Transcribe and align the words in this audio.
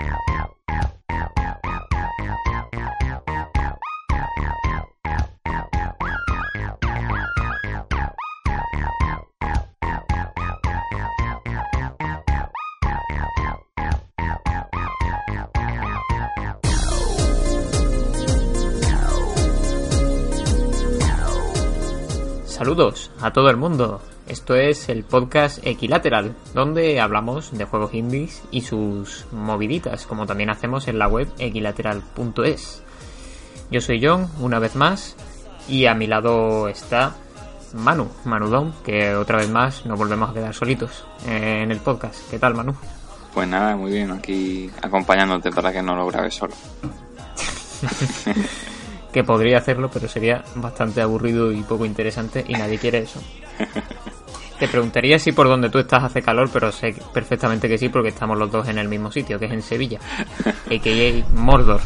out. 0.00 0.37
A 23.20 23.32
todo 23.32 23.50
el 23.50 23.56
mundo. 23.56 24.00
Esto 24.26 24.54
es 24.54 24.88
el 24.88 25.04
podcast 25.04 25.58
Equilateral, 25.66 26.34
donde 26.54 27.00
hablamos 27.00 27.56
de 27.56 27.64
juegos 27.64 27.94
indies 27.94 28.42
y 28.50 28.60
sus 28.60 29.26
moviditas, 29.32 30.06
como 30.06 30.26
también 30.26 30.50
hacemos 30.50 30.88
en 30.88 30.98
la 30.98 31.08
web 31.08 31.28
equilateral.es. 31.38 32.82
Yo 33.70 33.80
soy 33.80 34.04
John, 34.04 34.28
una 34.40 34.58
vez 34.58 34.76
más, 34.76 35.16
y 35.68 35.86
a 35.86 35.94
mi 35.94 36.06
lado 36.06 36.68
está 36.68 37.16
Manu, 37.74 38.08
Manudón, 38.24 38.74
que 38.84 39.14
otra 39.14 39.38
vez 39.38 39.48
más 39.48 39.84
nos 39.86 39.98
volvemos 39.98 40.30
a 40.30 40.34
quedar 40.34 40.54
solitos 40.54 41.04
en 41.26 41.70
el 41.70 41.78
podcast. 41.78 42.30
¿Qué 42.30 42.38
tal, 42.38 42.54
Manu? 42.54 42.74
Pues 43.34 43.48
nada, 43.48 43.76
muy 43.76 43.92
bien, 43.92 44.10
aquí 44.10 44.70
acompañándote 44.82 45.50
para 45.50 45.72
que 45.72 45.82
no 45.82 45.96
lo 45.96 46.06
grabes 46.06 46.34
solo. 46.34 46.54
que 49.12 49.24
podría 49.24 49.58
hacerlo, 49.58 49.90
pero 49.92 50.08
sería 50.08 50.44
bastante 50.56 51.00
aburrido 51.00 51.52
y 51.52 51.62
poco 51.62 51.84
interesante 51.84 52.44
y 52.46 52.52
nadie 52.52 52.78
quiere 52.78 52.98
eso. 52.98 53.20
Te 54.58 54.66
preguntaría 54.66 55.18
si 55.18 55.30
por 55.30 55.46
donde 55.46 55.70
tú 55.70 55.78
estás 55.78 56.02
hace 56.02 56.20
calor, 56.20 56.50
pero 56.52 56.72
sé 56.72 56.94
perfectamente 57.14 57.68
que 57.68 57.78
sí 57.78 57.88
porque 57.88 58.08
estamos 58.08 58.36
los 58.36 58.50
dos 58.50 58.68
en 58.68 58.78
el 58.78 58.88
mismo 58.88 59.10
sitio, 59.12 59.38
que 59.38 59.46
es 59.46 59.52
en 59.52 59.62
Sevilla, 59.62 60.00
a.k.a. 60.66 61.34
Mordor. 61.34 61.80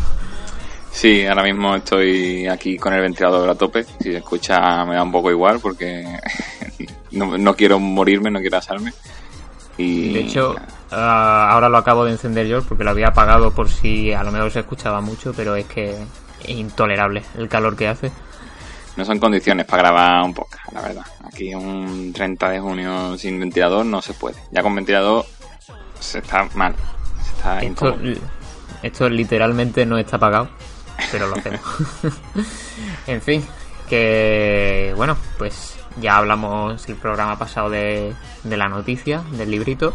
Sí, 0.91 1.27
ahora 1.27 1.43
mismo 1.43 1.75
estoy 1.75 2.47
aquí 2.47 2.77
con 2.77 2.93
el 2.93 3.01
ventilador 3.01 3.49
a 3.49 3.55
tope. 3.55 3.85
Si 3.85 4.11
se 4.11 4.19
escucha 4.19 4.85
me 4.85 4.95
da 4.95 5.03
un 5.03 5.13
poco 5.13 5.31
igual 5.31 5.59
porque 5.61 6.05
no, 7.13 7.55
quiero 7.55 7.79
morirme, 7.79 8.31
no 8.31 8.41
quiero 8.41 8.59
asarme. 8.59 8.93
Y... 9.77 10.13
De 10.13 10.21
hecho, 10.21 10.55
ah, 10.91 11.49
ahora 11.51 11.69
lo 11.69 11.79
acabo 11.79 12.05
de 12.05 12.13
encender 12.13 12.47
yo 12.47 12.63
porque 12.63 12.85
lo 12.85 12.91
había 12.91 13.09
apagado 13.09 13.51
por 13.53 13.69
si 13.69 14.13
a 14.13 14.23
lo 14.23 14.33
mejor 14.33 14.51
se 14.51 14.61
escuchaba 14.61 15.01
mucho, 15.01 15.33
pero 15.35 15.57
es 15.57 15.65
que 15.65 15.97
intolerable 16.47 17.23
el 17.37 17.49
calor 17.49 17.77
que 17.77 17.89
hace. 17.89 18.13
No 18.97 19.05
son 19.05 19.19
condiciones 19.19 19.65
para 19.65 19.83
grabar 19.83 20.23
un 20.23 20.35
poco, 20.35 20.59
la 20.73 20.83
verdad. 20.83 21.07
Aquí 21.25 21.55
un 21.55 22.13
30 22.13 22.51
de 22.51 22.61
junio 22.61 23.17
sin 23.17 23.41
ventilador 23.41 23.87
no 23.87 24.03
se 24.03 24.13
puede. 24.13 24.37
Ya 24.51 24.63
con 24.63 24.75
ventilador 24.75 25.25
se 25.99 26.19
está 26.19 26.47
mal. 26.55 26.75
está 27.37 27.61
esto, 27.61 27.97
esto 28.83 29.09
literalmente 29.09 29.87
no 29.87 29.97
está 29.97 30.19
pagado, 30.19 30.51
pero 31.11 31.27
lo 31.29 31.37
hacemos. 31.37 31.61
en 33.07 33.23
fin, 33.23 33.47
que 33.89 34.93
bueno, 34.97 35.17
pues 35.39 35.77
ya 36.01 36.17
hablamos 36.17 36.87
el 36.89 36.97
programa 36.97 37.39
pasado 37.39 37.71
de, 37.71 38.15
de 38.45 38.57
la 38.57 38.69
noticia, 38.69 39.23
del 39.33 39.51
librito. 39.51 39.95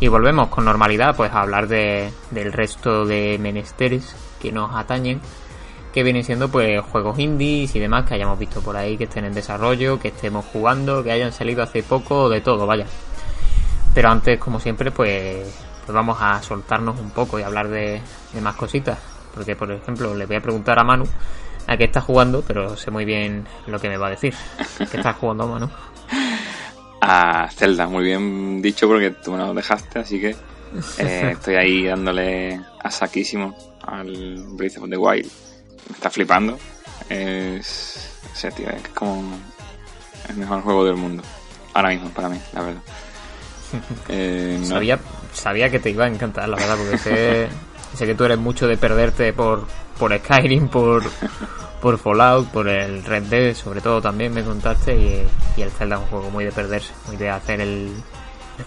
Y 0.00 0.08
volvemos 0.08 0.48
con 0.48 0.64
normalidad 0.64 1.16
pues 1.16 1.32
a 1.32 1.40
hablar 1.40 1.66
de, 1.66 2.12
del 2.30 2.52
resto 2.52 3.04
de 3.04 3.36
menesteres 3.40 4.14
que 4.40 4.52
nos 4.52 4.74
atañen 4.76 5.20
que 5.98 6.04
vienen 6.04 6.22
siendo 6.22 6.48
pues 6.48 6.80
juegos 6.80 7.18
indies 7.18 7.74
y 7.74 7.80
demás 7.80 8.06
que 8.06 8.14
hayamos 8.14 8.38
visto 8.38 8.60
por 8.60 8.76
ahí, 8.76 8.96
que 8.96 9.04
estén 9.04 9.24
en 9.24 9.34
desarrollo, 9.34 9.98
que 9.98 10.08
estemos 10.08 10.44
jugando, 10.44 11.02
que 11.02 11.10
hayan 11.10 11.32
salido 11.32 11.60
hace 11.60 11.82
poco, 11.82 12.28
de 12.28 12.40
todo, 12.40 12.68
vaya. 12.68 12.86
Pero 13.92 14.08
antes, 14.08 14.38
como 14.38 14.60
siempre, 14.60 14.92
pues, 14.92 15.38
pues 15.84 15.92
vamos 15.92 16.18
a 16.20 16.40
soltarnos 16.40 17.00
un 17.00 17.10
poco 17.10 17.40
y 17.40 17.42
hablar 17.42 17.66
de, 17.66 18.00
más 18.40 18.54
cositas. 18.54 18.96
Porque, 19.34 19.56
por 19.56 19.72
ejemplo, 19.72 20.14
le 20.14 20.26
voy 20.26 20.36
a 20.36 20.40
preguntar 20.40 20.78
a 20.78 20.84
Manu 20.84 21.04
a 21.66 21.76
qué 21.76 21.82
está 21.82 22.00
jugando, 22.00 22.44
pero 22.46 22.76
sé 22.76 22.92
muy 22.92 23.04
bien 23.04 23.44
lo 23.66 23.80
que 23.80 23.88
me 23.88 23.96
va 23.96 24.06
a 24.06 24.10
decir. 24.10 24.34
¿Qué 24.78 24.98
estás 24.98 25.16
jugando, 25.16 25.48
Manu? 25.48 25.68
A 27.00 27.50
Zelda, 27.50 27.88
muy 27.88 28.04
bien 28.04 28.62
dicho 28.62 28.86
porque 28.86 29.10
tú 29.10 29.32
me 29.32 29.38
lo 29.38 29.52
dejaste, 29.52 29.98
así 29.98 30.20
que 30.20 30.36
eh, 30.98 31.30
estoy 31.32 31.56
ahí 31.56 31.86
dándole 31.86 32.60
a 32.84 32.88
saquísimo 32.88 33.56
al 33.82 34.44
Breath 34.50 34.78
of 34.78 34.88
the 34.88 34.96
Wild 34.96 35.47
me 35.88 35.94
está 35.94 36.10
flipando. 36.10 36.58
Es. 37.08 38.10
O 38.32 38.36
sea, 38.36 38.50
tío, 38.50 38.68
es 38.70 38.88
como 38.88 39.38
el 40.28 40.36
mejor 40.36 40.62
juego 40.62 40.84
del 40.84 40.96
mundo. 40.96 41.22
Ahora 41.74 41.90
mismo, 41.90 42.10
para 42.10 42.28
mí, 42.28 42.40
la 42.52 42.62
verdad. 42.62 42.82
Eh, 44.08 44.58
sabía, 44.64 44.98
sabía 45.34 45.68
que 45.68 45.78
te 45.78 45.90
iba 45.90 46.06
a 46.06 46.08
encantar, 46.08 46.48
la 46.48 46.56
verdad, 46.56 46.76
porque 46.78 46.96
sé, 46.96 47.48
sé 47.94 48.06
que 48.06 48.14
tú 48.14 48.24
eres 48.24 48.38
mucho 48.38 48.66
de 48.66 48.78
perderte 48.78 49.34
por, 49.34 49.66
por 49.98 50.16
Skyrim, 50.16 50.68
por, 50.68 51.02
por 51.82 51.98
Fallout, 51.98 52.48
por 52.48 52.68
el 52.68 53.04
Red 53.04 53.24
Dead, 53.24 53.54
sobre 53.54 53.82
todo 53.82 54.00
también 54.00 54.32
me 54.32 54.42
contaste. 54.42 54.96
Y, 54.96 55.60
el 55.60 55.70
Zelda 55.70 55.96
es 55.96 56.02
un 56.02 56.08
juego 56.08 56.30
muy 56.30 56.44
de 56.44 56.52
perderse, 56.52 56.92
muy 57.06 57.16
de 57.16 57.28
hacer 57.28 57.60
el 57.60 57.92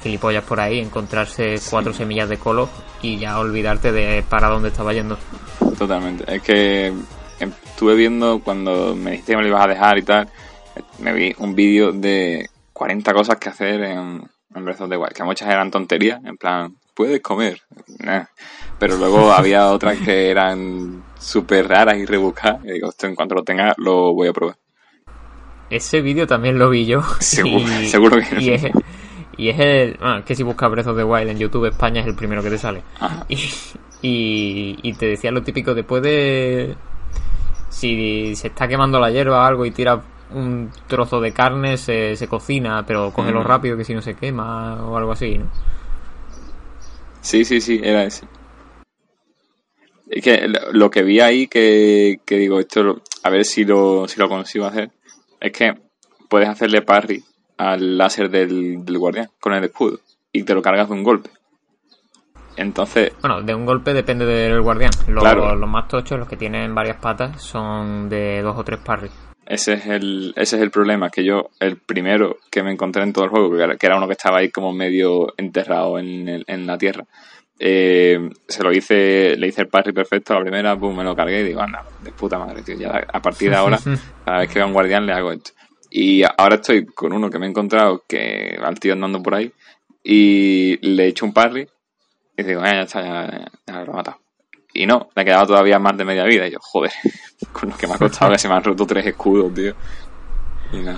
gilipollas 0.02 0.44
por 0.44 0.60
ahí, 0.60 0.80
encontrarse 0.80 1.56
cuatro 1.70 1.94
semillas 1.94 2.30
de 2.30 2.38
colo 2.38 2.70
y 3.02 3.18
ya 3.18 3.40
olvidarte 3.40 3.92
de 3.92 4.24
para 4.24 4.50
dónde 4.50 4.70
estaba 4.70 4.94
yendo. 4.94 5.18
Totalmente. 5.78 6.24
Es 6.34 6.42
que 6.42 6.94
estuve 7.40 7.96
viendo 7.96 8.40
cuando 8.40 8.96
me 8.96 9.12
dijiste 9.12 9.34
que 9.34 9.38
me 9.38 9.44
lo 9.44 9.50
ibas 9.50 9.66
a 9.66 9.68
dejar 9.68 9.98
y 9.98 10.04
tal, 10.04 10.30
me 11.00 11.14
vi 11.14 11.36
un 11.40 11.56
vídeo 11.56 11.92
de 11.92 12.50
40 12.74 13.14
cosas 13.14 13.38
que 13.38 13.50
hacer 13.50 13.82
en, 13.84 14.24
en 14.56 14.66
Breath 14.66 14.82
of 14.82 14.90
the 14.90 14.98
Wild, 14.98 15.14
que 15.14 15.24
muchas 15.24 15.50
eran 15.50 15.72
tonterías, 15.72 16.24
en 16.24 16.38
plan, 16.38 16.76
puedes 16.94 17.22
comer. 17.22 17.62
Pero 18.80 18.98
luego 18.98 19.32
había 19.38 19.68
otras 19.72 19.98
que 19.98 20.30
eran 20.30 21.04
súper 21.20 21.68
raras 21.68 21.98
y 21.98 22.06
rebuscadas. 22.06 22.64
Y 22.66 22.74
digo, 22.74 22.90
esto 22.90 23.08
en 23.08 23.16
cuanto 23.16 23.36
lo 23.36 23.44
tenga, 23.44 23.74
lo 23.78 24.14
voy 24.14 24.28
a 24.28 24.34
probar. 24.34 24.58
Ese 25.70 26.02
vídeo 26.02 26.28
también 26.28 26.60
lo 26.60 26.70
vi 26.70 26.86
yo. 26.86 27.02
Seguro, 27.20 27.66
seguro 27.88 28.18
que 28.20 28.42
y 28.42 28.50
es, 28.50 28.64
y 29.38 29.50
es 29.50 29.60
el. 29.60 29.98
Bueno, 30.00 30.26
que 30.26 30.36
si 30.36 30.44
buscas 30.44 30.70
Breath 30.70 30.88
of 30.88 30.98
the 30.98 31.04
Wild 31.04 31.30
en 31.30 31.38
YouTube, 31.38 31.66
España 31.66 32.02
es 32.02 32.08
el 32.08 32.16
primero 32.16 32.44
que 32.44 32.50
te 32.50 32.58
sale. 32.58 32.84
Y, 34.04 34.80
y, 34.82 34.94
te 34.94 35.06
decía 35.06 35.30
lo 35.32 35.44
típico, 35.44 35.76
después 35.76 36.02
de... 36.02 36.76
Si 37.70 38.36
se 38.36 38.48
está 38.48 38.68
quemando 38.68 39.00
la 39.00 39.12
hierba 39.12 39.42
o 39.42 39.44
algo 39.44 39.64
y 39.64 39.70
tira 39.70 40.02
un 40.34 40.72
trozo 40.88 41.22
de 41.22 41.34
carne, 41.34 41.78
se, 41.78 42.16
se 42.16 42.28
cocina, 42.28 42.84
pero 42.86 43.14
cógelo 43.14 43.42
mm. 43.42 43.46
rápido 43.46 43.78
que 43.78 43.86
si 43.86 43.94
no 43.94 44.02
se 44.02 44.16
quema 44.16 44.84
o 44.88 44.98
algo 44.98 45.12
así, 45.12 45.38
¿no? 45.38 45.52
Sí, 47.22 47.46
sí, 47.46 47.62
sí, 47.62 47.80
era 47.84 48.04
ese. 48.04 48.26
Es 50.10 50.24
que 50.24 50.52
lo 50.72 50.90
que 50.90 51.04
vi 51.04 51.20
ahí 51.20 51.48
que, 51.48 52.20
que 52.26 52.38
digo, 52.38 52.60
esto 52.60 53.02
a 53.24 53.30
ver 53.30 53.46
si 53.46 53.66
lo, 53.66 54.08
si 54.08 54.20
lo 54.20 54.28
consigo 54.28 54.66
hacer, 54.66 54.90
es 55.40 55.52
que 55.52 55.76
puedes 56.28 56.50
hacerle 56.50 56.82
parry 56.82 57.24
al 57.62 57.98
láser 57.98 58.30
del, 58.30 58.84
del 58.84 58.98
guardián 58.98 59.30
con 59.40 59.54
el 59.54 59.64
escudo 59.64 60.00
y 60.32 60.44
te 60.44 60.54
lo 60.54 60.62
cargas 60.62 60.88
de 60.90 60.96
un 60.96 61.04
golpe. 61.04 61.30
Entonces. 62.58 63.14
Bueno, 63.22 63.42
de 63.42 63.54
un 63.54 63.66
golpe 63.66 63.94
depende 63.94 64.26
del 64.26 64.62
guardián. 64.62 64.92
Los, 65.08 65.24
más 65.68 65.88
tochos, 65.88 66.18
los 66.18 66.28
que 66.28 66.38
tienen 66.38 66.74
varias 66.74 66.98
patas, 66.98 67.42
son 67.42 68.10
de 68.10 68.42
dos 68.42 68.58
o 68.58 68.64
tres 68.64 68.80
parries. 68.80 69.12
Ese 69.46 69.74
es 69.74 69.86
el, 69.86 70.34
ese 70.36 70.56
es 70.56 70.62
el 70.62 70.72
problema, 70.72 71.10
que 71.10 71.24
yo, 71.24 71.50
el 71.60 71.78
primero 71.78 72.38
que 72.50 72.64
me 72.64 72.72
encontré 72.72 73.04
en 73.04 73.14
todo 73.14 73.26
el 73.26 73.32
juego, 73.32 73.52
que 73.78 73.86
era 73.86 73.98
uno 73.98 74.08
que 74.08 74.14
estaba 74.14 74.40
ahí 74.40 74.50
como 74.50 74.72
medio 74.72 75.34
enterrado 75.38 76.00
en, 76.00 76.44
en 76.48 76.68
la 76.68 76.78
tierra, 76.78 77.06
eh, 77.60 78.30
se 78.48 78.64
lo 78.64 78.72
hice, 78.72 79.36
le 79.38 79.48
hice 79.48 79.62
el 79.62 79.68
parry 79.68 79.92
perfecto 79.94 80.34
a 80.34 80.38
la 80.38 80.42
primera, 80.42 80.74
boom, 80.74 80.98
me 80.98 81.04
lo 81.04 81.16
cargué 81.16 81.42
y 81.42 81.44
digo, 81.44 81.62
anda, 81.62 81.84
de 82.02 82.12
puta 82.12 82.40
madre, 82.40 82.64
tío, 82.64 82.76
ya 82.76 83.06
a 83.12 83.22
partir 83.22 83.50
de 83.50 83.56
ahora, 83.58 83.78
cada 84.26 84.40
vez 84.40 84.50
que 84.50 84.56
vea 84.56 84.66
un 84.66 84.74
guardián 84.74 85.06
le 85.06 85.14
hago 85.14 85.32
esto. 85.32 85.52
Y 85.94 86.24
ahora 86.24 86.56
estoy 86.56 86.86
con 86.86 87.12
uno 87.12 87.30
que 87.30 87.38
me 87.38 87.46
he 87.46 87.50
encontrado 87.50 88.04
que 88.08 88.58
va 88.64 88.70
el 88.70 88.80
tío 88.80 88.94
andando 88.94 89.22
por 89.22 89.36
ahí 89.36 89.52
y 90.04 90.78
le 90.82 91.04
he 91.04 91.08
hecho 91.08 91.26
un 91.26 91.34
parry 91.34 91.68
y 92.38 92.44
digo, 92.44 92.64
eh, 92.64 92.72
ya 92.72 92.82
está, 92.82 93.02
ya, 93.68 93.84
lo 93.84 93.92
he 93.92 93.96
matado. 93.96 94.18
Y 94.74 94.86
no, 94.86 95.10
me 95.16 95.26
quedaba 95.26 95.46
todavía 95.46 95.80
más 95.80 95.98
de 95.98 96.06
media 96.06 96.24
vida. 96.24 96.48
Y 96.48 96.52
yo, 96.52 96.60
joder, 96.62 96.92
con 97.52 97.70
lo 97.70 97.78
que 97.78 97.88
me 97.88 97.94
ha 97.94 97.98
costado 97.98 98.32
que 98.32 98.40
se 98.40 98.48
me 98.48 98.56
han 98.56 98.64
roto 98.64 98.86
tres 98.86 99.06
escudos, 99.06 99.54
tío. 99.54 99.76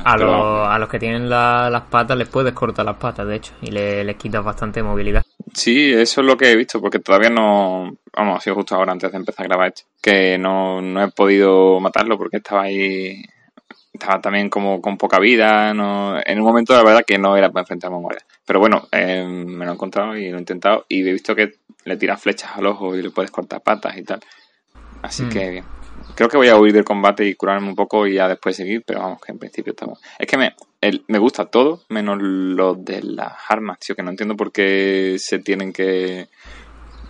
a, 0.06 0.78
los 0.78 0.90
que 0.90 1.00
tienen 1.00 1.28
las 1.28 1.82
patas 1.84 2.16
les 2.16 2.30
puedes 2.30 2.54
cortar 2.54 2.86
las 2.86 2.98
patas, 2.98 3.28
de 3.28 3.36
hecho, 3.36 3.54
y 3.62 3.72
le, 3.72 4.04
les 4.04 4.16
quitas 4.16 4.44
bastante 4.44 4.84
movilidad. 4.84 5.24
Sí, 5.54 5.92
eso 5.92 6.22
es 6.22 6.28
lo 6.28 6.38
que 6.38 6.52
he 6.52 6.56
visto, 6.56 6.80
porque 6.80 7.00
todavía 7.00 7.30
no. 7.30 7.98
Vamos, 8.16 8.38
ha 8.38 8.42
sido 8.42 8.58
justo 8.58 8.76
ahora 8.76 8.92
antes 8.92 9.12
de 9.12 9.18
empezar 9.18 9.46
a 9.46 9.50
grabar 9.50 9.68
esto. 9.70 9.84
Que 10.02 10.38
no, 10.38 10.82
no 10.82 11.04
he 11.04 11.12
podido 11.12 11.80
matarlo 11.80 12.18
porque 12.18 12.38
estaba 12.38 12.64
ahí. 12.64 13.24
Estaba 13.94 14.20
también 14.20 14.50
como 14.50 14.82
con 14.82 14.98
poca 14.98 15.20
vida. 15.20 15.74
No, 15.74 16.20
en 16.20 16.40
un 16.40 16.46
momento, 16.46 16.74
la 16.74 16.84
verdad, 16.84 17.04
que 17.06 17.18
no 17.18 17.38
era 17.38 17.52
para 17.52 17.62
enfrentarme 17.62 17.96
a 17.96 17.98
un 17.98 18.04
guardia. 18.04 18.26
Pero 18.46 18.60
bueno, 18.60 18.88
eh, 18.92 19.24
me 19.24 19.66
lo 19.66 19.72
he 19.72 19.74
encontrado 19.76 20.18
y 20.18 20.30
lo 20.30 20.38
he 20.38 20.40
intentado 20.40 20.86
y 20.90 21.08
he 21.08 21.14
visto 21.14 21.36
que 21.36 21.54
le 21.86 21.98
tiras 21.98 22.22
flechas 22.22 22.52
al 22.56 22.66
ojo 22.66 22.96
y 22.96 23.02
le 23.02 23.12
puedes 23.12 23.32
cortar 23.32 23.62
patas 23.62 23.96
y 23.98 24.04
tal. 24.04 24.20
Así 25.02 25.24
mm. 25.24 25.30
que 25.30 25.50
bien. 25.50 25.66
Creo 26.16 26.28
que 26.28 26.38
voy 26.38 26.50
a 26.50 26.58
huir 26.58 26.74
del 26.74 26.84
combate 26.84 27.26
y 27.26 27.36
curarme 27.36 27.68
un 27.68 27.76
poco 27.76 28.08
y 28.08 28.16
ya 28.16 28.28
después 28.28 28.56
seguir, 28.56 28.84
pero 28.86 29.00
vamos, 29.00 29.22
que 29.22 29.32
en 29.32 29.40
principio 29.40 29.72
estamos. 29.72 30.02
Es 30.20 30.28
que 30.28 30.38
me, 30.38 30.56
me 31.08 31.18
gusta 31.18 31.46
todo, 31.46 31.84
menos 31.90 32.18
lo 32.20 32.76
de 32.76 33.02
las 33.04 33.34
armas, 33.48 33.80
tío, 33.80 33.96
que 33.96 34.04
no 34.04 34.10
entiendo 34.10 34.36
por 34.36 34.52
qué 34.52 35.16
se 35.20 35.40
tienen 35.40 35.72
que 35.72 36.28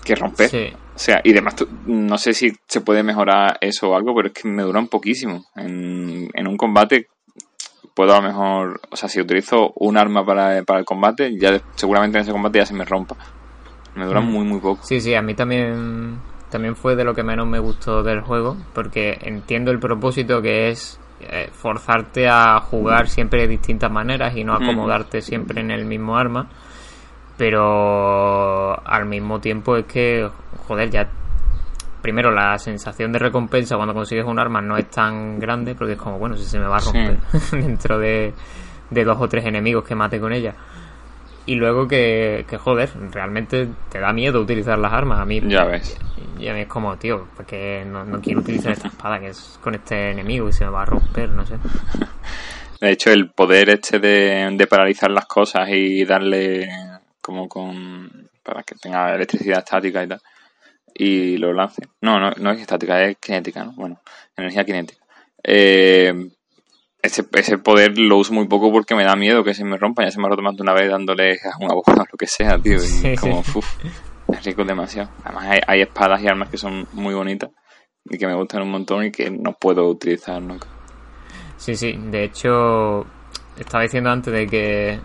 que 0.03 0.15
romper. 0.15 0.49
Sí. 0.49 0.73
O 0.95 0.99
sea, 0.99 1.21
y 1.23 1.31
además, 1.31 1.55
no 1.85 2.17
sé 2.17 2.33
si 2.33 2.53
se 2.67 2.81
puede 2.81 3.01
mejorar 3.03 3.57
eso 3.61 3.89
o 3.89 3.95
algo, 3.95 4.13
pero 4.15 4.27
es 4.27 4.33
que 4.33 4.47
me 4.47 4.61
duran 4.63 4.87
poquísimo. 4.87 5.45
En, 5.55 6.29
en 6.33 6.47
un 6.47 6.55
combate 6.55 7.07
puedo 7.95 8.13
a 8.13 8.21
lo 8.21 8.27
mejor, 8.27 8.81
o 8.91 8.95
sea, 8.95 9.09
si 9.09 9.19
utilizo 9.19 9.73
un 9.75 9.97
arma 9.97 10.25
para, 10.25 10.63
para 10.63 10.79
el 10.79 10.85
combate, 10.85 11.37
ya 11.37 11.59
seguramente 11.75 12.17
en 12.17 12.23
ese 12.23 12.31
combate 12.31 12.59
ya 12.59 12.65
se 12.65 12.73
me 12.73 12.85
rompa. 12.85 13.15
Me 13.95 14.05
duran 14.05 14.25
Mm. 14.25 14.31
muy, 14.31 14.45
muy 14.45 14.59
poco. 14.59 14.83
Sí, 14.83 14.99
sí, 15.01 15.13
a 15.15 15.21
mí 15.21 15.33
también, 15.35 16.19
también 16.49 16.75
fue 16.75 16.95
de 16.95 17.03
lo 17.03 17.13
que 17.13 17.23
menos 17.23 17.47
me 17.47 17.59
gustó 17.59 18.03
del 18.03 18.21
juego, 18.21 18.57
porque 18.73 19.17
entiendo 19.21 19.71
el 19.71 19.79
propósito 19.79 20.41
que 20.41 20.69
es 20.69 20.99
eh, 21.21 21.49
forzarte 21.51 22.27
a 22.27 22.59
jugar 22.59 23.07
siempre 23.07 23.41
de 23.41 23.47
distintas 23.47 23.91
maneras 23.91 24.35
y 24.35 24.43
no 24.43 24.53
Ujú. 24.53 24.63
acomodarte 24.63 25.21
siempre 25.21 25.61
en 25.61 25.71
el 25.71 25.85
mismo 25.85 26.17
arma, 26.17 26.49
pero 27.37 28.79
al 28.87 29.05
mismo 29.05 29.39
tiempo 29.39 29.77
es 29.77 29.85
que, 29.85 30.29
joder, 30.67 30.89
ya... 30.89 31.09
Primero, 32.01 32.31
la 32.31 32.57
sensación 32.57 33.13
de 33.13 33.19
recompensa 33.19 33.77
cuando 33.77 33.93
consigues 33.93 34.25
un 34.25 34.37
arma 34.37 34.61
no 34.61 34.75
es 34.75 34.89
tan 34.89 35.39
grande, 35.39 35.73
porque 35.73 35.93
es 35.93 35.99
como, 35.99 36.19
bueno, 36.19 36.35
si 36.35 36.43
se 36.43 36.59
me 36.59 36.67
va 36.67 36.75
a 36.75 36.79
Sí. 36.81 36.91
romper 36.91 37.17
dentro 37.63 37.97
de, 37.97 38.33
de 38.89 39.03
dos 39.05 39.17
o 39.21 39.29
tres 39.29 39.45
enemigos 39.45 39.85
que 39.85 39.95
mate 39.95 40.19
con 40.19 40.33
ella. 40.33 40.53
Y 41.45 41.55
luego 41.55 41.87
que, 41.87 42.45
que, 42.49 42.57
joder, 42.57 42.89
realmente 43.11 43.69
te 43.89 43.99
da 44.01 44.11
miedo 44.11 44.41
utilizar 44.41 44.77
las 44.79 44.91
armas. 44.91 45.19
A 45.19 45.25
mí 45.25 45.41
Ya 45.47 45.63
ves. 45.63 45.97
y 46.37 46.49
a 46.49 46.53
mí 46.53 46.59
es 46.61 46.67
como, 46.67 46.97
tío, 46.97 47.25
porque 47.37 47.85
no, 47.87 48.03
no 48.03 48.19
quiero 48.19 48.41
utilizar 48.41 48.73
esta 48.73 48.89
espada 48.89 49.19
que 49.21 49.27
es 49.27 49.57
con 49.63 49.73
este 49.73 50.11
enemigo 50.11 50.49
y 50.49 50.51
se 50.53 50.65
me 50.65 50.71
va 50.71 50.81
a 50.81 50.85
romper, 50.85 51.29
no 51.29 51.45
sé. 51.45 51.55
De 52.81 52.91
hecho, 52.91 53.11
el 53.13 53.29
poder 53.29 53.69
este 53.69 53.99
de, 53.99 54.49
de 54.57 54.67
paralizar 54.67 55.09
las 55.09 55.25
cosas 55.25 55.69
y 55.69 56.03
darle 56.03 56.67
como 57.23 57.47
con... 57.47 58.29
para 58.43 58.61
que 58.63 58.75
tenga 58.75 59.15
electricidad 59.15 59.59
estática 59.59 60.03
y 60.03 60.07
tal. 60.07 60.21
Y 60.93 61.37
lo 61.37 61.53
lance. 61.53 61.81
No, 62.01 62.19
no, 62.19 62.31
no 62.37 62.51
es 62.51 62.61
estática, 62.61 63.01
es 63.03 63.17
cinética, 63.23 63.63
¿no? 63.63 63.71
Bueno, 63.71 64.01
energía 64.37 64.63
cinética. 64.63 65.03
Eh, 65.43 66.13
ese, 67.01 67.25
ese 67.33 67.57
poder 67.57 67.97
lo 67.97 68.17
uso 68.17 68.33
muy 68.33 68.47
poco 68.47 68.71
porque 68.71 68.93
me 68.93 69.03
da 69.03 69.15
miedo 69.15 69.43
que 69.43 69.53
se 69.53 69.63
me 69.63 69.77
rompa. 69.77 70.03
Ya 70.03 70.11
se 70.11 70.19
me 70.19 70.27
ha 70.27 70.29
roto 70.29 70.43
más 70.43 70.55
de 70.55 70.61
una 70.61 70.73
vez 70.73 70.89
dándole 70.89 71.39
a 71.43 71.57
una 71.59 71.73
bola 71.73 72.03
o 72.03 72.07
lo 72.11 72.17
que 72.17 72.27
sea, 72.27 72.59
tío. 72.59 72.77
Y 72.77 73.15
como, 73.19 73.39
uff, 73.39 73.85
es 74.27 74.43
rico 74.45 74.63
demasiado. 74.63 75.09
Además, 75.23 75.45
hay, 75.47 75.59
hay 75.65 75.81
espadas 75.81 76.21
y 76.21 76.27
armas 76.27 76.49
que 76.49 76.57
son 76.57 76.87
muy 76.91 77.15
bonitas 77.15 77.49
y 78.05 78.17
que 78.17 78.27
me 78.27 78.35
gustan 78.35 78.61
un 78.61 78.71
montón 78.71 79.05
y 79.05 79.11
que 79.11 79.31
no 79.31 79.53
puedo 79.53 79.87
utilizar 79.87 80.41
nunca. 80.41 80.67
Sí, 81.57 81.75
sí, 81.75 81.93
de 81.97 82.25
hecho, 82.25 83.05
estaba 83.57 83.83
diciendo 83.83 84.09
antes 84.09 84.33
de 84.33 84.47
que, 84.47 84.99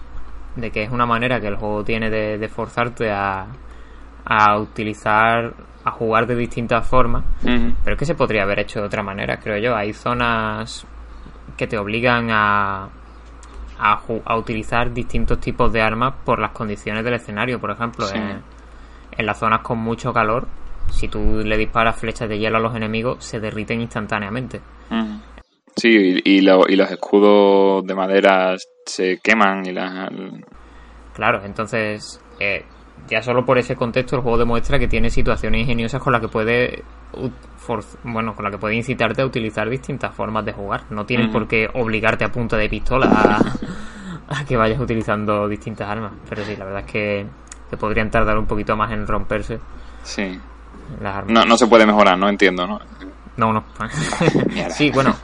de 0.61 0.71
que 0.71 0.83
es 0.83 0.91
una 0.91 1.07
manera 1.07 1.41
que 1.41 1.49
el 1.49 1.57
juego 1.57 1.85
tiene 1.85 2.11
de, 2.11 2.39
de 2.39 2.49
forzarte 2.49 3.11
a, 3.11 3.47
a 4.25 4.59
utilizar, 4.59 5.55
a 5.85 5.91
jugar 5.91 6.27
de 6.27 6.35
distintas 6.37 6.87
formas, 6.87 7.25
pero 7.85 7.95
es 7.95 7.99
que 7.99 8.05
se 8.05 8.15
podría 8.15 8.43
haber 8.43 8.61
hecho 8.61 8.81
de 8.81 8.87
otra 8.87 9.03
manera, 9.03 9.39
creo 9.39 9.59
yo. 9.59 9.75
Hay 9.77 9.93
zonas 9.93 10.87
que 11.57 11.67
te 11.67 11.79
obligan 11.79 12.31
a, 12.31 12.89
a, 13.79 14.37
utilizar 14.37 14.93
distintos 14.93 15.41
tipos 15.41 15.73
de 15.73 15.81
armas 15.81 16.15
por 16.25 16.39
las 16.41 16.51
condiciones 16.51 17.05
del 17.05 17.15
escenario. 17.15 17.59
Por 17.61 17.71
ejemplo, 17.71 18.07
Sí. 18.07 18.17
en, 18.19 18.43
en 19.17 19.27
las 19.27 19.39
zonas 19.39 19.61
con 19.61 19.79
mucho 19.79 20.13
calor, 20.13 20.47
si 20.91 21.09
tú 21.09 21.43
le 21.45 21.57
disparas 21.57 21.97
flechas 21.99 22.29
de 22.29 22.39
hielo 22.39 22.59
a 22.59 22.61
los 22.61 22.75
enemigos, 22.75 23.25
se 23.25 23.41
derriten 23.41 23.81
instantáneamente. 23.81 24.61
Ujú. 24.91 25.21
Sí, 25.79 26.21
y, 26.25 26.37
y 26.39 26.41
lo- 26.43 26.69
y 26.69 26.77
los 26.77 26.91
escudos 26.91 27.85
de 27.87 27.95
madera 27.95 28.57
se 28.85 29.19
queman 29.23 29.65
y 29.67 29.73
las... 29.73 30.11
Claro, 31.15 31.43
entonces, 31.45 32.21
eh, 32.41 32.65
ya 33.09 33.23
solo 33.23 33.45
por 33.45 33.59
ese 33.59 33.75
contexto 33.77 34.17
el 34.17 34.23
juego 34.23 34.39
demuestra 34.39 34.79
que 34.79 34.89
tiene 34.89 35.11
situaciones 35.11 35.63
ingeniosas 35.63 36.03
con 36.03 36.13
las 36.13 36.21
que 36.23 36.29
puede 36.29 36.83
bueno, 38.05 38.35
con 38.35 38.45
las 38.45 38.53
que 38.53 38.59
puede 38.59 38.75
incitarte 38.77 39.23
a 39.23 39.27
utilizar 39.27 39.69
distintas 39.69 40.15
formas 40.15 40.45
de 40.45 40.53
jugar. 40.53 40.83
No 40.91 41.05
tienes 41.07 41.27
Ujú. 41.29 41.33
por 41.39 41.49
qué 41.49 41.69
obligarte 41.75 42.25
a 42.25 42.31
punta 42.33 42.57
de 42.57 42.69
pistola 42.69 43.07
a, 43.09 43.39
a 44.41 44.45
que 44.45 44.57
vayas 44.57 44.81
utilizando 44.81 45.49
distintas 45.49 45.89
armas. 45.89 46.13
Pero 46.29 46.45
sí, 46.45 46.55
la 46.57 46.65
verdad 46.65 46.85
es 46.87 46.93
que, 46.93 47.27
que 47.71 47.77
podrían 47.77 48.11
tardar 48.11 48.39
un 48.39 48.47
poquito 48.47 48.77
más 48.77 48.93
en 48.93 49.07
romperse 49.07 49.59
Sí. 50.03 50.39
las 51.03 51.17
armas. 51.17 51.33
No, 51.33 51.45
no 51.45 51.57
se 51.57 51.67
puede 51.67 51.85
mejorar, 51.87 52.17
no 52.19 52.29
entiendo, 52.29 52.67
¿no? 52.67 52.79
No, 53.37 53.53
no. 53.53 53.65
Sí, 54.71 54.91
bueno, 54.91 55.15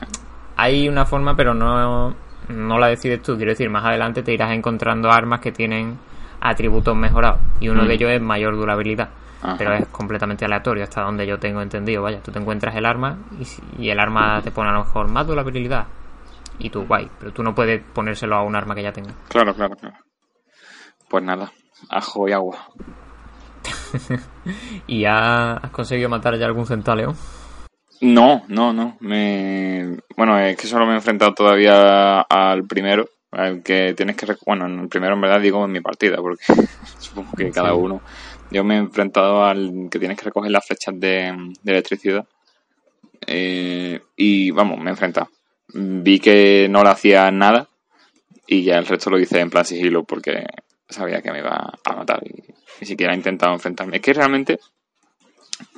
hay 0.55 0.87
una 0.89 1.05
forma, 1.05 1.35
pero 1.35 1.53
no, 1.53 2.15
no 2.49 2.79
la 2.79 2.87
decides 2.87 3.21
tú. 3.21 3.35
Quiero 3.35 3.51
decir, 3.51 3.69
más 3.69 3.83
adelante 3.85 4.23
te 4.23 4.33
irás 4.33 4.51
encontrando 4.51 5.11
armas 5.11 5.39
que 5.41 5.51
tienen 5.51 5.97
atributos 6.41 6.95
mejorados. 6.95 7.39
Y 7.59 7.69
uno 7.69 7.83
Mm. 7.83 7.87
de 7.87 7.93
ellos 7.93 8.11
es 8.11 8.21
mayor 8.21 8.55
durabilidad. 8.55 9.09
Ajá. 9.41 9.55
Pero 9.57 9.73
es 9.73 9.87
completamente 9.87 10.45
aleatorio 10.45 10.83
hasta 10.83 11.01
donde 11.01 11.27
yo 11.27 11.37
tengo 11.37 11.61
entendido. 11.61 12.01
Vaya, 12.01 12.21
tú 12.21 12.31
te 12.31 12.39
encuentras 12.39 12.75
el 12.75 12.85
arma 12.85 13.17
y, 13.77 13.83
y 13.83 13.89
el 13.89 13.99
arma 13.99 14.41
te 14.41 14.51
pone 14.51 14.69
a 14.69 14.73
lo 14.73 14.79
mejor 14.79 15.09
más 15.09 15.27
durabilidad. 15.27 15.85
Y 16.57 16.69
tú, 16.69 16.85
guay. 16.85 17.09
Pero 17.19 17.31
tú 17.33 17.43
no 17.43 17.53
puedes 17.53 17.81
ponérselo 17.93 18.35
a 18.37 18.43
un 18.43 18.55
arma 18.55 18.73
que 18.75 18.83
ya 18.83 18.91
tenga. 18.91 19.11
Claro, 19.27 19.53
claro, 19.53 19.75
claro. 19.75 19.95
Pues 21.09 21.23
nada, 21.23 21.51
ajo 21.89 22.27
y 22.27 22.31
agua. 22.31 22.57
¿Y 24.87 25.01
ya 25.01 25.53
has 25.57 25.71
conseguido 25.71 26.09
matar 26.09 26.37
ya 26.37 26.45
algún 26.45 26.65
centaleón? 26.65 27.15
No, 28.01 28.43
no, 28.47 28.73
no. 28.73 28.97
Me... 28.99 29.97
Bueno, 30.15 30.39
es 30.39 30.57
que 30.57 30.67
solo 30.67 30.85
me 30.85 30.93
he 30.93 30.95
enfrentado 30.95 31.33
todavía 31.33 32.21
al 32.21 32.65
primero. 32.65 33.09
Al 33.31 33.63
que 33.63 33.93
tienes 33.95 34.15
que... 34.15 34.27
Bueno, 34.45 34.65
en 34.65 34.79
el 34.79 34.87
primero 34.87 35.15
en 35.15 35.21
verdad 35.21 35.41
digo 35.41 35.63
en 35.65 35.71
mi 35.71 35.81
partida, 35.81 36.17
porque 36.17 36.45
supongo 36.99 37.31
que 37.35 37.51
cada 37.51 37.73
uno... 37.73 38.01
Yo 38.51 38.63
me 38.63 38.75
he 38.75 38.77
enfrentado 38.77 39.43
al 39.43 39.87
que 39.89 39.97
tienes 39.97 40.17
que 40.17 40.25
recoger 40.25 40.51
las 40.51 40.65
flechas 40.65 40.99
de, 40.99 41.33
de 41.63 41.71
electricidad. 41.71 42.25
Eh, 43.25 43.99
y 44.15 44.51
vamos, 44.51 44.79
me 44.79 44.85
he 44.85 44.89
enfrentado. 44.91 45.29
Vi 45.73 46.19
que 46.19 46.67
no 46.69 46.83
le 46.83 46.89
hacía 46.89 47.31
nada 47.31 47.67
y 48.47 48.63
ya 48.63 48.77
el 48.77 48.85
resto 48.85 49.09
lo 49.09 49.19
hice 49.19 49.39
en 49.39 49.49
plan 49.49 49.65
sigilo 49.65 50.03
porque 50.03 50.45
sabía 50.87 51.21
que 51.21 51.31
me 51.31 51.39
iba 51.39 51.73
a 51.83 51.95
matar 51.95 52.21
y 52.23 52.43
ni 52.81 52.87
siquiera 52.87 53.13
he 53.13 53.17
intentado 53.17 53.53
enfrentarme. 53.53 53.97
Es 53.97 54.01
que 54.01 54.13
realmente 54.13 54.59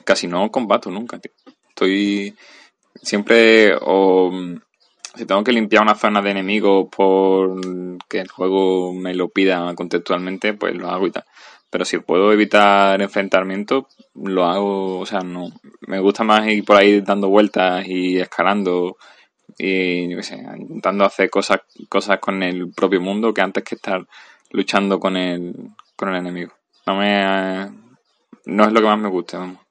casi 0.03 0.27
no 0.27 0.51
combato 0.51 0.89
nunca, 0.91 1.19
tío. 1.19 1.31
Estoy 1.77 2.33
siempre 3.03 3.75
o 3.81 4.31
si 5.13 5.27
tengo 5.27 5.44
que 5.44 5.51
limpiar 5.51 5.83
una 5.83 5.94
zona 5.94 6.24
de 6.24 6.31
enemigos 6.31 6.88
por 6.89 7.62
que 8.09 8.19
el 8.19 8.29
juego 8.29 8.94
me 8.94 9.13
lo 9.13 9.29
pida 9.29 9.75
contextualmente, 9.75 10.53
pues 10.53 10.75
lo 10.75 10.89
hago 10.89 11.06
y 11.06 11.12
tal. 11.12 11.25
Pero 11.69 11.85
si 11.85 12.00
puedo 12.00 12.33
evitar 12.33 13.00
enfrentamientos, 13.00 13.85
lo 14.15 14.45
hago, 14.45 14.97
o 14.97 15.06
sea, 15.06 15.19
no. 15.19 15.51
Me 15.81 16.00
gusta 16.00 16.24
más 16.24 16.48
ir 16.48 16.65
por 16.65 16.77
ahí 16.77 17.01
dando 17.01 17.29
vueltas 17.29 17.88
y 17.88 18.17
escalando 18.17 18.98
y, 19.60 20.10
yo 20.10 20.17
qué 20.17 20.24
sé, 20.24 20.43
intentando 20.57 21.05
hacer 21.05 21.29
cosas, 21.29 21.60
cosas 21.89 22.17
con 22.19 22.41
el 22.41 22.72
propio 22.74 23.01
mundo 23.01 23.36
que 23.36 23.41
antes 23.41 23.63
que 23.63 23.75
estar 23.75 24.03
luchando 24.50 25.00
con 25.00 25.15
el, 25.15 25.53
con 25.96 26.10
el 26.10 26.15
enemigo. 26.15 26.53
No 26.88 26.96
me, 26.96 27.69
no 28.46 28.63
es 28.63 28.72
lo 28.72 28.79
que 28.79 28.88
más 28.88 29.00
me 29.00 29.10
gusta, 29.10 29.38
vamos. 29.38 29.66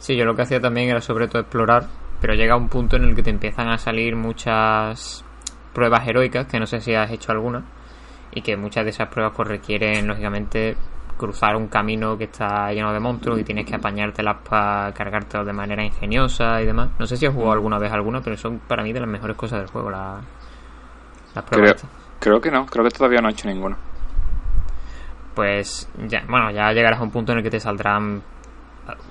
Sí, 0.00 0.16
yo 0.16 0.24
lo 0.24 0.34
que 0.34 0.42
hacía 0.42 0.60
también 0.60 0.88
era 0.90 1.00
sobre 1.00 1.28
todo 1.28 1.42
explorar, 1.42 1.84
pero 2.20 2.34
llega 2.34 2.56
un 2.56 2.68
punto 2.68 2.96
en 2.96 3.04
el 3.04 3.14
que 3.14 3.22
te 3.22 3.30
empiezan 3.30 3.68
a 3.68 3.78
salir 3.78 4.16
muchas 4.16 5.24
pruebas 5.72 6.08
heroicas, 6.08 6.46
que 6.46 6.58
no 6.58 6.66
sé 6.66 6.80
si 6.80 6.94
has 6.94 7.10
hecho 7.12 7.30
alguna, 7.32 7.62
y 8.32 8.42
que 8.42 8.56
muchas 8.56 8.84
de 8.84 8.90
esas 8.90 9.08
pruebas 9.08 9.34
pues 9.36 9.46
requieren, 9.48 10.06
lógicamente, 10.08 10.76
cruzar 11.16 11.54
un 11.54 11.68
camino 11.68 12.16
que 12.16 12.24
está 12.24 12.72
lleno 12.72 12.92
de 12.94 12.98
monstruos 13.00 13.38
y 13.38 13.44
tienes 13.44 13.66
que 13.66 13.74
apañártelas 13.76 14.38
para 14.48 14.90
cargártelos 14.94 15.46
de 15.46 15.52
manera 15.52 15.84
ingeniosa 15.84 16.60
y 16.62 16.66
demás. 16.66 16.88
No 16.98 17.06
sé 17.06 17.16
si 17.18 17.26
has 17.26 17.34
jugado 17.34 17.52
alguna 17.52 17.78
vez 17.78 17.92
alguna, 17.92 18.20
pero 18.22 18.36
son 18.38 18.58
para 18.60 18.82
mí 18.82 18.92
de 18.92 19.00
las 19.00 19.08
mejores 19.08 19.36
cosas 19.36 19.58
del 19.60 19.68
juego, 19.68 19.90
la- 19.90 20.20
las 21.34 21.44
pruebas. 21.44 21.74
Creo, 21.74 21.90
creo 22.18 22.40
que 22.40 22.50
no, 22.50 22.64
creo 22.66 22.84
que 22.84 22.90
todavía 22.90 23.20
no 23.20 23.28
he 23.28 23.32
hecho 23.32 23.48
ninguno. 23.48 23.76
pues 25.34 25.88
ya, 26.08 26.24
bueno, 26.28 26.50
ya 26.50 26.72
llegarás 26.72 27.00
a 27.00 27.02
un 27.02 27.10
punto 27.10 27.32
en 27.32 27.38
el 27.38 27.44
que 27.44 27.50
te 27.50 27.60
saldrán 27.60 28.22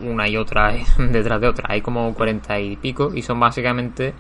una 0.02 0.28
y 0.28 0.38
otra 0.38 0.74
detrás 0.98 1.40
de 1.42 1.48
otra. 1.48 1.66
Hay 1.70 1.82
como 1.82 2.14
cuarenta 2.14 2.60
y 2.60 2.76
pico 2.78 3.12
y 3.14 3.22
son 3.22 3.40
básicamente 3.40 4.14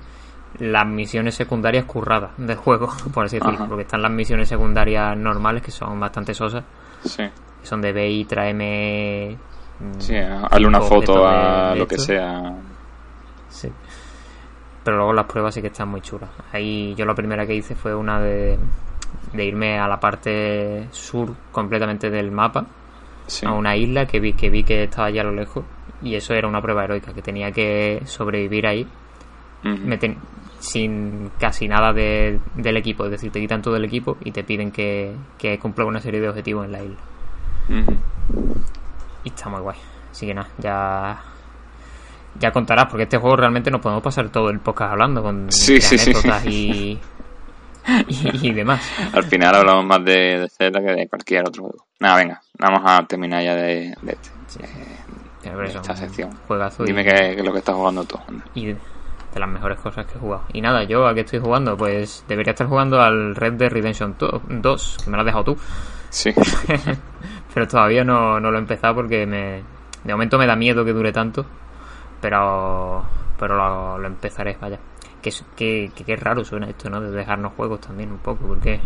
las 0.60 0.86
misiones 0.88 1.36
secundarias 1.36 1.86
curradas 1.86 2.32
del 2.38 2.58
juego, 2.58 2.89
por 3.13 3.25
así 3.25 3.38
decirlo. 3.38 3.56
Ajá. 3.60 3.68
Porque 3.68 3.84
están 3.84 4.01
las 4.01 4.12
misiones 4.12 4.50
secundarias 4.50 5.16
normales 5.18 5.62
que 5.63 5.72
son 5.72 6.00
bastante 6.00 6.34
sosas. 6.34 6.63
Sí, 7.04 7.24
que 7.62 7.66
son 7.68 7.82
de 7.82 7.94
ve 7.94 8.10
y 8.10 8.25
tráeme. 8.25 9.38
mm, 9.80 10.00
sí, 10.00 10.16
hazle 10.18 10.68
una 10.68 10.82
foto 10.82 11.20
de- 11.22 11.28
a 11.28 11.70
de 11.74 11.80
lo 11.80 11.88
que 11.88 11.98
sea. 11.98 12.54
Sí. 13.50 13.72
Pero 14.84 14.98
luego 14.98 15.13
las 15.13 15.25
pruebas 15.25 15.54
sí 15.54 15.62
que 15.62 15.68
están 15.68 15.89
muy 15.89 16.01
chulas. 16.01 16.30
Ahí 16.51 16.96
yo 16.96 17.06
la 17.06 17.13
primera 17.13 17.46
que 17.46 17.54
hice 17.54 17.75
fue 17.75 17.94
una 17.94 18.20
de, 18.20 18.58
de 19.34 19.46
irme 19.46 19.78
a 19.80 19.88
la 19.88 20.00
parte 20.00 20.88
sur 20.92 21.34
completamente 21.51 22.10
del 22.10 22.32
mapa. 22.32 22.66
Sí. 23.30 23.46
a 23.46 23.52
una 23.54 23.76
isla 23.78 24.06
que 24.06 24.20
vi 24.20 24.34
que 24.34 24.50
vi 24.50 24.64
que 24.64 24.84
estaba 24.84 25.08
allá 25.08 25.22
a 25.22 25.26
lo 25.26 25.32
lejos 25.34 25.64
y 26.02 26.16
eso 26.16 26.34
era 26.34 26.48
una 26.48 26.62
prueba 26.62 26.84
heroica 26.84 27.14
que 27.14 27.22
tenía 27.22 27.52
que 27.52 28.02
sobrevivir 28.06 28.66
ahí 28.68 28.88
Ujú. 29.64 29.78
me 29.86 29.98
ten- 29.98 30.18
sin 30.60 31.32
casi 31.40 31.68
nada 31.68 31.94
de- 31.94 32.40
del 32.56 32.76
equipo 32.78 33.06
es 33.06 33.12
decir 33.12 33.32
te 33.32 33.40
quitan 33.40 33.62
todo 33.62 33.76
el 33.78 33.86
equipo 33.86 34.18
y 34.26 34.32
te 34.32 34.44
piden 34.44 34.72
que, 34.72 35.14
que 35.38 35.58
cumpla 35.60 35.86
una 35.86 36.00
serie 36.02 36.20
de 36.20 36.28
objetivos 36.30 36.66
en 36.66 36.72
la 36.74 36.84
isla 36.84 36.98
y 39.24 39.30
está 39.30 39.50
muy 39.50 39.62
guay. 39.62 39.78
Así 40.12 40.26
que 40.26 40.34
nada, 40.34 40.48
ya 40.58 41.22
ya 42.40 42.52
contarás, 42.52 42.86
porque 42.90 43.04
este 43.04 43.18
juego 43.18 43.36
realmente 43.36 43.70
nos 43.70 43.82
podemos 43.82 44.04
pasar 44.04 44.30
todo 44.30 44.50
el 44.50 44.60
podcast 44.60 44.94
hablando 44.94 45.22
con 45.22 45.52
Sí, 45.52 45.82
sí, 45.82 45.98
sí. 45.98 46.12
anécdotas 46.12 46.46
y, 46.46 47.00
y, 48.08 48.50
y 48.50 48.54
demás. 48.54 48.82
Al 49.14 49.24
final 49.24 49.56
hablamos 49.56 49.86
más 49.86 50.04
de, 50.06 50.40
de 50.42 50.50
Zelda 50.50 50.80
que 50.82 50.92
de 50.94 51.08
cualquier 51.08 51.48
otro 51.48 51.64
juego. 51.64 51.86
Nada, 52.00 52.16
venga, 52.18 52.42
vamos 52.58 52.82
a 52.86 53.06
terminar 53.06 53.44
ya 53.44 53.56
de, 53.56 53.96
de 54.02 54.12
este. 54.12 54.30
eh, 54.64 54.98
Pero 55.44 55.58
de 55.60 55.68
esta 55.68 55.96
sección. 55.96 56.30
juegazo 56.48 56.84
y- 56.84 56.88
Dime 56.88 57.04
qué 57.04 57.12
qué 57.12 57.32
es 57.40 57.44
lo 57.46 57.52
que 57.52 57.60
estás 57.60 57.76
jugando 57.76 58.04
tú. 58.04 58.18
anda. 58.28 58.46
y 58.56 58.66
de 58.68 59.40
las 59.40 59.50
mejores 59.50 59.78
cosas 59.80 60.06
que 60.08 60.18
he 60.18 60.20
jugado. 60.20 60.44
Y 60.54 60.62
nada, 60.62 60.84
yo 60.86 61.06
a 61.08 61.14
qué 61.14 61.22
estoy 61.22 61.40
jugando, 61.40 61.78
pues 61.78 62.24
debería 62.28 62.52
estar 62.52 62.68
jugando 62.68 63.00
al 63.02 63.36
Red 63.36 63.54
Dead 63.54 63.70
Redemption 63.72 64.16
2, 64.20 64.98
que 65.04 65.10
me 65.12 65.18
lo 65.18 65.22
has 65.22 65.26
dejado 65.26 65.44
tú. 65.44 65.58
Sí, 66.10 66.34
pero 67.54 67.68
todavía 67.68 68.04
no, 68.04 68.40
no 68.40 68.50
lo 68.50 68.58
he 68.58 68.62
empezado 68.62 68.96
porque 68.96 69.28
me, 69.28 69.62
de 70.04 70.14
momento 70.14 70.38
me 70.40 70.48
da 70.48 70.56
miedo 70.56 70.84
que 70.84 70.94
dure 70.94 71.12
tanto. 71.12 71.46
Pero 72.22 73.04
pero 73.38 73.56
lo, 73.56 73.98
lo 74.00 74.08
empezaré, 74.08 74.58
vaya. 74.60 74.80
Que, 75.22 75.32
que, 75.56 75.92
que, 76.06 76.16
raro 76.16 76.46
suena 76.46 76.70
esto, 76.70 76.90
¿no? 76.90 77.02
De 77.02 77.12
dejarnos 77.12 77.54
juegos 77.54 77.82
también 77.82 78.12
un 78.12 78.20
poco, 78.20 78.46
porque 78.48 78.80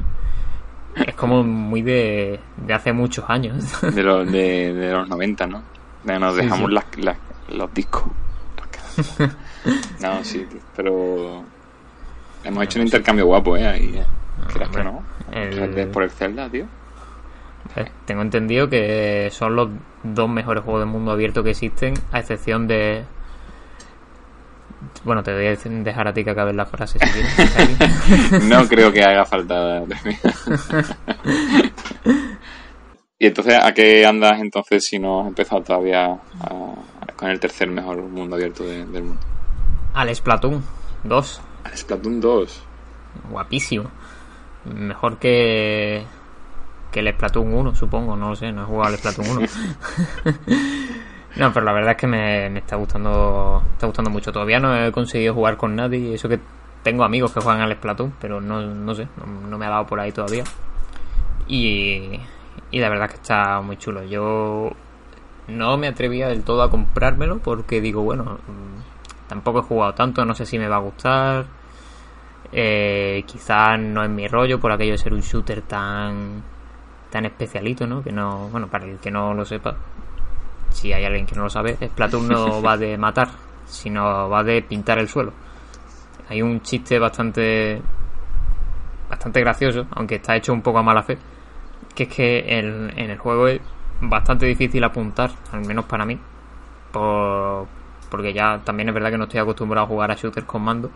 es 0.96 1.13
como 1.16 1.44
muy 1.44 1.82
de, 1.82 2.40
de 2.58 2.74
hace 2.74 2.92
muchos 2.94 3.25
años. 3.30 3.63
de, 3.82 4.04
los 4.04 4.25
de, 4.32 4.74
de 4.74 4.92
los 4.92 5.08
90, 5.08 5.46
¿no? 5.48 5.62
De 6.04 6.20
nos 6.20 6.36
dejamos 6.36 6.70
sí. 6.70 6.74
las- 6.75 6.98
las- 6.98 7.18
los 7.50 7.74
discos. 7.74 8.04
no, 10.02 10.24
sí, 10.24 10.46
pero 10.75 11.44
hemos 12.44 12.63
hecho 12.63 12.80
un 12.80 12.86
intercambio 12.86 13.25
guapo, 13.25 13.56
¿eh? 13.58 13.68
Ahí, 13.68 13.98
¿eh? 13.98 14.06
¿Crees 14.52 14.70
que 14.70 14.84
no? 14.84 15.04
el- 15.32 15.88
por 15.90 16.04
el 16.04 16.12
Zelda, 16.12 16.50
tío. 16.50 16.66
Eh, 17.75 17.90
Tengo 18.06 18.22
entendido 18.22 18.70
que 18.70 19.30
son 19.32 19.56
los 19.56 19.70
dos 20.04 20.30
mejores 20.30 20.63
juegos 20.63 20.82
de 20.82 20.86
mundo 20.86 21.12
abierto 21.12 21.44
que 21.44 21.52
existen, 21.52 21.94
a 22.12 22.20
excepción 22.20 22.68
de. 22.68 23.04
Bueno, 25.04 25.24
te 25.24 25.34
voy 25.34 25.46
a 25.48 25.56
dejar 25.56 26.08
a 26.08 26.13
ti 26.13 26.24
que 26.24 26.30
acabes 26.32 26.56
la 26.56 26.66
frase 26.66 27.00
si 27.00 27.06
quieres. 27.12 28.44
No 28.50 28.68
creo 28.68 28.92
que 28.92 29.04
haga 29.04 29.25
falta 29.25 29.84
y 33.20 33.28
entonces, 33.28 33.56
¿a 33.62 33.74
qué 33.74 34.06
andas 34.06 34.40
entonces 34.42 34.84
si 34.86 35.00
no 35.00 35.22
has 35.22 35.28
empezado 35.28 35.62
todavía 35.63 36.06
a- 36.42 36.74
con 37.16 37.30
el 37.30 37.40
tercer 37.40 37.70
mejor 37.70 38.02
mundo 38.04 38.36
abierto 38.36 38.63
de- 38.63 38.86
del 38.86 39.04
mundo? 39.04 39.22
Al 39.94 40.13
Splatoon 40.13 40.63
2, 41.04 41.42
Al 41.63 41.78
Splatoon 41.78 42.20
2. 42.20 42.63
guapísimo. 43.30 43.90
Mejor 44.66 45.18
que. 45.18 46.04
que 46.92 47.00
el 47.02 47.13
Splatoon 47.13 47.54
1, 47.54 47.75
supongo, 47.75 48.16
no 48.16 48.30
lo 48.30 48.36
sé, 48.36 48.52
no 48.52 48.63
he 48.63 48.66
jugado 48.66 48.90
al 48.94 48.98
Splatoon 48.98 49.28
1. 49.38 49.48
no, 51.36 51.52
pero 51.54 51.66
la 51.66 51.72
verdad 51.74 51.92
es 51.92 51.98
que 51.98 52.08
me, 52.08 52.58
está 52.58 52.75
gustando 52.75 53.63
está 53.74 53.88
gustando 53.88 54.12
mucho. 54.12 54.32
Todavía 54.32 54.60
no 54.60 54.75
he 54.75 54.92
conseguido 54.92 55.34
jugar 55.34 55.58
con 55.58 55.75
nadie, 55.75 56.13
eso 56.13 56.30
que 56.30 56.40
tengo 56.84 57.04
amigos 57.04 57.34
que 57.34 57.42
juegan 57.42 57.62
al 57.62 57.74
Splatoon, 57.74 58.13
pero 58.20 58.42
no, 58.42 58.62
no 58.62 58.96
sé, 58.96 59.08
no, 59.18 59.50
no 59.50 59.58
me 59.58 59.66
ha 59.66 59.70
dado 59.70 59.86
por 59.88 60.00
ahí 60.00 60.12
todavía. 60.12 60.44
Y, 61.48 62.20
y 62.72 62.80
la 62.80 62.90
verdad 62.90 63.06
es 63.08 63.12
que 63.12 63.22
está 63.22 63.62
muy 63.62 63.78
chulo. 63.78 64.04
Yo 64.04 64.72
no 65.48 65.78
me 65.78 65.88
atrevía 65.88 66.28
del 66.28 66.44
todo 66.44 66.62
a 66.63 66.70
comprármelo 66.70 67.40
porque 67.40 67.82
digo, 67.82 68.04
bueno, 68.04 68.24
mm, 68.48 69.28
tampoco 69.28 69.60
he 69.60 69.63
jugado 69.63 69.94
tanto, 69.94 70.25
no 70.25 70.36
sé 70.36 70.46
si 70.46 70.60
me 70.60 70.68
va 70.68 70.78
a 70.78 70.80
gustar. 70.80 71.46
Eh, 72.52 73.24
quizás 73.25 73.80
no 73.80 74.04
es 74.04 74.10
mi 74.10 74.28
rollo 74.28 74.60
por 74.60 74.72
aquello 74.72 74.92
de 74.92 74.98
ser 75.00 75.13
un 75.13 75.22
shooter 75.22 75.63
tan 75.63 76.44
tan 77.10 77.25
especialito, 77.25 77.86
¿no? 77.86 78.04
Que 78.04 78.12
no, 78.12 78.50
bueno, 78.50 78.68
para 78.68 78.86
el 78.86 78.98
que 78.98 79.12
no 79.12 79.36
lo 79.36 79.46
sepa, 79.46 79.75
si 80.74 80.92
hay 80.92 81.06
alguien 81.06 81.25
que 81.25 81.36
no 81.36 81.44
lo 81.44 81.50
sabe, 81.50 81.77
Splatoon 81.82 82.27
no 82.27 82.62
va 82.65 82.77
de 82.77 82.98
matar, 82.98 83.30
sino 83.65 84.30
va 84.30 84.44
de 84.44 84.62
pintar 84.62 85.00
el 85.00 85.08
suelo. 85.08 85.32
Hay 86.30 86.42
un 86.42 86.62
chiste 86.62 87.00
bastante 87.00 87.82
bastante 89.10 89.39
gracioso, 89.42 89.86
aunque 89.92 90.15
está 90.15 90.36
hecho 90.36 90.53
un 90.53 90.62
poco 90.62 90.80
a 90.80 90.84
mala 90.84 91.03
fe, 91.03 91.18
que 91.94 92.03
es 92.03 92.10
que 92.10 92.58
en, 92.58 92.92
en 92.98 93.12
el 93.12 93.18
juego 93.18 93.48
es 93.48 93.62
bastante 94.01 94.46
difícil 94.46 94.84
apuntar, 94.84 95.32
al 95.51 95.62
menos 95.65 95.86
para 95.86 96.06
mí, 96.06 96.20
por, 96.92 97.68
porque 98.10 98.34
ya 98.34 98.60
también 98.63 98.89
es 98.89 98.96
verdad 98.96 99.12
que 99.12 99.18
no 99.18 99.25
estoy 99.25 99.39
acostumbrado 99.39 99.86
a 99.86 99.88
jugar 99.88 100.12
a 100.12 100.15
shooters 100.15 100.46
con 100.46 100.63
mando. 100.63 100.89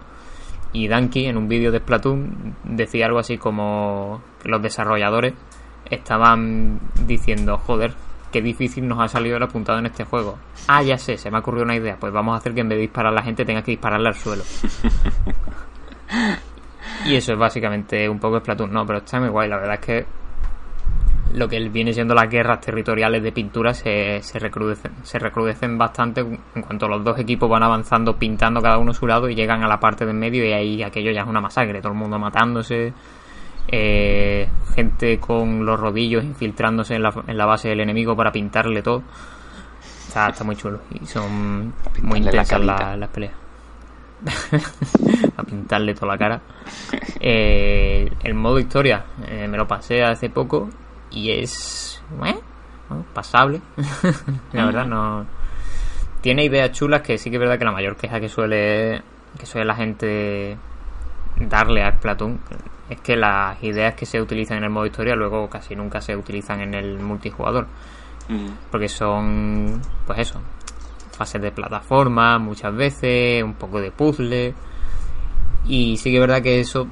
Y 0.74 0.88
Danky 0.88 1.26
en 1.26 1.38
un 1.38 1.48
vídeo 1.48 1.72
de 1.72 1.80
Splatoon 1.80 2.56
decía 2.64 3.06
algo 3.06 3.20
así 3.20 3.38
como 3.38 4.22
que 4.42 4.50
los 4.50 4.62
desarrolladores 4.62 5.34
estaban 5.90 6.80
diciendo, 7.06 7.58
joder, 7.58 7.94
qué 8.32 8.42
difícil 8.42 8.88
nos 8.88 9.00
ha 9.00 9.08
salido 9.08 9.38
el 9.38 9.44
apuntado 9.44 9.80
en 9.80 9.88
este 9.88 10.04
juego. 10.04 10.38
Ah, 10.68 10.84
ya 10.84 10.98
sé, 10.98 11.18
se 11.18 11.32
me 11.32 11.38
ha 11.38 11.40
ocurrido 11.40 11.64
una 11.64 11.76
idea. 11.76 11.98
Pues 12.00 12.14
vamos 12.14 12.34
a 12.34 12.38
hacer 12.38 12.54
que 12.54 12.62
en 12.62 12.70
vez 12.70 12.78
de 12.78 12.82
disparar 12.82 13.12
a 13.12 13.16
la 13.16 13.24
gente 13.24 13.46
tenga 13.46 13.62
que 13.62 13.72
dispararle 13.72 14.10
al 14.10 14.16
suelo. 14.16 14.44
y 17.06 17.16
eso 17.16 17.34
es 17.34 17.40
básicamente 17.40 18.08
un 18.10 18.20
poco 18.20 18.40
Splatoon. 18.40 18.72
No, 18.72 18.86
pero 18.86 19.00
está 19.00 19.20
muy 19.20 19.30
guay. 19.30 19.50
La 19.50 19.58
verdad 19.58 19.76
es 19.76 19.86
que 19.86 20.06
lo 21.34 21.48
que 21.48 21.60
viene 21.70 21.94
siendo 21.94 22.14
las 22.14 22.30
guerras 22.30 22.62
territoriales 22.62 23.22
de 23.22 23.32
pintura 23.32 23.74
se, 23.74 24.22
se, 24.22 24.40
recrudecen, 24.40 24.92
se 25.04 25.20
recrudecen 25.20 25.78
bastante 25.78 26.22
en 26.22 26.62
cuanto 26.62 26.88
los 26.88 27.04
dos 27.04 27.20
equipos 27.20 27.50
van 27.50 27.64
avanzando 27.64 28.18
pintando 28.18 28.62
cada 28.62 28.78
uno 28.78 28.94
su 28.94 29.08
lado 29.08 29.30
y 29.30 29.36
llegan 29.36 29.64
a 29.64 29.68
la 29.68 29.80
parte 29.80 30.06
de 30.06 30.12
en 30.12 30.20
medio 30.20 30.46
y 30.46 30.54
ahí 30.54 30.84
aquello 30.84 31.12
ya 31.12 31.22
es 31.22 31.28
una 31.28 31.42
masacre, 31.42 31.82
todo 31.82 31.92
el 31.92 31.98
mundo 31.98 32.18
matándose, 32.18 32.94
eh, 33.68 34.48
gente 34.76 35.20
con 35.20 35.66
los 35.66 35.80
rodillos 35.80 36.24
infiltrándose 36.24 36.96
en 36.96 37.04
la, 37.04 37.14
en 37.28 37.38
la 37.38 37.46
base 37.46 37.70
del 37.70 37.80
enemigo 37.82 38.16
para 38.16 38.32
pintarle 38.32 38.82
todo. 38.82 39.04
Está, 40.08 40.30
está 40.30 40.44
muy 40.44 40.56
chulo 40.56 40.80
y 41.00 41.06
son 41.06 41.74
muy 42.02 42.20
la 42.22 42.26
intensas 42.32 42.62
la- 42.62 42.96
las 42.98 43.10
peleas. 43.10 43.34
a 45.38 45.44
pintarle 45.44 45.94
toda 45.94 46.08
la 46.14 46.18
cara. 46.18 46.42
Eh, 47.20 48.10
el 48.24 48.34
modo 48.34 48.60
historia 48.60 49.06
eh, 49.28 49.48
me 49.48 49.58
lo 49.58 49.68
pasé 49.68 50.04
hace 50.04 50.30
poco 50.30 50.70
y 51.12 51.32
es 51.32 52.02
¿eh? 52.26 52.36
pasable. 53.14 53.62
la 54.54 54.66
verdad 54.66 54.86
no 54.86 55.26
tiene 56.22 56.46
ideas 56.46 56.72
chulas 56.72 57.02
que 57.02 57.18
sí 57.18 57.30
que 57.30 57.36
es 57.36 57.40
verdad 57.40 57.60
que 57.60 57.66
la 57.66 57.72
mayor 57.72 57.96
queja 57.96 58.20
que 58.20 58.28
suele 58.28 59.02
que 59.38 59.46
suele 59.46 59.66
la 59.68 59.76
gente 59.76 60.58
darle 61.40 61.84
a 61.84 61.92
Splatoon 61.92 62.40
es 62.90 63.00
que 63.02 63.16
las 63.18 63.62
ideas 63.64 63.96
que 63.96 64.06
se 64.06 64.22
utilizan 64.22 64.58
en 64.60 64.64
el 64.66 64.70
modo 64.70 64.86
historia 64.86 65.16
luego 65.16 65.50
casi 65.50 65.76
nunca 65.76 66.00
se 66.02 66.16
utilizan 66.16 66.62
en 66.62 66.74
el 66.74 67.00
multijugador 67.00 67.68
Mm. 68.30 68.48
porque 68.72 68.90
son 68.90 69.82
pues 70.06 70.20
eso 70.20 70.42
fases 71.18 71.42
de 71.42 71.52
plataforma 71.52 72.38
muchas 72.40 72.76
veces 72.76 73.42
un 73.42 73.54
poco 73.54 73.80
de 73.80 73.90
puzzle 73.92 74.54
y 75.66 75.98
sí 75.98 76.10
que 76.12 76.18
es 76.18 76.22
verdad 76.22 76.42
que 76.42 76.60
eso 76.60 76.88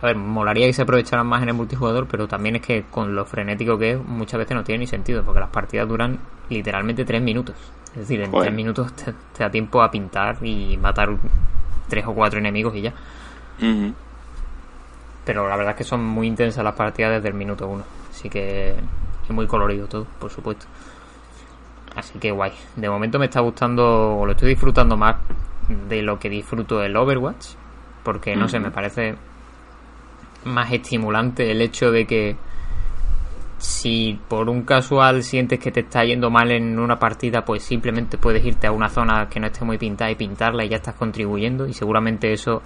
a 0.00 0.06
ver 0.06 0.16
molaría 0.16 0.66
que 0.66 0.72
se 0.72 0.82
aprovecharan 0.82 1.26
más 1.26 1.42
en 1.42 1.48
el 1.50 1.54
multijugador 1.54 2.06
pero 2.06 2.26
también 2.28 2.56
es 2.56 2.62
que 2.62 2.84
con 2.90 3.14
lo 3.14 3.24
frenético 3.24 3.76
que 3.78 3.92
es 3.92 3.98
muchas 4.02 4.38
veces 4.38 4.56
no 4.56 4.64
tiene 4.64 4.80
ni 4.80 4.86
sentido 4.86 5.22
porque 5.22 5.40
las 5.40 5.50
partidas 5.50 5.86
duran 5.88 6.18
literalmente 6.48 7.04
tres 7.04 7.20
minutos 7.20 7.54
es 7.92 7.98
decir 8.00 8.20
en 8.22 8.30
Joder. 8.30 8.46
tres 8.48 8.56
minutos 8.56 8.92
te, 8.94 9.12
te 9.12 9.44
da 9.44 9.50
tiempo 9.50 9.82
a 9.82 9.90
pintar 9.90 10.38
y 10.42 10.76
matar 10.78 11.10
tres 11.88 12.06
o 12.06 12.14
cuatro 12.14 12.38
enemigos 12.38 12.74
y 12.74 12.82
ya 12.82 12.94
Mhm. 13.60 13.92
Pero 15.28 15.46
la 15.46 15.56
verdad 15.58 15.72
es 15.72 15.76
que 15.76 15.84
son 15.84 16.02
muy 16.02 16.26
intensas 16.26 16.64
las 16.64 16.74
partidas 16.74 17.16
desde 17.16 17.28
el 17.28 17.34
minuto 17.34 17.68
uno. 17.68 17.84
Así 18.08 18.30
que 18.30 18.70
es 18.70 19.30
muy 19.30 19.46
colorido 19.46 19.86
todo, 19.86 20.06
por 20.18 20.30
supuesto. 20.30 20.64
Así 21.94 22.18
que 22.18 22.30
guay. 22.30 22.52
De 22.76 22.88
momento 22.88 23.18
me 23.18 23.26
está 23.26 23.40
gustando, 23.40 24.16
o 24.16 24.24
lo 24.24 24.32
estoy 24.32 24.48
disfrutando 24.48 24.96
más 24.96 25.16
de 25.86 26.00
lo 26.00 26.18
que 26.18 26.30
disfruto 26.30 26.82
el 26.82 26.96
Overwatch. 26.96 27.48
Porque 28.02 28.34
no 28.36 28.48
sé, 28.48 28.58
me 28.58 28.70
parece 28.70 29.16
más 30.46 30.72
estimulante 30.72 31.50
el 31.50 31.60
hecho 31.60 31.90
de 31.90 32.06
que 32.06 32.36
si 33.58 34.18
por 34.28 34.48
un 34.48 34.62
casual 34.62 35.22
sientes 35.22 35.58
que 35.58 35.70
te 35.70 35.80
está 35.80 36.04
yendo 36.04 36.30
mal 36.30 36.50
en 36.52 36.78
una 36.78 36.98
partida, 36.98 37.44
pues 37.44 37.64
simplemente 37.64 38.16
puedes 38.16 38.42
irte 38.46 38.66
a 38.66 38.72
una 38.72 38.88
zona 38.88 39.28
que 39.28 39.40
no 39.40 39.48
esté 39.48 39.62
muy 39.66 39.76
pintada 39.76 40.10
y 40.10 40.14
pintarla 40.14 40.64
y 40.64 40.70
ya 40.70 40.76
estás 40.76 40.94
contribuyendo. 40.94 41.66
Y 41.66 41.74
seguramente 41.74 42.32
eso 42.32 42.62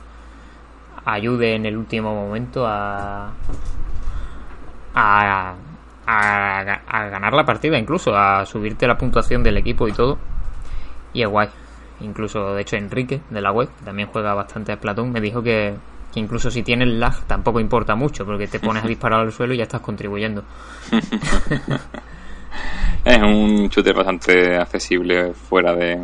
ayude 1.04 1.54
en 1.54 1.66
el 1.66 1.76
último 1.76 2.14
momento 2.14 2.66
a 2.66 3.32
a, 4.94 5.54
a, 6.06 7.08
ganar 7.08 7.32
la 7.32 7.44
partida 7.44 7.78
incluso 7.78 8.14
a 8.16 8.44
subirte 8.44 8.86
la 8.86 8.98
puntuación 8.98 9.42
del 9.42 9.56
equipo 9.56 9.88
y 9.88 9.92
todo. 9.92 10.18
Y 11.12 11.22
es 11.22 11.28
guay. 11.28 11.48
Incluso 12.00 12.54
de 12.54 12.62
hecho 12.62 12.76
Enrique 12.76 13.20
de 13.30 13.40
la 13.40 13.52
web 13.52 13.68
que 13.78 13.84
también 13.84 14.08
juega 14.08 14.34
bastante 14.34 14.72
a 14.72 14.76
Splatoon 14.76 15.12
me 15.12 15.20
dijo 15.20 15.42
que, 15.42 15.74
que 16.12 16.20
incluso 16.20 16.50
si 16.50 16.62
tienes 16.62 16.88
lag 16.88 17.14
tampoco 17.26 17.60
importa 17.60 17.94
mucho 17.94 18.26
porque 18.26 18.48
te 18.48 18.58
pones 18.58 18.84
a 18.84 18.88
disparar 18.88 19.20
al 19.20 19.32
suelo 19.32 19.54
y 19.54 19.58
ya 19.58 19.64
estás 19.64 19.80
contribuyendo. 19.80 20.44
Es 23.04 23.20
un 23.20 23.68
shooter 23.68 23.94
bastante 23.94 24.56
accesible 24.56 25.32
fuera 25.32 25.74
de... 25.74 25.98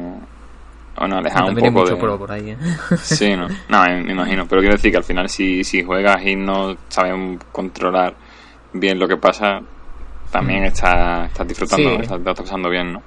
Bueno, 0.99 1.17
alejado 1.17 1.47
un 1.47 1.55
también 1.55 1.67
hay 1.67 1.71
poco 1.73 1.85
mucho 1.85 1.95
de... 1.95 2.00
pro 2.00 2.19
por 2.19 2.33
ahí 2.33 2.50
¿eh? 2.50 2.57
Sí, 2.97 3.37
no, 3.37 3.49
no 3.69 3.83
me, 3.85 4.12
imagino. 4.12 4.47
Pero 4.49 4.61
quiero 4.61 4.76
decir 4.76 4.90
que 4.90 4.97
al 4.99 5.05
final 5.05 5.28
si, 5.28 5.64
si 5.64 5.83
juegas 5.83 6.25
y 6.25 6.37
no 6.37 6.76
sabes 6.88 7.38
controlar 7.52 8.14
bien 8.73 8.99
lo 8.99 9.07
que 9.07 9.17
pasa, 9.17 9.61
también 10.31 10.64
estás, 10.64 11.28
estás 11.31 11.47
disfrutando, 11.47 11.90
estás, 12.00 12.19
estás 12.19 12.40
pasando 12.40 12.69
bien, 12.69 12.93
¿no? 12.93 13.02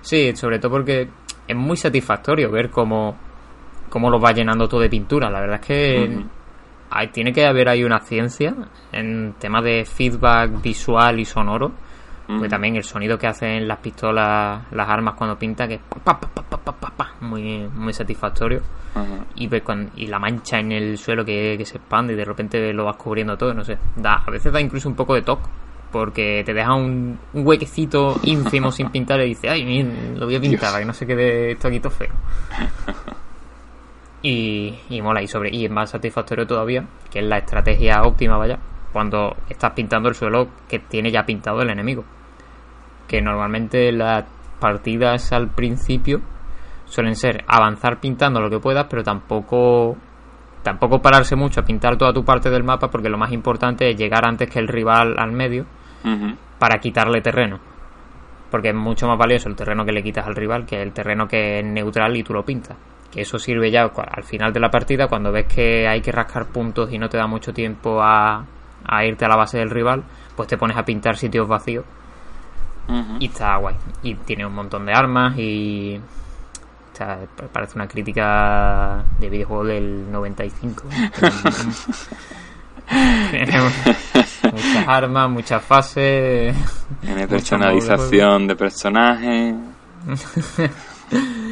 Sí, 0.00 0.34
sobre 0.34 0.58
todo 0.58 0.72
porque 0.72 1.08
es 1.46 1.56
muy 1.56 1.76
satisfactorio 1.76 2.50
ver 2.50 2.70
cómo, 2.70 3.16
cómo 3.88 4.10
lo 4.10 4.18
va 4.18 4.32
llenando 4.32 4.68
todo 4.68 4.80
de 4.80 4.88
pintura. 4.88 5.30
La 5.30 5.40
verdad 5.40 5.60
es 5.60 5.66
que 5.66 6.24
hay, 6.90 7.08
tiene 7.08 7.32
que 7.32 7.44
haber 7.46 7.68
ahí 7.68 7.84
una 7.84 8.00
ciencia 8.00 8.54
en 8.92 9.34
tema 9.38 9.60
de 9.60 9.84
feedback 9.84 10.62
visual 10.62 11.20
y 11.20 11.24
sonoro. 11.24 11.72
Porque 12.26 12.48
también 12.48 12.76
el 12.76 12.84
sonido 12.84 13.18
que 13.18 13.26
hacen 13.26 13.68
las 13.68 13.78
pistolas, 13.78 14.62
las 14.72 14.88
armas 14.88 15.14
cuando 15.14 15.38
pinta, 15.38 15.68
que 15.68 15.74
es 15.74 15.80
muy, 17.20 17.68
muy 17.68 17.92
satisfactorio. 17.92 18.62
y, 19.34 19.48
y 19.96 20.06
la 20.06 20.18
mancha 20.18 20.58
en 20.58 20.72
el 20.72 20.96
suelo 20.98 21.24
que, 21.24 21.56
que, 21.58 21.64
se 21.64 21.76
expande 21.78 22.14
y 22.14 22.16
de 22.16 22.24
repente 22.24 22.72
lo 22.72 22.86
vas 22.86 22.96
cubriendo 22.96 23.36
todo, 23.36 23.52
no 23.52 23.64
sé. 23.64 23.78
Da, 23.96 24.22
a 24.26 24.30
veces 24.30 24.52
da 24.52 24.60
incluso 24.60 24.88
un 24.88 24.94
poco 24.94 25.14
de 25.14 25.22
toque 25.22 25.48
porque 25.94 26.42
te 26.44 26.52
deja 26.52 26.74
un, 26.74 27.16
huequecito 27.32 28.18
ínfimo 28.24 28.72
sin 28.72 28.90
pintar 28.90 29.20
y 29.20 29.26
dices, 29.26 29.48
ay, 29.48 29.64
miren, 29.64 30.18
lo 30.18 30.26
voy 30.26 30.34
a 30.34 30.40
pintar 30.40 30.70
para 30.70 30.80
que 30.80 30.84
no 30.86 30.92
se 30.92 31.06
quede 31.06 31.52
esto 31.52 31.68
aquí 31.68 31.80
todo 31.80 31.90
feo. 31.90 32.10
Y, 34.26 34.74
y 34.88 35.02
mola, 35.02 35.20
y 35.20 35.28
sobre 35.28 35.54
y 35.54 35.66
es 35.66 35.70
más 35.70 35.90
satisfactorio 35.90 36.46
todavía, 36.46 36.82
que 37.10 37.18
es 37.18 37.26
la 37.26 37.36
estrategia 37.36 38.00
óptima, 38.04 38.38
vaya, 38.38 38.58
cuando 38.94 39.36
estás 39.50 39.72
pintando 39.72 40.08
el 40.08 40.14
suelo 40.14 40.46
que 40.68 40.78
tiene 40.78 41.10
ya 41.10 41.26
pintado 41.26 41.60
el 41.60 41.68
enemigo. 41.68 42.04
Que 43.08 43.20
normalmente 43.20 43.90
las 43.90 44.24
partidas 44.60 45.32
al 45.32 45.48
principio 45.48 46.22
suelen 46.84 47.16
ser 47.16 47.44
avanzar 47.48 47.98
pintando 47.98 48.40
lo 48.40 48.48
que 48.48 48.60
puedas, 48.60 48.86
pero 48.88 49.02
tampoco 49.02 49.96
tampoco 50.62 51.02
pararse 51.02 51.34
mucho 51.34 51.60
a 51.60 51.64
pintar 51.64 51.98
toda 51.98 52.12
tu 52.12 52.24
parte 52.24 52.48
del 52.50 52.62
mapa, 52.62 52.88
porque 52.88 53.08
lo 53.08 53.18
más 53.18 53.32
importante 53.32 53.90
es 53.90 53.96
llegar 53.96 54.24
antes 54.24 54.48
que 54.48 54.60
el 54.60 54.68
rival 54.68 55.16
al 55.18 55.32
medio 55.32 55.66
para 56.58 56.78
quitarle 56.78 57.20
terreno. 57.20 57.58
Porque 58.50 58.68
es 58.68 58.74
mucho 58.74 59.08
más 59.08 59.18
valioso 59.18 59.48
el 59.48 59.56
terreno 59.56 59.84
que 59.84 59.92
le 59.92 60.04
quitas 60.04 60.24
al 60.24 60.36
rival 60.36 60.64
que 60.64 60.80
el 60.80 60.92
terreno 60.92 61.26
que 61.26 61.58
es 61.58 61.64
neutral 61.64 62.16
y 62.16 62.22
tú 62.22 62.32
lo 62.32 62.44
pintas. 62.44 62.76
Que 63.10 63.22
eso 63.22 63.38
sirve 63.40 63.72
ya 63.72 63.82
al 63.82 64.22
final 64.22 64.52
de 64.52 64.60
la 64.60 64.70
partida, 64.70 65.08
cuando 65.08 65.32
ves 65.32 65.46
que 65.52 65.88
hay 65.88 66.00
que 66.00 66.12
rascar 66.12 66.46
puntos 66.46 66.92
y 66.92 66.98
no 66.98 67.08
te 67.08 67.18
da 67.18 67.26
mucho 67.26 67.52
tiempo 67.52 68.00
a, 68.00 68.44
irte 69.04 69.24
a 69.24 69.28
la 69.28 69.36
base 69.36 69.58
del 69.58 69.70
rival, 69.70 70.04
pues 70.36 70.48
te 70.48 70.56
pones 70.56 70.76
a 70.76 70.84
pintar 70.84 71.16
sitios 71.16 71.48
vacíos. 71.48 71.84
Y 73.18 73.26
está 73.26 73.56
guay. 73.56 73.76
Y 74.02 74.14
tiene 74.14 74.44
un 74.44 74.54
montón 74.54 74.84
de 74.84 74.92
armas 74.92 75.38
y 75.38 75.98
parece 77.52 77.76
una 77.76 77.88
crítica 77.88 79.04
de 79.18 79.30
videojuego 79.30 79.64
del 79.64 80.10
95. 80.12 80.84
muchas 84.52 84.88
armas, 84.88 85.30
muchas 85.30 85.64
fases. 85.64 86.54
Tiene 87.00 87.26
personalización 87.26 88.46
de 88.46 88.56
personajes. 88.56 89.54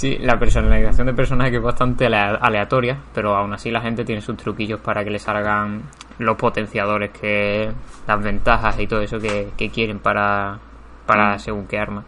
sí, 0.00 0.16
la 0.18 0.38
personalización 0.38 1.08
de 1.08 1.12
personajes 1.12 1.52
es 1.52 1.62
bastante 1.62 2.06
aleatoria, 2.06 2.98
pero 3.12 3.36
aún 3.36 3.52
así 3.52 3.70
la 3.70 3.82
gente 3.82 4.02
tiene 4.02 4.22
sus 4.22 4.34
truquillos 4.34 4.80
para 4.80 5.04
que 5.04 5.10
le 5.10 5.18
salgan 5.18 5.82
los 6.18 6.38
potenciadores, 6.38 7.10
que 7.10 7.70
las 8.06 8.22
ventajas 8.22 8.80
y 8.80 8.86
todo 8.86 9.02
eso 9.02 9.18
que, 9.18 9.70
quieren 9.70 9.98
para, 9.98 10.58
para 11.04 11.36
mm. 11.36 11.38
según 11.40 11.66
qué 11.66 11.78
arma. 11.78 12.04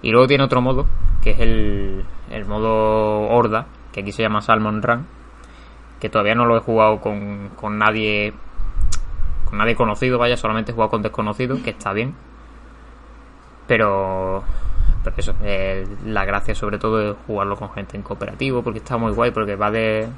Y 0.00 0.12
luego 0.12 0.26
tiene 0.26 0.44
otro 0.44 0.62
modo, 0.62 0.86
que 1.22 1.32
es 1.32 1.40
el, 1.40 2.06
el 2.30 2.46
modo 2.46 3.28
Horda, 3.28 3.66
que 3.92 4.00
aquí 4.00 4.10
se 4.10 4.22
llama 4.22 4.40
Salmon 4.40 4.82
Run, 4.82 5.06
que 6.00 6.08
todavía 6.08 6.34
no 6.34 6.46
lo 6.46 6.56
he 6.56 6.60
jugado 6.60 7.02
con, 7.02 7.50
con 7.50 7.76
nadie 7.76 8.32
con 9.44 9.58
nadie 9.58 9.76
conocido, 9.76 10.18
vaya, 10.18 10.38
solamente 10.38 10.72
he 10.72 10.74
jugado 10.74 10.92
con 10.92 11.02
desconocidos, 11.02 11.60
que 11.60 11.70
está 11.70 11.92
bien. 11.92 12.14
Pero, 13.66 14.42
pero 15.04 15.16
eso, 15.18 15.34
eh, 15.42 15.86
la 16.06 16.24
gracia 16.24 16.54
sobre 16.54 16.78
todo 16.78 17.10
es 17.10 17.16
jugarlo 17.26 17.56
con 17.56 17.70
gente 17.70 17.96
en 17.96 18.02
cooperativo, 18.02 18.62
porque 18.62 18.78
está 18.78 18.96
muy 18.96 19.12
guay, 19.12 19.30
porque 19.30 19.56
va 19.56 19.70
de, 19.70 20.08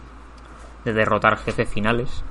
de 0.85 0.93
derrotar 0.93 1.37
jefes 1.39 1.69
finales. 1.69 2.25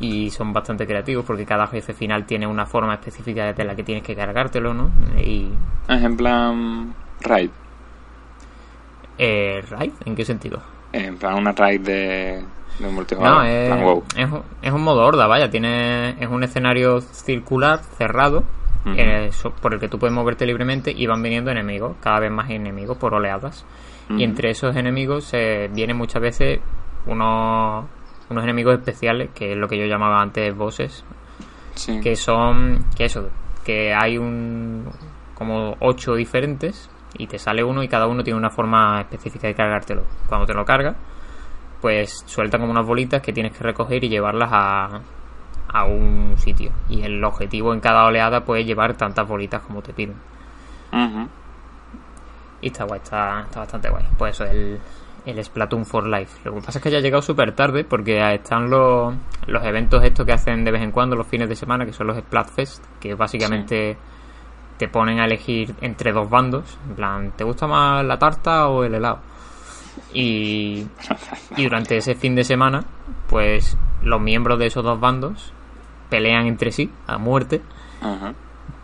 Y 0.00 0.30
son 0.30 0.54
bastante 0.54 0.86
creativos 0.86 1.22
porque 1.26 1.44
cada 1.44 1.66
jefe 1.66 1.92
final 1.92 2.24
tiene 2.24 2.46
una 2.46 2.64
forma 2.64 2.94
específica 2.94 3.52
de 3.52 3.64
la 3.64 3.76
que 3.76 3.84
tienes 3.84 4.02
que 4.02 4.16
cargártelo, 4.16 4.72
¿no? 4.72 4.90
Y... 5.18 5.50
Es 5.86 6.02
en 6.02 6.16
plan 6.16 6.94
raid. 7.20 7.50
Eh, 9.18 9.62
¿Raid? 9.68 9.92
¿En 10.06 10.16
qué 10.16 10.24
sentido? 10.24 10.62
En 10.92 11.18
plan 11.18 11.34
una 11.34 11.52
raid 11.52 11.80
de, 11.82 12.42
de 12.78 12.88
multijugador. 12.88 13.38
No, 13.38 13.44
es, 13.44 14.28
es, 14.62 14.72
un 14.72 14.82
modo 14.82 15.04
horda, 15.04 15.26
vaya. 15.26 15.50
Tiene, 15.50 16.16
es 16.22 16.28
un 16.28 16.42
escenario 16.42 17.00
circular, 17.00 17.80
cerrado, 17.98 18.44
eh, 18.86 19.30
por 19.60 19.74
el 19.74 19.80
que 19.80 19.88
tú 19.88 19.98
puedes 19.98 20.14
moverte 20.14 20.46
libremente 20.46 20.92
y 20.94 21.06
van 21.06 21.22
viniendo 21.22 21.50
enemigos, 21.50 21.96
cada 22.00 22.20
vez 22.20 22.30
más 22.30 22.50
enemigos 22.50 22.98
por 22.98 23.14
oleadas. 23.14 23.64
Y 24.10 24.22
entre 24.22 24.50
esos 24.50 24.76
enemigos 24.76 25.24
se 25.24 25.68
vienen 25.68 25.96
muchas 25.96 26.20
veces 26.20 26.60
unos 27.06 27.86
unos 28.30 28.44
enemigos 28.44 28.74
especiales, 28.74 29.30
que 29.34 29.52
es 29.52 29.58
lo 29.58 29.68
que 29.68 29.78
yo 29.78 29.86
llamaba 29.86 30.20
antes 30.20 30.54
bosses, 30.54 31.04
que 32.02 32.16
son, 32.16 32.84
que 32.96 33.04
eso, 33.04 33.28
que 33.64 33.94
hay 33.94 34.18
un 34.18 34.88
como 35.34 35.76
ocho 35.80 36.14
diferentes 36.14 36.88
y 37.18 37.26
te 37.26 37.38
sale 37.38 37.62
uno 37.62 37.82
y 37.82 37.88
cada 37.88 38.06
uno 38.06 38.22
tiene 38.22 38.38
una 38.38 38.50
forma 38.50 39.00
específica 39.00 39.46
de 39.48 39.54
cargártelo. 39.54 40.04
Cuando 40.28 40.46
te 40.46 40.54
lo 40.54 40.64
carga, 40.64 40.94
pues 41.80 42.24
sueltan 42.26 42.60
como 42.60 42.72
unas 42.72 42.86
bolitas 42.86 43.20
que 43.20 43.32
tienes 43.32 43.52
que 43.52 43.64
recoger 43.64 44.02
y 44.04 44.08
llevarlas 44.08 44.50
a, 44.52 45.00
a 45.74 45.84
un 45.84 46.38
sitio. 46.38 46.70
Y 46.88 47.02
el 47.02 47.22
objetivo 47.22 47.74
en 47.74 47.80
cada 47.80 48.06
oleada 48.06 48.44
puede 48.44 48.64
llevar 48.64 48.94
tantas 48.96 49.28
bolitas 49.28 49.60
como 49.60 49.82
te 49.82 49.92
piden. 49.92 50.16
Y 52.62 52.68
está 52.68 52.84
guay, 52.84 53.00
está, 53.02 53.42
está 53.42 53.60
bastante 53.60 53.90
guay. 53.90 54.04
Pues 54.16 54.36
eso, 54.36 54.44
el, 54.44 54.78
el 55.26 55.44
Splatoon 55.44 55.84
for 55.84 56.06
Life. 56.06 56.38
Lo 56.44 56.54
que 56.54 56.60
pasa 56.60 56.78
es 56.78 56.82
que 56.82 56.90
ya 56.92 56.98
ha 56.98 57.00
llegado 57.00 57.20
súper 57.20 57.54
tarde 57.56 57.82
porque 57.84 58.18
están 58.34 58.70
los, 58.70 59.14
los 59.48 59.64
eventos 59.64 60.02
estos 60.04 60.24
que 60.24 60.32
hacen 60.32 60.64
de 60.64 60.70
vez 60.70 60.80
en 60.80 60.92
cuando 60.92 61.16
los 61.16 61.26
fines 61.26 61.48
de 61.48 61.56
semana, 61.56 61.84
que 61.84 61.92
son 61.92 62.06
los 62.06 62.16
Splatfest, 62.18 62.84
que 63.00 63.14
básicamente 63.14 63.98
te 64.78 64.88
ponen 64.88 65.18
a 65.18 65.24
elegir 65.24 65.74
entre 65.80 66.12
dos 66.12 66.30
bandos. 66.30 66.78
En 66.88 66.94
plan, 66.94 67.32
¿te 67.36 67.42
gusta 67.42 67.66
más 67.66 68.04
la 68.04 68.16
tarta 68.16 68.68
o 68.68 68.84
el 68.84 68.94
helado? 68.94 69.18
Y, 70.12 70.86
y 71.56 71.64
durante 71.64 71.96
ese 71.96 72.14
fin 72.14 72.36
de 72.36 72.44
semana, 72.44 72.84
pues 73.28 73.76
los 74.02 74.20
miembros 74.20 74.60
de 74.60 74.66
esos 74.66 74.84
dos 74.84 75.00
bandos 75.00 75.52
pelean 76.08 76.46
entre 76.46 76.70
sí 76.70 76.90
a 77.06 77.18
muerte 77.18 77.62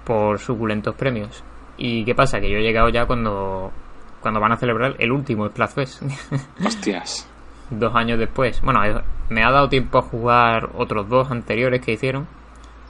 por 0.04 0.38
suculentos 0.38 0.94
premios. 0.94 1.44
¿Y 1.76 2.04
qué 2.04 2.14
pasa? 2.14 2.40
Que 2.40 2.50
yo 2.50 2.58
he 2.58 2.62
llegado 2.62 2.88
ya 2.88 3.06
cuando 3.06 3.72
cuando 4.20 4.40
van 4.40 4.52
a 4.52 4.56
celebrar 4.56 4.96
el 4.98 5.12
último 5.12 5.48
Splatfest. 5.48 6.02
Hostias. 6.64 7.28
dos 7.70 7.94
años 7.94 8.18
después. 8.18 8.60
Bueno, 8.62 8.80
me 9.28 9.42
ha 9.42 9.50
dado 9.50 9.68
tiempo 9.68 9.98
a 9.98 10.02
jugar 10.02 10.70
otros 10.74 11.08
dos 11.08 11.30
anteriores 11.30 11.80
que 11.80 11.92
hicieron. 11.92 12.26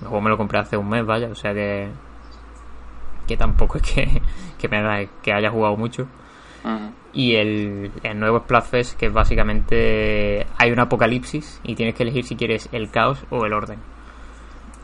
El 0.00 0.08
juego 0.08 0.22
me 0.22 0.30
lo 0.30 0.36
compré 0.36 0.58
hace 0.58 0.76
un 0.76 0.88
mes, 0.88 1.04
vaya, 1.06 1.28
o 1.28 1.34
sea 1.34 1.52
que. 1.52 1.88
que 3.26 3.36
tampoco 3.36 3.78
es 3.78 3.82
que, 3.82 4.22
que, 4.58 4.68
me 4.68 5.08
que 5.22 5.32
haya 5.32 5.50
jugado 5.50 5.76
mucho. 5.76 6.08
Y 7.12 7.36
el, 7.36 7.90
el 8.02 8.20
nuevo 8.20 8.40
Splatfest, 8.40 8.98
que 8.98 9.08
básicamente 9.08 10.46
hay 10.58 10.70
un 10.70 10.78
apocalipsis 10.78 11.60
y 11.64 11.74
tienes 11.74 11.94
que 11.94 12.02
elegir 12.02 12.24
si 12.24 12.36
quieres 12.36 12.68
el 12.72 12.90
caos 12.90 13.24
o 13.30 13.46
el 13.46 13.52
orden. 13.54 13.78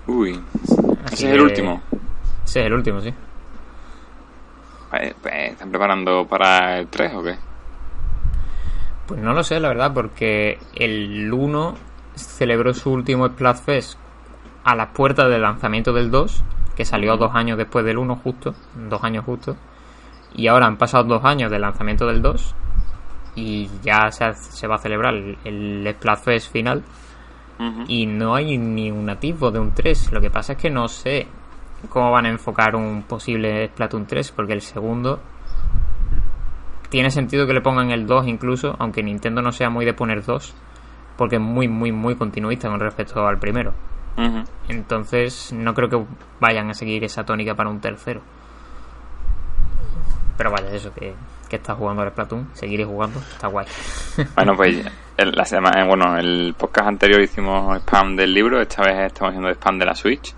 Uy, 0.07 0.41
ese 1.13 1.29
es 1.29 1.33
el 1.33 1.41
último. 1.41 1.83
Ese 2.45 2.61
es 2.61 2.67
el 2.67 2.73
último, 2.73 3.01
sí. 3.01 3.13
¿Están 4.93 5.71
preparando 5.71 6.27
para 6.27 6.79
el 6.79 6.87
3 6.87 7.15
o 7.15 7.23
qué? 7.23 7.37
Pues 9.07 9.21
no 9.21 9.33
lo 9.33 9.43
sé, 9.43 9.61
la 9.61 9.69
verdad, 9.69 9.93
porque 9.93 10.59
el 10.75 11.33
1 11.33 11.75
celebró 12.15 12.73
su 12.73 12.93
último 12.93 13.29
Splatfest 13.29 13.99
a 14.65 14.75
las 14.75 14.89
puertas 14.89 15.29
del 15.29 15.43
lanzamiento 15.43 15.93
del 15.93 16.11
2, 16.11 16.43
que 16.77 16.85
salió 16.85 17.17
dos 17.17 17.35
años 17.35 17.59
después 17.59 17.85
del 17.85 17.99
1 17.99 18.17
justo, 18.17 18.55
dos 18.89 19.03
años 19.05 19.25
justo, 19.25 19.57
y 20.35 20.47
ahora 20.47 20.67
han 20.67 20.77
pasado 20.77 21.05
dos 21.05 21.25
años 21.25 21.51
del 21.51 21.63
lanzamiento 21.63 22.07
del 22.07 22.23
2 22.23 22.55
y 23.37 23.69
ya 23.83 24.11
se, 24.11 24.67
va 24.67 24.77
a 24.77 24.79
celebrar 24.79 25.15
el, 25.15 25.39
el 25.45 25.95
Splatfest 25.95 26.51
final 26.51 26.83
y 27.89 28.07
no 28.07 28.35
hay 28.35 28.59
ni 28.59 28.91
un 28.91 29.07
nativo 29.07 29.51
de 29.51 29.59
un 29.59 29.73
3, 29.73 30.13
lo 30.13 30.21
que 30.21 30.31
pasa 30.31 30.53
es 30.53 30.59
que 30.59 30.71
no 30.71 30.89
sé 30.89 31.27
cómo 31.89 32.11
van 32.11 32.27
a 32.27 32.29
enfocar 32.29 32.75
un 32.77 33.03
posible 33.03 33.69
Splatoon 33.69 34.07
3, 34.07 34.33
porque 34.33 34.53
el 34.53 34.61
segundo 34.61 35.21
tiene 36.89 37.11
sentido 37.11 37.47
que 37.47 37.53
le 37.53 37.61
pongan 37.61 37.91
el 37.91 38.07
2 38.07 38.27
incluso, 38.27 38.77
aunque 38.79 39.03
Nintendo 39.03 39.43
no 39.43 39.53
sea 39.53 39.71
muy 39.71 39.85
de 39.85 39.95
poner 39.95 40.25
2, 40.25 40.55
porque 41.17 41.37
es 41.37 41.43
muy, 41.43 41.69
muy, 41.69 41.93
muy 41.93 42.15
continuista 42.17 42.69
con 42.69 42.81
respecto 42.81 43.27
al 43.27 43.39
primero. 43.39 43.73
Entonces 44.69 45.53
no 45.53 45.75
creo 45.75 45.91
que 45.91 46.05
vayan 46.41 46.71
a 46.71 46.75
seguir 46.75 47.05
esa 47.05 47.25
tónica 47.25 47.55
para 47.55 47.69
un 47.69 47.81
tercero. 47.81 48.23
Pero 50.39 50.51
vaya, 50.51 50.71
eso 50.71 50.93
que, 50.93 51.15
que 51.49 51.57
está 51.57 51.75
jugando 51.75 52.03
al 52.03 52.11
Splatoon, 52.11 52.49
seguiré 52.55 52.85
jugando, 52.85 53.19
está 53.19 53.49
guay. 53.49 53.67
Bueno, 54.35 54.55
pues 54.57 54.85
la 55.17 55.45
semana, 55.45 55.85
bueno, 55.85 56.17
el 56.19 56.55
podcast 56.57 56.89
anterior 56.89 57.21
hicimos 57.21 57.77
spam 57.79 58.17
del 58.17 58.35
libro, 58.35 58.61
esta 58.61 58.83
vez 58.83 59.07
estamos 59.07 59.31
haciendo 59.31 59.51
spam 59.51 59.79
de 59.79 59.87
la 59.87 59.95
Switch. 59.95 60.35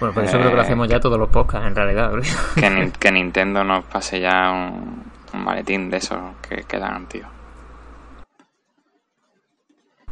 Bueno, 0.00 0.14
por 0.14 0.24
eso 0.24 0.38
creo 0.38 0.50
que 0.50 0.56
lo 0.56 0.62
hacemos 0.62 0.88
ya 0.88 1.00
todos 1.00 1.18
los 1.18 1.30
podcasts, 1.30 1.66
en 1.66 1.74
realidad. 1.74 2.12
Que, 2.54 2.92
que 3.00 3.12
Nintendo 3.12 3.64
nos 3.64 3.84
pase 3.86 4.20
ya 4.20 4.50
un, 4.52 5.02
un 5.32 5.44
maletín 5.44 5.88
de 5.88 5.96
esos 5.96 6.18
que 6.46 6.64
quedan, 6.64 7.06
tío. 7.06 7.26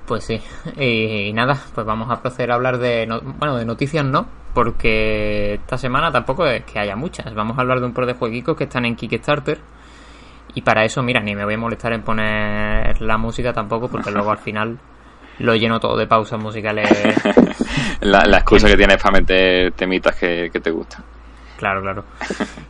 Pues 0.06 0.24
sí, 0.24 0.38
y, 0.76 1.32
nada, 1.32 1.58
pues 1.74 1.86
vamos 1.86 2.10
a 2.10 2.20
proceder 2.20 2.50
a 2.50 2.54
hablar 2.56 2.76
de, 2.76 3.06
bueno, 3.38 3.56
de 3.56 3.64
noticias 3.64 4.04
no, 4.04 4.26
porque 4.52 5.54
esta 5.54 5.78
semana 5.78 6.12
tampoco 6.12 6.46
es 6.46 6.64
que 6.64 6.78
haya 6.78 6.94
muchas. 6.94 7.34
Vamos 7.34 7.56
a 7.56 7.62
hablar 7.62 7.80
de 7.80 7.86
un 7.86 7.94
par 7.94 8.04
de 8.04 8.12
jueguitos 8.12 8.54
que 8.54 8.64
están 8.64 8.84
en 8.84 8.96
Kickstarter. 8.96 9.60
Y 10.54 10.62
para 10.62 10.84
eso, 10.84 11.02
mira, 11.02 11.20
ni 11.20 11.34
me 11.34 11.44
voy 11.44 11.54
a 11.54 11.58
molestar 11.58 11.92
en 11.92 12.02
poner 12.02 13.00
la 13.00 13.18
música 13.18 13.52
tampoco, 13.52 13.88
porque 13.88 14.10
luego 14.10 14.30
al 14.30 14.38
final 14.38 14.78
lo 15.38 15.54
lleno 15.56 15.80
todo 15.80 15.96
de 15.96 16.06
pausas 16.06 16.40
musicales. 16.40 16.88
la, 18.00 18.20
excusa 18.36 18.68
que 18.68 18.76
tienes 18.76 19.02
para 19.02 19.18
meter 19.18 19.72
temitas 19.72 20.14
que, 20.16 20.50
te 20.50 20.70
gustan. 20.70 21.04
Claro, 21.58 21.82
claro. 21.82 22.04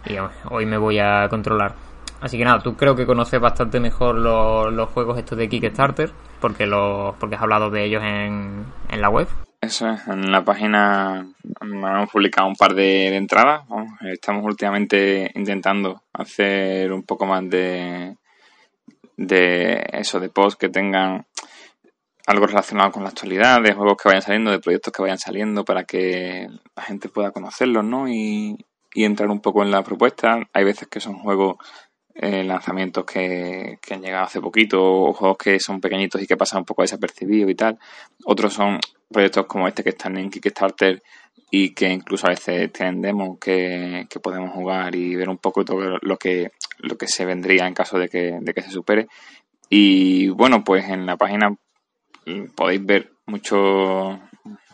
Y 0.06 0.16
hoy 0.50 0.66
me 0.66 0.78
voy 0.78 0.98
a 0.98 1.28
controlar. 1.28 1.74
Así 2.20 2.38
que 2.38 2.44
nada, 2.44 2.60
tú 2.60 2.74
creo 2.74 2.96
que 2.96 3.04
conoces 3.04 3.38
bastante 3.38 3.80
mejor 3.80 4.14
los, 4.14 4.72
los 4.72 4.88
juegos 4.88 5.18
estos 5.18 5.36
de 5.36 5.48
Kickstarter, 5.48 6.10
porque, 6.40 6.66
los, 6.66 7.14
porque 7.16 7.36
has 7.36 7.42
hablado 7.42 7.68
de 7.68 7.84
ellos 7.84 8.02
en, 8.02 8.64
en 8.88 9.00
la 9.00 9.10
web. 9.10 9.28
Eso 9.64 9.88
es, 9.88 10.06
en 10.08 10.30
la 10.30 10.44
página 10.44 11.26
hemos 11.62 12.10
publicado 12.10 12.46
un 12.46 12.54
par 12.54 12.74
de, 12.74 13.16
entradas. 13.16 13.62
Estamos 14.02 14.44
últimamente 14.44 15.30
intentando 15.34 16.02
hacer 16.12 16.92
un 16.92 17.02
poco 17.02 17.24
más 17.24 17.48
de, 17.48 18.14
de 19.16 19.82
eso, 19.92 20.20
de 20.20 20.28
posts 20.28 20.58
que 20.58 20.68
tengan 20.68 21.26
algo 22.26 22.46
relacionado 22.46 22.92
con 22.92 23.04
la 23.04 23.08
actualidad, 23.08 23.62
de 23.62 23.72
juegos 23.72 23.96
que 23.96 24.10
vayan 24.10 24.20
saliendo, 24.20 24.50
de 24.50 24.58
proyectos 24.58 24.92
que 24.92 25.00
vayan 25.00 25.18
saliendo 25.18 25.64
para 25.64 25.84
que 25.84 26.46
la 26.76 26.82
gente 26.82 27.08
pueda 27.08 27.30
conocerlos, 27.30 27.84
¿no? 27.84 28.06
Y, 28.06 28.58
entrar 28.94 29.30
un 29.30 29.40
poco 29.40 29.62
en 29.62 29.70
la 29.70 29.82
propuesta. 29.82 30.46
Hay 30.52 30.64
veces 30.64 30.88
que 30.88 31.00
son 31.00 31.14
juegos 31.14 31.56
eh, 32.14 32.44
lanzamientos 32.44 33.04
que, 33.04 33.78
que, 33.80 33.94
han 33.94 34.02
llegado 34.02 34.26
hace 34.26 34.40
poquito 34.40 34.80
o 34.80 35.12
juegos 35.14 35.38
que 35.38 35.58
son 35.58 35.80
pequeñitos 35.80 36.22
y 36.22 36.26
que 36.26 36.36
pasan 36.36 36.60
un 36.60 36.64
poco 36.66 36.82
desapercibidos 36.82 37.50
y 37.50 37.54
tal. 37.54 37.78
Otros 38.24 38.52
son 38.52 38.78
proyectos 39.14 39.46
como 39.46 39.66
este 39.66 39.82
que 39.82 39.90
están 39.90 40.18
en 40.18 40.28
Kickstarter 40.28 41.02
y 41.50 41.70
que 41.72 41.88
incluso 41.88 42.26
a 42.26 42.30
veces 42.30 42.72
tienen 42.72 43.00
demos 43.00 43.38
que, 43.38 44.06
podemos 44.22 44.50
jugar 44.52 44.94
y 44.94 45.14
ver 45.14 45.28
un 45.28 45.38
poco 45.38 45.64
todo 45.64 45.98
lo 46.02 46.16
que, 46.16 46.50
lo 46.80 46.98
que 46.98 47.06
se 47.06 47.24
vendría 47.24 47.66
en 47.66 47.74
caso 47.74 47.96
de 47.98 48.08
que, 48.08 48.38
de 48.40 48.52
que 48.52 48.62
se 48.62 48.70
supere. 48.70 49.06
Y 49.70 50.28
bueno, 50.30 50.64
pues 50.64 50.84
en 50.88 51.06
la 51.06 51.16
página 51.16 51.56
podéis 52.56 52.84
ver 52.84 53.12
muchos 53.26 54.18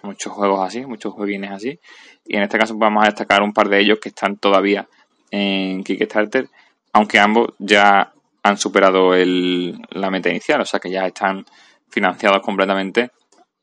muchos 0.03 0.33
juegos 0.33 0.67
así, 0.67 0.87
muchos 0.87 1.13
jueguines 1.13 1.51
así. 1.51 1.79
Y 2.25 2.37
en 2.37 2.43
este 2.43 2.59
caso 2.59 2.75
vamos 2.77 3.05
a 3.05 3.09
destacar 3.09 3.43
un 3.43 3.53
par 3.53 3.69
de 3.69 3.81
ellos 3.81 3.99
que 4.01 4.09
están 4.09 4.39
todavía 4.39 4.89
en 5.31 5.85
Kickstarter, 5.85 6.49
aunque 6.93 7.19
ambos 7.19 7.51
ya 7.59 8.13
han 8.43 8.57
superado 8.57 9.15
el, 9.15 9.79
la 9.91 10.11
meta 10.11 10.31
inicial, 10.31 10.63
o 10.63 10.65
sea 10.65 10.81
que 10.81 10.91
ya 10.91 11.07
están 11.07 11.45
financiados 11.91 12.41
completamente 12.41 13.11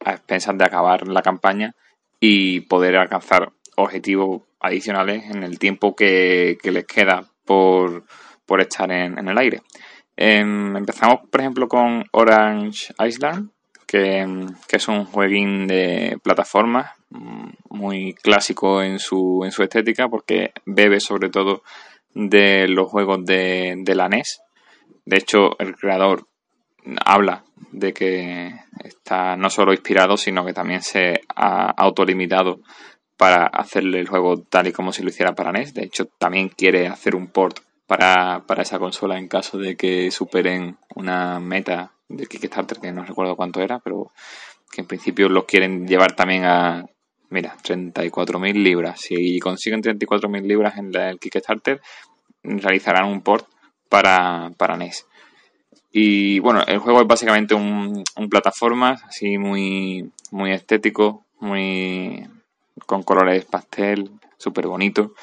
a 0.03 0.11
expensas 0.11 0.57
de 0.57 0.65
acabar 0.65 1.07
la 1.07 1.21
campaña 1.21 1.75
y 2.19 2.61
poder 2.61 2.95
alcanzar 2.95 3.51
objetivos 3.75 4.43
adicionales 4.59 5.23
en 5.29 5.43
el 5.43 5.59
tiempo 5.59 5.95
que, 5.95 6.57
les 6.63 6.85
queda 6.85 7.23
por, 7.45 8.03
estar 8.59 8.91
en, 8.91 9.27
el 9.27 9.37
aire. 9.37 9.61
Em, 10.15 10.75
empezamos, 10.75 11.29
por 11.29 11.41
ejemplo, 11.41 11.67
con 11.67 12.05
Orange 12.11 12.93
Island, 12.99 13.51
que, 13.85 14.25
es 14.69 14.87
un 14.87 15.05
jueguín 15.05 15.67
de 15.67 16.17
plataformas 16.23 16.91
mm, 17.09 17.49
muy 17.69 18.13
clásico 18.15 18.81
en 18.81 18.99
su, 18.99 19.41
en 19.45 19.51
su 19.51 19.63
estética 19.63 20.09
porque 20.09 20.51
bebe 20.65 20.99
sobre 20.99 21.29
todo 21.29 21.63
de 22.13 22.67
los 22.67 22.89
juegos 22.89 23.25
de, 23.25 23.75
de 23.77 23.95
la 23.95 24.09
NES. 24.09 24.41
De 25.05 25.17
hecho, 25.17 25.57
el 25.59 25.75
creador 25.75 26.27
habla 27.03 27.43
de 27.71 27.93
que 27.93 28.53
está 28.83 29.35
no 29.35 29.49
solo 29.49 29.73
inspirado, 29.73 30.17
sino 30.17 30.45
que 30.45 30.53
también 30.53 30.81
se 30.81 31.21
ha 31.35 31.71
autolimitado 31.71 32.61
para 33.17 33.47
hacerle 33.47 33.99
el 33.99 34.07
juego 34.07 34.41
tal 34.43 34.67
y 34.67 34.71
como 34.71 34.91
si 34.91 35.03
lo 35.03 35.09
hiciera 35.09 35.33
para 35.33 35.51
NES. 35.51 35.73
De 35.73 35.83
hecho, 35.83 36.05
también 36.05 36.49
quiere 36.49 36.87
hacer 36.87 37.15
un 37.15 37.27
port 37.27 37.59
para, 37.87 38.43
para 38.45 38.61
esa 38.61 38.79
consola 38.79 39.17
en 39.17 39.27
caso 39.27 39.57
de 39.57 39.75
que 39.75 40.11
superen 40.11 40.77
una 40.95 41.39
meta 41.39 41.93
de 42.07 42.27
Kickstarter, 42.27 42.79
que 42.79 42.91
no 42.91 43.03
recuerdo 43.03 43.35
cuánto 43.35 43.61
era, 43.61 43.79
pero 43.79 44.11
que 44.71 44.81
en 44.81 44.87
principio 44.87 45.29
los 45.29 45.45
quieren 45.45 45.87
llevar 45.87 46.15
también 46.15 46.45
a, 46.45 46.85
mira, 47.29 47.57
34.000 47.63 48.53
libras. 48.53 49.01
Si 49.01 49.39
consiguen 49.39 49.81
34.000 49.81 50.41
libras 50.43 50.77
en 50.77 50.95
el 50.95 51.19
Kickstarter, 51.19 51.81
realizarán 52.43 53.05
un 53.05 53.21
port 53.21 53.47
para, 53.89 54.51
para 54.57 54.77
NES. 54.77 55.05
Y 55.91 56.39
bueno, 56.39 56.63
el 56.67 56.79
juego 56.79 57.01
es 57.01 57.07
básicamente 57.07 57.55
un, 57.55 58.03
un 58.15 58.29
plataforma, 58.29 58.97
así 59.07 59.37
muy, 59.37 60.11
muy 60.31 60.51
estético, 60.51 61.25
muy 61.39 62.27
con 62.85 63.03
colores 63.03 63.45
pastel, 63.45 64.11
súper 64.37 64.67
bonito. 64.67 65.13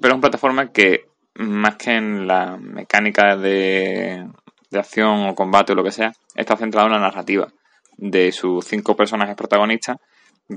Pero 0.00 0.12
es 0.12 0.14
un 0.14 0.20
plataforma 0.20 0.72
que, 0.72 1.06
más 1.34 1.76
que 1.76 1.92
en 1.92 2.26
la 2.26 2.56
mecánica 2.56 3.36
de, 3.36 4.26
de 4.70 4.78
acción 4.78 5.28
o 5.28 5.34
combate 5.34 5.72
o 5.72 5.76
lo 5.76 5.84
que 5.84 5.92
sea, 5.92 6.12
está 6.34 6.56
centrado 6.56 6.86
en 6.86 6.94
la 6.94 7.00
narrativa 7.00 7.52
de 7.96 8.32
sus 8.32 8.64
cinco 8.64 8.96
personajes 8.96 9.36
protagonistas, 9.36 9.98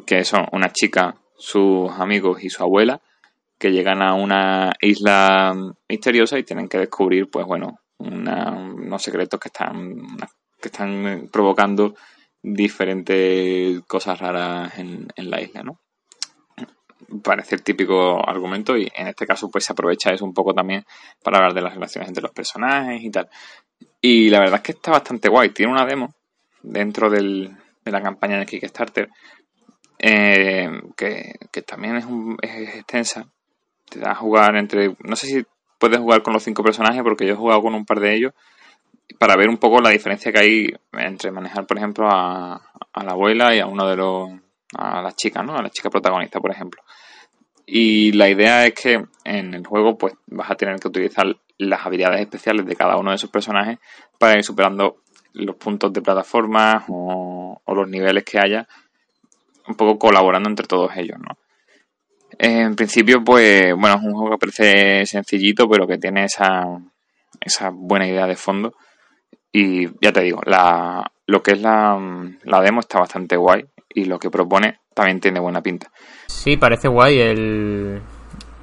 que 0.06 0.24
son 0.24 0.48
una 0.54 0.72
chica, 0.72 1.16
sus 1.38 1.92
amigos 1.92 2.44
y 2.44 2.50
su 2.50 2.64
abuela, 2.64 3.02
que 3.60 3.72
llegan 3.72 4.02
a 4.02 4.14
una 4.14 4.74
isla 4.82 5.54
misteriosa 5.90 6.40
y 6.40 6.44
tienen 6.44 6.68
que 6.68 6.80
descubrir, 6.80 7.30
pues 7.30 7.46
bueno, 7.46 7.80
unos 8.08 9.02
secretos 9.02 9.40
que 9.40 9.50
están, 9.50 10.18
que 10.62 10.68
están 10.70 11.30
provocando 11.32 11.96
diferentes 12.42 13.82
cosas 13.88 14.20
raras 14.20 14.78
en, 14.78 15.08
la 15.16 15.42
isla, 15.42 15.64
¿no? 15.64 15.80
Parece 17.24 17.56
el 17.56 17.64
típico 17.64 18.28
argumento 18.28 18.78
y 18.78 18.92
en 18.96 19.08
este 19.08 19.26
caso 19.26 19.50
pues 19.50 19.66
se 19.66 19.74
aprovecha 19.74 20.12
eso 20.12 20.26
un 20.26 20.34
poco 20.34 20.54
también 20.54 20.86
para 21.24 21.38
hablar 21.38 21.54
de 21.54 21.62
las 21.62 21.74
relaciones 21.74 22.10
entre 22.10 22.24
los 22.24 22.32
personajes 22.32 23.02
y 23.02 23.10
tal. 23.10 23.30
Y 24.02 24.30
la 24.30 24.40
verdad 24.40 24.56
es 24.56 24.62
que 24.62 24.72
está 24.74 24.92
bastante 24.92 25.30
guay. 25.30 25.50
Tiene 25.50 25.72
una 25.72 25.86
demo 25.86 26.14
dentro 26.62 27.10
de 27.10 27.52
la 27.86 28.02
campaña 28.02 28.40
de 28.40 28.46
Kickstarter 28.46 29.10
eh, 30.00 30.70
que, 30.98 31.62
también 31.66 31.98
es, 31.98 32.06
es 32.42 32.76
extensa. 32.76 33.26
Te 33.90 34.00
da 34.00 34.12
a 34.12 34.16
jugar 34.16 34.56
entre... 34.58 34.96
No 35.00 35.16
sé 35.16 35.28
si 35.28 35.46
puedes 35.84 36.00
jugar 36.00 36.24
con 36.24 36.32
los 36.32 36.42
cinco 36.42 36.64
personajes 36.64 37.04
porque 37.04 37.28
yo 37.28 37.34
he 37.34 37.36
jugado 37.36 37.62
con 37.62 37.76
un 37.76 37.84
par 37.84 38.00
de 38.00 38.16
ellos 38.16 38.34
para 39.20 39.36
ver 39.36 39.50
un 39.50 39.58
poco 39.58 39.82
la 39.82 39.90
diferencia 39.90 40.32
que 40.32 40.40
hay 40.40 40.74
entre 40.94 41.30
manejar, 41.30 41.68
por 41.68 41.78
ejemplo, 41.78 42.08
a, 42.10 42.62
la 43.04 43.12
abuela 43.12 43.54
y 43.54 43.60
a 43.60 43.66
uno 43.66 43.86
de 43.90 43.98
los. 43.98 44.30
a 44.78 45.02
la 45.02 45.12
chica, 45.12 45.44
¿no? 45.44 45.58
A 45.58 45.62
la 45.62 45.70
chica 45.70 45.90
protagonista, 45.90 46.40
por 46.40 46.52
ejemplo. 46.52 46.82
Y 47.66 48.14
la 48.14 48.30
idea 48.30 48.66
es 48.66 48.74
que 48.76 49.04
en 49.26 49.54
el 49.54 49.68
juego, 49.68 49.98
pues 49.98 50.14
vas 50.28 50.52
a 50.52 50.56
tener 50.56 50.80
que 50.80 50.88
utilizar 50.88 51.26
las 51.58 51.86
habilidades 51.86 52.22
especiales 52.22 52.66
de 52.66 52.78
cada 52.78 52.96
uno 52.96 53.10
de 53.10 53.18
esos 53.18 53.30
personajes 53.30 53.78
para 54.18 54.38
ir 54.38 54.44
superando 54.46 55.00
los 55.34 55.58
puntos 55.58 55.92
de 55.92 56.02
plataforma 56.02 56.86
o, 56.88 57.62
o 57.62 57.76
los 57.76 57.90
niveles 57.90 58.24
que 58.24 58.40
haya, 58.40 58.70
un 59.68 59.76
poco 59.76 60.00
colaborando 60.00 60.48
entre 60.48 60.66
todos 60.66 60.96
ellos, 60.96 61.20
¿no? 61.20 61.43
En 62.38 62.76
principio, 62.76 63.24
pues, 63.24 63.74
bueno, 63.76 63.96
es 63.96 64.04
un 64.04 64.14
juego 64.14 64.32
que 64.32 64.38
parece 64.38 65.06
sencillito, 65.06 65.68
pero 65.70 65.88
que 65.88 65.98
tiene 65.98 66.26
esa, 66.26 66.64
esa 67.40 67.70
buena 67.72 68.08
idea 68.08 68.28
de 68.28 68.36
fondo. 68.36 68.74
Y 69.52 69.88
ya 70.02 70.12
te 70.12 70.22
digo, 70.22 70.42
la, 70.46 71.04
lo 71.28 71.44
que 71.44 71.52
es 71.52 71.62
la, 71.62 71.98
la 72.44 72.62
demo 72.62 72.80
está 72.80 73.00
bastante 73.00 73.38
guay 73.38 73.66
y 73.90 74.06
lo 74.06 74.18
que 74.18 74.32
propone 74.32 74.80
también 74.96 75.20
tiene 75.20 75.40
buena 75.40 75.62
pinta. 75.62 75.92
Sí, 76.28 76.58
parece 76.58 76.88
guay 76.88 77.20
el, 77.20 78.02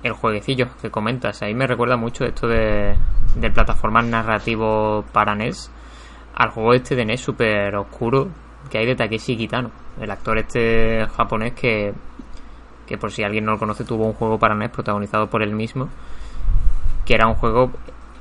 el 0.02 0.12
jueguecillo 0.12 0.68
que 0.82 0.90
comentas. 0.90 1.42
Ahí 1.42 1.54
me 1.54 1.66
recuerda 1.66 1.96
mucho 1.96 2.24
esto 2.24 2.48
de, 2.48 2.96
de 3.36 3.50
plataformas 3.50 4.04
narrativo 4.06 5.04
para 5.12 5.34
NES 5.34 5.70
al 6.34 6.50
juego 6.50 6.74
este 6.74 6.96
de 6.96 7.04
NES 7.04 7.20
súper 7.20 7.74
oscuro 7.76 8.30
que 8.70 8.78
hay 8.78 8.86
de 8.86 8.94
Takeshi 8.94 9.36
Kitano, 9.36 9.70
el 10.00 10.10
actor 10.10 10.38
este 10.38 11.06
japonés 11.16 11.54
que 11.54 11.92
que 12.90 12.98
por 12.98 13.12
si 13.12 13.22
alguien 13.22 13.44
no 13.44 13.52
lo 13.52 13.58
conoce 13.60 13.84
tuvo 13.84 14.04
un 14.04 14.14
juego 14.14 14.36
para 14.36 14.56
NES 14.56 14.70
protagonizado 14.70 15.30
por 15.30 15.44
él 15.44 15.54
mismo, 15.54 15.88
que 17.06 17.14
era 17.14 17.28
un 17.28 17.36
juego 17.36 17.70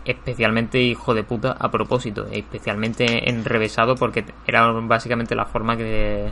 especialmente 0.06 0.80
hijo 0.80 1.16
de 1.16 1.24
puta 1.24 1.56
a 1.60 1.72
propósito, 1.72 2.28
especialmente 2.32 3.28
enrevesado 3.32 3.96
porque 3.96 4.24
era 4.46 4.72
básicamente 4.72 5.34
la 5.34 5.46
forma 5.46 5.76
que, 5.76 6.30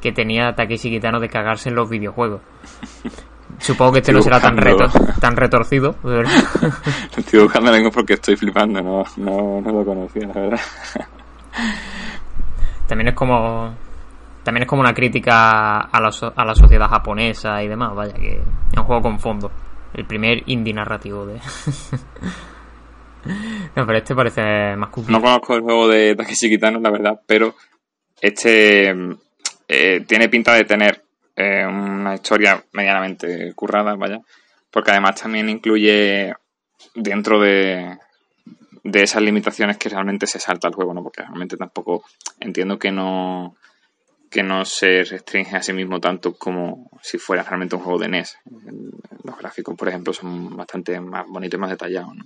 que 0.00 0.10
tenía 0.10 0.52
Takeshi 0.56 0.90
Kitano 0.90 1.20
de 1.20 1.28
cagarse 1.28 1.68
en 1.68 1.76
los 1.76 1.88
videojuegos. 1.88 2.40
Supongo 3.60 3.92
que 3.92 3.98
este 4.00 4.12
no 4.12 4.20
será 4.20 4.40
tan, 4.40 4.56
tan 5.20 5.36
retorcido. 5.36 5.94
Lo 6.02 6.22
estoy 7.16 7.40
buscando 7.40 7.70
porque 7.92 8.14
estoy 8.14 8.34
flipando, 8.34 8.82
no, 8.82 9.04
no, 9.18 9.60
no 9.60 9.70
lo 9.70 9.84
conocía, 9.84 10.26
la 10.26 10.40
verdad. 10.40 10.60
También 12.88 13.08
es 13.10 13.14
como 13.14 13.76
también 14.42 14.62
es 14.62 14.68
como 14.68 14.82
una 14.82 14.94
crítica 14.94 15.80
a 15.80 16.00
la, 16.00 16.10
a 16.36 16.44
la 16.44 16.54
sociedad 16.54 16.88
japonesa 16.88 17.62
y 17.62 17.68
demás, 17.68 17.94
vaya, 17.94 18.14
que 18.14 18.38
es 18.38 18.78
un 18.78 18.84
juego 18.84 19.02
con 19.02 19.20
fondo. 19.20 19.50
El 19.94 20.06
primer 20.06 20.42
indie 20.46 20.72
narrativo 20.72 21.26
de... 21.26 21.34
no, 23.76 23.86
pero 23.86 23.98
este 23.98 24.14
parece 24.14 24.76
más 24.76 24.90
No 25.08 25.20
conozco 25.20 25.54
el 25.54 25.60
juego 25.62 25.88
de 25.88 26.16
Takeshi 26.16 26.48
Kitano, 26.48 26.80
la 26.80 26.90
verdad, 26.90 27.20
pero 27.26 27.54
este 28.20 28.94
eh, 29.68 30.00
tiene 30.06 30.28
pinta 30.28 30.54
de 30.54 30.64
tener 30.64 31.04
eh, 31.36 31.64
una 31.66 32.14
historia 32.14 32.64
medianamente 32.72 33.52
currada, 33.54 33.94
vaya, 33.94 34.20
porque 34.70 34.90
además 34.90 35.20
también 35.20 35.48
incluye 35.48 36.34
dentro 36.94 37.40
de, 37.40 37.98
de 38.82 39.02
esas 39.02 39.22
limitaciones 39.22 39.76
que 39.78 39.88
realmente 39.88 40.26
se 40.26 40.38
salta 40.40 40.68
el 40.68 40.74
juego, 40.74 40.94
¿no? 40.94 41.02
Porque 41.02 41.22
realmente 41.22 41.56
tampoco 41.56 42.04
entiendo 42.40 42.78
que 42.78 42.90
no 42.90 43.56
que 44.32 44.42
no 44.42 44.64
se 44.64 45.04
restringe 45.04 45.56
a 45.56 45.62
sí 45.62 45.74
mismo 45.74 46.00
tanto 46.00 46.34
como 46.34 46.90
si 47.02 47.18
fuera 47.18 47.42
realmente 47.42 47.76
un 47.76 47.82
juego 47.82 47.98
de 47.98 48.08
NES. 48.08 48.38
Los 49.24 49.38
gráficos, 49.38 49.76
por 49.76 49.88
ejemplo, 49.88 50.14
son 50.14 50.56
bastante 50.56 50.98
más 51.00 51.26
bonitos 51.28 51.58
y 51.58 51.60
más 51.60 51.70
detallados, 51.70 52.16
¿no? 52.16 52.24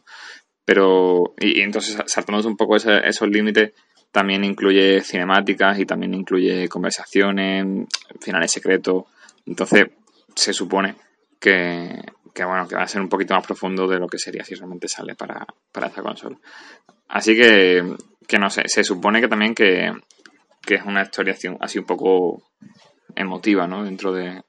Pero, 0.64 1.34
y, 1.38 1.60
entonces, 1.60 1.98
saltándose 2.06 2.48
un 2.48 2.56
poco 2.56 2.76
esos 2.76 3.28
límites, 3.28 3.72
también 4.12 4.44
incluye 4.44 5.00
cinemáticas 5.02 5.78
y 5.80 5.84
también 5.84 6.14
incluye 6.14 6.68
conversaciones, 6.68 7.88
finales 8.20 8.52
secretos. 8.52 9.04
Entonces, 9.44 9.86
se 10.34 10.52
supone 10.52 10.94
que, 11.40 12.02
que, 12.32 12.44
bueno, 12.44 12.68
que 12.68 12.76
va 12.76 12.82
a 12.82 12.88
ser 12.88 13.00
un 13.00 13.08
poquito 13.08 13.34
más 13.34 13.44
profundo 13.44 13.88
de 13.88 13.98
lo 13.98 14.06
que 14.06 14.18
sería 14.18 14.44
si 14.44 14.54
realmente 14.54 14.88
sale 14.88 15.16
para, 15.16 15.44
para 15.72 15.88
esta 15.88 16.02
consola. 16.02 16.36
Así 17.08 17.36
que, 17.36 17.96
que 18.26 18.38
no 18.38 18.48
sé, 18.48 18.62
se 18.66 18.84
supone 18.84 19.20
que 19.20 19.28
también 19.28 19.54
que, 19.54 19.92
que 20.66 20.74
es 20.74 20.84
una 20.84 21.02
historia 21.02 21.36
así 21.60 21.78
un 21.78 21.86
poco 21.86 22.42
emotiva, 23.14 23.66
¿no? 23.66 23.84
Dentro 23.84 24.12
de... 24.12 24.42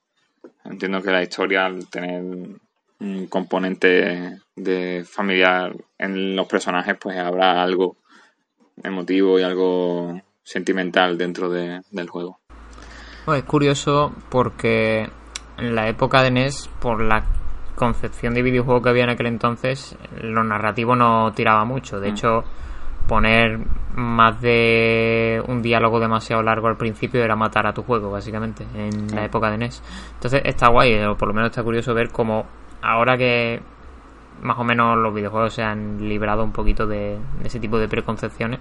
Entiendo 0.66 1.02
que 1.02 1.12
la 1.12 1.24
historia, 1.24 1.66
al 1.66 1.88
tener 1.88 2.22
un 3.00 3.28
componente 3.28 4.40
de 4.56 5.06
familiar 5.06 5.74
en 5.98 6.36
los 6.36 6.48
personajes, 6.48 6.98
pues 7.00 7.18
habrá 7.18 7.62
algo 7.62 7.96
emotivo 8.84 9.40
y 9.40 9.44
algo 9.44 10.20
sentimental 10.44 11.18
dentro 11.18 11.50
de, 11.50 11.82
del 11.92 12.10
juego. 12.10 12.40
es 13.34 13.44
curioso 13.44 14.14
porque 14.30 15.10
en 15.58 15.76
la 15.76 15.88
época 15.88 16.22
de 16.22 16.32
NES, 16.32 16.70
por 16.80 17.02
la 17.02 17.24
concepción 17.76 18.34
de 18.34 18.42
videojuego 18.42 18.82
que 18.82 18.90
había 18.90 19.04
en 19.04 19.12
aquel 19.12 19.28
entonces, 19.28 19.96
lo 20.22 20.44
narrativo 20.44 20.96
no 20.96 21.32
tiraba 21.34 21.64
mucho. 21.64 22.00
De 22.00 22.10
mm. 22.10 22.14
hecho, 22.14 22.44
poner 23.08 23.60
más 23.96 24.40
de 24.42 25.42
un 25.48 25.62
diálogo 25.62 26.00
demasiado 26.00 26.44
largo 26.44 26.68
al 26.68 26.78
principio 26.78 27.24
era 27.24 27.36
matar 27.36 27.66
a 27.66 27.74
tu 27.74 27.84
juego, 27.84 28.12
básicamente, 28.12 28.66
en 28.76 29.16
la 29.16 29.26
época 29.26 29.50
de 29.50 29.58
NES. 29.58 29.82
Entonces 30.14 30.42
está 30.46 30.68
guay, 30.68 31.04
o 31.04 31.16
por 31.18 31.28
lo 31.30 31.34
menos 31.34 31.50
está 31.50 31.64
curioso 31.64 31.94
ver 31.94 32.12
cómo 32.12 32.46
ahora 32.82 33.18
que 33.18 33.60
más 34.42 34.58
o 34.60 34.64
menos 34.64 34.98
los 34.98 35.14
videojuegos 35.14 35.54
se 35.54 35.64
han 35.64 36.08
librado 36.08 36.44
un 36.44 36.52
poquito 36.52 36.86
de, 36.86 37.18
ese 37.44 37.60
tipo 37.60 37.80
de 37.80 37.88
preconcepciones, 37.88 38.60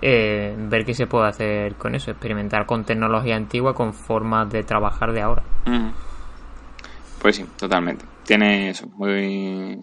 eh, 0.00 0.54
ver 0.56 0.84
qué 0.84 0.94
se 0.94 1.06
puede 1.06 1.28
hacer 1.28 1.74
con 1.74 1.94
eso, 1.94 2.10
experimentar 2.10 2.66
con 2.66 2.84
tecnología 2.84 3.36
antigua, 3.36 3.74
con 3.74 3.94
formas 3.94 4.50
de 4.50 4.62
trabajar 4.62 5.12
de 5.12 5.22
ahora. 5.22 5.42
Pues 7.20 7.36
sí, 7.36 7.46
totalmente. 7.58 8.04
Tiene 8.24 8.70
eso, 8.70 8.86
muy, 8.94 9.80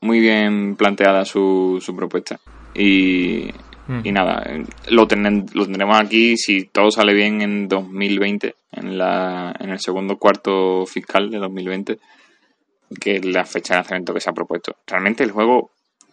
muy 0.00 0.20
bien 0.20 0.76
planteada 0.76 1.24
su, 1.24 1.78
su 1.80 1.96
propuesta. 1.96 2.38
Y, 2.76 3.50
mm. 3.86 4.00
y 4.04 4.12
nada, 4.12 4.44
lo, 4.88 5.02
lo 5.02 5.08
tendremos 5.08 5.98
aquí 5.98 6.36
si 6.36 6.64
todo 6.64 6.90
sale 6.90 7.14
bien 7.14 7.40
en 7.40 7.68
2020, 7.68 8.54
en, 8.72 8.98
la, 8.98 9.54
en 9.58 9.70
el 9.70 9.80
segundo 9.80 10.18
cuarto 10.18 10.84
fiscal 10.84 11.30
de 11.30 11.38
2020, 11.38 11.98
que 13.00 13.16
es 13.16 13.24
la 13.24 13.44
fecha 13.44 13.74
de 13.74 13.78
lanzamiento 13.78 14.12
que 14.12 14.20
se 14.20 14.28
ha 14.28 14.34
propuesto. 14.34 14.76
Realmente 14.86 15.24
el 15.24 15.30
juego 15.30 15.70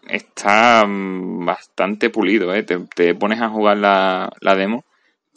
está 0.08 0.86
mm, 0.86 1.46
bastante 1.46 2.10
pulido, 2.10 2.54
¿eh? 2.54 2.64
te, 2.64 3.14
pones 3.16 3.42
a 3.42 3.50
jugar 3.50 3.78
la, 3.78 4.32
la, 4.40 4.56
demo, 4.56 4.86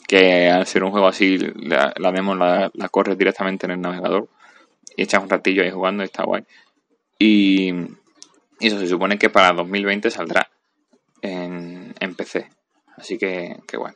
que 0.07 0.49
al 0.49 0.65
ser 0.65 0.85
un 0.85 0.91
juego 0.91 1.07
así, 1.07 1.37
la, 1.37 1.93
demo 2.13 2.35
la, 2.35 2.71
la, 2.73 2.89
corres 2.89 3.17
directamente 3.17 3.65
en 3.65 3.73
el 3.73 3.81
navegador 3.81 4.29
y 4.95 5.03
echas 5.03 5.21
un 5.21 5.29
ratillo 5.29 5.63
ahí 5.63 5.71
jugando 5.71 6.03
y 6.03 6.05
está 6.05 6.23
guay. 6.23 6.43
Y, 7.19 7.71
y 8.59 8.67
eso 8.67 8.79
se 8.79 8.87
supone 8.87 9.17
que 9.17 9.29
para 9.29 9.51
2020 9.51 10.09
saldrá 10.09 10.49
en, 11.21 12.15
PC. 12.15 12.49
Así 12.95 13.17
que, 13.17 13.57
que 13.67 13.77
bueno. 13.77 13.95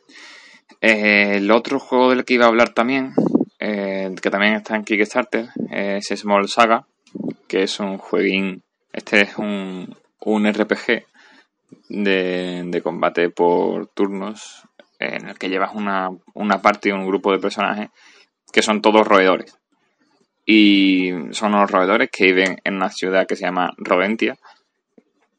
Eh, 0.79 1.37
el 1.37 1.51
otro 1.51 1.79
juego 1.79 2.09
del 2.09 2.25
que 2.25 2.35
iba 2.35 2.45
a 2.45 2.49
hablar 2.49 2.73
también, 2.73 3.13
eh, 3.59 4.13
que 4.21 4.29
también 4.29 4.53
está 4.53 4.75
en 4.75 4.83
Kickstarter, 4.83 5.49
es 5.69 6.07
Small 6.07 6.47
Saga, 6.47 6.87
que 7.47 7.63
es 7.63 7.79
un 7.79 7.97
jueguín. 7.97 8.63
Este 8.93 9.21
es 9.21 9.37
un, 9.37 9.95
un 10.19 10.53
RPG 10.53 11.05
de, 11.89 12.63
de, 12.65 12.81
combate 12.81 13.29
por 13.29 13.87
turnos 13.87 14.63
en 14.99 15.29
el 15.29 15.37
que 15.37 15.49
llevas 15.49 15.73
una, 15.73 16.09
una 16.33 16.61
parte 16.61 16.89
y 16.89 16.91
un 16.91 17.07
grupo 17.07 17.31
de 17.31 17.39
personajes 17.39 17.89
que 18.51 18.61
son 18.61 18.81
todos 18.81 19.07
roedores. 19.07 19.57
Y 20.45 21.11
son 21.31 21.53
unos 21.53 21.71
roedores 21.71 22.09
que 22.11 22.25
viven 22.25 22.57
en 22.63 22.75
una 22.75 22.89
ciudad 22.89 23.27
que 23.27 23.35
se 23.35 23.45
llama 23.45 23.73
Rodentia, 23.77 24.37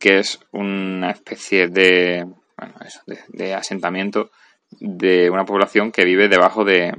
que 0.03 0.19
es 0.19 0.41
una 0.51 1.12
especie 1.12 1.69
de, 1.69 2.27
bueno, 2.57 2.75
eso, 2.85 3.01
de, 3.29 3.55
asentamiento 3.55 4.33
de 4.81 5.31
una 5.31 5.45
población 5.45 5.93
que 5.93 6.05
vive 6.05 6.29
debajo 6.29 6.65
de, 6.65 6.93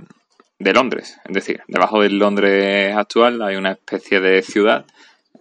de 0.57 0.73
Londres. 0.73 1.19
Es 1.25 1.33
decir, 1.33 1.63
debajo 1.67 2.01
del 2.01 2.17
Londres 2.17 2.95
actual 2.95 3.41
hay 3.41 3.57
una 3.57 3.73
especie 3.73 4.21
de 4.21 4.41
ciudad 4.41 4.85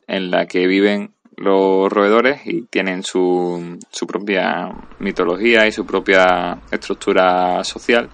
en 0.09 0.33
la 0.33 0.47
que 0.47 0.67
viven 0.67 1.15
los 1.37 1.93
roedores 1.93 2.41
y 2.47 2.63
tienen 2.63 3.05
su, 3.05 3.79
su 3.93 4.09
propia 4.09 4.69
mitología 4.99 5.69
y 5.69 5.73
su 5.73 5.87
propia 5.87 6.59
estructura 6.69 7.63
social. 7.63 8.11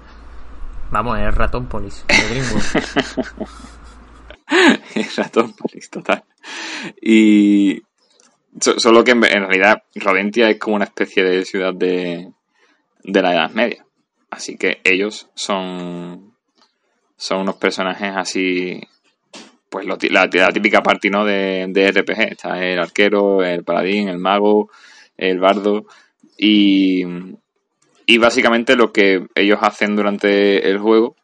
Vamos, 0.91 1.21
es 1.21 1.35
Ratón 1.35 1.71
Polis, 1.71 2.05
es 4.95 5.17
Ratón 5.17 5.55
Polis, 5.55 5.89
total. 5.89 6.23
Y, 7.01 7.83
Solo 8.61 9.05
que 9.05 9.13
en, 9.13 9.23
realidad 9.23 9.83
Rodentia 9.95 10.49
es 10.49 10.59
como 10.59 10.77
una 10.77 10.87
especie 10.87 11.23
de 11.23 11.45
ciudad 11.45 11.75
de, 11.75 12.33
de 13.05 13.23
la 13.23 13.33
Edad 13.33 13.51
Media. 13.51 13.85
Así 14.31 14.57
que 14.57 14.81
ellos 14.85 15.29
son, 15.35 16.35
son 17.17 17.41
unos 17.41 17.57
personajes 17.57 18.13
así, 18.17 18.81
pues 19.71 19.87
la, 19.87 19.97
típica 20.53 20.83
parte 20.83 21.11
¿no? 21.11 21.25
de, 21.25 21.67
de 21.69 21.91
RPG. 21.93 22.33
Está 22.33 22.65
el 22.65 22.79
arquero, 22.79 23.45
el 23.45 23.65
paladín, 23.65 24.09
el 24.09 24.19
mago, 24.19 24.71
el 25.17 25.39
bardo. 25.39 25.87
Y, 26.37 27.05
y 28.07 28.19
básicamente 28.19 28.77
lo 28.77 28.93
que 28.93 29.27
ellos 29.35 29.59
hacen 29.63 29.95
durante 29.95 30.69
el 30.69 30.79
juego 30.79 31.17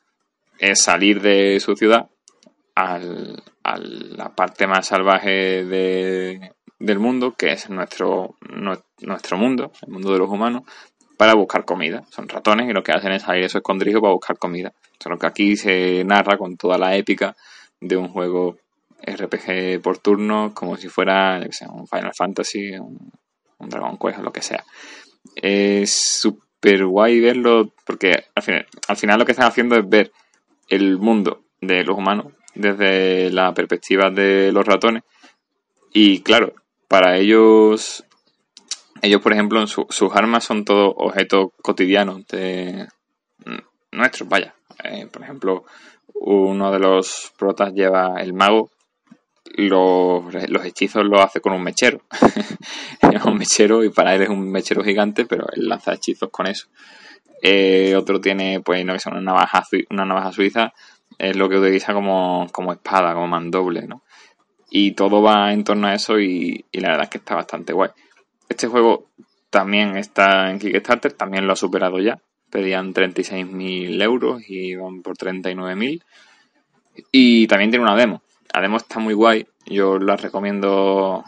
es 0.59 0.83
salir 0.83 1.21
de 1.21 1.59
su 1.61 1.75
ciudad 1.77 2.09
a 2.75 2.99
la 2.99 4.35
parte 4.35 4.67
más 4.67 4.87
salvaje 4.87 5.65
de, 5.65 6.53
del 6.85 6.99
mundo, 6.99 7.35
que 7.35 7.53
es 7.53 7.71
nuestro, 7.71 8.37
nuestro 9.01 9.39
mundo, 9.39 9.73
el 9.87 9.93
mundo 9.93 10.13
de 10.13 10.19
los 10.19 10.29
humanos, 10.29 10.63
para 11.17 11.35
buscar 11.35 11.65
comida. 11.65 12.05
Son 12.11 12.29
ratones 12.29 12.69
y 12.69 12.73
lo 12.73 12.83
que 12.83 12.93
hacen 12.93 13.13
es 13.13 13.23
salir 13.23 13.45
a 13.45 13.49
su 13.49 13.59
escondrijo 13.59 14.01
para 14.01 14.13
buscar 14.13 14.39
comida. 14.39 14.73
Solo 14.99 15.19
que 15.19 15.27
aquí 15.27 15.57
se 15.57 16.05
narra 16.05 16.37
con 16.37 16.57
toda 16.57 16.79
la 16.79 16.97
épica 16.97 17.37
de 17.81 17.97
un 17.97 18.09
juego 18.09 18.57
RPG 19.01 19.81
por 19.83 19.99
turno, 19.99 20.53
como 20.55 20.77
si 20.77 20.89
fuera 20.89 21.41
un 21.71 21.87
Final 21.87 22.15
Fantasy, 22.15 22.73
un, 22.73 23.11
Dragon 23.59 23.97
Quest 23.97 24.19
o 24.19 24.23
lo 24.23 24.33
que 24.33 24.43
sea. 24.43 24.63
Es 25.37 26.21
súper 26.21 26.85
guay 26.85 27.21
verlo 27.21 27.73
porque 27.87 28.25
al 28.35 28.43
final, 28.43 28.67
al 28.89 28.97
final 28.97 29.19
lo 29.19 29.25
que 29.25 29.33
están 29.33 29.49
haciendo 29.49 29.77
es 29.77 29.89
ver 29.89 30.13
el 30.69 30.99
mundo 30.99 31.45
de 31.61 31.83
los 31.83 31.97
humanos 31.97 32.33
desde 32.55 33.31
la 33.31 33.55
perspectiva 33.55 34.11
de 34.11 34.53
los 34.53 34.67
ratones. 34.67 35.03
Y 35.93 36.21
claro, 36.21 36.53
para 36.89 37.17
ellos, 37.17 38.05
ellos 39.03 39.21
por 39.21 39.33
ejemplo, 39.33 39.67
sus 39.67 40.13
armas 40.15 40.45
son 40.45 40.65
todos 40.65 40.93
objetos 40.97 41.49
cotidianos 41.63 42.27
de 42.29 42.87
nuestros, 43.93 44.29
vaya. 44.29 44.55
Eh, 44.83 45.07
por 45.07 45.23
ejemplo, 45.23 45.65
uno 46.15 46.73
de 46.73 46.79
los 46.79 47.33
protas 47.39 47.73
lleva 47.73 48.21
el 48.21 48.33
mago, 48.33 48.71
los, 49.57 50.25
los 50.49 50.65
hechizos 50.65 51.05
los 51.05 51.21
hace 51.21 51.41
con 51.41 51.53
un 51.53 51.63
mechero. 51.63 52.03
es 53.13 53.25
un 53.25 53.37
mechero 53.37 53.85
y 53.85 53.91
para 53.91 54.15
él 54.15 54.23
es 54.23 54.29
un 54.29 54.51
mechero 54.51 54.83
gigante, 54.83 55.27
pero 55.27 55.47
él 55.55 55.69
lanza 55.69 55.95
hechizos 55.95 56.31
con 56.31 56.47
eso. 56.47 56.67
Eh, 57.43 57.95
otro 57.97 58.21
tiene, 58.21 58.61
pues, 58.61 58.85
no 58.85 58.97
que 58.97 59.09
una 59.09 59.21
navaja, 59.21 59.65
una 59.91 60.05
navaja 60.05 60.33
suiza, 60.33 60.73
es 61.19 61.37
lo 61.37 61.49
que 61.49 61.59
utiliza 61.59 61.93
como, 61.93 62.47
como 62.51 62.73
espada, 62.73 63.13
como 63.13 63.29
mandoble, 63.29 63.87
¿no? 63.87 64.03
Y 64.77 64.91
todo 64.91 65.23
va 65.23 65.53
en 65.53 65.63
torno 65.63 65.87
a 65.87 65.95
eso 65.95 66.19
y, 66.19 66.65
la 66.73 66.89
verdad 66.89 67.05
es 67.05 67.11
que 67.11 67.19
está 67.19 67.37
bastante 67.37 67.73
guay. 67.73 67.91
Este 68.49 68.67
juego 68.67 69.07
también 69.49 69.97
está 69.97 70.51
en 70.51 70.59
Kickstarter, 70.59 71.13
también 71.13 71.47
lo 71.47 71.53
ha 71.53 71.57
superado 71.57 72.01
ya. 72.01 72.19
pedían 72.51 72.93
36.000 72.93 74.03
euros 74.03 74.43
y 74.49 74.75
van 74.75 75.01
por 75.03 75.17
39.000. 75.17 76.03
Y 77.13 77.47
también 77.47 77.71
tiene 77.71 77.85
una 77.85 77.95
demo. 77.95 78.25
La 78.53 78.63
demo 78.63 78.79
está 78.79 78.99
muy 78.99 79.15
guay, 79.15 79.47
yo 79.67 79.97
la 80.01 80.17
recomiendo 80.17 81.23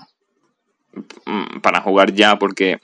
mm, 1.26 1.61
para 1.61 1.82
jugar 1.82 2.14
ya 2.14 2.40
porque 2.40 2.80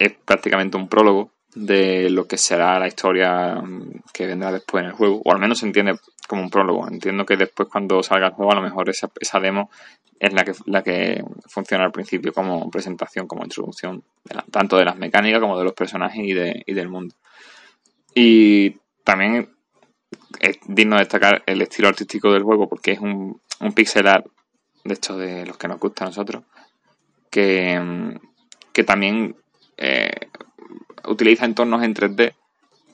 es 0.00 0.12
prácticamente 0.24 0.76
un 0.76 0.88
prólogo 0.88 1.30
de 1.54 2.10
lo 2.10 2.26
que 2.26 2.36
será 2.36 2.78
la 2.78 2.88
historia 2.88 3.54
mm, 3.54 4.02
que 4.12 4.26
vendrá 4.26 4.50
después 4.52 4.82
en 4.82 4.90
el 4.90 4.96
juego, 4.96 5.22
o 5.24 5.32
al 5.32 5.38
menos 5.38 5.58
se 5.58 5.66
entiende 5.66 5.96
como 6.26 6.42
un 6.42 6.50
prólogo. 6.50 6.88
Entiendo 6.88 7.24
que 7.24 7.36
después 7.36 7.68
cuando 7.68 8.02
salga 8.02 8.28
el 8.28 8.32
juego 8.32 8.52
a 8.52 8.56
lo 8.56 8.62
mejor 8.62 8.88
esa, 8.88 9.10
esa 9.20 9.40
demo 9.40 9.70
es 10.18 10.32
la 10.32 10.44
que, 10.44 10.52
la 10.66 10.82
que 10.82 11.22
funciona 11.48 11.84
al 11.84 11.92
principio 11.92 12.32
como 12.32 12.70
presentación, 12.70 13.26
como 13.26 13.44
introducción, 13.44 14.02
tanto 14.50 14.76
de 14.76 14.84
las 14.84 14.96
mecánicas 14.96 15.40
como 15.40 15.58
de 15.58 15.64
los 15.64 15.74
personajes 15.74 16.24
y, 16.24 16.32
de, 16.32 16.62
y 16.66 16.72
del 16.72 16.88
mundo. 16.88 17.14
Y 18.14 18.76
también 19.02 19.50
es 20.40 20.58
digno 20.66 20.96
de 20.96 21.02
destacar 21.02 21.42
el 21.46 21.62
estilo 21.62 21.88
artístico 21.88 22.32
del 22.32 22.42
juego 22.42 22.68
porque 22.68 22.92
es 22.92 23.00
un, 23.00 23.40
un 23.60 23.72
pixel 23.72 24.06
art, 24.06 24.26
de 24.84 24.94
hecho, 24.94 25.16
de 25.16 25.46
los 25.46 25.56
que 25.56 25.68
nos 25.68 25.80
gusta 25.80 26.04
a 26.04 26.08
nosotros, 26.08 26.44
que, 27.30 27.78
mm, 27.78 28.14
que 28.72 28.84
también 28.84 29.36
eh, 29.76 30.28
utiliza 31.06 31.44
entornos 31.44 31.82
en 31.82 31.94
3D 31.94 32.34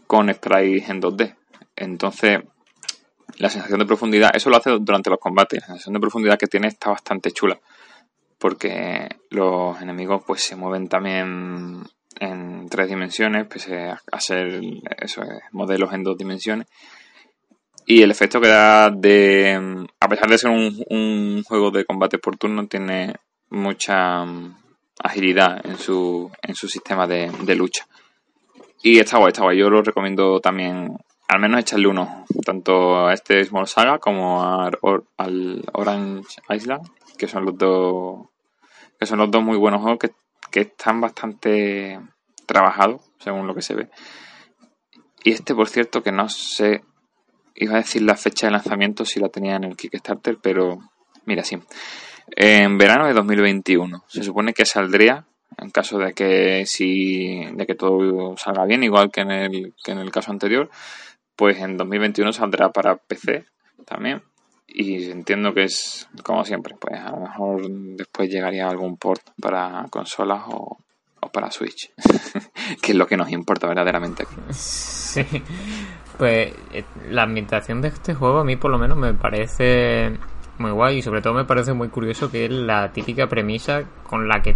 con 0.07 0.33
sprites 0.33 0.89
en 0.89 1.01
2D. 1.01 1.37
Entonces, 1.77 2.41
la 3.39 3.49
sensación 3.49 3.79
de 3.79 3.87
profundidad, 3.87 4.31
eso 4.35 4.51
lo 4.51 4.57
hace 4.57 4.71
durante 4.81 5.11
los 5.11 5.19
combates, 5.19 5.61
la 5.61 5.67
sensación 5.67 5.95
de 5.95 6.01
profundidad 6.01 6.39
que 6.39 6.47
tiene 6.47 6.69
está 6.69 6.91
bastante 6.91 7.31
chula, 7.31 7.59
porque 8.39 9.09
los 9.31 9.81
enemigos 9.81 10.23
pues 10.27 10.43
se 10.43 10.57
mueven 10.57 10.89
también 10.89 11.83
en 12.19 12.69
tres 12.69 12.89
dimensiones, 12.89 13.47
pese 13.47 13.89
a 13.89 14.21
ser 14.21 14.61
modelos 15.53 15.93
en 15.93 16.03
dos 16.03 16.19
dimensiones. 16.19 16.67
Y 17.87 18.03
el 18.03 18.11
efecto 18.11 18.41
que 18.41 18.49
da 18.49 18.91
de, 18.91 19.87
a 19.99 20.09
pesar 20.09 20.29
de 20.29 20.39
ser 20.39 20.51
un, 20.51 20.85
un 20.91 21.43
juego 21.45 21.71
de 21.71 21.85
combate 21.85 22.19
por 22.19 22.37
turno, 22.37 22.67
tiene 22.67 23.15
mucha 23.49 24.25
agilidad 25.03 25.65
en 25.65 25.79
su, 25.79 26.31
en 26.43 26.55
su 26.55 26.69
sistema 26.69 27.07
de, 27.07 27.31
de 27.43 27.55
lucha. 27.55 27.87
Y 28.83 28.99
está 28.99 29.19
guay, 29.19 29.29
está 29.29 29.43
guay. 29.43 29.59
Yo 29.59 29.69
lo 29.71 29.83
recomiendo 29.83 30.41
también, 30.41 30.97
al 31.29 31.41
menos 31.41 31.61
echarle 31.61 31.89
uno, 31.89 32.25
tanto 32.45 33.07
a 33.07 33.13
este 33.13 33.45
Small 33.45 33.67
Saga 33.67 33.99
como 33.99 34.43
al 34.43 35.65
Orange 35.73 36.41
Island, 36.49 36.89
que 37.19 37.29
son 37.29 37.45
los 37.45 37.59
dos 37.59 38.31
que 39.01 39.07
son 39.07 39.19
los 39.19 39.31
dos 39.31 39.43
muy 39.43 39.57
buenos 39.57 39.81
juegos 39.81 39.99
que, 39.99 40.11
que 40.51 40.61
están 40.61 41.01
bastante 41.01 41.99
trabajados, 42.45 43.01
según 43.19 43.47
lo 43.47 43.55
que 43.55 43.63
se 43.63 43.75
ve. 43.75 43.89
Y 45.25 45.33
este, 45.33 45.55
por 45.55 45.69
cierto, 45.69 46.03
que 46.03 46.13
no 46.13 46.29
sé, 46.29 46.83
iba 47.55 47.75
a 47.75 47.79
decir 47.79 48.03
la 48.03 48.17
fecha 48.17 48.47
de 48.47 48.53
lanzamiento 48.53 49.07
si 49.07 49.19
la 49.19 49.31
tenía 49.31 49.57
en 49.57 49.65
el 49.65 49.77
Kickstarter, 49.77 50.39
pero 50.43 50.79
mira, 51.25 51.45
sí. 51.45 51.59
En 52.37 52.79
verano 52.79 53.07
de 53.07 53.15
2021. 53.15 54.05
Se 54.07 54.23
supone 54.23 54.53
que 54.53 54.65
saldría 54.65 55.25
en 55.59 55.71
caso 55.71 55.99
de 55.99 56.13
que 56.13 56.65
si 56.67 57.45
de 57.53 57.67
que 57.67 57.75
todo 57.75 58.37
salga 58.37 58.65
bien, 58.65 58.83
igual 58.85 59.11
que 59.11 59.21
en 59.23 59.31
el 59.31 59.75
que 59.83 59.93
en 59.93 59.99
el 59.99 60.11
caso 60.11 60.31
anterior, 60.31 60.71
pues 61.37 61.59
en 61.59 61.77
2021 61.77 62.33
saldrá 62.33 62.71
para 62.71 62.97
PC 62.97 63.47
también. 63.85 64.23
Y 64.67 65.11
entiendo 65.11 65.53
que 65.53 65.65
es 65.65 66.09
como 66.23 66.45
siempre, 66.45 66.77
pues 66.81 67.01
a 67.01 67.11
lo 67.11 67.21
mejor 67.21 67.69
después 67.97 68.31
llegaría 68.31 68.69
algún 68.69 68.97
port 68.97 69.23
para 69.41 69.85
consolas 69.91 70.45
o, 70.47 70.79
o 71.21 71.29
para 71.33 71.51
Switch, 71.51 71.91
que 72.83 72.93
es 72.93 72.97
lo 72.97 73.07
que 73.07 73.17
nos 73.17 73.33
importa 73.33 73.67
verdaderamente 73.67 74.23
aquí. 74.23 74.37
Sí, 74.51 75.25
pues 76.17 76.53
eh, 76.73 76.85
la 77.09 77.25
ambientación 77.25 77.83
de 77.83 77.89
este 77.89 78.15
juego 78.15 78.39
a 78.39 78.45
mí 78.45 78.57
por 78.57 78.71
lo 78.71 78.79
menos 78.79 78.97
me 78.97 79.13
parece 79.15 80.13
muy 80.61 80.71
guay 80.71 80.99
y 80.99 81.03
sobre 81.03 81.23
todo 81.23 81.35
me 81.35 81.45
parece 81.45 81.73
muy 81.73 81.89
curioso 81.89 82.31
que 82.31 82.45
es 82.45 82.51
la 82.51 82.93
típica 82.93 83.27
premisa 83.27 83.83
con 84.05 84.29
la 84.29 84.41
que 84.41 84.55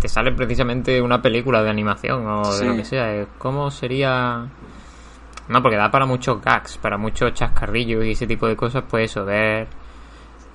te 0.00 0.08
sale 0.08 0.32
precisamente 0.32 1.00
una 1.00 1.22
película 1.22 1.62
de 1.62 1.70
animación 1.70 2.26
o 2.26 2.54
de 2.54 2.66
lo 2.66 2.76
que 2.76 2.84
sea. 2.84 3.26
¿Cómo 3.38 3.70
sería...? 3.70 4.46
No, 5.48 5.62
porque 5.62 5.76
da 5.76 5.90
para 5.90 6.06
muchos 6.06 6.42
gags, 6.42 6.78
para 6.78 6.98
muchos 6.98 7.32
chascarrillos 7.34 8.04
y 8.04 8.10
ese 8.10 8.26
tipo 8.26 8.46
de 8.46 8.56
cosas, 8.56 8.84
pues 8.88 9.10
eso, 9.10 9.24
ver 9.24 9.68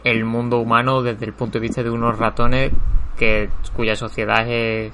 el 0.04 0.26
mundo 0.26 0.60
humano 0.60 1.02
desde 1.02 1.26
el 1.26 1.34
punto 1.34 1.60
de 1.60 1.62
vista 1.62 1.84
de 1.84 1.90
unos 1.90 2.18
ratones 2.18 2.72
que 3.18 3.50
cuya 3.76 3.96
sociedad 3.96 4.48
es, 4.48 4.94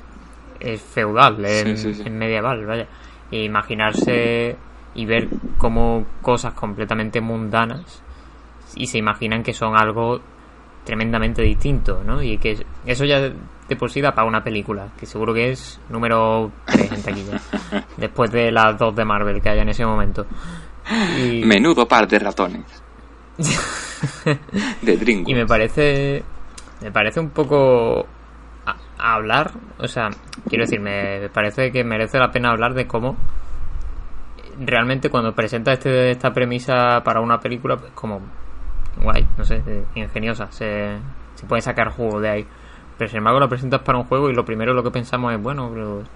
es 0.60 0.82
feudal, 0.82 1.44
es, 1.46 2.10
medieval, 2.10 2.66
vaya. 2.66 2.88
E 3.32 3.44
imaginarse 3.44 4.56
y 4.94 5.06
ver 5.06 5.30
cómo 5.58 6.06
cosas 6.22 6.54
completamente 6.54 7.22
mundanas 7.22 8.05
y 8.76 8.88
se 8.88 8.98
imaginan 8.98 9.44
que 9.44 9.54
son 9.54 9.76
algo 9.76 10.22
tremendamente 10.84 11.42
distinto, 11.42 12.04
¿no? 12.06 12.22
Y 12.22 12.38
que 12.38 12.66
eso 12.86 13.06
ya 13.06 13.20
de 13.20 13.76
por 13.76 13.92
sí 13.92 14.02
da 14.02 14.14
para 14.14 14.28
una 14.28 14.44
película, 14.44 14.90
que 14.98 15.06
seguro 15.06 15.34
que 15.34 15.52
es 15.52 15.80
número 15.90 16.52
3 16.66 16.92
en 16.92 17.04
taquilla, 17.04 17.42
después 17.98 18.32
de 18.32 18.52
las 18.52 18.78
dos 18.78 18.96
de 18.96 19.04
Marvel 19.04 19.42
que 19.42 19.50
haya 19.50 19.64
en 19.64 19.70
ese 19.70 19.86
momento. 19.86 20.26
Menudo 21.44 21.88
par 21.88 22.08
de 22.08 22.20
ratones. 22.20 22.84
de 24.82 24.98
Dringo. 24.98 25.30
Y 25.30 25.34
me 25.34 25.46
parece, 25.46 26.24
me 26.82 26.92
parece 26.92 27.20
un 27.20 27.32
poco 27.32 28.06
hablar, 28.98 29.52
o 29.80 29.88
sea, 29.88 30.10
quiero 30.48 30.64
decir, 30.64 30.80
me 30.80 31.30
parece 31.30 31.72
que 31.72 31.84
merece 31.84 32.18
la 32.18 32.32
pena 32.32 32.52
hablar 32.52 32.74
de 32.74 32.88
cómo 32.88 33.18
realmente 34.60 35.10
cuando 35.10 35.34
presenta 35.34 35.74
este, 35.74 36.12
esta 36.12 36.32
premisa 36.32 37.02
para 37.04 37.20
una 37.20 37.40
película, 37.40 37.78
pues 37.78 37.92
como 37.94 38.22
guay, 39.02 39.28
no 39.38 39.44
sé, 39.44 39.62
eh, 39.66 39.86
ingeniosa, 39.96 40.52
se, 40.52 40.98
se 41.36 41.46
puede 41.46 41.62
sacar 41.62 41.90
juego 41.90 42.20
de 42.20 42.30
ahí. 42.30 42.48
Pero 42.98 43.10
sin 43.10 43.18
embargo 43.18 43.42
lo 43.42 43.50
presentas 43.50 43.82
para 43.82 43.98
un 43.98 44.06
juego 44.06 44.30
y 44.30 44.34
lo 44.34 44.46
primero 44.46 44.74
lo 44.74 44.82
que 44.82 44.92
pensamos 44.92 45.34
es, 45.34 45.42
bueno, 45.42 45.70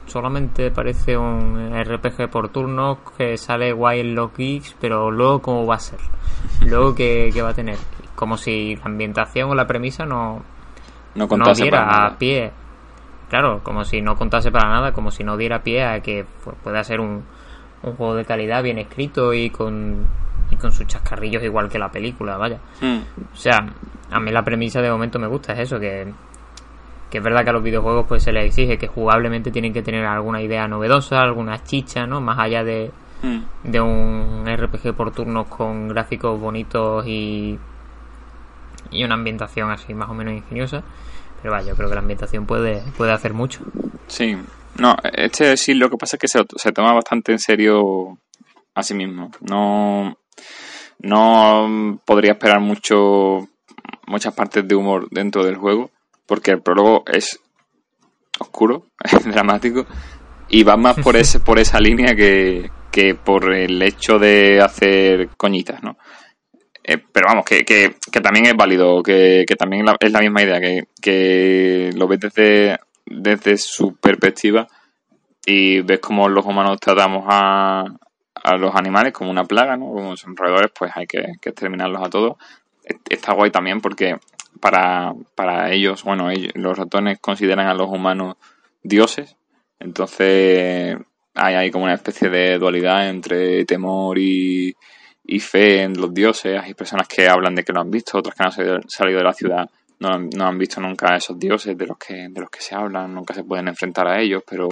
solamente 0.05 0.71
parece 0.71 1.17
un 1.17 1.71
RPG 1.77 2.29
por 2.29 2.49
turno 2.49 2.99
que 3.17 3.37
sale 3.37 3.73
guay 3.73 3.99
en 3.99 4.15
los 4.15 4.33
geeks, 4.33 4.77
pero 4.79 5.11
luego 5.11 5.41
cómo 5.41 5.65
va 5.65 5.75
a 5.75 5.79
ser, 5.79 5.99
luego 6.65 6.95
qué, 6.95 7.33
va 7.43 7.49
a 7.49 7.53
tener. 7.53 7.77
Como 8.15 8.37
si 8.37 8.75
la 8.77 8.85
ambientación 8.85 9.49
o 9.49 9.55
la 9.55 9.67
premisa 9.67 10.05
no, 10.05 10.41
no, 11.15 11.27
no 11.27 11.53
diera 11.53 12.05
a 12.05 12.17
pie. 12.17 12.51
Claro, 13.29 13.61
como 13.61 13.83
si 13.83 14.01
no 14.01 14.15
contase 14.15 14.49
para 14.49 14.69
nada, 14.69 14.93
como 14.93 15.11
si 15.11 15.23
no 15.23 15.35
diera 15.35 15.61
pie 15.61 15.83
a 15.83 15.99
que 15.99 16.25
pueda 16.63 16.83
ser 16.83 17.01
un, 17.01 17.23
un 17.83 17.95
juego 17.95 18.15
de 18.15 18.25
calidad 18.25 18.63
bien 18.63 18.79
escrito 18.79 19.33
y 19.33 19.49
con 19.49 20.05
y 20.51 20.55
con 20.55 20.71
sus 20.71 20.87
chascarrillos 20.87 21.43
igual 21.43 21.69
que 21.69 21.79
la 21.79 21.89
película, 21.91 22.37
vaya. 22.37 22.59
Hmm. 22.81 22.99
O 23.33 23.35
sea, 23.35 23.57
a 24.11 24.19
mí 24.19 24.31
la 24.31 24.43
premisa 24.43 24.81
de 24.81 24.91
momento 24.91 25.19
me 25.19 25.27
gusta, 25.27 25.53
es 25.53 25.59
eso, 25.59 25.79
que, 25.79 26.11
que 27.09 27.17
es 27.17 27.23
verdad 27.23 27.43
que 27.43 27.49
a 27.49 27.53
los 27.53 27.63
videojuegos 27.63 28.05
pues 28.07 28.23
se 28.23 28.31
les 28.31 28.45
exige 28.45 28.77
que 28.77 28.87
jugablemente 28.87 29.51
tienen 29.51 29.73
que 29.73 29.81
tener 29.81 30.05
alguna 30.05 30.41
idea 30.41 30.67
novedosa, 30.67 31.21
alguna 31.21 31.63
chicha, 31.63 32.05
¿no? 32.05 32.21
Más 32.21 32.39
allá 32.39 32.63
de, 32.63 32.91
hmm. 33.21 33.69
de 33.71 33.81
un 33.81 34.45
RPG 34.45 34.93
por 34.95 35.11
turnos 35.11 35.47
con 35.47 35.89
gráficos 35.89 36.39
bonitos 36.39 37.05
y, 37.07 37.59
y 38.91 39.03
una 39.03 39.15
ambientación 39.15 39.69
así 39.71 39.93
más 39.93 40.09
o 40.09 40.13
menos 40.13 40.33
ingeniosa. 40.33 40.83
Pero 41.41 41.53
vaya, 41.53 41.69
yo 41.69 41.75
creo 41.75 41.87
que 41.87 41.95
la 41.95 42.01
ambientación 42.01 42.45
puede, 42.45 42.83
puede 42.97 43.13
hacer 43.13 43.33
mucho. 43.33 43.61
Sí, 44.07 44.35
no, 44.77 44.95
este 45.13 45.55
sí, 45.57 45.73
lo 45.73 45.89
que 45.89 45.97
pasa 45.97 46.17
es 46.17 46.19
que 46.19 46.27
se, 46.27 46.43
se 46.55 46.71
toma 46.71 46.93
bastante 46.93 47.31
en 47.31 47.39
serio 47.39 48.17
a 48.75 48.83
sí 48.83 48.93
mismo. 48.93 49.31
No, 49.41 50.17
no 50.99 51.99
podría 52.05 52.33
esperar 52.33 52.59
mucho 52.59 53.47
muchas 54.07 54.33
partes 54.33 54.67
de 54.67 54.75
humor 54.75 55.07
dentro 55.11 55.45
del 55.45 55.55
juego, 55.55 55.91
porque 56.25 56.51
el 56.51 56.61
prólogo 56.61 57.03
es 57.07 57.39
oscuro, 58.39 58.87
es 59.03 59.25
dramático, 59.25 59.85
y 60.49 60.63
va 60.63 60.77
más 60.77 60.97
por 60.99 61.15
ese, 61.15 61.39
por 61.39 61.59
esa 61.59 61.79
línea 61.79 62.15
que, 62.15 62.71
que 62.91 63.15
por 63.15 63.53
el 63.53 63.81
hecho 63.81 64.17
de 64.17 64.61
hacer 64.61 65.29
coñitas, 65.37 65.83
¿no? 65.83 65.97
Eh, 66.83 66.97
pero 67.11 67.27
vamos, 67.27 67.45
que, 67.45 67.63
que, 67.63 67.97
que, 68.11 68.19
también 68.19 68.47
es 68.47 68.55
válido, 68.55 69.03
que, 69.03 69.45
que 69.47 69.55
también 69.55 69.85
es 69.99 70.11
la 70.11 70.21
misma 70.21 70.41
idea, 70.41 70.59
que, 70.59 70.87
que 70.99 71.91
lo 71.95 72.07
ves 72.07 72.19
desde, 72.21 72.79
desde 73.05 73.57
su 73.57 73.95
perspectiva 73.95 74.67
y 75.45 75.81
ves 75.81 75.99
cómo 75.99 76.27
los 76.27 76.45
humanos 76.45 76.79
tratamos 76.79 77.25
a, 77.27 77.83
a 78.49 78.57
los 78.57 78.75
animales 78.75 79.13
como 79.13 79.31
una 79.31 79.43
plaga, 79.43 79.77
¿no? 79.77 79.87
Como 79.87 80.17
son 80.17 80.35
roedores, 80.35 80.71
pues 80.77 80.91
hay 80.95 81.07
que, 81.07 81.19
exterminarlos 81.41 82.01
a 82.05 82.09
todos. 82.09 82.37
Está 83.09 83.33
guay 83.33 83.51
también 83.51 83.81
porque 83.81 84.17
para, 84.59 85.13
para 85.35 85.71
ellos, 85.71 86.03
bueno, 86.03 86.29
los 86.55 86.77
ratones 86.77 87.19
consideran 87.19 87.67
a 87.67 87.73
los 87.73 87.87
humanos 87.89 88.35
dioses, 88.81 89.35
entonces 89.79 90.97
hay, 91.35 91.55
hay 91.55 91.71
como 91.71 91.85
una 91.85 91.93
especie 91.93 92.29
de 92.29 92.57
dualidad 92.57 93.09
entre 93.09 93.63
temor 93.65 94.17
y, 94.17 94.75
y 95.25 95.39
fe 95.39 95.83
en 95.83 95.93
los 95.99 96.13
dioses. 96.13 96.59
Hay 96.61 96.73
personas 96.73 97.07
que 97.07 97.27
hablan 97.27 97.55
de 97.55 97.63
que 97.63 97.71
lo 97.71 97.81
han 97.81 97.91
visto, 97.91 98.17
otras 98.17 98.35
que 98.35 98.43
no 98.43 98.73
han 98.75 98.89
salido 98.89 99.19
de 99.19 99.23
la 99.23 99.33
ciudad 99.33 99.69
no, 99.99 100.17
no 100.17 100.45
han 100.45 100.57
visto 100.57 100.81
nunca 100.81 101.13
a 101.13 101.17
esos 101.17 101.37
dioses 101.37 101.77
de 101.77 101.85
los 101.85 101.97
que 101.97 102.27
de 102.29 102.41
los 102.41 102.49
que 102.49 102.61
se 102.61 102.75
hablan, 102.75 103.13
nunca 103.13 103.33
se 103.33 103.43
pueden 103.43 103.67
enfrentar 103.67 104.07
a 104.07 104.21
ellos, 104.21 104.43
pero 104.49 104.69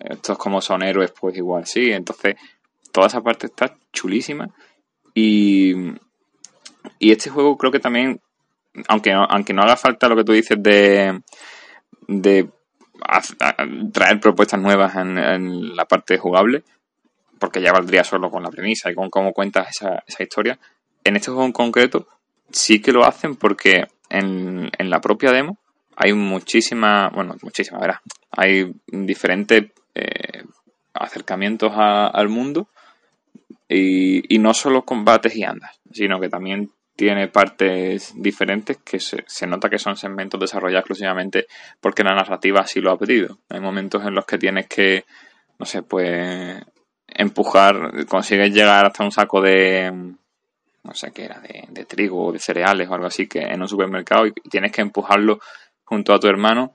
estos 0.00 0.36
como 0.36 0.60
son 0.60 0.82
héroes, 0.82 1.12
pues 1.18 1.36
igual 1.36 1.66
sí. 1.66 1.90
Entonces 1.90 2.36
toda 2.92 3.06
esa 3.06 3.20
parte 3.20 3.46
está 3.46 3.76
chulísima. 3.92 4.48
Y, 5.14 5.72
y 6.98 7.12
este 7.12 7.30
juego 7.30 7.56
creo 7.56 7.72
que 7.72 7.80
también, 7.80 8.20
aunque 8.88 9.12
no, 9.12 9.24
aunque 9.24 9.52
no 9.52 9.62
haga 9.62 9.76
falta 9.76 10.08
lo 10.08 10.16
que 10.16 10.24
tú 10.24 10.32
dices 10.32 10.56
de, 10.60 11.20
de 12.06 12.48
traer 13.92 14.20
propuestas 14.20 14.60
nuevas 14.60 14.96
en, 14.96 15.76
la 15.76 15.84
parte 15.84 16.18
jugable, 16.18 16.64
porque 17.38 17.60
ya 17.60 17.72
valdría 17.72 18.04
solo 18.04 18.30
con 18.30 18.42
la 18.42 18.50
premisa 18.50 18.90
y 18.90 18.94
con 18.94 19.10
cómo 19.10 19.32
cuentas 19.32 19.68
esa, 19.70 20.02
esa 20.06 20.22
historia. 20.22 20.58
En 21.04 21.16
este 21.16 21.30
juego 21.30 21.46
en 21.46 21.52
concreto 21.52 22.08
sí 22.50 22.80
que 22.80 22.92
lo 22.92 23.04
hacen 23.04 23.36
porque 23.36 23.84
en, 24.08 24.70
en 24.76 24.90
la 24.90 25.00
propia 25.00 25.30
demo 25.32 25.58
hay 25.96 26.12
muchísima, 26.12 27.10
bueno, 27.10 27.36
muchísima, 27.42 27.78
verás, 27.80 28.00
hay 28.30 28.72
diferentes 28.86 29.72
eh, 29.94 30.44
acercamientos 30.94 31.72
al 31.74 32.28
mundo 32.28 32.68
y, 33.68 34.34
y, 34.34 34.38
no 34.38 34.54
solo 34.54 34.84
combates 34.84 35.36
y 35.36 35.44
andas, 35.44 35.78
sino 35.90 36.18
que 36.18 36.28
también 36.28 36.70
tiene 36.96 37.28
partes 37.28 38.12
diferentes 38.16 38.78
que 38.78 38.98
se, 38.98 39.22
se, 39.26 39.46
nota 39.46 39.68
que 39.68 39.78
son 39.78 39.96
segmentos 39.96 40.40
desarrollados 40.40 40.80
exclusivamente 40.80 41.46
porque 41.80 42.02
la 42.02 42.14
narrativa 42.14 42.60
así 42.60 42.80
lo 42.80 42.90
ha 42.90 42.98
pedido. 42.98 43.38
Hay 43.48 43.60
momentos 43.60 44.04
en 44.04 44.14
los 44.14 44.26
que 44.26 44.38
tienes 44.38 44.66
que, 44.66 45.04
no 45.58 45.66
sé, 45.66 45.82
pues 45.82 46.60
empujar, 47.06 48.04
consigues 48.06 48.52
llegar 48.52 48.86
hasta 48.86 49.04
un 49.04 49.12
saco 49.12 49.40
de, 49.40 49.92
no 50.82 50.94
sé 50.94 51.12
qué 51.12 51.26
era, 51.26 51.38
de, 51.40 51.66
de 51.68 51.84
trigo 51.84 52.26
o 52.26 52.32
de 52.32 52.38
cereales 52.38 52.88
o 52.88 52.94
algo 52.94 53.06
así, 53.06 53.28
que 53.28 53.40
en 53.40 53.60
un 53.60 53.68
supermercado 53.68 54.26
y 54.26 54.32
tienes 54.32 54.72
que 54.72 54.80
empujarlo 54.80 55.40
junto 55.84 56.12
a 56.12 56.18
tu 56.18 56.26
hermano, 56.26 56.74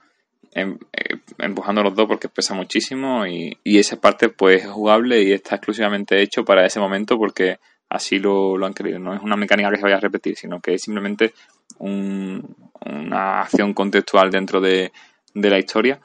empujando 1.37 1.83
los 1.83 1.95
dos 1.95 2.07
porque 2.07 2.29
pesa 2.29 2.53
muchísimo 2.53 3.25
y, 3.25 3.57
esa 3.63 3.99
parte 3.99 4.29
pues 4.29 4.63
es 4.63 4.69
jugable 4.69 5.21
y 5.21 5.31
está 5.31 5.55
exclusivamente 5.55 6.21
hecho 6.21 6.45
para 6.45 6.65
ese 6.65 6.79
momento 6.79 7.17
porque 7.17 7.59
así 7.89 8.19
lo, 8.19 8.57
lo 8.57 8.65
han 8.65 8.73
querido. 8.73 8.99
No 8.99 9.13
es 9.13 9.21
una 9.21 9.35
mecánica 9.35 9.69
que 9.69 9.77
se 9.77 9.83
vaya 9.83 9.97
a 9.97 10.01
repetir, 10.01 10.35
sino 10.35 10.59
que 10.59 10.75
es 10.75 10.81
simplemente 10.81 11.33
una 11.79 13.41
acción 13.41 13.73
contextual 13.73 14.29
dentro 14.29 14.61
de, 14.61 14.91
de 15.33 15.49
la 15.49 15.59
historia 15.59 15.99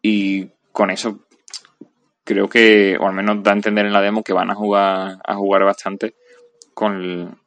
y 0.00 0.48
con 0.72 0.90
eso 0.90 1.20
creo 2.24 2.48
que, 2.48 2.96
o 2.98 3.06
al 3.06 3.14
menos 3.14 3.42
da 3.42 3.52
a 3.52 3.54
entender 3.54 3.86
en 3.86 3.92
la 3.92 4.00
demo, 4.00 4.22
que 4.22 4.32
van 4.32 4.50
a 4.50 4.54
jugar, 4.54 5.18
a 5.24 5.34
jugar 5.34 5.64
bastante 5.64 6.14
con, 6.74 7.38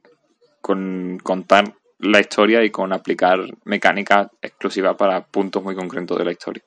con 0.61 1.19
contar 1.23 1.73
la 1.99 2.19
historia 2.19 2.63
y 2.63 2.69
con 2.69 2.93
aplicar 2.93 3.39
mecánica 3.63 4.31
exclusiva 4.41 4.95
para 4.97 5.25
puntos 5.25 5.63
muy 5.63 5.75
concretos 5.75 6.17
de 6.17 6.25
la 6.25 6.31
historia. 6.31 6.63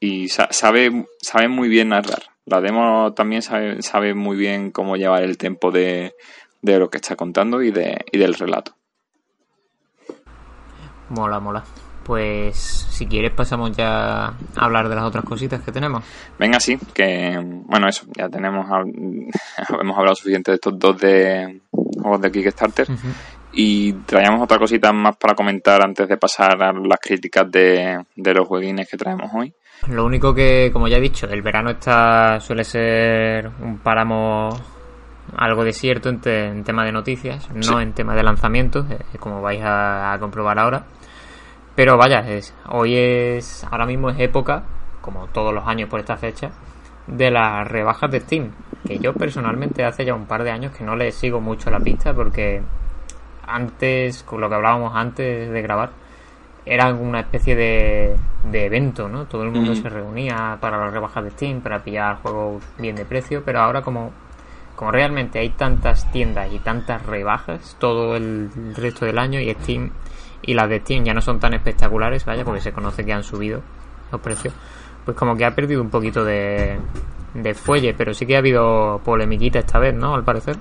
Y 0.00 0.28
sabe, 0.28 1.06
sabe 1.20 1.48
muy 1.48 1.68
bien 1.68 1.90
narrar. 1.90 2.22
La 2.46 2.60
demo 2.60 3.12
también 3.14 3.42
sabe, 3.42 3.82
sabe 3.82 4.14
muy 4.14 4.36
bien 4.36 4.70
cómo 4.70 4.96
llevar 4.96 5.22
el 5.22 5.36
tempo 5.36 5.70
de, 5.70 6.14
de 6.62 6.78
lo 6.78 6.88
que 6.88 6.98
está 6.98 7.16
contando 7.16 7.62
y, 7.62 7.70
de, 7.70 8.04
y 8.10 8.18
del 8.18 8.34
relato. 8.34 8.74
Mola, 11.10 11.40
mola. 11.40 11.64
Pues 12.04 12.56
si 12.56 13.06
quieres 13.06 13.32
pasamos 13.32 13.76
ya 13.76 14.28
a 14.28 14.34
hablar 14.56 14.88
de 14.88 14.94
las 14.94 15.04
otras 15.04 15.24
cositas 15.24 15.62
que 15.62 15.72
tenemos. 15.72 16.04
Venga, 16.38 16.58
sí, 16.58 16.78
que 16.94 17.38
bueno, 17.66 17.86
eso, 17.86 18.06
ya 18.16 18.30
tenemos, 18.30 18.66
hemos 19.80 19.98
hablado 19.98 20.14
suficiente 20.14 20.52
de 20.52 20.54
estos 20.54 20.78
dos 20.78 20.98
de 20.98 21.60
juegos 22.00 22.20
de 22.22 22.32
Kickstarter 22.32 22.86
y 23.52 23.92
traíamos 23.92 24.42
otra 24.42 24.58
cosita 24.58 24.92
más 24.92 25.16
para 25.16 25.34
comentar 25.34 25.82
antes 25.82 26.08
de 26.08 26.16
pasar 26.16 26.62
a 26.62 26.72
las 26.72 26.98
críticas 27.00 27.50
de, 27.50 28.04
los 28.16 28.46
jueguines 28.46 28.88
que 28.88 28.96
traemos 28.96 29.30
hoy. 29.34 29.52
Lo 29.88 30.04
único 30.04 30.34
que, 30.34 30.70
como 30.72 30.88
ya 30.88 30.98
he 30.98 31.00
dicho, 31.00 31.26
el 31.28 31.42
verano 31.42 31.70
está 31.70 32.40
suele 32.40 32.64
ser 32.64 33.48
un 33.60 33.78
páramo 33.78 34.50
algo 35.36 35.64
desierto 35.64 36.08
en, 36.08 36.20
en 36.26 36.64
tema 36.64 36.84
de 36.84 36.92
noticias, 36.92 37.48
no 37.54 37.80
en 37.80 37.92
tema 37.92 38.14
de 38.14 38.22
lanzamientos, 38.22 38.90
eh, 38.90 38.98
como 39.18 39.40
vais 39.40 39.60
a, 39.62 40.16
comprobar 40.20 40.58
ahora. 40.58 40.84
Pero 41.74 41.96
vaya, 41.96 42.20
es, 42.20 42.54
hoy 42.70 42.96
es, 42.96 43.64
ahora 43.70 43.86
mismo 43.86 44.10
es 44.10 44.18
época, 44.18 44.64
como 45.00 45.28
todos 45.28 45.54
los 45.54 45.66
años 45.66 45.88
por 45.88 46.00
esta 46.00 46.16
fecha, 46.16 46.50
de 47.06 47.30
las 47.30 47.66
rebajas 47.68 48.10
de 48.10 48.20
Steam. 48.20 48.50
Que 48.86 48.98
yo 48.98 49.12
personalmente 49.14 49.84
hace 49.84 50.04
ya 50.04 50.14
un 50.14 50.26
par 50.26 50.42
de 50.42 50.50
años 50.50 50.76
que 50.76 50.84
no 50.84 50.96
le 50.96 51.12
sigo 51.12 51.40
mucho 51.40 51.70
la 51.70 51.78
pista 51.78 52.14
porque 52.14 52.62
antes, 53.48 54.22
con 54.22 54.40
lo 54.40 54.48
que 54.48 54.54
hablábamos 54.54 54.92
antes 54.94 55.50
de 55.50 55.62
grabar, 55.62 55.90
era 56.64 56.92
una 56.92 57.20
especie 57.20 57.56
de, 57.56 58.16
de 58.50 58.66
evento, 58.66 59.08
¿no? 59.08 59.24
Todo 59.26 59.42
el 59.44 59.50
mundo 59.50 59.74
se 59.74 59.88
reunía 59.88 60.58
para 60.60 60.78
las 60.78 60.92
rebajas 60.92 61.24
de 61.24 61.30
Steam, 61.30 61.60
para 61.60 61.82
pillar 61.82 62.18
juegos 62.22 62.62
bien 62.78 62.94
de 62.94 63.04
precio, 63.04 63.42
pero 63.44 63.60
ahora 63.60 63.82
como, 63.82 64.12
como 64.76 64.92
realmente 64.92 65.38
hay 65.38 65.50
tantas 65.50 66.10
tiendas 66.12 66.52
y 66.52 66.58
tantas 66.58 67.04
rebajas 67.06 67.76
todo 67.78 68.16
el 68.16 68.50
resto 68.76 69.06
del 69.06 69.18
año 69.18 69.40
y 69.40 69.52
Steam 69.54 69.90
y 70.42 70.54
las 70.54 70.68
de 70.68 70.80
Steam 70.80 71.04
ya 71.04 71.14
no 71.14 71.20
son 71.20 71.40
tan 71.40 71.54
espectaculares, 71.54 72.24
vaya, 72.24 72.44
porque 72.44 72.60
se 72.60 72.72
conoce 72.72 73.04
que 73.04 73.12
han 73.12 73.24
subido 73.24 73.62
los 74.12 74.20
precios, 74.20 74.54
pues 75.04 75.16
como 75.16 75.36
que 75.36 75.44
ha 75.44 75.54
perdido 75.54 75.80
un 75.80 75.90
poquito 75.90 76.24
de, 76.24 76.78
de 77.34 77.54
fuelle, 77.54 77.94
pero 77.94 78.14
sí 78.14 78.26
que 78.26 78.36
ha 78.36 78.38
habido 78.38 79.00
polemiquita 79.04 79.60
esta 79.60 79.78
vez, 79.78 79.94
¿no? 79.94 80.14
Al 80.14 80.24
parecer. 80.24 80.56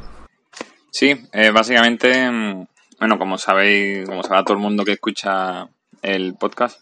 Sí, 0.89 1.13
eh, 1.31 1.51
básicamente 1.51 2.31
mm, 2.31 2.65
bueno, 2.99 3.17
como 3.17 3.37
sabéis, 3.37 4.07
como 4.07 4.23
sabe 4.23 4.43
todo 4.43 4.53
el 4.55 4.63
mundo 4.63 4.83
que 4.83 4.93
escucha 4.93 5.67
el 6.01 6.35
podcast, 6.35 6.79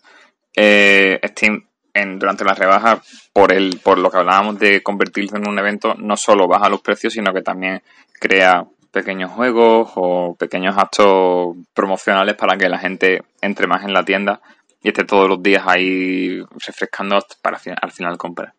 eh, 0.56 1.20
Steam 1.24 1.68
en, 1.94 2.20
durante 2.20 2.44
las 2.44 2.58
rebajas, 2.58 3.30
por 3.34 3.54
el, 3.54 3.80
por 3.84 3.98
lo 3.98 4.10
que 4.10 4.18
hablábamos 4.18 4.60
de 4.60 4.84
convertirse 4.84 5.38
en 5.38 5.48
un 5.48 5.58
evento, 5.58 5.96
no 5.96 6.18
solo 6.18 6.48
baja 6.48 6.70
los 6.70 6.82
precios, 6.82 7.14
sino 7.14 7.34
que 7.34 7.42
también 7.42 7.82
crea 8.20 8.66
pequeños 8.92 9.32
juegos 9.32 9.92
o 9.96 10.36
pequeños 10.36 10.78
actos 10.78 11.56
promocionales 11.74 12.36
para 12.36 12.58
que 12.58 12.70
la 12.70 12.80
gente 12.80 13.24
entre 13.42 13.68
más 13.68 13.84
en 13.84 13.94
la 13.94 14.04
tienda 14.04 14.42
y 14.82 14.90
esté 14.90 15.04
todos 15.04 15.28
los 15.28 15.44
días 15.44 15.64
ahí 15.66 16.40
refrescando 16.66 17.20
para 17.42 17.60
al 17.82 17.92
final 17.92 18.18
comprar. 18.18 18.54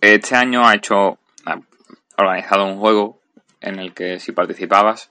Este 0.00 0.36
año 0.36 0.66
ha 0.66 0.74
hecho, 0.74 1.18
ha 1.44 1.58
organizado 2.16 2.66
un 2.66 2.78
juego 2.78 3.20
en 3.60 3.80
el 3.80 3.94
que 3.94 4.20
si 4.20 4.32
participabas 4.32 5.10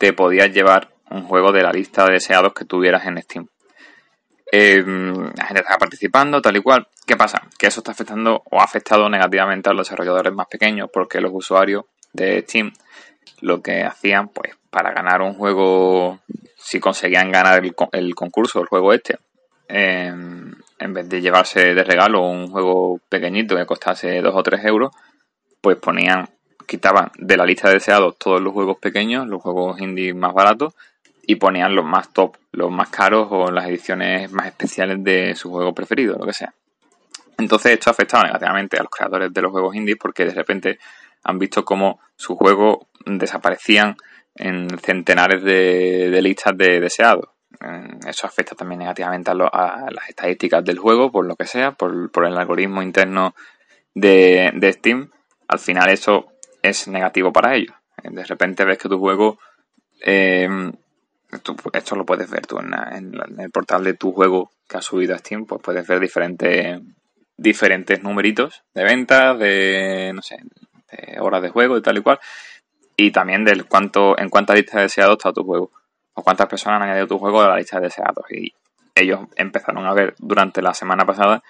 te 0.00 0.14
podías 0.14 0.50
llevar 0.50 0.88
un 1.10 1.24
juego 1.24 1.52
de 1.52 1.62
la 1.62 1.70
lista 1.70 2.06
de 2.06 2.14
deseados 2.14 2.54
que 2.54 2.64
tuvieras 2.64 3.04
en 3.04 3.20
Steam. 3.20 3.46
Em, 4.50 5.12
la 5.36 5.44
gente 5.44 5.60
estaba 5.60 5.76
participando, 5.76 6.40
tal 6.40 6.56
y 6.56 6.62
cual. 6.62 6.88
¿Qué 7.06 7.18
pasa? 7.18 7.42
Que 7.58 7.66
eso 7.66 7.80
está 7.80 7.92
afectando 7.92 8.42
o 8.50 8.60
ha 8.60 8.64
afectado 8.64 9.10
negativamente 9.10 9.68
a 9.68 9.74
los 9.74 9.86
desarrolladores 9.86 10.32
más 10.32 10.46
pequeños 10.46 10.88
porque 10.90 11.20
los 11.20 11.32
usuarios 11.34 11.84
de 12.14 12.40
Steam 12.40 12.72
lo 13.42 13.60
que 13.60 13.82
hacían, 13.82 14.28
pues, 14.28 14.54
para 14.70 14.90
ganar 14.90 15.20
un 15.20 15.34
juego, 15.34 16.20
si 16.56 16.80
conseguían 16.80 17.30
ganar 17.30 17.62
el, 17.62 18.14
concurso, 18.14 18.60
el 18.60 18.68
juego 18.68 18.94
este, 18.94 19.18
em, 19.68 20.54
en 20.78 20.94
vez 20.94 21.10
de 21.10 21.20
llevarse 21.20 21.74
de 21.74 21.84
regalo 21.84 22.22
un 22.22 22.50
juego 22.50 23.00
pequeñito 23.06 23.54
que 23.54 23.66
costase 23.66 24.22
2 24.22 24.34
o 24.34 24.42
3 24.42 24.64
euros, 24.64 24.92
pues 25.60 25.76
ponían 25.76 26.26
quitaban 26.70 27.10
de 27.18 27.36
la 27.36 27.44
lista 27.44 27.66
de 27.66 27.74
deseados 27.74 28.16
todos 28.16 28.40
los 28.40 28.52
juegos 28.52 28.78
pequeños, 28.78 29.26
los 29.26 29.42
juegos 29.42 29.80
indie 29.80 30.14
más 30.14 30.32
baratos, 30.32 30.74
y 31.26 31.34
ponían 31.34 31.74
los 31.74 31.84
más 31.84 32.12
top, 32.12 32.36
los 32.52 32.70
más 32.70 32.90
caros 32.90 33.26
o 33.32 33.50
las 33.50 33.66
ediciones 33.66 34.30
más 34.30 34.46
especiales 34.46 35.02
de 35.02 35.34
su 35.34 35.50
juego 35.50 35.74
preferido, 35.74 36.16
lo 36.16 36.24
que 36.24 36.32
sea. 36.32 36.54
Entonces 37.38 37.72
esto 37.72 37.90
ha 37.90 37.92
afectado 37.92 38.22
negativamente 38.22 38.76
a 38.78 38.82
los 38.82 38.90
creadores 38.90 39.32
de 39.32 39.42
los 39.42 39.50
juegos 39.50 39.74
indies 39.74 39.98
porque 40.00 40.24
de 40.24 40.32
repente 40.32 40.78
han 41.24 41.40
visto 41.40 41.64
cómo 41.64 41.98
sus 42.14 42.36
juegos 42.36 42.86
desaparecían 43.04 43.96
en 44.36 44.68
centenares 44.78 45.42
de, 45.42 46.20
listas 46.22 46.56
de 46.56 46.78
deseados. 46.78 47.30
Eso 48.06 48.28
afecta 48.28 48.54
también 48.54 48.78
negativamente 48.78 49.32
a, 49.32 49.88
las 49.90 50.08
estadísticas 50.08 50.64
del 50.64 50.78
juego, 50.78 51.10
por 51.10 51.26
lo 51.26 51.34
que 51.34 51.46
sea, 51.46 51.72
por, 51.72 52.10
el 52.24 52.38
algoritmo 52.38 52.80
interno 52.80 53.34
de 53.94 54.72
Steam. 54.72 55.10
Al 55.48 55.58
final 55.58 55.90
eso 55.90 56.30
es 56.62 56.88
negativo 56.88 57.32
para 57.32 57.54
ellos. 57.54 57.74
De 58.02 58.24
repente 58.24 58.64
ves 58.64 58.78
que 58.78 58.88
tu 58.88 58.98
juego, 58.98 59.38
eh, 60.00 60.48
esto 61.72 61.96
lo 61.96 62.06
puedes 62.06 62.30
ver 62.30 62.46
tú 62.46 62.58
en, 62.58 62.72
el 63.38 63.50
portal 63.50 63.84
de 63.84 63.94
tu 63.94 64.12
juego 64.12 64.50
que 64.66 64.78
has 64.78 64.84
subido 64.84 65.14
a 65.14 65.18
Steam, 65.18 65.46
pues 65.46 65.60
puedes 65.62 65.86
ver 65.86 66.00
diferentes, 66.00 66.80
diferentes 67.36 68.02
numeritos 68.02 68.62
de 68.74 68.84
ventas, 68.84 69.38
de, 69.38 70.12
no 70.14 70.22
sé, 70.22 70.38
de 70.90 71.20
horas 71.20 71.42
de 71.42 71.50
juego 71.50 71.76
y 71.76 71.82
tal 71.82 71.98
y 71.98 72.02
cual, 72.02 72.18
y 72.96 73.10
también 73.10 73.44
del 73.44 73.66
cuánto, 73.66 74.18
en 74.18 74.28
cuántas 74.28 74.56
listas 74.56 74.76
de 74.76 74.82
deseados 74.82 75.18
está 75.18 75.32
tu 75.32 75.44
juego, 75.44 75.70
o 76.14 76.22
cuántas 76.22 76.48
personas 76.48 76.80
han 76.80 76.88
añadido 76.88 77.06
tu 77.06 77.18
juego 77.18 77.42
a 77.42 77.48
la 77.48 77.56
lista 77.56 77.78
de 77.78 77.86
deseados. 77.86 78.24
Y 78.30 78.52
ellos 78.94 79.20
empezaron 79.36 79.86
a 79.86 79.94
ver 79.94 80.14
durante 80.18 80.62
la 80.62 80.74
semana 80.74 81.04
pasada 81.04 81.42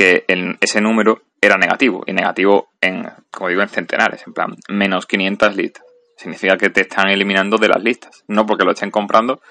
que 0.00 0.24
en 0.28 0.56
ese 0.62 0.80
número 0.80 1.24
era 1.42 1.58
negativo, 1.58 2.04
y 2.06 2.14
negativo 2.14 2.70
en, 2.80 3.06
como 3.30 3.50
digo, 3.50 3.60
en 3.60 3.68
centenares, 3.68 4.26
en 4.26 4.32
plan, 4.32 4.56
menos 4.70 5.04
500 5.04 5.54
listas. 5.54 5.84
Significa 6.16 6.56
que 6.56 6.70
te 6.70 6.80
están 6.80 7.10
eliminando 7.10 7.58
de 7.58 7.68
las 7.68 7.82
listas, 7.82 8.24
no 8.26 8.46
porque 8.46 8.64
lo 8.64 8.72
estén 8.72 8.90
comprando, 8.90 9.42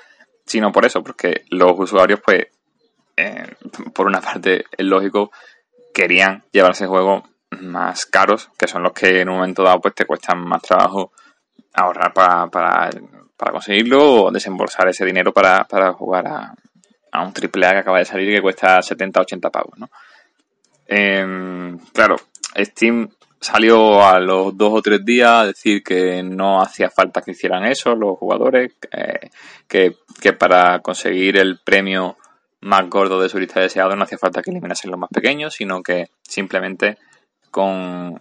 sino 0.47 0.71
por 0.71 0.87
eso, 0.87 1.03
porque 1.03 1.43
los 1.51 1.73
usuarios, 1.77 2.19
pues, 2.25 2.47
eh, 3.15 3.45
por 3.93 4.07
una 4.07 4.21
parte, 4.21 4.65
es 4.75 4.85
lógico, 4.87 5.31
querían 5.93 6.43
llevarse 6.51 6.85
el 6.85 6.89
juego 6.89 7.29
más 7.59 8.07
caros, 8.07 8.49
que 8.57 8.67
son 8.67 8.81
los 8.81 8.93
que 8.93 9.21
en 9.21 9.29
un 9.29 9.35
momento 9.35 9.61
dado 9.61 9.81
pues 9.81 9.93
te 9.93 10.05
cuestan 10.05 10.39
más 10.39 10.63
trabajo 10.63 11.11
ahorrar 11.75 12.11
para, 12.11 12.89
conseguirlo 13.51 14.23
o 14.23 14.31
desembolsar 14.31 14.87
ese 14.87 15.05
dinero 15.05 15.31
para, 15.31 15.65
para 15.65 15.93
jugar 15.93 16.27
a, 16.27 16.55
a 17.11 17.23
un 17.23 17.33
triple 17.33 17.67
A 17.67 17.73
que 17.73 17.77
acaba 17.77 17.99
de 17.99 18.05
salir 18.05 18.31
y 18.31 18.35
que 18.37 18.41
cuesta 18.41 18.81
70, 18.81 19.21
80 19.21 19.51
pavos, 19.51 19.77
¿no? 19.77 19.91
Em, 20.91 21.77
claro, 21.93 22.15
Steam 22.57 23.09
salió 23.39 24.03
a 24.03 24.19
los 24.19 24.57
dos 24.57 24.73
o 24.73 24.81
tres 24.81 25.05
días 25.05 25.29
a 25.29 25.45
decir 25.45 25.83
que 25.83 26.23
no 26.23 26.61
hacía 26.63 26.89
falta 26.89 27.21
que 27.21 27.31
hicieran 27.31 27.63
eso 27.65 27.95
los 27.95 28.17
jugadores, 28.17 28.73
eh, 28.91 29.29
que, 29.67 29.97
que, 30.19 30.33
para 30.33 30.79
conseguir 30.79 31.37
el 31.37 31.59
premio 31.63 32.17
más 32.61 32.89
gordo 32.89 33.21
de 33.21 33.29
su 33.29 33.37
lista 33.39 33.59
de 33.59 33.65
deseados 33.65 33.95
no 33.95 34.03
hacía 34.03 34.17
falta 34.17 34.41
que 34.41 34.49
eliminasen 34.49 34.89
los 34.89 34.99
más 34.99 35.11
pequeños, 35.13 35.53
sino 35.53 35.83
que 35.83 36.07
simplemente 36.23 36.97
con 37.51 38.19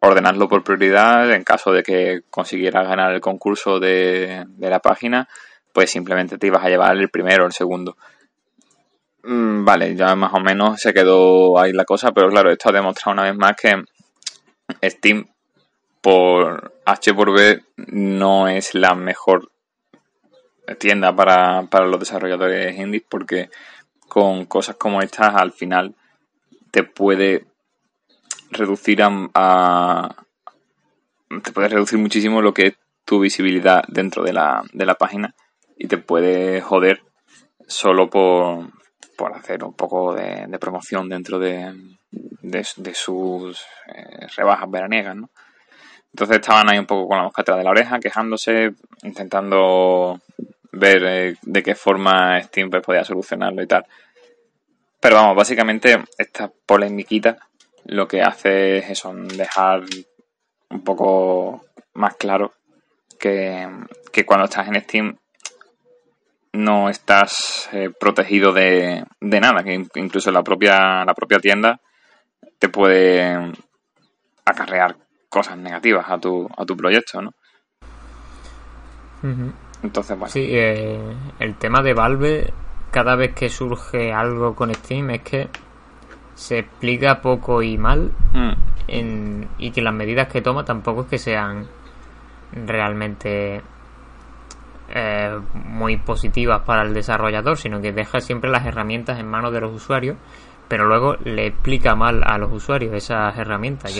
ordenarlo 0.00 0.48
por 0.48 0.64
prioridad, 0.64 1.30
en 1.34 1.44
caso 1.44 1.70
de 1.70 1.82
que 1.82 2.22
consiguieras 2.30 2.88
ganar 2.88 3.12
el 3.12 3.20
concurso 3.20 3.78
de, 3.78 4.46
de 4.48 4.70
la 4.70 4.80
página, 4.80 5.28
pues 5.74 5.90
simplemente 5.90 6.38
te 6.38 6.46
ibas 6.46 6.64
a 6.64 6.70
llevar 6.70 6.96
el 6.96 7.10
primero 7.10 7.44
o 7.44 7.46
el 7.46 7.52
segundo. 7.52 7.98
Mm, 9.28 9.64
vale, 9.64 9.96
ya 9.96 10.14
más 10.14 10.32
o 10.34 10.40
menos 10.40 10.80
se 10.80 10.94
quedó 10.94 11.58
ahí 11.58 11.72
la 11.72 11.84
cosa, 11.84 12.12
pero 12.12 12.28
claro, 12.28 12.48
esto 12.48 12.68
ha 12.68 12.72
demostrado 12.72 13.12
una 13.12 13.24
vez 13.24 13.36
más 13.36 13.56
que 13.56 13.82
Steam 14.84 15.26
por 16.00 16.74
H 16.84 17.12
por 17.12 17.32
B 17.32 17.60
no 17.76 18.46
es 18.46 18.76
la 18.76 18.94
mejor 18.94 19.50
tienda 20.78 21.14
para, 21.14 21.64
para 21.64 21.86
los 21.86 21.98
desarrolladores 21.98 22.78
indies 22.78 23.02
porque 23.08 23.50
con 24.06 24.46
cosas 24.46 24.76
como 24.76 25.02
estas 25.02 25.34
al 25.34 25.52
final 25.52 25.96
te 26.70 26.84
puede 26.84 27.46
reducir 28.50 29.02
a, 29.02 30.14
te 31.42 31.50
puede 31.52 31.68
reducir 31.68 31.98
muchísimo 31.98 32.42
lo 32.42 32.54
que 32.54 32.66
es 32.68 32.74
tu 33.04 33.18
visibilidad 33.18 33.82
dentro 33.88 34.22
de 34.22 34.32
la, 34.32 34.62
de 34.72 34.86
la 34.86 34.94
página 34.94 35.34
y 35.76 35.88
te 35.88 35.98
puede 35.98 36.60
joder 36.60 37.02
solo 37.66 38.08
por, 38.08 38.70
por 39.16 39.32
hacer 39.34 39.64
un 39.64 39.74
poco 39.74 40.14
de, 40.14 40.48
promoción 40.58 41.08
dentro 41.08 41.38
de, 41.38 41.74
de, 42.10 42.94
sus 42.94 43.60
eh, 43.86 44.26
rebajas 44.36 44.70
veraniegas, 44.70 45.16
¿no? 45.16 45.30
Entonces 46.12 46.38
estaban 46.38 46.70
ahí 46.70 46.78
un 46.78 46.86
poco 46.86 47.08
con 47.08 47.18
la 47.18 47.24
mosca 47.24 47.42
de 47.42 47.64
la 47.64 47.70
oreja, 47.70 47.98
quejándose, 47.98 48.72
intentando 49.02 50.18
ver 50.72 51.04
eh, 51.04 51.36
de 51.42 51.62
qué 51.62 51.74
forma 51.74 52.40
Steam 52.42 52.70
pues, 52.70 52.82
podía 52.82 53.04
solucionarlo 53.04 53.62
y 53.62 53.66
tal. 53.66 53.84
Pero 55.00 55.16
vamos, 55.16 55.36
básicamente 55.36 56.02
esta 56.16 56.50
polemiquita 56.64 57.36
lo 57.84 58.08
que 58.08 58.22
hace 58.22 58.78
es 58.78 58.90
eso, 58.90 59.12
dejar 59.14 59.82
un 60.70 60.82
poco 60.82 61.66
más 61.94 62.16
claro 62.16 62.52
que, 63.18 63.68
que 64.12 64.26
cuando 64.26 64.46
estás 64.46 64.68
en 64.68 64.80
Steam 64.80 65.16
no 66.56 66.88
estás 66.88 67.68
eh, 67.72 67.90
protegido 67.98 68.52
de, 68.52 69.04
de, 69.20 69.40
nada, 69.40 69.62
que 69.62 69.74
incluso 69.94 70.30
la 70.30 70.42
propia, 70.42 71.04
la 71.04 71.14
propia 71.14 71.38
tienda 71.38 71.80
te 72.58 72.68
puede 72.68 73.52
acarrear 74.44 74.96
cosas 75.28 75.58
negativas 75.58 76.06
a 76.08 76.18
tu, 76.18 76.48
a 76.56 76.64
tu 76.64 76.76
proyecto, 76.76 77.20
¿no? 77.20 77.32
Entonces, 79.82 80.16
bueno. 80.16 80.32
Sí, 80.32 80.46
eh, 80.50 81.00
el 81.40 81.56
tema 81.56 81.82
de 81.82 81.94
Valve, 81.94 82.52
cada 82.90 83.16
vez 83.16 83.34
que 83.34 83.48
surge 83.48 84.12
algo 84.12 84.54
con 84.54 84.72
Steam, 84.72 85.10
es 85.10 85.22
que 85.22 85.48
se 86.34 86.58
explica 86.60 87.22
poco 87.22 87.62
y 87.62 87.76
mal 87.76 88.12
mm. 88.32 88.52
en, 88.88 89.48
y 89.58 89.70
que 89.72 89.82
las 89.82 89.94
medidas 89.94 90.28
que 90.28 90.42
toma 90.42 90.64
tampoco 90.64 91.02
es 91.02 91.06
que 91.08 91.18
sean 91.18 91.66
realmente 92.52 93.62
eh, 94.98 95.40
muy 95.52 95.98
positivas 95.98 96.62
para 96.62 96.82
el 96.82 96.94
desarrollador, 96.94 97.58
sino 97.58 97.82
que 97.82 97.92
deja 97.92 98.18
siempre 98.20 98.48
las 98.48 98.64
herramientas 98.64 99.20
en 99.20 99.26
manos 99.26 99.52
de 99.52 99.60
los 99.60 99.74
usuarios, 99.74 100.16
pero 100.68 100.86
luego 100.86 101.16
le 101.22 101.48
explica 101.48 101.94
mal 101.94 102.22
a 102.24 102.38
los 102.38 102.50
usuarios 102.50 102.94
esas 102.94 103.36
herramientas. 103.36 103.94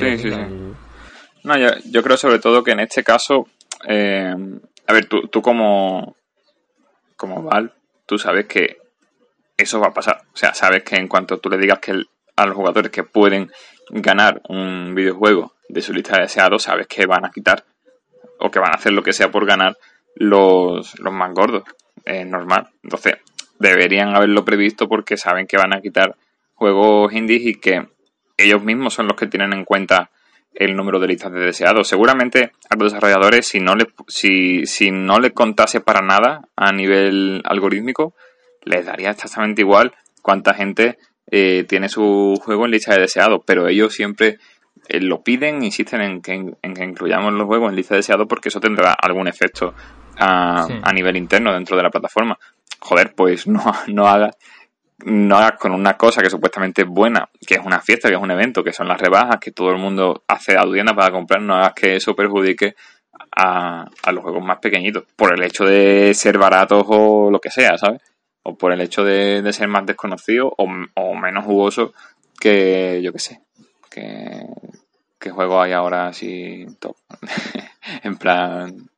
No, 1.45 1.55
yo, 1.59 2.03
creo 2.03 2.17
sobre 2.17 2.39
todo 2.39 2.65
que 2.65 2.71
en 2.71 2.81
este 2.81 3.05
caso, 3.05 3.47
eh, 3.87 4.35
a 4.87 4.93
ver, 4.95 5.05
tú, 5.05 5.29
tú 5.29 5.43
como, 5.43 6.17
como 7.15 7.43
Val, 7.43 7.75
tú 8.07 8.17
sabes 8.17 8.47
que 8.47 8.79
eso 9.55 9.79
va 9.79 9.89
a 9.89 9.95
pasar. 9.95 10.23
O 10.33 10.37
sea, 10.37 10.55
sabes 10.55 10.83
que 10.83 10.97
en 10.97 11.09
cuanto 11.09 11.37
tú 11.37 11.51
le 11.51 11.59
digas 11.59 11.79
que 11.79 11.93
a 12.37 12.47
los 12.47 12.57
jugadores 12.57 12.91
que 12.91 13.05
pueden 13.05 13.53
ganar 13.91 14.41
un 14.49 14.95
videojuego 14.95 15.53
de 15.69 15.83
su 15.83 15.93
lista 15.93 16.17
de 16.17 16.23
deseados, 16.23 16.63
sabes 16.63 16.87
que 16.87 17.05
van 17.05 17.27
a 17.27 17.31
quitar 17.31 17.65
o 18.39 18.51
que 18.51 18.61
van 18.61 18.73
a 18.73 18.77
hacer 18.77 18.93
lo 18.93 19.03
que 19.03 19.13
sea 19.13 19.31
por 19.31 19.45
ganar 19.45 19.77
los, 20.17 20.99
los 20.99 21.13
más 21.13 21.33
gordos. 21.33 21.63
Es 22.05 22.27
normal. 22.27 22.69
Entonces, 22.83 23.15
deberían 23.59 24.15
haberlo 24.15 24.45
previsto 24.45 24.89
porque 24.89 25.17
saben 25.17 25.47
que 25.47 25.57
van 25.57 25.75
a 25.75 25.81
quitar 25.81 26.17
juegos 26.55 27.13
indies 27.13 27.47
y 27.47 27.55
que 27.55 27.87
ellos 28.37 28.63
mismos 28.63 28.95
son 28.95 29.07
los 29.07 29.17
que 29.17 29.27
tienen 29.27 29.53
en 29.53 29.65
cuenta 29.65 30.11
el 30.55 30.75
número 30.75 30.99
de 30.99 31.09
listas 31.09 31.33
de 31.33 31.41
deseados. 31.41 31.89
Seguramente 31.89 32.53
a 32.71 32.77
los 32.77 32.93
desarrolladores, 32.93 33.47
si 33.47 33.61
no 33.61 33.75
le, 33.75 33.87
si, 34.09 34.67
si 34.67 34.91
no 34.91 35.19
le 35.19 35.33
contase 35.33 35.81
para 35.81 36.01
nada 36.01 36.49
a 36.57 36.73
nivel 36.73 37.43
algorítmico, 37.45 38.15
les 38.63 38.87
daría 38.87 39.11
exactamente 39.11 39.63
igual 39.63 39.95
cuánta 40.23 40.55
gente 40.55 40.99
eh, 41.31 41.65
tiene 41.69 41.89
su 41.89 42.41
juego 42.43 42.65
en 42.65 42.71
lista 42.73 42.95
de 42.95 43.03
deseados. 43.03 43.43
Pero 43.47 43.69
ellos 43.69 43.95
siempre 43.95 44.39
eh, 44.89 45.01
lo 45.01 45.23
piden, 45.23 45.63
insisten 45.63 46.01
en 46.01 46.23
que, 46.23 46.33
en 46.33 46.75
que 46.75 46.85
incluyamos 46.85 47.35
los 47.35 47.47
juegos 47.47 47.71
en 47.71 47.77
lista 47.77 47.95
de 47.95 47.99
deseados 47.99 48.27
porque 48.27 48.49
eso 48.49 48.61
tendrá 48.61 48.93
algún 48.93 49.29
efecto 49.29 49.75
a, 50.19 50.93
nivel 50.93 51.17
interno 51.17 51.53
dentro 51.53 51.77
de 51.77 51.83
la 51.83 51.91
plataforma. 51.91 52.39
Joder, 52.81 53.15
pues 53.15 53.47
no, 53.47 53.63
no 53.89 54.07
hagas 54.07 54.37
no 55.05 55.37
hagas 55.37 55.59
con 55.59 55.73
una 55.73 55.95
cosa 55.95 56.23
que 56.23 56.31
supuestamente 56.31 56.83
es 56.83 56.89
buena, 56.89 57.29
que 57.47 57.55
es 57.55 57.61
una 57.63 57.81
fiesta, 57.81 58.09
que 58.09 58.15
es 58.15 58.21
un 58.21 58.31
evento, 58.31 58.65
que 58.65 58.73
son 58.73 58.89
las 58.89 59.01
rebajas, 59.01 59.39
que 59.39 59.53
todo 59.53 59.71
el 59.71 59.79
mundo 59.79 60.25
hace 60.27 60.57
a 60.57 60.63
tienda 60.63 60.95
para 60.95 61.13
comprar, 61.13 61.43
no 61.43 61.55
hagas 61.55 61.75
que 61.75 61.97
eso 61.97 62.17
perjudique 62.17 62.75
a, 63.37 63.87
a, 64.03 64.13
los 64.13 64.23
juegos 64.23 64.43
más 64.43 64.59
pequeñitos, 64.59 65.05
por 65.15 65.35
el 65.35 65.43
hecho 65.43 65.65
de 65.65 66.15
ser 66.15 66.39
baratos 66.39 66.85
o 66.89 67.31
lo 67.31 67.41
que 67.41 67.51
sea, 67.51 67.77
¿sabes? 67.77 68.01
O 68.43 68.57
por 68.57 68.73
el 68.73 68.81
hecho 68.81 69.05
de, 69.05 69.43
de 69.43 69.53
ser 69.53 69.69
más 69.69 69.85
desconocidos 69.85 70.53
o, 70.57 70.67
o, 70.95 71.15
menos 71.15 71.45
jugosos 71.45 71.91
que, 72.41 73.01
yo 73.03 73.13
qué 73.13 73.19
sé, 73.19 73.41
que, 73.91 74.47
que 75.19 75.31
juego 75.31 75.61
hay 75.61 75.73
ahora 75.73 76.09
así 76.09 76.67
top. 76.79 76.97
en 78.03 78.17
plan, 78.17 78.89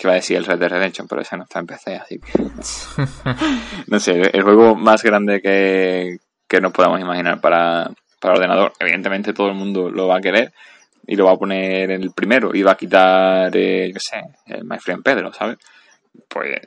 que 0.00 0.08
va 0.08 0.14
a 0.14 0.16
decir 0.16 0.38
el 0.38 0.46
Red 0.46 0.58
Dead 0.58 0.70
Redemption, 0.70 1.06
pero 1.06 1.20
ese 1.20 1.36
no 1.36 1.42
está 1.42 1.58
en 1.58 1.66
PC, 1.66 1.96
así 1.96 2.18
que... 2.18 2.32
no 3.86 4.00
sé, 4.00 4.30
el 4.32 4.42
juego 4.42 4.74
más 4.74 5.02
grande 5.02 5.42
que, 5.42 6.18
nos 6.58 6.72
podamos 6.72 6.98
imaginar 7.00 7.38
para, 7.38 7.90
para 8.18 8.34
ordenador. 8.34 8.72
Evidentemente 8.78 9.34
todo 9.34 9.48
el 9.48 9.56
mundo 9.56 9.90
lo 9.90 10.08
va 10.08 10.16
a 10.16 10.20
querer 10.22 10.54
y 11.06 11.16
lo 11.16 11.26
va 11.26 11.32
a 11.32 11.36
poner 11.36 11.90
en 11.90 12.02
el 12.02 12.12
primero 12.12 12.54
y 12.54 12.62
va 12.62 12.72
a 12.72 12.76
quitar, 12.76 13.54
eh, 13.54 13.90
yo 13.92 14.00
sé, 14.00 14.22
el 14.46 14.64
My 14.64 14.78
Pedro, 15.04 15.34
¿sabes? 15.34 15.58
Pues 16.26 16.66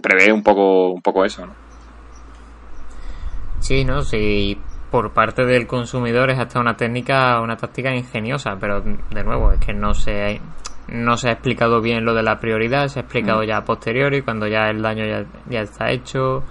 prevé 0.00 0.32
un 0.32 0.44
poco, 0.44 0.90
un 0.90 1.02
poco 1.02 1.24
eso, 1.24 1.46
¿no? 1.46 1.56
Sí, 3.58 3.84
no, 3.84 4.02
sí, 4.02 4.56
por 4.92 5.12
parte 5.12 5.44
del 5.44 5.66
consumidor 5.66 6.30
es 6.30 6.38
hasta 6.38 6.60
una 6.60 6.76
técnica, 6.76 7.40
una 7.40 7.56
táctica 7.56 7.92
ingeniosa, 7.92 8.56
pero 8.60 8.82
de 8.82 9.24
nuevo, 9.24 9.50
es 9.50 9.58
que 9.58 9.72
no 9.72 9.94
se 9.94 10.40
no 10.88 11.16
se 11.16 11.28
ha 11.28 11.32
explicado 11.32 11.80
bien 11.80 12.04
lo 12.04 12.14
de 12.14 12.22
la 12.22 12.38
prioridad, 12.40 12.88
se 12.88 13.00
ha 13.00 13.02
explicado 13.02 13.42
mm. 13.42 13.46
ya 13.46 13.56
a 13.58 13.64
posteriori, 13.64 14.22
cuando 14.22 14.46
ya 14.46 14.70
el 14.70 14.82
daño 14.82 15.04
ya, 15.04 15.24
ya, 15.48 15.60
está 15.60 15.90
hecho. 15.90 16.42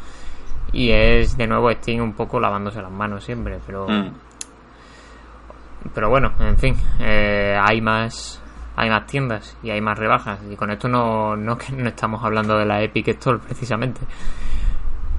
Y 0.71 0.91
es 0.91 1.37
de 1.37 1.47
nuevo 1.47 1.71
Steam 1.71 2.01
un 2.01 2.13
poco 2.13 2.39
lavándose 2.39 2.81
las 2.81 2.91
manos 2.91 3.23
siempre, 3.23 3.59
pero. 3.65 3.87
Mm. 3.87 4.11
Pero 5.93 6.09
bueno, 6.09 6.33
en 6.39 6.57
fin, 6.57 6.75
eh, 6.99 7.57
hay 7.59 7.81
más 7.81 8.43
hay 8.75 8.89
más 8.89 9.07
tiendas 9.07 9.57
y 9.63 9.71
hay 9.71 9.81
más 9.81 9.97
rebajas. 9.97 10.39
Y 10.49 10.55
con 10.55 10.69
esto 10.69 10.87
no, 10.87 11.35
no, 11.35 11.57
no 11.75 11.89
estamos 11.89 12.23
hablando 12.23 12.57
de 12.57 12.65
la 12.65 12.81
Epic 12.81 13.07
Store 13.09 13.39
precisamente. 13.39 14.01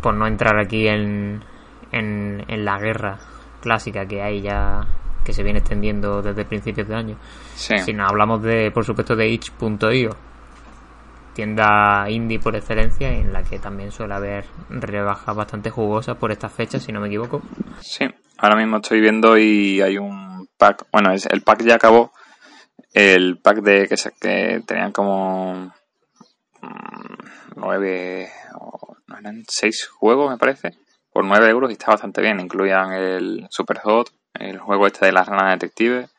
Por 0.01 0.15
no 0.15 0.27
entrar 0.29 0.59
aquí 0.61 0.87
en, 0.87 1.43
en, 1.91 2.45
en 2.47 2.65
la 2.65 2.79
guerra 2.79 3.19
clásica 3.61 4.07
que 4.07 4.23
hay 4.23 4.43
ya 4.43 4.87
que 5.29 5.35
se 5.35 5.43
viene 5.43 5.59
extendiendo 5.59 6.23
desde 6.23 6.47
principios 6.47 6.89
de 6.89 6.95
año. 6.95 7.19
Si 7.55 7.93
no 7.93 8.07
hablamos 8.07 8.43
de, 8.43 8.71
por 8.71 8.87
supuesto, 8.87 9.15
de 9.15 9.29
itch.io, 9.29 10.17
tienda 11.35 12.09
indie 12.09 12.39
por 12.39 12.57
excelencia, 12.57 13.11
en 13.13 13.31
la 13.31 13.43
que 13.43 13.59
también 13.59 13.93
suele 13.93 14.15
haber 14.15 14.47
rebajas 14.71 15.37
bastante 15.37 15.69
jugosas 15.69 16.17
por 16.17 16.33
estas 16.33 16.51
fechas, 16.51 16.83
si 16.83 16.93
no 16.93 17.01
me 17.03 17.09
equivoco. 17.09 17.43
Sí, 17.81 18.07
ahora 18.39 18.57
mismo 18.57 18.79
estoy 18.79 19.03
viendo 19.03 19.37
y 19.37 19.83
hay 19.83 19.99
un 19.99 20.49
pack, 20.57 20.87
bueno, 20.91 21.11
el 21.13 21.43
pack 21.43 21.63
ya 21.63 21.75
acabó, 21.75 22.11
el 22.95 23.37
pack 23.37 23.59
de 23.59 23.87
que, 23.87 23.99
se, 23.99 24.13
que 24.19 24.63
tenían 24.67 24.93
como 24.93 25.75
mm, 26.63 27.19
nueve, 27.57 28.31
o 28.59 28.97
no 29.07 29.19
eran 29.19 29.45
seis 29.47 29.87
juegos, 29.89 30.31
me 30.31 30.39
parece, 30.39 30.71
por 31.13 31.27
nueve 31.27 31.51
euros 31.51 31.69
y 31.69 31.75
está 31.75 31.89
bastante 31.89 32.23
bien. 32.23 32.41
Incluían 32.41 32.95
el 32.95 33.47
Super 33.51 33.81
Hot, 33.81 34.09
el 34.35 34.59
juego 34.59 34.87
este 34.87 35.07
de 35.07 35.13
las 35.13 35.27
ranas 35.27 35.59
detectives 35.59 36.11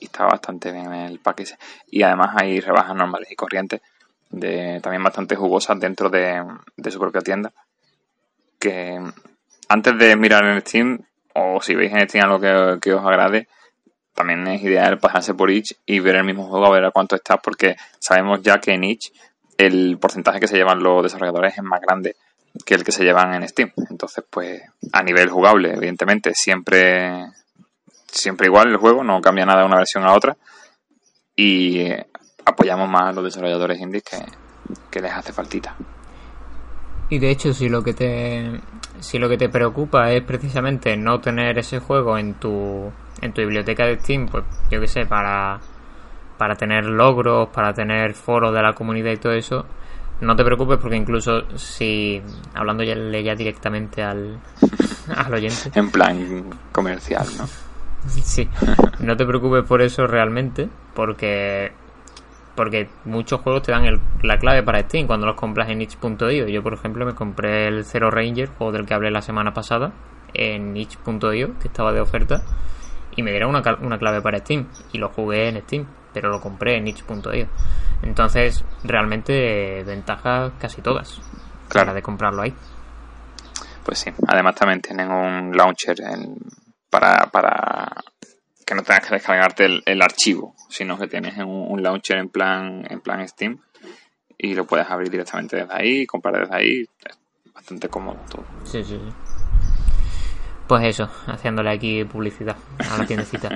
y 0.00 0.06
está 0.06 0.24
bastante 0.24 0.72
bien 0.72 0.92
el 0.92 1.18
paquete. 1.18 1.56
Y 1.90 2.02
además 2.02 2.34
hay 2.36 2.60
rebajas 2.60 2.94
normales 2.94 3.30
y 3.30 3.36
corrientes, 3.36 3.80
de, 4.30 4.80
también 4.82 5.02
bastante 5.02 5.36
jugosas 5.36 5.78
dentro 5.80 6.08
de, 6.10 6.44
su 6.90 6.98
propia 6.98 7.20
tienda. 7.20 7.52
Que 8.58 9.00
antes 9.68 9.98
de 9.98 10.16
mirar 10.16 10.44
en 10.44 10.60
Steam, 10.60 10.98
o 11.34 11.60
si 11.60 11.74
veis 11.74 11.92
en 11.92 12.08
Steam 12.08 12.24
algo 12.24 12.40
que, 12.40 12.78
que 12.80 12.92
os 12.92 13.04
agrade, 13.04 13.48
también 14.14 14.46
es 14.48 14.62
ideal 14.62 14.98
pasarse 14.98 15.34
por 15.34 15.50
itch 15.50 15.76
y 15.86 16.00
ver 16.00 16.16
el 16.16 16.24
mismo 16.24 16.48
juego 16.48 16.66
a 16.66 16.70
ver 16.70 16.84
a 16.84 16.90
cuánto 16.90 17.16
está, 17.16 17.36
porque 17.38 17.76
sabemos 17.98 18.42
ya 18.42 18.58
que 18.58 18.72
en 18.72 18.84
itch 18.84 19.12
el 19.56 19.98
porcentaje 19.98 20.40
que 20.40 20.48
se 20.48 20.56
llevan 20.56 20.82
los 20.82 21.02
desarrolladores 21.02 21.56
es 21.56 21.62
más 21.62 21.80
grande 21.80 22.16
que 22.64 22.74
el 22.74 22.84
que 22.84 22.92
se 22.92 23.04
llevan 23.04 23.34
en 23.34 23.48
Steam. 23.48 23.72
Entonces, 23.90 24.24
pues, 24.28 24.60
a 24.92 25.02
nivel 25.02 25.28
jugable, 25.28 25.72
evidentemente, 25.74 26.32
siempre 26.34 27.26
siempre 28.10 28.46
igual 28.46 28.68
el 28.68 28.76
juego, 28.76 29.04
no 29.04 29.20
cambia 29.20 29.46
nada 29.46 29.60
de 29.60 29.66
una 29.66 29.76
versión 29.76 30.04
a 30.04 30.14
otra. 30.14 30.36
Y 31.36 31.88
apoyamos 32.44 32.88
más 32.88 33.02
a 33.02 33.12
los 33.12 33.24
desarrolladores 33.24 33.80
indies 33.80 34.04
que, 34.90 35.00
les 35.00 35.12
hace 35.12 35.32
faltita. 35.32 35.76
Y 37.10 37.18
de 37.18 37.30
hecho, 37.30 37.54
si 37.54 37.68
lo 37.68 37.82
que 37.82 37.94
te 37.94 38.60
si 39.00 39.18
lo 39.18 39.28
que 39.28 39.38
te 39.38 39.48
preocupa 39.48 40.10
es 40.10 40.22
precisamente 40.24 40.96
no 40.96 41.20
tener 41.20 41.56
ese 41.58 41.78
juego 41.78 42.18
en 42.18 42.34
tu 42.34 42.90
en 43.22 43.32
tu 43.32 43.40
biblioteca 43.40 43.86
de 43.86 43.98
Steam, 44.00 44.26
pues 44.26 44.44
yo 44.70 44.80
qué 44.80 44.88
sé, 44.88 45.06
para 45.06 45.60
para 46.36 46.56
tener 46.56 46.84
logros, 46.84 47.48
para 47.48 47.72
tener 47.72 48.14
foros 48.14 48.52
de 48.52 48.62
la 48.62 48.74
comunidad 48.74 49.12
y 49.12 49.16
todo 49.16 49.32
eso, 49.32 49.66
no 50.20 50.36
te 50.36 50.44
preocupes 50.44 50.78
porque 50.78 50.96
incluso 50.96 51.56
si 51.56 52.22
hablando 52.54 52.82
ya, 52.82 52.94
ya 53.20 53.34
directamente 53.34 54.02
al 54.02 54.38
al 55.16 55.34
oyente 55.34 55.70
en 55.74 55.90
plan 55.90 56.44
comercial, 56.72 57.26
¿no? 57.38 57.46
Sí, 58.08 58.48
no 59.00 59.16
te 59.16 59.26
preocupes 59.26 59.64
por 59.64 59.82
eso 59.82 60.06
realmente, 60.06 60.68
porque 60.94 61.72
porque 62.54 62.88
muchos 63.04 63.40
juegos 63.40 63.62
te 63.62 63.72
dan 63.72 64.00
la 64.22 64.38
clave 64.38 64.64
para 64.64 64.80
Steam 64.80 65.06
cuando 65.06 65.26
los 65.26 65.36
compras 65.36 65.68
en 65.68 65.80
itch.io. 65.80 66.48
Yo, 66.48 66.60
por 66.60 66.74
ejemplo, 66.74 67.06
me 67.06 67.14
compré 67.14 67.68
el 67.68 67.84
Zero 67.84 68.10
Ranger, 68.10 68.48
juego 68.48 68.72
del 68.72 68.84
que 68.84 68.94
hablé 68.94 69.12
la 69.12 69.22
semana 69.22 69.54
pasada, 69.54 69.92
en 70.34 70.76
itch.io, 70.76 71.56
que 71.60 71.68
estaba 71.68 71.92
de 71.92 72.00
oferta, 72.00 72.42
y 73.14 73.22
me 73.22 73.30
dieron 73.30 73.50
una, 73.50 73.62
una 73.80 73.98
clave 73.98 74.20
para 74.22 74.38
Steam, 74.38 74.66
y 74.92 74.98
lo 74.98 75.08
jugué 75.10 75.48
en 75.48 75.60
Steam, 75.62 75.86
pero 76.20 76.32
lo 76.32 76.40
compré 76.40 76.76
en 76.76 76.88
itch.io. 76.88 77.46
Entonces, 78.02 78.64
realmente, 78.82 79.84
ventajas 79.84 80.52
casi 80.58 80.82
todas. 80.82 81.20
Claro. 81.68 81.94
de 81.94 82.02
comprarlo 82.02 82.42
ahí. 82.42 82.52
Pues 83.84 84.00
sí, 84.00 84.10
además 84.26 84.56
también 84.56 84.80
tienen 84.80 85.10
un 85.10 85.56
launcher 85.56 86.00
en 86.00 86.36
para, 86.90 87.26
para 87.26 88.02
que 88.66 88.74
no 88.74 88.82
tengas 88.82 89.06
que 89.06 89.14
descargarte 89.14 89.82
el, 89.84 90.02
archivo, 90.02 90.56
sino 90.68 90.98
que 90.98 91.06
tienes 91.06 91.36
un, 91.38 91.82
launcher 91.82 92.18
en 92.18 92.30
plan, 92.30 92.84
en 92.90 93.00
plan 93.00 93.26
Steam 93.28 93.60
y 94.36 94.54
lo 94.54 94.66
puedes 94.66 94.88
abrir 94.90 95.10
directamente 95.10 95.56
desde 95.56 95.72
ahí, 95.72 96.06
comprar 96.06 96.40
desde 96.40 96.56
ahí. 96.56 96.86
Es 97.04 97.18
bastante 97.54 97.88
cómodo 97.88 98.18
todo. 98.28 98.44
Sí, 98.64 98.82
sí, 98.82 98.98
sí. 98.98 99.27
Pues 100.68 100.84
eso, 100.84 101.08
haciéndole 101.26 101.70
aquí 101.70 102.04
publicidad 102.04 102.54
a 102.78 102.98
la 102.98 103.06
tiendecita. 103.06 103.48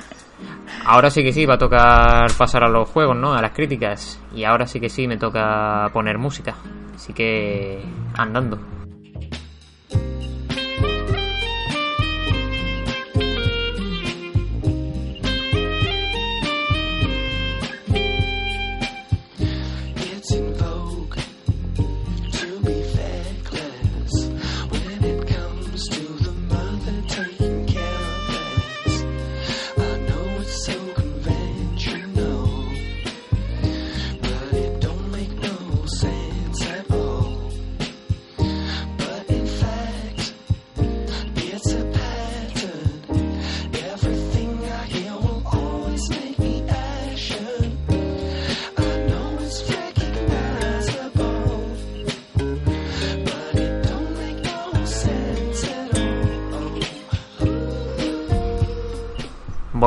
ahora 0.86 1.10
sí 1.10 1.22
que 1.22 1.32
sí, 1.34 1.44
va 1.44 1.54
a 1.54 1.58
tocar 1.58 2.32
pasar 2.38 2.64
a 2.64 2.70
los 2.70 2.88
juegos, 2.88 3.16
¿no? 3.16 3.34
A 3.34 3.42
las 3.42 3.52
críticas. 3.52 4.18
Y 4.34 4.44
ahora 4.44 4.66
sí 4.66 4.80
que 4.80 4.88
sí, 4.88 5.06
me 5.06 5.18
toca 5.18 5.90
poner 5.92 6.16
música. 6.16 6.54
Así 6.94 7.12
que 7.12 7.84
andando. 8.16 8.58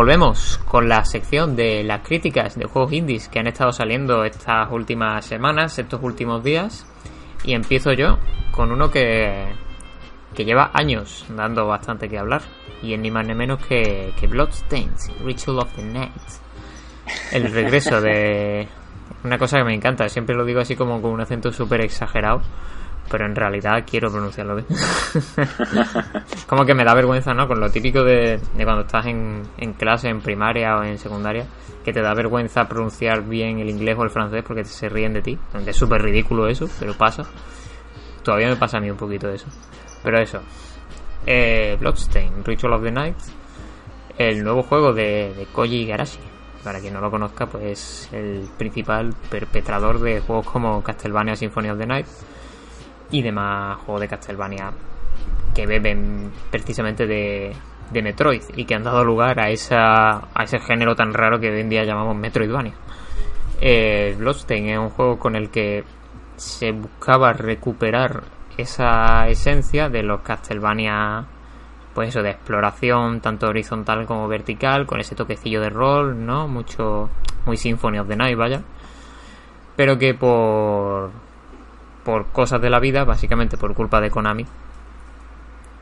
Volvemos 0.05 0.59
con 0.67 0.87
la 0.87 1.03
sección 1.03 1.55
de 1.55 1.83
las 1.83 2.01
críticas 2.01 2.59
de 2.59 2.65
juegos 2.65 2.93
indies 2.93 3.27
que 3.27 3.39
han 3.39 3.47
estado 3.47 3.71
saliendo 3.71 4.23
estas 4.23 4.71
últimas 4.71 5.25
semanas, 5.25 5.79
estos 5.79 5.99
últimos 6.03 6.43
días. 6.43 6.85
Y 7.43 7.55
empiezo 7.55 7.91
yo 7.91 8.19
con 8.51 8.71
uno 8.71 8.91
que, 8.91 9.47
que 10.35 10.45
lleva 10.45 10.69
años 10.75 11.25
dando 11.29 11.65
bastante 11.65 12.07
que 12.07 12.19
hablar. 12.19 12.43
Y 12.83 12.93
es 12.93 12.99
ni 12.99 13.09
más 13.09 13.25
ni 13.25 13.33
menos 13.33 13.65
que, 13.65 14.13
que 14.19 14.27
Bloodstains, 14.27 15.11
Ritual 15.23 15.57
of 15.57 15.73
the 15.75 15.83
Night. 15.83 16.11
El 17.31 17.51
regreso 17.51 17.99
de... 17.99 18.67
Una 19.23 19.39
cosa 19.39 19.57
que 19.57 19.63
me 19.63 19.73
encanta, 19.73 20.07
siempre 20.07 20.35
lo 20.35 20.45
digo 20.45 20.59
así 20.59 20.75
como 20.75 21.01
con 21.01 21.09
un 21.09 21.21
acento 21.21 21.51
súper 21.51 21.81
exagerado 21.81 22.43
pero 23.09 23.25
en 23.25 23.35
realidad 23.35 23.83
quiero 23.89 24.11
pronunciarlo 24.11 24.55
bien. 24.55 24.67
como 26.47 26.65
que 26.65 26.73
me 26.73 26.83
da 26.83 26.93
vergüenza, 26.93 27.33
¿no? 27.33 27.47
Con 27.47 27.59
lo 27.59 27.69
típico 27.69 28.03
de, 28.03 28.39
cuando 28.55 28.81
estás 28.81 29.05
en, 29.05 29.43
en, 29.57 29.73
clase, 29.73 30.09
en 30.09 30.21
primaria 30.21 30.77
o 30.77 30.83
en 30.83 30.97
secundaria, 30.97 31.45
que 31.83 31.93
te 31.93 32.01
da 32.01 32.13
vergüenza 32.13 32.67
pronunciar 32.67 33.23
bien 33.23 33.59
el 33.59 33.69
inglés 33.69 33.95
o 33.97 34.03
el 34.03 34.09
francés 34.09 34.43
porque 34.45 34.65
se 34.65 34.89
ríen 34.89 35.13
de 35.13 35.21
ti. 35.21 35.37
Es 35.65 35.75
súper 35.75 36.01
ridículo 36.01 36.47
eso, 36.47 36.67
pero 36.79 36.93
pasa. 36.93 37.23
Todavía 38.23 38.49
me 38.49 38.55
pasa 38.55 38.77
a 38.77 38.81
mí 38.81 38.89
un 38.89 38.97
poquito 38.97 39.29
eso. 39.29 39.45
Pero 40.03 40.19
eso. 40.19 40.41
Eh, 41.27 41.77
Bloodstain, 41.79 42.43
Ritual 42.43 42.73
of 42.73 42.83
the 42.83 42.91
Night. 42.91 43.17
El 44.17 44.43
nuevo 44.43 44.63
juego 44.63 44.93
de, 44.93 45.33
de 45.35 45.45
Koji 45.51 45.83
Igarashi. 45.83 46.19
Para 46.63 46.79
quien 46.79 46.95
no 46.95 47.01
lo 47.01 47.11
conozca, 47.11 47.45
pues 47.45 48.09
el 48.11 48.49
principal 48.57 49.13
perpetrador 49.29 49.99
de 49.99 50.21
juegos 50.21 50.47
como 50.47 50.81
Castlevania 50.81 51.35
Symphony 51.35 51.69
of 51.69 51.77
the 51.77 51.85
Night 51.85 52.07
y 53.11 53.21
demás 53.21 53.77
juegos 53.79 54.01
de 54.01 54.07
Castlevania 54.07 54.71
que 55.55 55.65
beben 55.65 56.31
precisamente 56.51 57.07
de, 57.07 57.55
Metroid 57.91 58.43
y 58.55 58.65
que 58.65 58.75
han 58.75 58.83
dado 58.83 59.03
lugar 59.03 59.39
a, 59.39 59.49
esa, 59.49 60.17
a 60.33 60.43
ese 60.43 60.59
género 60.59 60.95
tan 60.95 61.13
raro 61.13 61.39
que 61.39 61.49
hoy 61.49 61.61
en 61.61 61.69
día 61.69 61.85
llamamos 61.85 62.15
Metroidvania. 62.15 62.73
Eh, 63.61 64.17
es 64.19 64.77
un 64.77 64.89
juego 64.89 65.17
con 65.17 65.35
el 65.35 65.49
que 65.49 65.85
se 66.35 66.71
buscaba 66.73 67.31
recuperar 67.31 68.23
esa 68.57 69.27
esencia 69.29 69.87
de 69.87 70.03
los 70.03 70.21
Castlevania, 70.21 71.25
pues 71.93 72.09
eso, 72.09 72.21
de 72.21 72.31
exploración 72.31 73.21
tanto 73.21 73.47
horizontal 73.47 74.05
como 74.05 74.27
vertical, 74.27 74.85
con 74.85 74.99
ese 74.99 75.15
toquecillo 75.15 75.61
de 75.61 75.69
rol, 75.69 76.25
¿no? 76.25 76.49
Mucho, 76.49 77.09
muy 77.45 77.55
Symphony 77.55 77.99
of 77.99 78.09
the 78.09 78.15
Night, 78.17 78.37
vaya. 78.37 78.61
Pero 79.77 79.97
que 79.97 80.13
por 80.13 81.11
por 82.05 82.27
cosas 82.27 82.61
de 82.61 82.69
la 82.69 82.79
vida, 82.79 83.03
básicamente 83.03 83.57
por 83.57 83.73
culpa 83.73 83.99
de 83.99 84.11
Konami, 84.11 84.45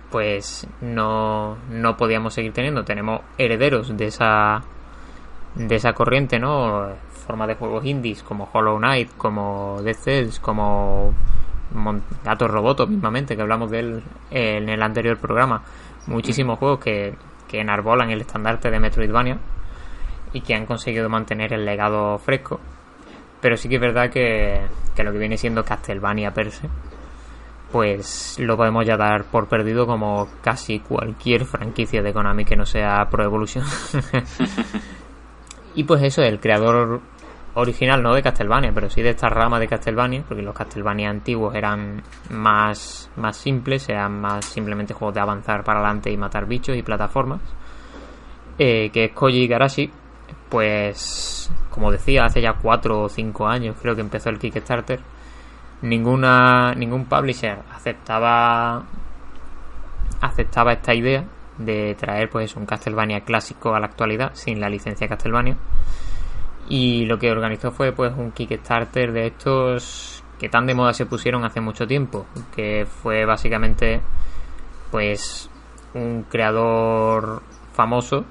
pues 0.09 0.65
no, 0.81 1.57
no 1.69 1.97
podíamos 1.97 2.33
seguir 2.33 2.53
teniendo. 2.53 2.83
Tenemos 2.85 3.21
herederos 3.37 3.95
de 3.95 4.05
esa 4.05 4.63
de 5.55 5.75
esa 5.75 5.93
corriente, 5.93 6.39
¿no? 6.39 6.87
Forma 7.27 7.45
de 7.45 7.55
juegos 7.55 7.85
indies 7.85 8.23
como 8.23 8.49
Hollow 8.51 8.77
Knight, 8.77 9.11
como 9.17 9.81
Death 9.83 9.97
Cells, 9.97 10.39
como 10.39 11.13
Gato 12.23 12.47
Roboto 12.47 12.87
mismamente, 12.87 13.35
que 13.35 13.41
hablamos 13.41 13.69
de 13.69 13.79
él 13.79 14.03
en 14.31 14.69
el 14.69 14.81
anterior 14.81 15.17
programa. 15.17 15.61
Muchísimos 16.07 16.57
juegos 16.57 16.79
que, 16.79 17.15
que 17.47 17.59
enarbolan 17.59 18.09
el 18.09 18.21
estandarte 18.21 18.71
de 18.71 18.79
Metroidvania 18.79 19.37
y 20.31 20.41
que 20.41 20.55
han 20.55 20.65
conseguido 20.65 21.09
mantener 21.09 21.53
el 21.53 21.65
legado 21.65 22.17
fresco 22.17 22.59
pero 23.43 23.57
sí 23.57 23.67
que 23.67 23.75
es 23.75 23.81
verdad 23.81 24.09
que, 24.09 24.61
lo 25.03 25.11
que 25.11 25.17
viene 25.17 25.37
siendo 25.37 25.65
Castlevania 25.65 26.33
per 26.33 26.49
se, 26.49 26.69
pues 27.73 28.37
lo 28.39 28.55
podemos 28.55 28.85
ya 28.85 28.95
dar 28.95 29.25
por 29.25 29.49
perdido 29.49 29.85
como 29.85 30.29
casi 30.41 30.79
cualquier 30.79 31.43
franquicia 31.43 32.01
de 32.01 32.13
Konami 32.13 32.45
que 32.45 32.55
no 32.55 32.65
sea 32.65 33.05
Pro 33.11 33.25
Evolution. 33.25 33.65
y 35.75 35.83
pues 35.83 36.03
eso, 36.03 36.21
el 36.21 36.39
creador 36.39 37.01
original 37.55 38.01
no 38.01 38.13
de 38.13 38.23
Castlevania, 38.23 38.71
pero 38.73 38.89
sí 38.89 39.01
de 39.01 39.09
esta 39.09 39.27
rama 39.27 39.59
de 39.59 39.67
Castlevania, 39.67 40.23
porque 40.25 40.41
los 40.41 40.55
Castlevania 40.55 41.09
antiguos 41.09 41.53
eran 41.53 42.01
más, 42.29 43.09
más 43.17 43.35
simples, 43.35 43.89
eran 43.89 44.21
más 44.21 44.45
simplemente 44.45 44.93
juegos 44.93 45.15
de 45.15 45.19
avanzar 45.19 45.65
para 45.65 45.79
adelante 45.79 46.09
y 46.09 46.15
matar 46.15 46.45
bichos 46.45 46.77
y 46.77 46.81
plataformas. 46.81 47.41
eh, 48.57 48.89
que 48.93 49.05
es 49.05 49.11
Koji 49.11 49.47
Garashi, 49.47 49.91
pues 50.49 51.51
como 51.73 51.91
decía, 51.91 52.25
hace 52.25 52.39
ya 52.39 52.53
4 52.53 53.01
o 53.01 53.09
5 53.09 53.47
años 53.47 53.75
creo 53.81 53.95
que 53.95 54.01
empezó 54.01 54.29
el 54.29 54.37
Kickstarter, 54.37 54.99
ninguna 55.81 56.75
ningún 56.75 57.05
publisher 57.05 57.59
aceptaba 57.73 58.83
aceptaba 60.21 60.73
esta 60.73 60.93
idea 60.93 61.25
de 61.57 61.95
traer 61.95 62.29
pues 62.29 62.55
un 62.55 62.67
Castlevania 62.67 63.21
clásico 63.21 63.73
a 63.73 63.79
la 63.79 63.87
actualidad 63.87 64.31
sin 64.33 64.59
la 64.59 64.69
licencia 64.69 65.07
Castlevania. 65.07 65.57
Y 66.69 67.05
lo 67.05 67.17
que 67.17 67.31
organizó 67.31 67.71
fue 67.71 67.91
pues 67.91 68.13
un 68.15 68.31
Kickstarter 68.31 69.11
de 69.11 69.27
estos 69.27 70.23
que 70.39 70.49
tan 70.49 70.67
de 70.67 70.75
moda 70.75 70.93
se 70.93 71.05
pusieron 71.05 71.43
hace 71.43 71.59
mucho 71.59 71.87
tiempo 71.87 72.27
que 72.55 72.85
fue 72.85 73.25
básicamente 73.25 74.01
pues 74.91 75.49
un 75.93 76.23
creador 76.29 77.41
famoso 77.73 78.25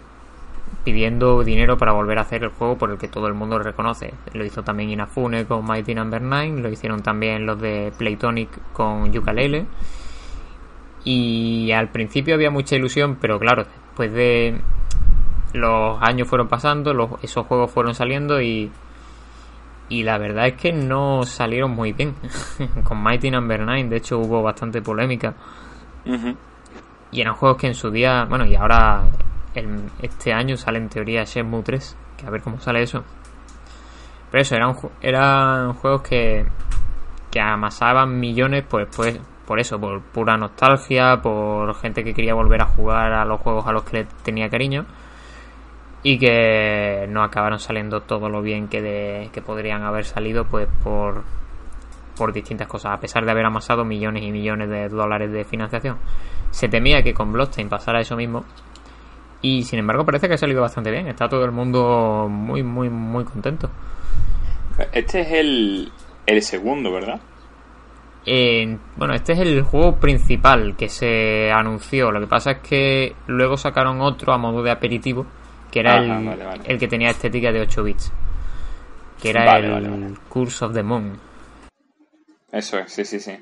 pidiendo 0.84 1.42
dinero 1.44 1.76
para 1.76 1.92
volver 1.92 2.18
a 2.18 2.22
hacer 2.22 2.42
el 2.42 2.50
juego 2.50 2.76
por 2.76 2.90
el 2.90 2.98
que 2.98 3.08
todo 3.08 3.26
el 3.26 3.34
mundo 3.34 3.58
lo 3.58 3.64
reconoce. 3.64 4.14
Lo 4.32 4.44
hizo 4.44 4.62
también 4.62 4.90
Inafune 4.90 5.46
con 5.46 5.64
Mighty 5.64 5.94
Number 5.94 6.20
no. 6.20 6.36
9, 6.36 6.62
lo 6.62 6.68
hicieron 6.68 7.02
también 7.02 7.46
los 7.46 7.60
de 7.60 7.92
Playtonic 7.96 8.48
con 8.72 9.12
Yooka-Laylee. 9.12 9.66
Y 11.04 11.72
al 11.72 11.90
principio 11.90 12.34
había 12.34 12.50
mucha 12.50 12.76
ilusión, 12.76 13.18
pero 13.20 13.38
claro, 13.38 13.64
después 13.64 14.12
de 14.12 14.60
los 15.52 16.00
años 16.00 16.28
fueron 16.28 16.48
pasando, 16.48 16.94
los, 16.94 17.10
esos 17.22 17.46
juegos 17.46 17.70
fueron 17.70 17.94
saliendo 17.94 18.40
y 18.40 18.70
y 19.92 20.04
la 20.04 20.16
verdad 20.16 20.46
es 20.46 20.54
que 20.54 20.72
no 20.72 21.24
salieron 21.24 21.72
muy 21.72 21.92
bien. 21.92 22.14
con 22.84 23.02
Mighty 23.02 23.30
Number 23.30 23.60
no. 23.60 23.66
9, 23.66 23.88
de 23.90 23.96
hecho, 23.96 24.18
hubo 24.18 24.42
bastante 24.42 24.80
polémica. 24.80 25.34
Y 27.10 27.20
eran 27.20 27.34
juegos 27.34 27.58
que 27.58 27.66
en 27.66 27.74
su 27.74 27.90
día, 27.90 28.24
bueno, 28.24 28.46
y 28.46 28.54
ahora 28.54 29.04
este 30.00 30.32
año 30.32 30.56
sale 30.56 30.78
en 30.78 30.88
teoría 30.88 31.24
Shenmue 31.24 31.62
3, 31.62 31.96
que 32.16 32.26
a 32.26 32.30
ver 32.30 32.42
cómo 32.42 32.58
sale 32.60 32.82
eso. 32.82 33.04
Pero 34.30 34.42
eso, 34.42 34.56
eran, 34.56 34.74
eran 35.02 35.74
juegos 35.74 36.02
que, 36.02 36.46
que 37.30 37.40
amasaban 37.40 38.18
millones 38.18 38.64
pues, 38.68 38.88
pues 38.94 39.20
por 39.46 39.60
eso, 39.60 39.78
por 39.78 40.00
pura 40.00 40.36
nostalgia, 40.36 41.20
por 41.20 41.74
gente 41.74 42.04
que 42.04 42.14
quería 42.14 42.34
volver 42.34 42.62
a 42.62 42.66
jugar 42.66 43.12
a 43.12 43.24
los 43.24 43.40
juegos 43.40 43.66
a 43.66 43.72
los 43.72 43.82
que 43.82 43.98
le 43.98 44.06
tenía 44.22 44.48
cariño 44.48 44.86
y 46.02 46.18
que 46.18 47.06
no 47.08 47.22
acabaron 47.22 47.58
saliendo 47.58 48.00
todo 48.00 48.28
lo 48.28 48.42
bien 48.42 48.68
que, 48.68 48.80
de, 48.80 49.30
que 49.32 49.42
podrían 49.42 49.82
haber 49.82 50.04
salido 50.04 50.46
pues 50.46 50.68
por, 50.82 51.22
por 52.16 52.32
distintas 52.32 52.66
cosas, 52.66 52.92
a 52.92 53.00
pesar 53.00 53.24
de 53.24 53.30
haber 53.30 53.44
amasado 53.44 53.84
millones 53.84 54.22
y 54.24 54.32
millones 54.32 54.68
de 54.68 54.88
dólares 54.88 55.30
de 55.30 55.44
financiación. 55.44 55.98
Se 56.50 56.68
temía 56.68 57.02
que 57.02 57.14
con 57.14 57.32
Blockchain 57.32 57.68
pasara 57.68 58.00
eso 58.00 58.16
mismo 58.16 58.44
y 59.42 59.64
sin 59.64 59.80
embargo 59.80 60.04
parece 60.06 60.28
que 60.28 60.34
ha 60.34 60.38
salido 60.38 60.62
bastante 60.62 60.90
bien, 60.90 61.08
está 61.08 61.28
todo 61.28 61.44
el 61.44 61.52
mundo 61.52 62.28
muy, 62.30 62.62
muy, 62.62 62.88
muy 62.88 63.24
contento. 63.24 63.70
Este 64.92 65.20
es 65.20 65.32
el, 65.32 65.92
el 66.26 66.42
segundo, 66.42 66.92
¿verdad? 66.92 67.20
bueno, 68.96 69.14
este 69.14 69.32
es 69.32 69.40
el 69.40 69.62
juego 69.62 69.96
principal 69.96 70.76
que 70.76 70.88
se 70.88 71.50
anunció. 71.50 72.12
Lo 72.12 72.20
que 72.20 72.28
pasa 72.28 72.52
es 72.52 72.58
que 72.58 73.16
luego 73.26 73.56
sacaron 73.56 74.00
otro 74.00 74.32
a 74.32 74.38
modo 74.38 74.62
de 74.62 74.70
aperitivo 74.70 75.26
que 75.72 75.80
era 75.80 75.98
el, 76.66 76.78
que 76.78 76.86
tenía 76.86 77.10
estética 77.10 77.50
de 77.50 77.62
8 77.62 77.82
bits, 77.82 78.12
que 79.20 79.30
era 79.30 79.56
el 79.56 80.18
Curse 80.28 80.66
of 80.66 80.74
the 80.74 80.82
Moon. 80.82 81.18
Eso 82.52 82.78
es, 82.78 82.92
sí, 82.92 83.06
sí, 83.06 83.18
sí. 83.18 83.32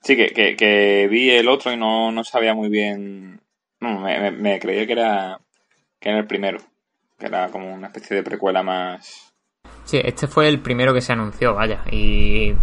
Sí, 0.00 0.16
que, 0.16 0.54
que, 0.56 1.08
vi 1.10 1.30
el 1.30 1.48
otro 1.48 1.72
y 1.72 1.76
no, 1.76 2.12
no 2.12 2.22
sabía 2.22 2.54
muy 2.54 2.68
bien. 2.68 3.40
Me, 3.86 4.30
me, 4.30 4.58
creía 4.58 4.86
que 4.86 4.92
era, 4.92 5.40
que 5.98 6.08
era 6.08 6.18
el 6.18 6.26
primero, 6.26 6.58
que 7.18 7.26
era 7.26 7.48
como 7.48 7.72
una 7.72 7.88
especie 7.88 8.16
de 8.16 8.22
precuela 8.22 8.62
más. 8.62 9.32
Sí, 9.84 10.00
este 10.02 10.26
fue 10.26 10.48
el 10.48 10.60
primero 10.60 10.92
que 10.92 11.00
se 11.00 11.12
anunció, 11.12 11.54
vaya, 11.54 11.82
y 11.90 12.54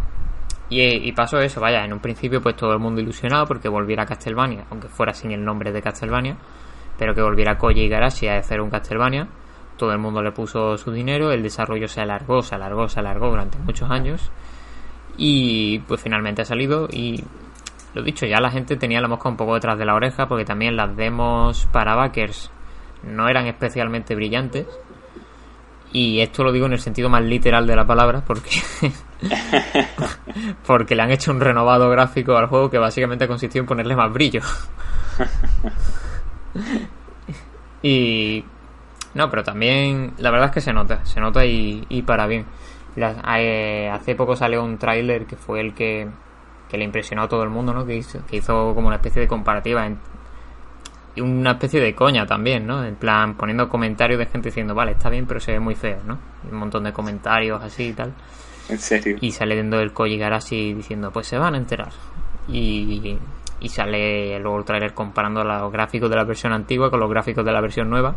y, 0.70 0.82
y, 0.82 1.12
pasó 1.12 1.40
eso, 1.40 1.62
vaya, 1.62 1.86
en 1.86 1.94
un 1.94 2.00
principio 2.00 2.42
pues 2.42 2.56
todo 2.56 2.74
el 2.74 2.80
mundo 2.80 3.00
ilusionado 3.00 3.46
porque 3.46 3.70
volviera 3.70 4.04
a 4.04 4.06
Castlevania, 4.06 4.66
aunque 4.72 4.88
fuera 4.88 5.14
sin 5.14 5.32
el 5.32 5.44
nombre 5.44 5.72
de 5.72 5.82
Castlevania 5.82 6.38
pero 6.98 7.16
que 7.16 7.22
volviera 7.22 7.58
Koji 7.58 7.82
Igarashi 7.82 8.28
a 8.28 8.38
hacer 8.38 8.62
un 8.62 8.70
Castlevania. 8.70 9.28
Todo 9.78 9.92
el 9.92 10.00
mundo 10.00 10.22
le 10.22 10.32
puso 10.32 10.78
su 10.78 10.92
dinero, 10.92 11.32
el 11.32 11.42
desarrollo 11.42 11.88
se 11.88 12.02
alargó, 12.02 12.42
se 12.44 12.56
alargó, 12.56 12.88
se 12.88 13.00
alargó 13.00 13.30
durante 13.30 13.58
muchos 13.58 13.90
años. 13.90 14.32
Y 15.18 15.80
pues 15.80 16.02
finalmente 16.02 16.44
ha 16.44 16.46
salido 16.46 16.88
y 16.92 17.24
lo 17.94 18.02
dicho, 18.02 18.26
ya 18.26 18.40
la 18.40 18.50
gente 18.50 18.76
tenía 18.76 19.02
la 19.02 19.08
mosca 19.08 19.30
un 19.30 19.38
poco 19.38 19.54
detrás 19.54 19.78
de 19.78 19.86
la 19.86 19.96
oreja 19.96 20.28
porque 20.28 20.46
también 20.46 20.76
las 20.76 20.96
demos 20.96 21.68
para 21.72 21.96
backers 21.96 22.52
no 23.04 23.28
eran 23.28 23.48
especialmente 23.48 24.16
brillantes. 24.16 24.68
Y 25.92 26.22
esto 26.22 26.44
lo 26.44 26.52
digo 26.52 26.66
en 26.66 26.74
el 26.74 26.80
sentido 26.80 27.08
más 27.08 27.22
literal 27.22 27.68
de 27.68 27.76
la 27.76 27.86
palabra 27.86 28.24
porque 28.26 28.50
porque 30.66 30.96
le 30.96 31.04
han 31.04 31.12
hecho 31.12 31.32
un 31.32 31.40
renovado 31.40 31.88
gráfico 31.92 32.36
al 32.36 32.48
juego 32.48 32.72
que 32.72 32.80
básicamente 32.80 33.28
consistió 33.28 33.62
en 33.62 33.68
ponerle 33.68 33.96
más 33.96 34.12
brillo. 34.12 34.42
y. 37.84 38.44
No, 39.14 39.30
pero 39.30 39.44
también. 39.44 40.14
La 40.18 40.32
verdad 40.32 40.48
es 40.48 40.54
que 40.56 40.62
se 40.62 40.74
nota, 40.74 41.06
se 41.06 41.22
nota 41.22 41.46
y, 41.46 41.86
y 41.90 42.02
para 42.02 42.26
bien. 42.26 42.48
Eh, 42.96 43.90
hace 43.92 44.16
poco 44.16 44.36
salió 44.36 44.64
un 44.64 44.78
tráiler 44.78 45.26
que 45.26 45.36
fue 45.36 45.62
el 45.62 45.74
que, 45.74 46.08
que 46.74 46.80
le 46.80 46.86
impresionó 46.86 47.22
a 47.22 47.28
todo 47.28 47.44
el 47.44 47.52
mundo, 47.52 47.72
¿no? 47.72 47.86
Que 47.86 47.96
hizo, 47.96 48.26
que 48.26 48.38
hizo 48.38 48.74
como 48.74 48.88
una 48.88 48.96
especie 48.96 49.22
de 49.22 49.28
comparativa 49.28 49.88
y 51.14 51.22
una 51.22 51.52
especie 51.52 51.80
de 51.80 51.94
coña 51.94 52.26
también, 52.26 52.66
¿no? 52.66 52.84
En 52.84 52.96
plan, 52.96 53.36
poniendo 53.36 53.70
comentarios 53.70 54.18
de 54.18 54.26
gente 54.26 54.50
diciendo, 54.50 54.74
vale, 54.74 54.94
está 54.94 55.08
bien, 55.12 55.28
pero 55.28 55.40
se 55.40 55.52
ve 55.52 55.60
muy 55.60 55.76
feo, 55.76 56.00
¿no? 56.04 56.18
un 56.52 56.58
montón 56.58 56.86
de 56.86 56.92
comentarios 56.92 57.62
así 57.62 57.90
y 57.90 57.94
tal. 57.94 58.12
¿En 58.70 58.80
serio? 58.80 59.18
Y 59.22 59.30
sale 59.30 59.56
dentro 59.56 59.78
del 59.78 59.94
Koji 59.94 60.18
Garashi 60.18 60.74
diciendo, 60.74 61.12
pues 61.12 61.28
se 61.28 61.38
van 61.38 61.54
a 61.54 61.58
enterar. 61.58 61.92
Y, 62.48 63.20
y 63.60 63.70
sale 63.70 64.40
luego 64.40 64.58
el 64.58 64.66
trailer 64.66 64.96
comparando 64.96 65.44
los 65.44 65.72
gráficos 65.72 66.10
de 66.10 66.16
la 66.16 66.24
versión 66.24 66.54
antigua 66.54 66.90
con 66.90 67.00
los 67.00 67.10
gráficos 67.12 67.46
de 67.46 67.52
la 67.52 67.62
versión 67.62 67.88
nueva, 67.88 68.16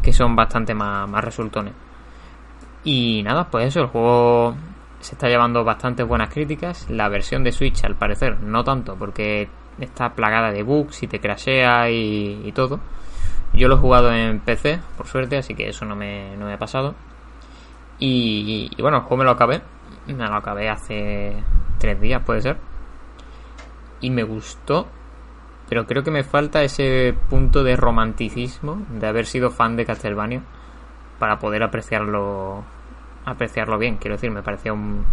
que 0.00 0.12
son 0.12 0.36
bastante 0.36 0.74
más, 0.74 1.08
más 1.08 1.24
resultones. 1.24 1.74
Y 2.84 3.24
nada, 3.24 3.50
pues 3.50 3.66
eso, 3.66 3.80
el 3.80 3.86
juego 3.88 4.54
se 5.00 5.14
está 5.14 5.28
llevando 5.28 5.64
bastantes 5.64 6.06
buenas 6.06 6.32
críticas. 6.32 6.88
La 6.90 7.08
versión 7.08 7.44
de 7.44 7.52
Switch, 7.52 7.84
al 7.84 7.96
parecer, 7.96 8.40
no 8.40 8.64
tanto, 8.64 8.96
porque 8.96 9.48
está 9.78 10.14
plagada 10.14 10.52
de 10.52 10.62
bugs 10.62 11.02
y 11.02 11.06
te 11.06 11.20
crashea 11.20 11.90
y, 11.90 12.52
todo. 12.54 12.80
Yo 13.52 13.68
lo 13.68 13.76
he 13.76 13.78
jugado 13.78 14.12
en 14.12 14.40
PC, 14.40 14.80
por 14.96 15.06
suerte, 15.06 15.36
así 15.38 15.54
que 15.54 15.68
eso 15.68 15.84
no 15.84 15.96
me, 15.96 16.36
no 16.36 16.46
me 16.46 16.54
ha 16.54 16.58
pasado. 16.58 16.94
Y, 17.98 18.70
y, 18.76 18.82
bueno, 18.82 18.98
el 18.98 19.02
juego 19.02 19.18
me 19.18 19.24
lo 19.24 19.32
acabé. 19.32 19.62
Me 20.06 20.26
lo 20.26 20.34
acabé 20.34 20.68
hace 20.68 21.34
tres 21.78 22.00
días, 22.00 22.22
puede 22.24 22.42
ser 22.42 22.70
y 24.00 24.10
me 24.10 24.22
gustó, 24.22 24.86
pero 25.68 25.86
creo 25.86 26.02
que 26.02 26.10
me 26.10 26.24
falta 26.24 26.62
ese 26.62 27.14
punto 27.28 27.62
de 27.62 27.76
romanticismo 27.76 28.82
de 28.90 29.06
haber 29.06 29.26
sido 29.26 29.50
fan 29.50 29.76
de 29.76 29.84
Castlevania 29.84 30.42
para 31.18 31.38
poder 31.38 31.62
apreciarlo 31.62 32.64
apreciarlo 33.24 33.78
bien. 33.78 33.96
Quiero 33.96 34.16
decir, 34.16 34.30
me 34.30 34.42
parecía 34.42 34.72
un, 34.72 35.04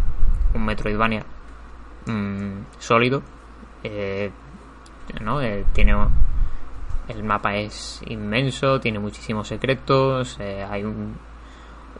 un 0.53 0.65
Metroidvania 0.65 1.23
mm, 2.05 2.77
sólido. 2.79 3.21
Eh, 3.83 4.31
¿no? 5.21 5.41
Eh, 5.41 5.65
tiene 5.73 5.95
el 7.07 7.23
mapa 7.23 7.55
es 7.55 8.01
inmenso, 8.07 8.79
tiene 8.81 8.99
muchísimos 8.99 9.47
secretos, 9.47 10.37
eh, 10.41 10.65
hay 10.69 10.83
un, 10.83 11.15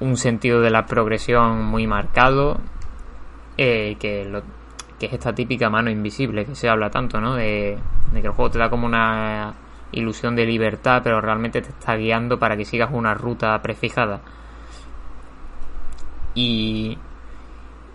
un 0.02 0.18
sentido 0.18 0.60
de 0.60 0.70
la 0.70 0.86
progresión 0.86 1.64
muy 1.64 1.88
marcado 1.88 2.60
que 3.56 4.28
lo, 4.30 4.44
que 5.00 5.06
es 5.06 5.14
esta 5.14 5.34
típica 5.34 5.70
mano 5.70 5.90
invisible 5.90 6.46
que 6.46 6.56
se 6.56 6.70
habla 6.70 6.90
tanto, 6.90 7.22
¿no? 7.22 7.36
De, 7.36 7.78
que 8.14 8.20
el 8.20 8.32
juego 8.32 8.52
te 8.52 8.60
da 8.60 8.70
como 8.70 8.88
una 8.88 9.54
ilusión 9.92 10.36
de 10.36 10.46
libertad, 10.46 11.02
pero 11.04 11.22
realmente 11.22 11.62
te 11.62 11.70
está 11.70 11.96
guiando 11.96 12.40
para 12.40 12.58
que 12.58 12.66
sigas 12.66 12.90
una 12.92 13.14
ruta 13.14 13.60
prefijada. 13.62 14.22
Y, 16.38 16.96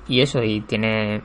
y 0.09 0.21
eso, 0.21 0.43
y 0.43 0.63
tiene. 0.63 1.23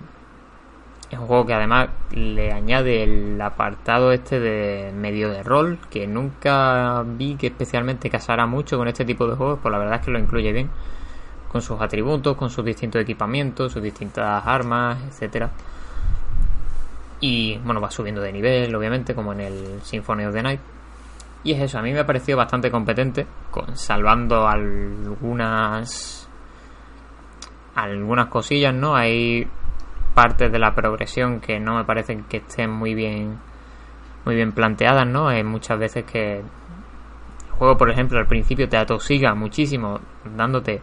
Es 1.10 1.18
un 1.18 1.26
juego 1.26 1.48
que 1.48 1.54
además 1.54 1.90
le 2.12 2.52
añade 2.52 3.02
el 3.02 3.42
apartado 3.42 4.12
este 4.12 4.40
de 4.40 4.92
medio 4.92 5.30
de 5.30 5.42
rol, 5.42 5.80
que 5.90 6.06
nunca 6.06 7.02
vi 7.04 7.36
que 7.36 7.48
especialmente 7.48 8.10
casara 8.10 8.46
mucho 8.46 8.78
con 8.78 8.88
este 8.88 9.04
tipo 9.04 9.26
de 9.26 9.36
juegos, 9.36 9.60
pues 9.64 9.72
la 9.72 9.80
verdad 9.80 9.96
es 9.96 10.06
que 10.06 10.12
lo 10.12 10.20
incluye 10.20 10.52
bien 10.52 10.70
con 11.48 11.62
sus 11.62 11.82
atributos, 11.82 12.36
con 12.38 12.52
sus 12.52 12.64
distintos 12.64 13.02
equipamientos, 13.02 13.72
sus 13.72 13.82
distintas 13.82 14.46
armas, 14.46 15.00
etcétera. 15.08 15.50
Y 17.20 17.58
bueno, 17.60 17.82
va 17.82 17.90
subiendo 17.90 18.22
de 18.22 18.32
nivel, 18.32 18.76
obviamente, 18.76 19.16
como 19.16 19.32
en 19.34 19.42
el 19.42 19.82
Symphony 19.82 20.26
of 20.26 20.36
the 20.36 20.44
Night. 20.44 20.60
Y 21.44 21.54
es 21.54 21.62
eso, 21.62 21.80
a 21.80 21.82
mí 21.82 21.94
me 21.94 22.02
ha 22.02 22.06
parecido 22.06 22.38
bastante 22.38 22.70
competente, 22.70 23.26
con, 23.50 23.76
salvando 23.76 24.48
algunas 24.48 26.27
algunas 27.78 28.28
cosillas, 28.28 28.74
¿no? 28.74 28.96
Hay 28.96 29.48
partes 30.16 30.52
de 30.52 30.58
la 30.58 30.74
progresión 30.74 31.40
que 31.40 31.60
no 31.60 31.76
me 31.76 31.84
parecen 31.84 32.24
que 32.24 32.38
estén 32.38 32.72
muy 32.72 32.96
bien 32.96 33.38
muy 34.26 34.36
bien 34.36 34.52
planteadas, 34.52 35.08
¿no? 35.08 35.30
Hay 35.30 35.44
muchas 35.44 35.80
veces 35.80 36.04
que 36.04 36.40
el 36.40 36.44
juego, 37.58 37.78
por 37.78 37.90
ejemplo, 37.90 38.20
al 38.20 38.28
principio 38.28 38.68
te 38.68 38.76
atosiga 38.78 39.36
muchísimo, 39.36 40.02
dándote 40.36 40.82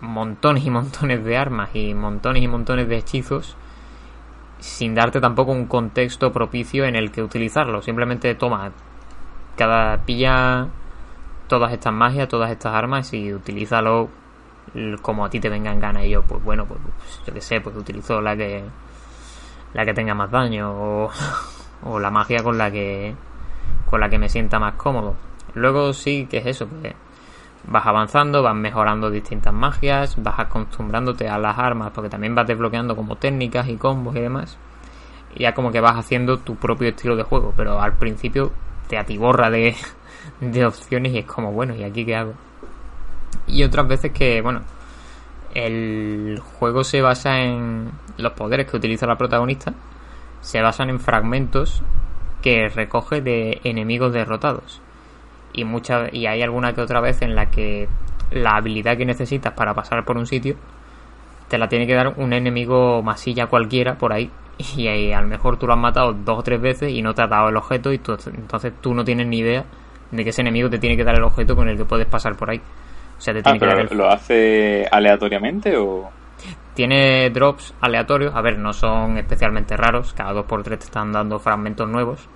montones 0.00 0.64
y 0.64 0.70
montones 0.70 1.24
de 1.24 1.36
armas 1.36 1.70
y 1.74 1.92
montones 1.92 2.42
y 2.42 2.48
montones 2.48 2.88
de 2.88 2.96
hechizos, 2.96 3.56
sin 4.58 4.94
darte 4.94 5.20
tampoco 5.20 5.52
un 5.52 5.66
contexto 5.66 6.32
propicio 6.32 6.84
en 6.84 6.96
el 6.96 7.10
que 7.10 7.22
utilizarlo. 7.22 7.82
Simplemente 7.82 8.34
toma, 8.36 8.72
cada 9.56 9.98
pilla 10.04 10.68
todas 11.48 11.72
estas 11.72 11.92
magias, 11.92 12.28
todas 12.28 12.50
estas 12.50 12.74
armas 12.74 13.12
y 13.12 13.34
utilízalo 13.34 14.08
como 15.02 15.24
a 15.24 15.30
ti 15.30 15.40
te 15.40 15.48
venga 15.48 15.72
en 15.72 15.80
gana. 15.80 16.04
Y 16.04 16.10
yo, 16.10 16.22
pues 16.22 16.42
bueno, 16.42 16.66
pues, 16.66 16.80
pues 16.82 17.20
yo 17.26 17.34
qué 17.34 17.40
sé, 17.40 17.60
pues 17.60 17.76
utilizo 17.76 18.20
la 18.20 18.36
que 18.36 18.64
la 19.74 19.84
que 19.84 19.94
tenga 19.94 20.14
más 20.14 20.30
daño 20.30 20.72
o, 20.72 21.10
la 22.00 22.10
magia 22.10 22.42
con 22.42 22.56
la 22.56 22.70
que 22.70 23.14
con 23.90 24.00
la 24.00 24.08
que 24.08 24.18
me 24.18 24.28
sienta 24.28 24.58
más 24.58 24.74
cómodo. 24.74 25.14
Luego 25.54 25.92
sí 25.92 26.26
que 26.26 26.38
es 26.38 26.46
eso, 26.46 26.68
que 26.82 26.94
vas 27.68 27.86
avanzando, 27.86 28.42
vas 28.42 28.54
mejorando 28.54 29.10
distintas 29.10 29.52
magias, 29.52 30.20
vas 30.22 30.38
acostumbrándote 30.38 31.28
a 31.28 31.38
las 31.38 31.58
armas, 31.58 31.92
porque 31.94 32.10
también 32.10 32.34
vas 32.34 32.46
desbloqueando 32.46 32.96
como 32.96 33.16
técnicas 33.16 33.68
y 33.68 33.76
combos 33.76 34.16
y 34.16 34.20
demás. 34.20 34.58
Y 35.34 35.42
ya 35.42 35.54
como 35.54 35.70
que 35.70 35.80
vas 35.80 35.96
haciendo 35.96 36.38
tu 36.38 36.56
propio 36.56 36.88
estilo 36.88 37.16
de 37.16 37.22
juego, 37.22 37.52
pero 37.56 37.80
al 37.80 37.94
principio 37.94 38.52
te 38.88 38.98
atiborra 38.98 39.50
de, 39.50 39.76
de 40.40 40.66
opciones 40.66 41.12
y 41.12 41.18
es 41.18 41.26
como, 41.26 41.52
bueno, 41.52 41.74
¿y 41.74 41.84
aquí 41.84 42.04
qué 42.04 42.16
hago? 42.16 42.34
Y 43.46 43.62
otras 43.62 43.86
veces 43.86 44.12
que, 44.12 44.40
bueno, 44.42 44.62
el 45.54 46.40
juego 46.58 46.84
se 46.84 47.00
basa 47.00 47.40
en 47.40 47.90
los 48.18 48.32
poderes 48.32 48.70
que 48.70 48.76
utiliza 48.76 49.06
la 49.06 49.16
protagonista, 49.16 49.72
se 50.40 50.60
basan 50.60 50.90
en 50.90 51.00
fragmentos 51.00 51.82
que 52.42 52.68
recoge 52.68 53.20
de 53.20 53.60
enemigos 53.64 54.12
derrotados. 54.12 54.80
Y, 55.52 55.64
muchas 55.64 56.12
y 56.12 56.26
hay 56.26 56.42
alguna 56.42 56.74
que 56.74 56.82
otra 56.82 57.00
vez 57.00 57.22
en 57.22 57.34
la 57.34 57.50
que 57.50 57.88
la 58.30 58.56
habilidad 58.56 58.96
que 58.96 59.06
necesitas 59.06 59.54
para 59.54 59.74
pasar 59.74 60.04
por 60.04 60.16
un 60.16 60.26
sitio 60.26 60.56
te 61.48 61.58
la 61.58 61.68
tiene 61.68 61.86
que 61.86 61.94
dar 61.94 62.14
un 62.16 62.32
enemigo 62.32 63.02
masilla 63.02 63.46
cualquiera 63.46 63.96
por 63.96 64.12
ahí. 64.12 64.30
Y 64.76 64.88
ahí, 64.88 65.12
a 65.12 65.20
lo 65.20 65.28
mejor 65.28 65.58
tú 65.58 65.66
lo 65.66 65.74
has 65.74 65.78
matado 65.78 66.12
dos 66.12 66.38
o 66.38 66.42
tres 66.42 66.60
veces 66.60 66.90
y 66.90 67.02
no 67.02 67.14
te 67.14 67.22
ha 67.22 67.26
dado 67.26 67.50
el 67.50 67.56
objeto 67.56 67.92
y 67.92 68.00
entonces 68.34 68.72
tú 68.80 68.94
no 68.94 69.04
tienes 69.04 69.26
ni 69.26 69.38
idea 69.38 69.64
de 70.10 70.24
que 70.24 70.30
ese 70.30 70.40
enemigo 70.40 70.70
te 70.70 70.78
tiene 70.78 70.96
que 70.96 71.04
dar 71.04 71.14
el 71.14 71.22
objeto 71.22 71.54
con 71.56 71.68
el 71.68 71.76
que 71.76 71.84
puedes 71.84 72.06
pasar 72.06 72.36
por 72.36 72.50
ahí. 72.50 72.60
O 73.16 73.20
sea, 73.20 73.34
te 73.34 73.42
tiene 73.42 73.58
ah, 73.62 73.86
que 73.88 73.94
¿Lo 73.94 74.08
hace 74.08 74.86
aleatoriamente 74.90 75.76
o...? 75.76 76.10
Tiene 76.74 77.30
drops 77.30 77.74
aleatorios, 77.80 78.34
a 78.34 78.42
ver, 78.42 78.58
no 78.58 78.74
son 78.74 79.16
especialmente 79.16 79.76
raros, 79.76 80.12
cada 80.12 80.34
2x3 80.34 80.64
te 80.64 80.74
están 80.74 81.10
dando 81.10 81.38
fragmentos 81.38 81.88
nuevos, 81.88 82.28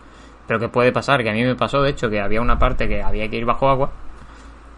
pero 0.46 0.58
que 0.58 0.68
puede 0.68 0.92
pasar, 0.92 1.22
que 1.22 1.28
a 1.28 1.34
mí 1.34 1.44
me 1.44 1.56
pasó, 1.56 1.82
de 1.82 1.90
hecho, 1.90 2.08
que 2.08 2.20
había 2.20 2.40
una 2.40 2.58
parte 2.58 2.88
que 2.88 3.02
había 3.02 3.28
que 3.28 3.36
ir 3.36 3.44
bajo 3.44 3.68
agua 3.68 3.90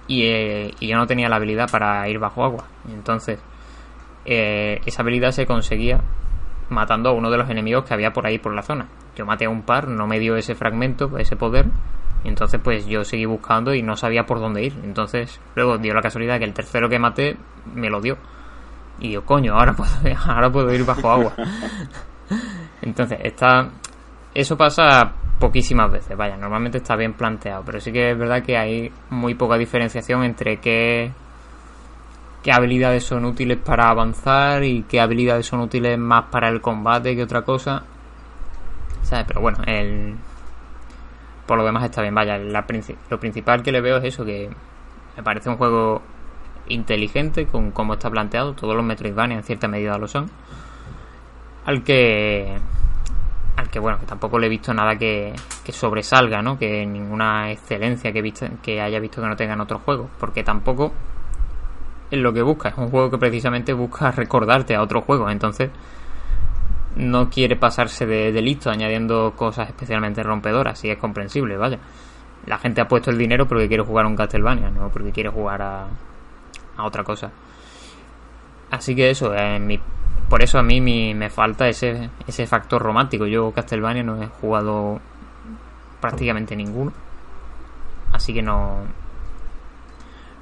y, 0.07 0.25
eh, 0.25 0.75
yo 0.81 0.97
no 0.97 1.07
tenía 1.07 1.29
la 1.29 1.37
habilidad 1.37 1.71
para 1.71 2.09
ir 2.09 2.19
bajo 2.19 2.45
agua. 2.45 2.65
Entonces, 2.93 3.39
eh, 4.25 4.81
esa 4.85 5.03
habilidad 5.03 5.31
se 5.31 5.47
conseguía 5.47 6.01
matando 6.69 7.11
a 7.11 7.13
uno 7.13 7.31
de 7.31 7.39
los 7.39 7.49
enemigos 7.49 7.85
que 7.85 7.95
había 7.95 8.13
por 8.13 8.27
ahí 8.27 8.39
por 8.39 8.55
la 8.55 8.63
zona. 8.63 8.89
Yo 9.17 9.27
maté 9.27 9.45
a 9.45 9.51
un 9.51 9.63
par, 9.63 9.89
no 9.89 10.07
me 10.07 10.19
dio 10.19 10.37
ese 10.37 10.55
fragmento, 10.55 11.17
ese 11.19 11.37
poder, 11.37 11.67
y 12.25 12.29
entonces 12.29 12.61
pues 12.63 12.87
yo 12.87 13.05
seguí 13.05 13.25
buscando 13.25 13.75
y 13.75 13.83
no 13.83 13.97
sabía 13.97 14.25
por 14.25 14.41
dónde 14.41 14.65
ir. 14.65 14.75
Entonces 14.85 15.41
luego 15.55 15.79
dio 15.79 15.95
la 15.95 16.01
casualidad 16.01 16.39
que 16.39 16.45
el 16.45 16.55
tercero 16.55 16.89
que 16.89 16.99
maté 16.99 17.37
me 17.75 17.91
lo 17.91 18.01
dio. 18.01 18.17
Y 19.01 19.11
yo, 19.11 19.25
coño, 19.25 19.55
ahora 19.55 19.73
puedo, 19.77 19.91
ahora 20.27 20.51
puedo 20.51 20.73
ir 20.73 20.85
bajo 20.85 21.11
agua. 21.11 21.33
Entonces, 22.83 23.19
está, 23.23 23.69
eso 24.35 24.57
pasa 24.57 25.13
poquísimas 25.39 25.91
veces, 25.91 26.17
vaya, 26.17 26.37
normalmente 26.37 26.79
está 26.79 26.95
bien 26.95 27.15
planteado, 27.15 27.65
pero 27.65 27.81
sí 27.81 27.91
que 27.91 28.13
es 28.13 28.19
verdad 28.19 28.43
que 28.43 28.57
hay 28.57 28.93
muy 29.11 29.35
poca 29.35 29.57
diferenciación 29.57 30.23
entre 30.23 30.59
qué, 30.59 31.11
qué 32.45 32.53
habilidades 32.53 33.05
son 33.05 33.25
útiles 33.25 33.59
para 33.59 33.89
avanzar 33.89 34.63
y 34.63 34.85
qué 34.85 35.01
habilidades 35.01 35.47
son 35.47 35.61
útiles 35.61 35.99
más 35.99 36.27
para 36.31 36.49
el 36.49 36.61
combate 36.61 37.17
que 37.17 37.25
otra 37.25 37.43
cosa. 37.43 37.83
¿Sabes? 39.03 39.25
Pero 39.27 39.41
bueno, 39.41 39.59
el, 39.67 40.15
por 41.53 41.59
lo 41.59 41.67
demás 41.67 41.85
está 41.85 42.01
bien. 42.01 42.15
Vaya, 42.15 42.39
lo 42.39 43.21
principal 43.21 43.63
que 43.63 43.73
le 43.73 43.83
veo 43.83 43.99
es 43.99 44.05
eso, 44.05 44.25
que 44.25 44.49
me 45.19 45.23
parece 45.23 45.51
un 45.51 45.59
juego 45.59 46.01
inteligente 46.67 47.45
con 47.45 47.73
cómo 47.73 47.93
está 47.93 48.09
planteado. 48.09 48.55
Todos 48.55 48.75
los 48.75 48.83
Metroidvania 48.83 49.37
en 49.37 49.43
cierta 49.43 49.69
medida 49.69 49.99
lo 49.99 50.09
son. 50.09 50.31
Al 51.67 51.85
que 51.85 52.57
al 53.57 53.69
que 53.69 53.79
bueno, 53.79 53.99
que 53.99 54.07
tampoco 54.07 54.39
le 54.39 54.47
he 54.47 54.49
visto 54.49 54.73
nada 54.73 54.97
que, 54.97 55.35
sobresalga, 55.69 56.41
¿no? 56.41 56.59
Que 56.59 56.87
ninguna 56.87 57.51
excelencia 57.51 58.15
que, 58.15 58.23
visto, 58.23 58.47
que 58.63 58.81
haya 58.81 58.99
visto 58.99 59.21
que 59.21 59.29
no 59.29 59.37
tengan 59.37 59.61
otros 59.61 59.83
juegos. 59.83 60.09
Porque 60.19 60.43
tampoco 60.43 60.91
es 62.11 62.19
lo 62.19 62.33
que 62.33 62.41
busca. 62.41 62.71
Es 62.71 62.79
un 62.79 62.89
juego 62.89 63.11
que 63.11 63.19
precisamente 63.19 63.75
busca 63.75 64.11
recordarte 64.17 64.75
a 64.75 64.81
otros 64.81 65.05
juegos. 65.05 65.31
Entonces 65.31 65.69
no 66.97 67.31
quiere 67.31 67.57
pasarse 67.57 68.07
de, 68.07 68.33
listo 68.43 68.71
añadiendo 68.71 69.33
cosas 69.37 69.69
especialmente 69.69 70.23
rompedoras, 70.23 70.85
y 70.85 70.91
es 70.91 70.99
comprensible, 70.99 71.57
vaya. 71.57 71.79
La 72.47 72.59
gente 72.59 72.81
ha 72.81 72.89
puesto 72.89 73.11
el 73.11 73.19
dinero 73.19 73.47
porque 73.47 73.69
quiere 73.69 73.85
jugar 73.85 74.05
a 74.05 74.09
un 74.09 74.17
Castlevania, 74.17 74.71
no 74.71 74.89
porque 74.89 75.13
quiere 75.13 75.29
jugar 75.29 75.63
a, 75.63 75.87
a 76.77 76.85
otra 76.85 77.05
cosa. 77.05 77.31
Así 78.71 78.97
que 78.97 79.11
eso, 79.11 79.33
mi, 79.61 79.79
por 80.29 80.43
eso 80.43 80.59
a 80.59 80.63
mí 80.63 80.81
me 80.81 81.31
falta 81.31 81.69
ese, 81.69 82.11
ese 82.27 82.47
factor 82.47 82.81
romántico. 82.83 83.27
Yo 83.27 83.53
Castlevania 83.53 84.03
no 84.03 84.23
he 84.23 84.27
jugado 84.27 84.99
prácticamente 86.01 86.57
ninguno. 86.57 86.93
Así 88.13 88.33
que 88.35 88.43
no, 88.43 88.79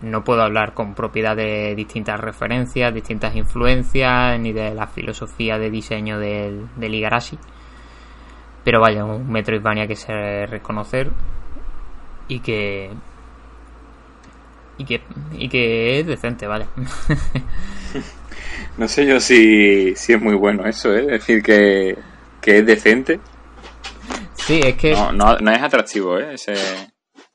no 0.03 0.25
puedo 0.25 0.43
hablar 0.43 0.75
con 0.75 0.95
propiedad 0.95 1.37
de 1.37 1.75
distintas 1.75 2.19
referencias, 2.19 2.95
distintas 2.95 3.37
influencias, 3.37 4.39
ni 4.41 4.53
de 4.53 4.75
la 4.75 4.87
filosofía 4.87 5.59
de 5.59 5.71
diseño 5.71 6.19
del, 6.19 6.69
del 6.77 6.95
Igarashi. 6.95 7.39
Pero 8.65 8.81
vaya, 8.81 9.05
un 9.05 9.31
Metroidvania 9.31 9.87
que 9.87 9.97
se 9.97 10.47
reconocer 10.47 11.11
y 12.29 12.41
que 12.41 12.91
y 14.79 14.85
que 14.85 15.03
y 15.33 15.49
que 15.49 16.01
es 16.01 16.07
decente, 16.07 16.47
vale. 16.47 16.67
no 18.79 18.89
sé 18.89 19.07
yo 19.07 19.21
si, 19.21 19.95
si 19.97 20.15
es 20.15 20.21
muy 20.21 20.35
bueno 20.35 20.67
eso, 20.67 20.95
¿eh? 20.95 21.07
decir 21.07 21.43
que, 21.43 21.99
que 22.41 22.59
es 22.59 22.67
decente. 22.67 23.21
Sí, 24.35 24.61
es 24.65 24.77
que 24.77 24.93
no, 24.93 25.13
no, 25.13 25.39
no 25.39 25.51
es 25.51 25.63
atractivo, 25.63 26.19
¿eh? 26.19 26.35
Ese, 26.35 26.55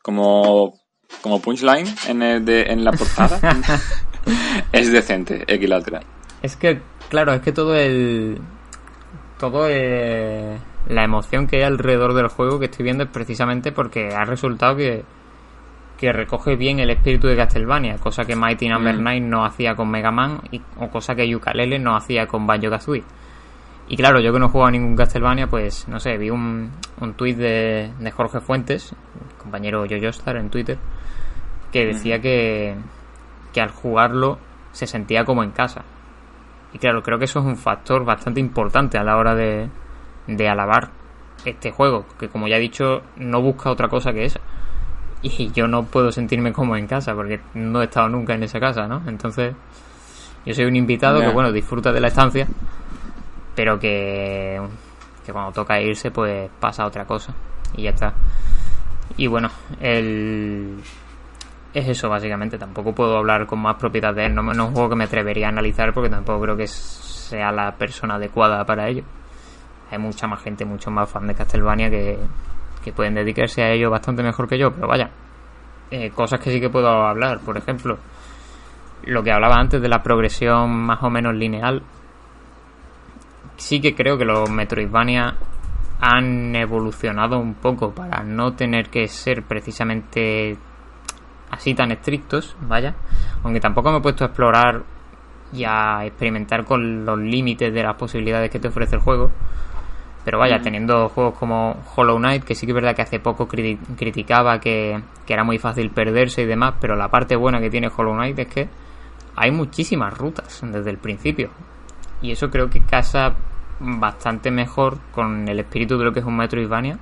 como 0.01 0.73
como 1.21 1.41
punchline 1.41 1.87
en, 2.07 2.21
en 2.21 2.83
la 2.83 2.91
portada 2.91 3.39
es 4.71 4.91
decente, 4.91 5.43
equilateral. 5.47 6.03
Es 6.41 6.55
que, 6.55 6.81
claro, 7.09 7.33
es 7.33 7.41
que 7.41 7.51
todo 7.51 7.75
el. 7.75 8.39
Todo 9.39 9.67
la 9.67 11.03
emoción 11.03 11.47
que 11.47 11.57
hay 11.57 11.63
alrededor 11.63 12.13
del 12.13 12.27
juego 12.27 12.59
que 12.59 12.65
estoy 12.65 12.83
viendo 12.83 13.03
es 13.03 13.09
precisamente 13.09 13.71
porque 13.71 14.09
ha 14.15 14.23
resultado 14.23 14.77
que, 14.77 15.03
que 15.97 16.13
recoge 16.13 16.55
bien 16.55 16.79
el 16.79 16.89
espíritu 16.89 17.27
de 17.27 17.35
Castlevania, 17.35 17.97
cosa 17.97 18.23
que 18.23 18.35
Mighty 18.35 18.69
Number 18.69 18.95
9 18.97 19.19
mm. 19.19 19.29
no 19.29 19.45
hacía 19.45 19.75
con 19.75 19.89
Mega 19.89 20.11
Man 20.11 20.41
y, 20.51 20.61
o 20.77 20.89
cosa 20.89 21.15
que 21.15 21.27
Yooka-Laylee 21.27 21.81
no 21.81 21.95
hacía 21.97 22.27
con 22.27 22.47
Banjo 22.47 22.69
Kazooie. 22.69 23.03
Y 23.87 23.97
claro, 23.97 24.19
yo 24.19 24.33
que 24.33 24.39
no 24.39 24.47
he 24.47 24.49
jugado 24.49 24.69
a 24.69 24.71
ningún 24.71 24.95
Castlevania, 24.95 25.47
pues 25.47 25.87
no 25.87 25.99
sé, 25.99 26.17
vi 26.17 26.31
un, 26.31 26.71
un 26.99 27.13
tuit 27.13 27.37
de, 27.37 27.91
de 27.99 28.11
Jorge 28.11 28.39
Fuentes, 28.39 28.95
compañero 29.37 29.85
Yoyostar 29.85 30.37
en 30.37 30.49
Twitter, 30.49 30.77
que 31.71 31.85
decía 31.85 32.19
que, 32.19 32.75
que 33.53 33.61
al 33.61 33.69
jugarlo 33.69 34.39
se 34.71 34.87
sentía 34.87 35.23
como 35.23 35.43
en 35.43 35.51
casa. 35.51 35.83
Y 36.73 36.79
claro, 36.79 37.03
creo 37.03 37.19
que 37.19 37.25
eso 37.25 37.39
es 37.39 37.45
un 37.45 37.57
factor 37.57 38.03
bastante 38.03 38.39
importante 38.39 38.97
a 38.97 39.03
la 39.03 39.17
hora 39.17 39.35
de, 39.35 39.69
de 40.27 40.49
alabar 40.49 40.89
este 41.45 41.71
juego, 41.71 42.05
que 42.19 42.27
como 42.27 42.47
ya 42.47 42.57
he 42.57 42.59
dicho, 42.59 43.03
no 43.17 43.41
busca 43.41 43.69
otra 43.69 43.87
cosa 43.87 44.13
que 44.13 44.25
esa. 44.25 44.39
Y 45.21 45.51
yo 45.51 45.67
no 45.67 45.83
puedo 45.83 46.11
sentirme 46.11 46.53
como 46.53 46.75
en 46.75 46.87
casa, 46.87 47.13
porque 47.13 47.39
no 47.53 47.81
he 47.81 47.85
estado 47.85 48.09
nunca 48.09 48.33
en 48.33 48.43
esa 48.43 48.59
casa, 48.59 48.87
¿no? 48.87 49.01
Entonces, 49.07 49.55
yo 50.45 50.53
soy 50.53 50.65
un 50.65 50.75
invitado 50.75 51.21
que, 51.21 51.29
bueno, 51.29 51.51
disfruta 51.51 51.91
de 51.91 51.99
la 51.99 52.09
estancia, 52.09 52.47
pero 53.55 53.79
que, 53.79 54.61
que 55.25 55.31
cuando 55.31 55.51
toca 55.51 55.79
irse, 55.81 56.11
pues 56.11 56.49
pasa 56.59 56.85
otra 56.85 57.05
cosa. 57.05 57.33
Y 57.75 57.83
ya 57.83 57.91
está. 57.91 58.13
Y 59.17 59.27
bueno, 59.27 59.49
el, 59.79 60.77
es 61.75 61.87
eso 61.89 62.09
básicamente. 62.09 62.57
Tampoco 62.57 62.93
puedo 62.93 63.17
hablar 63.17 63.45
con 63.45 63.59
más 63.59 63.75
propiedad 63.75 64.13
de 64.13 64.25
él. 64.25 64.33
No, 64.33 64.49
es 64.51 64.57
un 64.57 64.73
juego 64.73 64.89
que 64.89 64.95
me 64.95 65.03
atrevería 65.03 65.47
a 65.47 65.49
analizar 65.49 65.93
porque 65.93 66.09
tampoco 66.09 66.41
creo 66.41 66.57
que 66.57 66.67
sea 66.67 67.51
la 67.51 67.73
persona 67.75 68.15
adecuada 68.15 68.65
para 68.65 68.87
ello. 68.87 69.03
Hay 69.91 69.99
mucha 69.99 70.25
más 70.25 70.41
gente, 70.41 70.65
mucho 70.65 70.89
más 70.89 71.09
fan 71.09 71.27
de 71.27 71.35
Castlevania 71.35 71.89
que, 71.89 72.17
pueden 72.95 73.15
dedicarse 73.15 73.63
a 73.63 73.71
ello 73.71 73.89
bastante 73.89 74.23
mejor 74.23 74.47
que 74.47 74.57
yo. 74.57 74.71
Pero 74.71 74.87
vaya, 74.87 75.09
eh, 75.91 76.11
cosas 76.11 76.39
que 76.39 76.51
sí 76.51 76.61
que 76.61 76.69
puedo 76.69 76.87
hablar. 76.87 77.39
Por 77.39 77.57
ejemplo, 77.57 77.97
lo 79.03 79.23
que 79.23 79.31
hablaba 79.31 79.55
antes 79.55 79.81
de 79.81 79.89
la 79.89 80.01
progresión 80.01 80.71
más 80.71 81.03
o 81.03 81.09
menos 81.09 81.35
lineal. 81.35 81.83
Sí 83.57 83.79
que 83.79 83.95
creo 83.95 84.17
que 84.17 84.25
los 84.25 84.49
Metroidvania 84.49 85.35
han 85.99 86.55
evolucionado 86.55 87.39
un 87.39 87.55
poco 87.55 87.91
para 87.91 88.23
no 88.23 88.53
tener 88.53 88.89
que 88.89 89.07
ser 89.07 89.43
precisamente 89.43 90.57
así 91.49 91.73
tan 91.73 91.91
estrictos, 91.91 92.55
vaya. 92.61 92.95
Aunque 93.43 93.59
tampoco 93.59 93.91
me 93.91 93.97
he 93.97 94.01
puesto 94.01 94.23
a 94.23 94.27
explorar 94.27 94.83
y 95.53 95.63
a 95.63 96.05
experimentar 96.05 96.65
con 96.65 97.05
los 97.05 97.17
límites 97.17 97.73
de 97.73 97.83
las 97.83 97.95
posibilidades 97.95 98.49
que 98.49 98.59
te 98.59 98.67
ofrece 98.67 98.95
el 98.95 99.01
juego. 99.01 99.31
Pero 100.25 100.39
vaya, 100.39 100.59
teniendo 100.59 101.07
juegos 101.09 101.37
como 101.37 101.83
Hollow 101.95 102.17
Knight, 102.17 102.43
que 102.43 102.55
sí 102.55 102.65
que 102.65 102.71
es 102.71 102.75
verdad 102.75 102.95
que 102.95 103.03
hace 103.03 103.19
poco 103.19 103.47
criticaba 103.47 104.59
que, 104.59 104.99
que, 105.25 105.33
era 105.33 105.43
muy 105.43 105.59
fácil 105.59 105.91
perderse 105.91 106.41
y 106.41 106.45
demás, 106.45 106.73
pero 106.81 106.95
la 106.95 107.09
parte 107.09 107.35
buena 107.35 107.59
que 107.59 107.69
tiene 107.69 107.91
Hollow 107.95 108.15
Knight 108.15 108.39
es 108.39 108.47
que 108.47 108.69
hay 109.35 109.51
muchísimas 109.51 110.17
rutas 110.17 110.61
desde 110.63 110.89
el 110.89 110.97
principio. 110.97 111.51
Y 112.21 112.31
eso 112.31 112.49
creo 112.49 112.69
que 112.69 112.81
casa 112.81 113.35
bastante 113.79 114.51
mejor 114.51 114.99
con 115.11 115.47
el 115.47 115.59
espíritu 115.59 115.97
de 115.97 116.05
lo 116.05 116.13
que 116.13 116.19
es 116.19 116.25
un 116.25 116.37
Metroidvania 116.37 116.97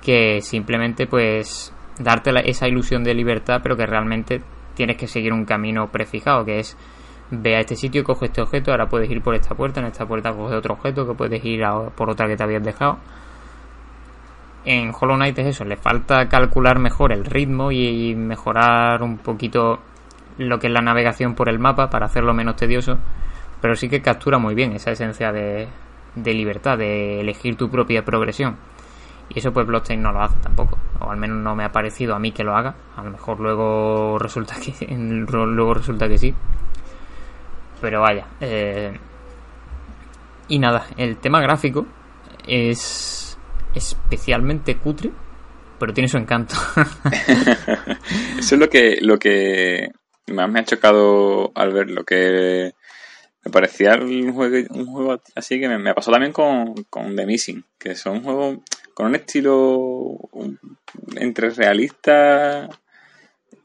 que 0.00 0.40
simplemente 0.40 1.06
pues 1.06 1.74
darte 1.98 2.32
esa 2.48 2.68
ilusión 2.68 3.02
de 3.02 3.12
libertad 3.12 3.60
pero 3.62 3.76
que 3.76 3.86
realmente 3.86 4.40
tienes 4.74 4.96
que 4.96 5.06
seguir 5.06 5.32
un 5.32 5.44
camino 5.44 5.88
prefijado 5.88 6.44
que 6.44 6.60
es 6.60 6.76
ve 7.30 7.56
a 7.56 7.60
este 7.60 7.76
sitio, 7.76 8.02
coge 8.02 8.26
este 8.26 8.42
objeto, 8.42 8.72
ahora 8.72 8.88
puedes 8.88 9.10
ir 9.10 9.22
por 9.22 9.34
esta 9.34 9.54
puerta, 9.54 9.80
en 9.80 9.86
esta 9.86 10.06
puerta 10.06 10.32
coge 10.32 10.56
otro 10.56 10.74
objeto 10.74 11.06
que 11.06 11.14
puedes 11.14 11.44
ir 11.44 11.62
por 11.94 12.10
otra 12.10 12.26
que 12.26 12.36
te 12.36 12.42
habías 12.42 12.62
dejado. 12.62 12.98
En 14.64 14.92
Hollow 14.98 15.16
Knight 15.16 15.38
es 15.38 15.46
eso, 15.46 15.64
le 15.64 15.76
falta 15.76 16.28
calcular 16.28 16.78
mejor 16.78 17.12
el 17.12 17.24
ritmo 17.24 17.70
y 17.72 18.14
mejorar 18.14 19.02
un 19.02 19.18
poquito 19.18 19.78
lo 20.38 20.58
que 20.58 20.66
es 20.66 20.72
la 20.72 20.80
navegación 20.80 21.34
por 21.34 21.48
el 21.48 21.58
mapa 21.58 21.88
para 21.88 22.06
hacerlo 22.06 22.34
menos 22.34 22.56
tedioso, 22.56 22.98
pero 23.60 23.76
sí 23.76 23.88
que 23.88 24.02
captura 24.02 24.38
muy 24.38 24.54
bien 24.54 24.72
esa 24.72 24.90
esencia 24.90 25.32
de, 25.32 25.68
de 26.14 26.34
libertad, 26.34 26.78
de 26.78 27.20
elegir 27.20 27.56
tu 27.56 27.70
propia 27.70 28.04
progresión. 28.04 28.56
Y 29.28 29.38
eso 29.38 29.52
pues 29.52 29.66
Blockchain 29.66 30.02
no 30.02 30.12
lo 30.12 30.22
hace 30.22 30.36
tampoco. 30.42 30.78
O 31.00 31.10
al 31.10 31.16
menos 31.16 31.38
no 31.38 31.54
me 31.54 31.64
ha 31.64 31.72
parecido 31.72 32.14
a 32.14 32.18
mí 32.18 32.32
que 32.32 32.42
lo 32.42 32.56
haga. 32.56 32.74
A 32.96 33.04
lo 33.04 33.10
mejor 33.10 33.38
luego 33.38 34.18
resulta 34.18 34.56
que 34.56 34.86
luego 34.96 35.74
resulta 35.74 36.08
que 36.08 36.18
sí. 36.18 36.34
Pero 37.80 38.00
vaya. 38.00 38.26
Eh, 38.40 38.92
y 40.48 40.58
nada, 40.58 40.86
el 40.96 41.16
tema 41.18 41.40
gráfico 41.40 41.86
es 42.46 43.38
especialmente 43.72 44.76
cutre, 44.78 45.12
pero 45.78 45.94
tiene 45.94 46.08
su 46.08 46.18
encanto. 46.18 46.56
Eso 48.38 48.54
es 48.56 48.60
lo 48.60 48.68
que, 48.68 48.98
lo 49.00 49.16
que 49.16 49.90
más 50.32 50.50
me 50.50 50.60
ha 50.60 50.64
chocado 50.64 51.52
al 51.54 51.72
ver 51.72 51.90
lo 51.90 52.02
que 52.04 52.72
me 53.44 53.50
parecía 53.50 53.94
un 53.94 54.32
juego, 54.32 54.56
un 54.70 54.86
juego 54.86 55.20
así 55.34 55.58
que 55.58 55.68
me, 55.68 55.94
pasó 55.94 56.10
también 56.10 56.32
con, 56.32 56.74
con 56.90 57.16
The 57.16 57.26
Missing, 57.26 57.64
que 57.78 57.94
son 57.94 58.22
juegos 58.22 58.58
con 58.94 59.06
un 59.06 59.14
estilo 59.14 60.18
entre 61.16 61.50
realista 61.50 62.68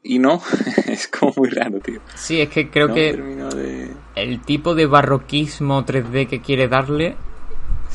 y 0.02 0.18
no, 0.18 0.40
es 0.86 1.08
como 1.08 1.32
muy 1.36 1.50
raro, 1.50 1.80
tío. 1.80 2.00
Sí, 2.14 2.40
es 2.40 2.48
que 2.48 2.70
creo 2.70 2.92
que 2.94 3.90
el 4.14 4.40
tipo 4.42 4.74
de 4.74 4.86
barroquismo 4.86 5.84
3D 5.84 6.28
que 6.28 6.40
quiere 6.40 6.68
darle 6.68 7.16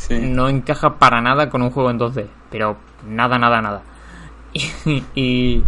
no 0.10 0.50
encaja 0.50 1.00
para 1.00 1.22
nada 1.22 1.50
con 1.50 1.62
un 1.62 1.72
juego 1.72 1.90
en 1.90 2.00
2D, 2.00 2.28
pero 2.50 2.78
nada, 3.08 3.38
nada, 3.38 3.62
nada. 3.62 3.84
y, 5.16 5.64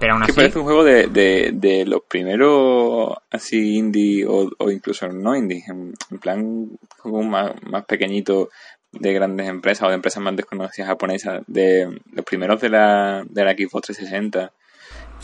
pero 0.00 0.14
aún 0.14 0.22
así... 0.22 0.32
Que 0.32 0.36
parece 0.36 0.58
un 0.58 0.64
juego 0.64 0.82
de, 0.82 1.06
de, 1.52 1.84
los 1.86 2.00
primeros 2.08 3.18
así 3.30 3.76
indie 3.76 4.24
o, 4.26 4.70
incluso 4.70 5.06
no 5.08 5.36
indie, 5.36 5.62
en, 5.68 5.94
plan 6.18 6.70
juego 6.98 7.22
más, 7.22 7.52
más 7.70 7.84
pequeñito 7.84 8.48
de 8.92 9.12
grandes 9.12 9.46
empresas 9.46 9.86
o 9.86 9.90
de 9.90 9.96
empresas 9.96 10.22
más 10.22 10.34
desconocidas 10.34 10.88
japonesas, 10.88 11.42
de 11.46 12.00
los 12.12 12.24
primeros 12.24 12.60
de 12.62 12.70
la, 12.70 13.22
de 13.28 13.44
la 13.44 13.52
Xbox 13.52 13.88
360 13.88 14.52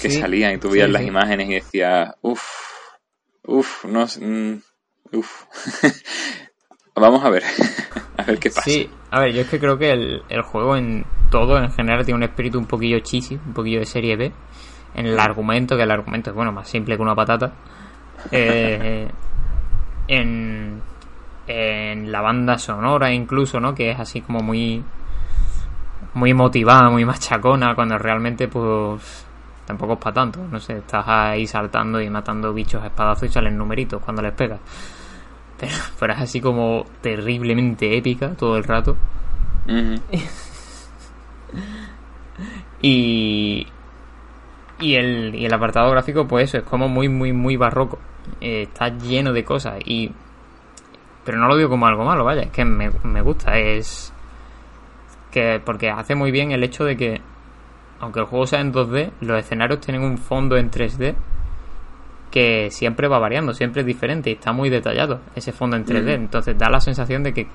que 0.00 0.10
salían 0.10 0.54
y 0.54 0.58
tú 0.58 0.68
veías 0.68 0.90
las 0.90 1.02
imágenes 1.02 1.48
y 1.48 1.54
decías, 1.54 2.14
uff, 2.20 2.42
uff, 3.44 3.86
no, 3.86 4.04
mm, 4.04 4.60
uff. 5.12 5.44
Vamos 6.94 7.24
a 7.24 7.30
ver, 7.30 7.44
a 8.18 8.24
ver 8.24 8.38
qué 8.38 8.50
pasa. 8.50 8.62
Sí, 8.62 8.90
a 9.10 9.20
ver, 9.20 9.32
yo 9.32 9.40
es 9.42 9.48
que 9.48 9.58
creo 9.58 9.78
que 9.78 9.90
el, 9.90 10.22
el 10.28 10.42
juego 10.42 10.76
en 10.76 11.04
todo, 11.30 11.58
en 11.58 11.70
general, 11.70 12.04
tiene 12.04 12.16
un 12.18 12.22
espíritu 12.24 12.58
un 12.58 12.66
poquillo 12.66 12.98
cheesy, 13.00 13.36
un 13.36 13.54
poquillo 13.54 13.80
de 13.80 13.86
serie 13.86 14.16
B 14.16 14.32
en 14.96 15.06
el 15.06 15.20
argumento, 15.20 15.76
que 15.76 15.82
el 15.82 15.90
argumento 15.90 16.30
es 16.30 16.36
bueno, 16.36 16.52
más 16.52 16.68
simple 16.68 16.96
que 16.96 17.02
una 17.02 17.14
patata. 17.14 17.52
Eh, 18.30 19.06
en, 20.08 20.80
en 21.46 22.12
la 22.12 22.20
banda 22.22 22.58
sonora 22.58 23.12
incluso, 23.12 23.60
¿no? 23.60 23.74
Que 23.74 23.90
es 23.90 24.00
así 24.00 24.22
como 24.22 24.40
muy 24.40 24.82
muy 26.14 26.32
motivada, 26.32 26.88
muy 26.88 27.04
machacona, 27.04 27.74
cuando 27.74 27.98
realmente 27.98 28.48
pues 28.48 29.26
tampoco 29.66 29.94
es 29.94 29.98
para 29.98 30.14
tanto, 30.14 30.46
no 30.50 30.58
sé, 30.58 30.78
estás 30.78 31.04
ahí 31.06 31.46
saltando 31.46 32.00
y 32.00 32.08
matando 32.08 32.54
bichos 32.54 32.82
a 32.82 32.86
espadazos 32.86 33.28
y 33.28 33.32
salen 33.32 33.58
numeritos 33.58 34.02
cuando 34.02 34.22
les 34.22 34.32
pegas. 34.32 34.60
Pero, 35.58 35.74
pero 36.00 36.14
es 36.14 36.20
así 36.20 36.40
como 36.40 36.86
terriblemente 37.02 37.98
épica 37.98 38.30
todo 38.30 38.56
el 38.56 38.64
rato. 38.64 38.96
y, 42.80 43.66
y 44.78 44.94
el, 44.96 45.34
y 45.34 45.46
el 45.46 45.54
apartado 45.54 45.90
gráfico, 45.90 46.26
pues 46.26 46.50
eso, 46.50 46.58
es 46.58 46.64
como 46.64 46.88
muy, 46.88 47.08
muy, 47.08 47.32
muy 47.32 47.56
barroco. 47.56 47.98
Eh, 48.40 48.62
está 48.62 48.88
lleno 48.88 49.32
de 49.32 49.44
cosas. 49.44 49.78
y 49.84 50.10
Pero 51.24 51.38
no 51.38 51.48
lo 51.48 51.56
digo 51.56 51.70
como 51.70 51.86
algo 51.86 52.04
malo, 52.04 52.24
vaya, 52.24 52.42
es 52.42 52.50
que 52.50 52.64
me, 52.64 52.90
me 53.02 53.22
gusta. 53.22 53.58
Es. 53.58 54.12
que 55.30 55.60
Porque 55.64 55.90
hace 55.90 56.14
muy 56.14 56.30
bien 56.30 56.52
el 56.52 56.62
hecho 56.62 56.84
de 56.84 56.96
que, 56.96 57.20
aunque 58.00 58.20
el 58.20 58.26
juego 58.26 58.46
sea 58.46 58.60
en 58.60 58.72
2D, 58.72 59.12
los 59.20 59.38
escenarios 59.38 59.80
tienen 59.80 60.02
un 60.02 60.18
fondo 60.18 60.56
en 60.56 60.70
3D 60.70 61.14
que 62.30 62.70
siempre 62.70 63.08
va 63.08 63.18
variando, 63.18 63.54
siempre 63.54 63.80
es 63.80 63.86
diferente 63.86 64.28
y 64.28 64.34
está 64.34 64.52
muy 64.52 64.68
detallado 64.68 65.20
ese 65.34 65.52
fondo 65.52 65.76
en 65.76 65.86
3D. 65.86 66.14
Entonces 66.14 66.58
da 66.58 66.68
la 66.68 66.80
sensación 66.80 67.22
de 67.22 67.32
que 67.32 67.46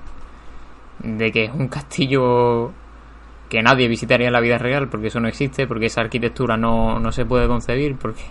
de 1.03 1.31
que 1.31 1.45
es 1.45 1.51
un 1.53 1.67
castillo 1.67 2.71
que 3.51 3.61
nadie 3.61 3.89
visitaría 3.89 4.27
en 4.27 4.33
la 4.33 4.39
vida 4.39 4.57
real 4.57 4.87
porque 4.87 5.07
eso 5.07 5.19
no 5.19 5.27
existe, 5.27 5.67
porque 5.67 5.87
esa 5.87 5.99
arquitectura 5.99 6.55
no, 6.55 7.01
no 7.01 7.11
se 7.11 7.25
puede 7.25 7.47
concebir, 7.49 7.97
porque... 7.97 8.21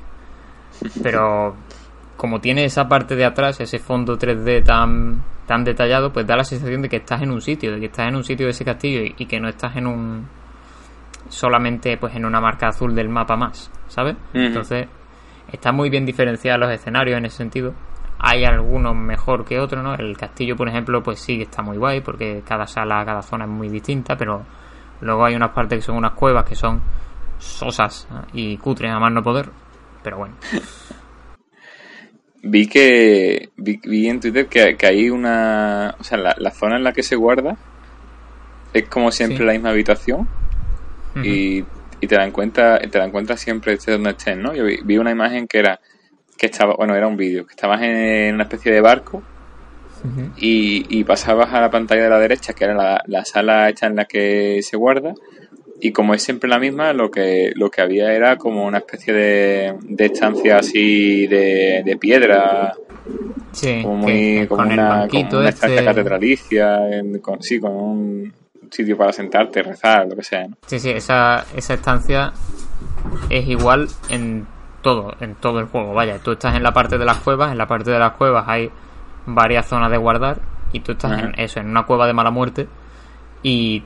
Pero 1.02 1.54
como 2.16 2.40
tiene 2.40 2.64
esa 2.64 2.88
parte 2.88 3.16
de 3.16 3.26
atrás, 3.26 3.60
ese 3.60 3.78
fondo 3.78 4.18
3D 4.18 4.64
tan, 4.64 5.22
tan 5.46 5.62
detallado, 5.62 6.10
pues 6.10 6.26
da 6.26 6.36
la 6.36 6.44
sensación 6.44 6.80
de 6.80 6.88
que 6.88 6.96
estás 6.96 7.20
en 7.20 7.32
un 7.32 7.42
sitio, 7.42 7.70
de 7.70 7.80
que 7.80 7.86
estás 7.86 8.08
en 8.08 8.16
un 8.16 8.24
sitio 8.24 8.46
de 8.46 8.52
ese 8.52 8.64
castillo 8.64 9.02
y, 9.18 9.26
que 9.26 9.38
no 9.38 9.50
estás 9.50 9.76
en 9.76 9.86
un... 9.86 10.26
solamente 11.28 11.98
pues 11.98 12.16
en 12.16 12.24
una 12.24 12.40
marca 12.40 12.68
azul 12.68 12.94
del 12.94 13.10
mapa 13.10 13.36
más, 13.36 13.70
¿sabes? 13.88 14.16
Entonces, 14.32 14.88
está 15.52 15.70
muy 15.70 15.90
bien 15.90 16.06
diferenciados 16.06 16.60
los 16.60 16.72
escenarios 16.72 17.18
en 17.18 17.26
ese 17.26 17.36
sentido. 17.36 17.74
Hay 18.18 18.46
algunos 18.46 18.96
mejor 18.96 19.44
que 19.44 19.60
otros, 19.60 19.84
¿no? 19.84 19.94
El 19.94 20.16
castillo, 20.16 20.56
por 20.56 20.66
ejemplo, 20.70 21.02
pues 21.02 21.20
sí 21.20 21.42
está 21.42 21.60
muy 21.60 21.76
guay 21.76 22.00
porque 22.00 22.42
cada 22.42 22.66
sala, 22.66 23.04
cada 23.04 23.20
zona 23.20 23.44
es 23.44 23.50
muy 23.50 23.68
distinta, 23.68 24.16
pero 24.16 24.46
Luego 25.00 25.24
hay 25.24 25.34
unas 25.34 25.50
partes 25.50 25.78
que 25.78 25.82
son 25.82 25.96
unas 25.96 26.12
cuevas 26.12 26.44
que 26.44 26.54
son 26.54 26.82
sosas 27.38 28.06
y 28.32 28.56
cutres 28.58 28.90
a 28.90 28.98
más 28.98 29.12
no 29.12 29.22
poder. 29.22 29.48
Pero 30.02 30.18
bueno. 30.18 30.34
Vi 32.42 32.68
que 32.68 33.50
vi, 33.58 34.08
en 34.08 34.18
Twitter 34.18 34.46
que, 34.46 34.86
hay 34.86 35.10
una... 35.10 35.94
O 36.00 36.04
sea, 36.04 36.16
la, 36.16 36.50
zona 36.50 36.76
en 36.76 36.84
la 36.84 36.94
que 36.94 37.02
se 37.02 37.14
guarda 37.14 37.58
es 38.72 38.88
como 38.88 39.12
siempre 39.12 39.44
la 39.44 39.52
misma 39.52 39.68
habitación 39.68 40.26
y, 41.22 41.64
te 42.00 42.16
la 42.16 42.24
encuentras 42.24 42.80
te 42.90 42.98
la 42.98 43.04
encuentras 43.04 43.40
siempre 43.40 43.74
estés 43.74 43.96
donde 43.96 44.12
estés, 44.12 44.38
¿no? 44.38 44.54
Yo 44.54 44.64
vi, 44.64 44.96
una 44.96 45.10
imagen 45.10 45.46
que 45.46 45.58
era 45.58 45.80
que 46.38 46.46
estaba, 46.46 46.76
bueno, 46.76 46.94
era 46.94 47.06
un 47.06 47.18
vídeo, 47.18 47.44
que 47.44 47.52
estabas 47.52 47.82
en 47.82 48.34
una 48.36 48.44
especie 48.44 48.72
de 48.72 48.80
barco 48.80 49.22
y, 50.36 51.04
pasabas 51.04 51.52
a 51.52 51.60
la 51.60 51.70
pantalla 51.70 52.04
de 52.04 52.10
la 52.10 52.18
derecha, 52.18 52.52
que 52.52 52.64
era 52.64 53.02
la, 53.06 53.24
sala 53.24 53.68
hecha 53.68 53.86
en 53.86 53.96
la 53.96 54.04
que 54.04 54.60
se 54.62 54.76
guarda, 54.76 55.14
y 55.80 55.92
como 55.92 56.14
es 56.14 56.22
siempre 56.22 56.48
la 56.48 56.58
misma, 56.58 56.92
lo 56.92 57.10
que, 57.10 57.52
lo 57.54 57.70
que 57.70 57.80
había 57.80 58.12
era 58.12 58.36
como 58.36 58.64
una 58.64 58.78
especie 58.78 59.12
de, 59.12 59.74
de 59.82 60.06
estancia 60.06 60.58
así 60.58 61.26
de, 61.26 61.96
piedra. 62.00 62.74
Sí, 63.52 63.80
como, 63.82 63.96
muy, 63.96 64.46
como 64.46 64.62
una, 64.62 65.06
estancia 65.06 65.48
este 65.48 65.84
catedralicia, 65.84 66.80
con, 67.20 67.42
sí, 67.42 67.58
con 67.58 67.72
un 67.72 68.32
sitio 68.70 68.96
para 68.96 69.12
sentarte, 69.12 69.62
rezar, 69.62 70.06
lo 70.06 70.16
que 70.16 70.22
sea. 70.22 70.46
Sí, 70.66 70.78
sí, 70.78 70.90
esa, 70.90 71.44
esa 71.56 71.74
estancia 71.74 72.32
es 73.28 73.48
igual 73.48 73.88
en 74.08 74.46
todo, 74.82 75.14
en 75.20 75.34
todo 75.34 75.60
el 75.60 75.66
juego. 75.66 75.94
Vaya, 75.94 76.18
tú 76.18 76.32
estás 76.32 76.56
en 76.56 76.62
la 76.62 76.72
parte 76.72 76.98
de 76.98 77.04
las 77.04 77.18
cuevas, 77.18 77.52
en 77.52 77.58
la 77.58 77.66
parte 77.66 77.90
de 77.90 77.98
las 77.98 78.12
cuevas 78.12 78.44
hay 78.46 78.70
varias 79.34 79.66
zonas 79.66 79.90
de 79.90 79.96
guardar 79.96 80.40
y 80.72 80.80
tú 80.80 80.92
estás 80.92 81.20
en 81.22 81.38
eso, 81.38 81.60
en 81.60 81.68
una 81.68 81.84
cueva 81.84 82.06
de 82.06 82.12
mala 82.12 82.30
muerte 82.30 82.68
y, 83.42 83.82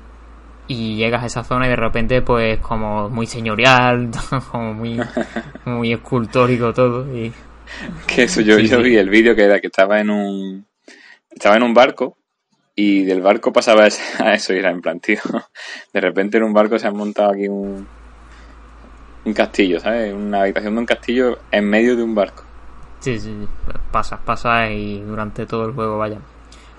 y 0.67 0.97
llegas 0.97 1.23
a 1.23 1.27
esa 1.27 1.45
zona 1.45 1.67
y 1.67 1.71
de 1.71 1.77
repente 1.77 2.23
pues 2.23 2.59
como 2.61 3.09
muy 3.09 3.27
señorial, 3.27 4.11
como 4.51 4.75
muy, 4.75 5.01
muy 5.65 5.93
escultórico 5.93 6.73
todo 6.73 7.15
y... 7.15 7.33
Que 8.07 8.25
eso, 8.25 8.43
yo, 8.43 8.59
yo 8.59 8.83
vi 8.83 8.97
el 8.97 9.09
vídeo 9.09 9.35
que 9.35 9.45
era 9.45 9.61
que 9.61 9.69
estaba 9.69 10.01
en 10.01 10.11
un... 10.11 10.67
Estaba 11.31 11.57
en 11.57 11.63
un 11.63 11.75
barco 11.75 12.17
y 12.75 13.05
del 13.05 13.23
barco 13.23 13.53
pasaba 13.53 13.85
a 14.19 14.35
eso 14.35 14.55
y 14.55 14.59
era 14.59 14.71
en 14.71 14.81
plan, 14.81 15.01
tío, 15.01 15.21
de 15.93 16.01
repente 16.01 16.37
en 16.37 16.45
un 16.45 16.53
barco 16.53 16.79
se 16.79 16.87
han 16.87 16.97
montado 16.97 17.33
aquí 17.33 17.49
un 17.49 17.87
un 19.25 19.33
castillo, 19.33 19.81
¿sabes? 19.81 20.13
Una 20.13 20.43
habitación 20.43 20.75
de 20.75 20.81
un 20.81 20.87
castillo 20.87 21.39
en 21.51 21.69
medio 21.69 21.97
de 21.97 22.03
un 22.03 22.15
barco. 22.15 22.45
Sí, 23.05 23.19
sí, 23.19 23.37
sí. 23.39 23.49
pasa, 23.93 24.17
pasa 24.17 24.71
y 24.71 24.99
durante 25.03 25.45
todo 25.45 25.67
el 25.67 25.75
juego, 25.75 25.99
vaya. 25.99 26.21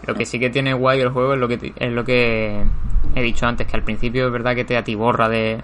Lo 0.07 0.15
que 0.15 0.25
sí 0.25 0.39
que 0.39 0.49
tiene 0.49 0.73
guay 0.73 0.99
el 0.99 1.09
juego 1.09 1.33
es 1.35 1.39
lo 1.39 1.47
que 1.47 1.71
es 1.75 1.91
lo 1.91 2.03
que 2.03 2.65
he 3.13 3.21
dicho 3.21 3.45
antes, 3.45 3.67
que 3.67 3.77
al 3.77 3.83
principio 3.83 4.25
es 4.25 4.31
verdad 4.31 4.55
que 4.55 4.65
te 4.65 4.75
atiborra 4.75 5.29
de, 5.29 5.61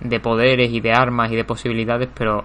de 0.00 0.18
poderes 0.18 0.72
y 0.72 0.80
de 0.80 0.92
armas 0.92 1.30
y 1.30 1.36
de 1.36 1.44
posibilidades, 1.44 2.08
pero 2.12 2.44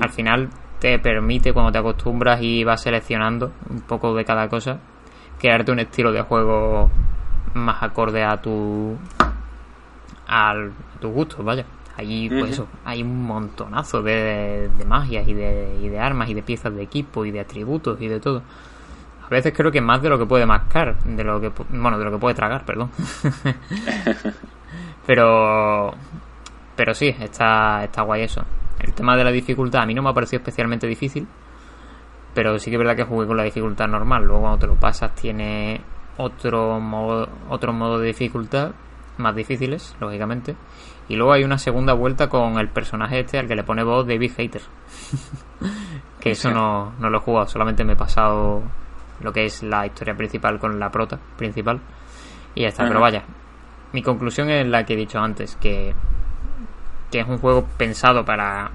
al 0.00 0.10
final 0.10 0.50
te 0.78 1.00
permite, 1.00 1.52
cuando 1.52 1.72
te 1.72 1.78
acostumbras 1.78 2.40
y 2.42 2.62
vas 2.62 2.80
seleccionando 2.80 3.50
un 3.70 3.80
poco 3.80 4.14
de 4.14 4.24
cada 4.24 4.48
cosa, 4.48 4.78
crearte 5.40 5.72
un 5.72 5.80
estilo 5.80 6.12
de 6.12 6.22
juego 6.22 6.92
más 7.54 7.82
acorde 7.82 8.22
a 8.22 8.36
tu 8.36 8.96
a 10.28 10.54
tus 11.00 11.12
gustos, 11.12 11.44
vaya. 11.44 11.64
Allí, 11.98 12.28
pues 12.30 12.52
eso, 12.52 12.68
hay 12.84 13.02
un 13.02 13.24
montonazo 13.24 14.02
de, 14.02 14.70
de 14.78 14.84
magias 14.84 15.26
y 15.26 15.34
de, 15.34 15.80
y 15.82 15.88
de 15.88 15.98
armas 15.98 16.30
y 16.30 16.34
de 16.34 16.44
piezas 16.44 16.72
de 16.72 16.80
equipo 16.80 17.24
y 17.24 17.32
de 17.32 17.40
atributos 17.40 18.00
y 18.00 18.06
de 18.06 18.20
todo. 18.20 18.40
A 19.26 19.28
veces 19.28 19.52
creo 19.52 19.72
que 19.72 19.80
más 19.80 20.00
de 20.00 20.08
lo 20.08 20.16
que 20.16 20.24
puede 20.24 20.46
mascar, 20.46 20.96
de 21.02 21.24
lo 21.24 21.40
que 21.40 21.50
bueno, 21.70 21.98
de 21.98 22.04
lo 22.04 22.12
que 22.12 22.18
puede 22.18 22.36
tragar, 22.36 22.64
perdón. 22.64 22.90
pero 25.06 25.92
pero 26.76 26.94
sí, 26.94 27.08
está 27.18 27.82
está 27.82 28.02
guay 28.02 28.22
eso. 28.22 28.44
El 28.78 28.92
tema 28.94 29.16
de 29.16 29.24
la 29.24 29.32
dificultad 29.32 29.82
a 29.82 29.86
mí 29.86 29.92
no 29.92 30.02
me 30.02 30.10
ha 30.10 30.14
parecido 30.14 30.38
especialmente 30.38 30.86
difícil, 30.86 31.26
pero 32.32 32.60
sí 32.60 32.70
que 32.70 32.76
es 32.76 32.78
verdad 32.78 32.94
que 32.94 33.02
jugué 33.02 33.26
con 33.26 33.36
la 33.36 33.42
dificultad 33.42 33.88
normal. 33.88 34.24
Luego 34.24 34.42
cuando 34.42 34.58
te 34.60 34.66
lo 34.68 34.76
pasas 34.76 35.16
tiene 35.16 35.80
otro 36.16 36.78
modo, 36.78 37.28
otro 37.48 37.72
modo 37.72 37.98
de 37.98 38.06
dificultad 38.06 38.70
más 39.18 39.34
difíciles, 39.34 39.96
lógicamente. 40.00 40.56
Y 41.08 41.16
luego 41.16 41.32
hay 41.32 41.44
una 41.44 41.58
segunda 41.58 41.94
vuelta 41.94 42.28
con 42.28 42.58
el 42.58 42.68
personaje 42.68 43.20
este 43.20 43.38
al 43.38 43.48
que 43.48 43.56
le 43.56 43.64
pone 43.64 43.82
voz 43.82 44.06
David 44.06 44.32
Hater. 44.36 44.62
que 46.20 46.32
eso 46.32 46.50
no, 46.50 46.92
no 46.98 47.10
lo 47.10 47.18
he 47.18 47.20
jugado, 47.20 47.46
solamente 47.46 47.84
me 47.84 47.94
he 47.94 47.96
pasado 47.96 48.62
lo 49.20 49.32
que 49.32 49.46
es 49.46 49.62
la 49.62 49.86
historia 49.86 50.14
principal 50.16 50.58
con 50.58 50.78
la 50.78 50.90
prota 50.90 51.18
principal. 51.36 51.80
Y 52.54 52.62
ya 52.62 52.68
está, 52.68 52.86
pero 52.86 53.00
vaya. 53.00 53.24
Mi 53.92 54.02
conclusión 54.02 54.50
es 54.50 54.66
la 54.66 54.84
que 54.84 54.94
he 54.94 54.96
dicho 54.96 55.18
antes, 55.18 55.56
que, 55.56 55.94
que 57.10 57.20
es 57.20 57.28
un 57.28 57.38
juego 57.38 57.66
pensado 57.76 58.24
para, 58.24 58.70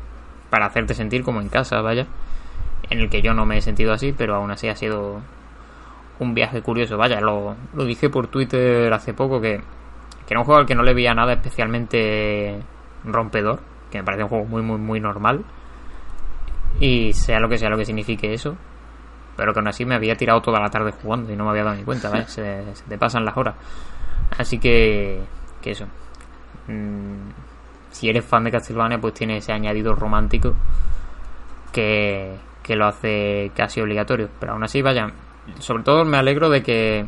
para 0.49 0.65
hacerte 0.65 0.93
sentir 0.95 1.23
como 1.23 1.41
en 1.41 1.49
casa, 1.49 1.81
vaya. 1.81 2.07
En 2.89 2.99
el 2.99 3.09
que 3.09 3.21
yo 3.21 3.33
no 3.33 3.45
me 3.45 3.57
he 3.57 3.61
sentido 3.61 3.93
así, 3.93 4.11
pero 4.11 4.35
aún 4.35 4.51
así 4.51 4.67
ha 4.67 4.75
sido 4.75 5.21
un 6.19 6.33
viaje 6.33 6.61
curioso. 6.61 6.97
Vaya, 6.97 7.21
lo, 7.21 7.55
lo 7.73 7.85
dije 7.85 8.09
por 8.09 8.27
Twitter 8.27 8.91
hace 8.91 9.13
poco 9.13 9.39
que 9.41 9.61
que 10.25 10.33
era 10.33 10.39
un 10.39 10.45
juego 10.45 10.61
al 10.61 10.65
que 10.65 10.75
no 10.75 10.83
le 10.83 10.93
veía 10.93 11.13
nada 11.13 11.33
especialmente 11.33 12.59
rompedor, 13.03 13.59
que 13.91 13.97
me 13.99 14.03
parece 14.03 14.23
un 14.23 14.29
juego 14.29 14.45
muy, 14.45 14.61
muy, 14.61 14.77
muy 14.77 14.99
normal. 14.99 15.43
Y 16.79 17.13
sea 17.13 17.39
lo 17.39 17.49
que 17.49 17.57
sea 17.57 17.69
lo 17.69 17.77
que 17.77 17.85
signifique 17.85 18.33
eso, 18.33 18.55
pero 19.35 19.53
que 19.53 19.59
aún 19.59 19.67
así 19.67 19.85
me 19.85 19.95
había 19.95 20.15
tirado 20.15 20.41
toda 20.41 20.59
la 20.59 20.69
tarde 20.69 20.91
jugando 20.91 21.31
y 21.31 21.35
no 21.35 21.45
me 21.45 21.51
había 21.51 21.63
dado 21.63 21.75
ni 21.75 21.83
cuenta, 21.83 22.09
¿vale? 22.09 22.25
se, 22.27 22.63
te 22.87 22.97
pasan 22.97 23.25
las 23.25 23.37
horas. 23.37 23.55
Así 24.37 24.59
que, 24.59 25.21
que 25.61 25.71
eso. 25.71 25.85
Mm, 26.67 27.29
si 27.91 28.09
eres 28.09 28.25
fan 28.25 28.43
de 28.43 28.51
Castlevania, 28.51 28.99
pues 28.99 29.13
tiene 29.13 29.37
ese 29.37 29.51
añadido 29.51 29.93
romántico 29.93 30.55
que, 31.71 32.35
que 32.63 32.75
lo 32.75 32.87
hace 32.87 33.51
casi 33.55 33.81
obligatorio. 33.81 34.29
Pero 34.39 34.53
aún 34.53 34.63
así, 34.63 34.81
vaya, 34.81 35.11
sobre 35.59 35.83
todo 35.83 36.05
me 36.05 36.17
alegro 36.17 36.49
de 36.49 36.63
que, 36.63 37.05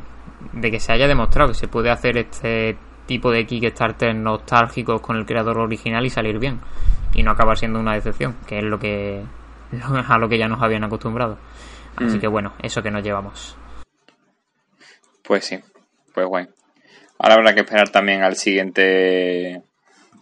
de 0.54 0.72
que 0.72 0.80
se 0.80 0.94
haya 0.94 1.08
demostrado 1.08 1.50
que 1.50 1.56
se 1.56 1.68
puede 1.68 1.90
hacer 1.90 2.18
este 2.18 2.78
tipo 3.06 3.32
de 3.32 3.46
Kickstarter 3.46 4.16
nostálgicos 4.16 5.02
con 5.02 5.18
el 5.18 5.26
creador 5.26 5.60
original 5.60 6.06
y 6.06 6.10
salir 6.10 6.40
bien. 6.40 6.60
Y 7.14 7.24
no 7.24 7.32
acabar 7.32 7.58
siendo 7.58 7.80
una 7.80 7.94
decepción, 7.94 8.36
que 8.48 8.58
es 8.58 8.64
lo 8.64 8.80
que 8.80 9.24
a 10.08 10.18
lo 10.18 10.30
que 10.30 10.38
ya 10.38 10.48
nos 10.48 10.62
habían 10.62 10.84
acostumbrado. 10.84 11.38
Así 11.96 12.18
mm. 12.18 12.20
que 12.20 12.28
bueno, 12.28 12.54
eso 12.62 12.82
que 12.82 12.92
nos 12.92 13.04
llevamos. 13.04 13.58
Pues 15.24 15.46
sí, 15.46 15.60
pues 16.14 16.28
guay. 16.28 16.48
Ahora 17.18 17.36
habrá 17.36 17.54
que 17.54 17.62
esperar 17.62 17.90
también 17.90 18.24
al 18.24 18.36
siguiente 18.36 19.64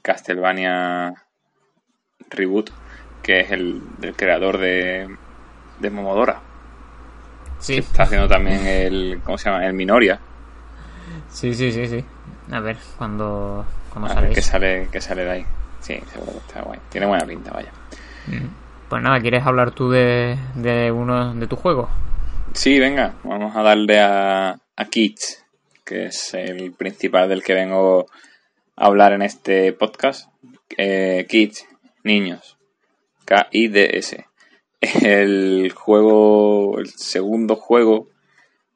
Castlevania 0.02 1.14
Reboot, 2.30 2.70
que 3.22 3.40
es 3.42 3.52
el 3.52 3.82
del 3.98 4.16
creador 4.16 4.60
de, 4.60 5.08
de 5.80 5.90
Momodora. 5.90 6.42
Sí. 7.60 7.78
está 7.78 8.04
haciendo 8.04 8.28
también 8.28 8.66
el, 8.68 9.22
¿cómo 9.24 9.38
se 9.38 9.50
llama? 9.50 9.66
El 9.66 9.74
Minoria. 9.74 10.20
Sí, 11.30 11.54
sí, 11.54 11.72
sí, 11.72 11.88
sí. 11.88 12.06
A 12.52 12.60
ver, 12.60 12.78
cuando, 12.98 13.66
cuando 13.92 14.14
sale. 14.14 14.30
que 14.34 14.42
sale, 14.42 14.90
que 14.92 15.02
sale 15.02 15.24
de 15.26 15.32
ahí. 15.32 15.46
Sí, 15.80 16.00
seguro 16.12 16.32
que 16.34 16.38
está 16.40 16.62
guay. 16.62 16.80
Tiene 16.90 17.08
buena 17.08 17.26
pinta, 17.26 17.52
vaya. 17.52 17.72
Mm. 18.28 18.48
Pues 18.90 19.02
nada, 19.02 19.20
¿quieres 19.20 19.46
hablar 19.46 19.72
tú 19.72 19.90
de, 19.90 20.38
de 20.56 20.92
uno 20.92 21.34
de 21.34 21.48
tus 21.48 21.60
juegos? 21.60 21.90
Sí, 22.54 22.80
venga, 22.80 23.16
vamos 23.24 23.56
a 23.56 23.64
darle 23.64 24.00
a, 24.00 24.60
a 24.76 24.86
Kids, 24.86 25.44
que 25.84 26.06
es 26.06 26.34
el 26.34 26.72
principal 26.74 27.28
del 27.28 27.44
que 27.44 27.54
vengo 27.54 28.06
a 28.76 28.86
hablar 28.86 29.14
en 29.14 29.24
este 29.24 29.74
podcast. 29.74 30.30
Eh, 30.78 31.26
Kids, 31.28 31.66
niños. 32.04 32.58
K-I-D-S. 33.26 34.26
El 35.02 35.72
juego, 35.74 36.78
el 36.78 36.90
segundo 36.90 37.56
juego 37.56 38.10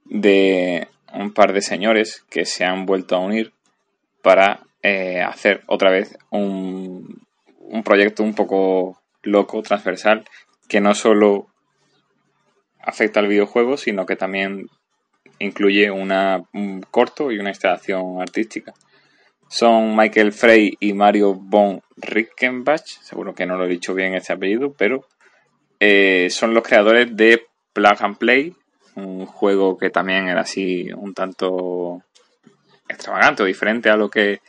de 0.06 0.88
un 1.18 1.34
par 1.34 1.54
de 1.54 1.62
señores 1.62 2.24
que 2.30 2.46
se 2.46 2.64
han 2.64 2.86
vuelto 2.86 3.16
a 3.16 3.20
unir 3.20 3.54
para 4.22 4.62
eh, 4.84 5.22
hacer 5.22 5.64
otra 5.68 5.90
vez 5.90 6.18
un, 6.30 7.22
un 7.60 7.84
proyecto 7.84 8.24
un 8.24 8.34
poco 8.34 9.02
loco, 9.24 9.62
transversal, 9.62 10.26
que 10.68 10.80
no 10.80 10.94
solo 10.94 11.48
afecta 12.80 13.20
al 13.20 13.28
videojuego, 13.28 13.78
sino 13.78 14.06
que 14.06 14.16
también 14.16 14.68
incluye 15.40 15.92
una, 15.92 16.44
un 16.54 16.82
corto 16.82 17.32
y 17.32 17.40
una 17.40 17.50
instalación 17.50 18.22
artística. 18.22 18.74
Son 19.50 19.96
Michael 19.96 20.34
Frey 20.34 20.74
y 20.80 20.94
Mario 20.94 21.34
von 21.34 21.82
Rickenbach, 21.96 22.86
seguro 22.86 23.34
que 23.34 23.46
no 23.46 23.58
lo 23.58 23.66
he 23.66 23.70
dicho 23.70 23.94
bien 23.94 24.14
este 24.14 24.34
apellido, 24.34 24.74
pero 24.74 25.06
eh, 25.80 26.28
son 26.30 26.54
los 26.54 26.64
creadores 26.64 27.16
de 27.16 27.46
Plug 27.74 27.98
and 28.00 28.18
Play, 28.18 28.56
un 28.98 29.26
juego 29.26 29.78
que 29.78 29.90
también 29.90 30.28
era 30.28 30.42
así 30.42 30.90
un 30.92 31.14
tanto 31.14 32.02
extravagante 32.90 33.44
o 33.44 33.46
diferente 33.46 33.90
a 33.90 33.96
lo 33.96 34.10
que 34.10 34.42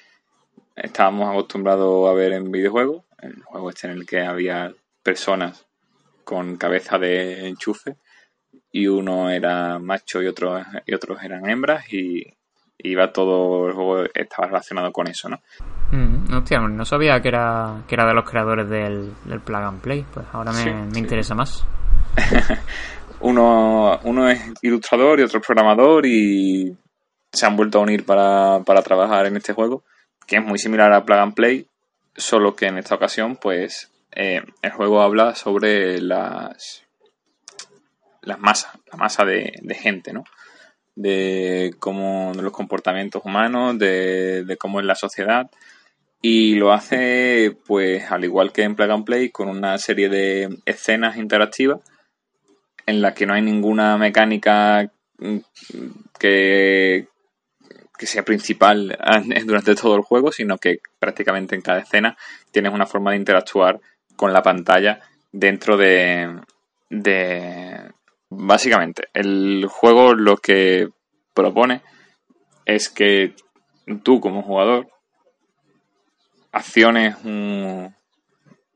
estábamos 0.74 1.28
acostumbrados 1.30 2.08
a 2.08 2.14
ver 2.14 2.32
en 2.32 2.50
videojuegos. 2.50 3.04
El 3.20 3.42
juego 3.42 3.70
este 3.70 3.88
en 3.88 3.94
el 3.94 4.06
que 4.06 4.22
había 4.22 4.72
personas 5.02 5.66
con 6.24 6.56
cabeza 6.56 6.98
de 6.98 7.48
enchufe 7.48 7.96
y 8.72 8.86
uno 8.86 9.30
era 9.30 9.78
macho 9.78 10.22
y 10.22 10.26
otros 10.26 10.64
y 10.86 10.94
otros 10.94 11.22
eran 11.22 11.48
hembras 11.48 11.92
y 11.92 12.24
iba 12.78 13.12
todo 13.12 13.66
el 13.66 13.74
juego 13.74 14.04
estaba 14.14 14.48
relacionado 14.48 14.92
con 14.92 15.08
eso, 15.08 15.28
¿no? 15.28 15.40
Mm, 15.90 16.32
hostia, 16.34 16.60
no 16.60 16.84
sabía 16.84 17.20
que 17.20 17.28
era 17.28 17.82
que 17.88 17.94
era 17.94 18.06
de 18.06 18.14
los 18.14 18.28
creadores 18.28 18.68
del, 18.68 19.12
del 19.24 19.40
Plug 19.40 19.62
and 19.62 19.80
Play, 19.80 20.06
pues 20.12 20.26
ahora 20.32 20.52
me, 20.52 20.86
me 20.86 20.98
interesa 20.98 21.34
más. 21.34 21.66
uno, 23.20 23.98
uno 24.04 24.30
es 24.30 24.40
ilustrador 24.62 25.20
y 25.20 25.22
otro 25.22 25.40
es 25.40 25.46
programador 25.46 26.06
y 26.06 26.76
se 27.32 27.46
han 27.46 27.56
vuelto 27.56 27.78
a 27.78 27.82
unir 27.82 28.04
para, 28.04 28.62
trabajar 28.82 29.26
en 29.26 29.36
este 29.36 29.52
juego, 29.52 29.84
que 30.26 30.36
es 30.36 30.44
muy 30.44 30.58
similar 30.58 30.92
a 30.92 31.04
Plug 31.04 31.18
and 31.18 31.34
Play, 31.34 31.66
solo 32.16 32.56
que 32.56 32.66
en 32.66 32.78
esta 32.78 32.94
ocasión, 32.94 33.36
pues, 33.36 33.90
eh, 34.12 34.42
el 34.62 34.70
juego 34.72 35.02
habla 35.02 35.34
sobre 35.34 36.00
las, 36.00 36.82
las 38.22 38.38
masas, 38.38 38.72
la 38.90 38.96
masa 38.96 39.24
de, 39.24 39.52
gente, 39.74 40.12
¿no? 40.12 40.24
De 40.94 41.74
cómo, 41.78 42.32
de 42.34 42.42
los 42.42 42.52
comportamientos 42.52 43.22
humanos, 43.24 43.78
de, 43.78 44.44
de 44.44 44.56
cómo 44.56 44.80
es 44.80 44.86
la 44.86 44.94
sociedad, 44.94 45.50
y 46.20 46.54
lo 46.54 46.72
hace, 46.72 47.56
pues, 47.66 48.10
al 48.10 48.24
igual 48.24 48.52
que 48.52 48.62
en 48.62 48.74
Plug 48.74 48.90
and 48.90 49.04
Play, 49.04 49.30
con 49.30 49.48
una 49.48 49.78
serie 49.78 50.08
de 50.08 50.58
escenas 50.64 51.16
interactivas 51.16 51.80
en 52.88 53.02
las 53.02 53.12
que 53.12 53.26
no 53.26 53.34
hay 53.34 53.42
ninguna 53.42 53.98
mecánica 53.98 54.90
que, 56.18 57.06
que 57.98 58.06
sea 58.06 58.22
principal 58.22 58.98
durante 59.44 59.74
todo 59.74 59.94
el 59.96 60.00
juego, 60.00 60.32
sino 60.32 60.56
que 60.56 60.78
prácticamente 60.98 61.54
en 61.54 61.60
cada 61.60 61.80
escena 61.80 62.16
tienes 62.50 62.72
una 62.72 62.86
forma 62.86 63.10
de 63.10 63.18
interactuar 63.18 63.78
con 64.16 64.32
la 64.32 64.42
pantalla 64.42 65.00
dentro 65.30 65.76
de, 65.76 66.40
de... 66.88 67.92
Básicamente, 68.30 69.08
el 69.12 69.66
juego 69.68 70.14
lo 70.14 70.38
que 70.38 70.88
propone 71.34 71.82
es 72.64 72.88
que 72.88 73.34
tú 74.02 74.18
como 74.18 74.42
jugador 74.42 74.88
acciones 76.52 77.16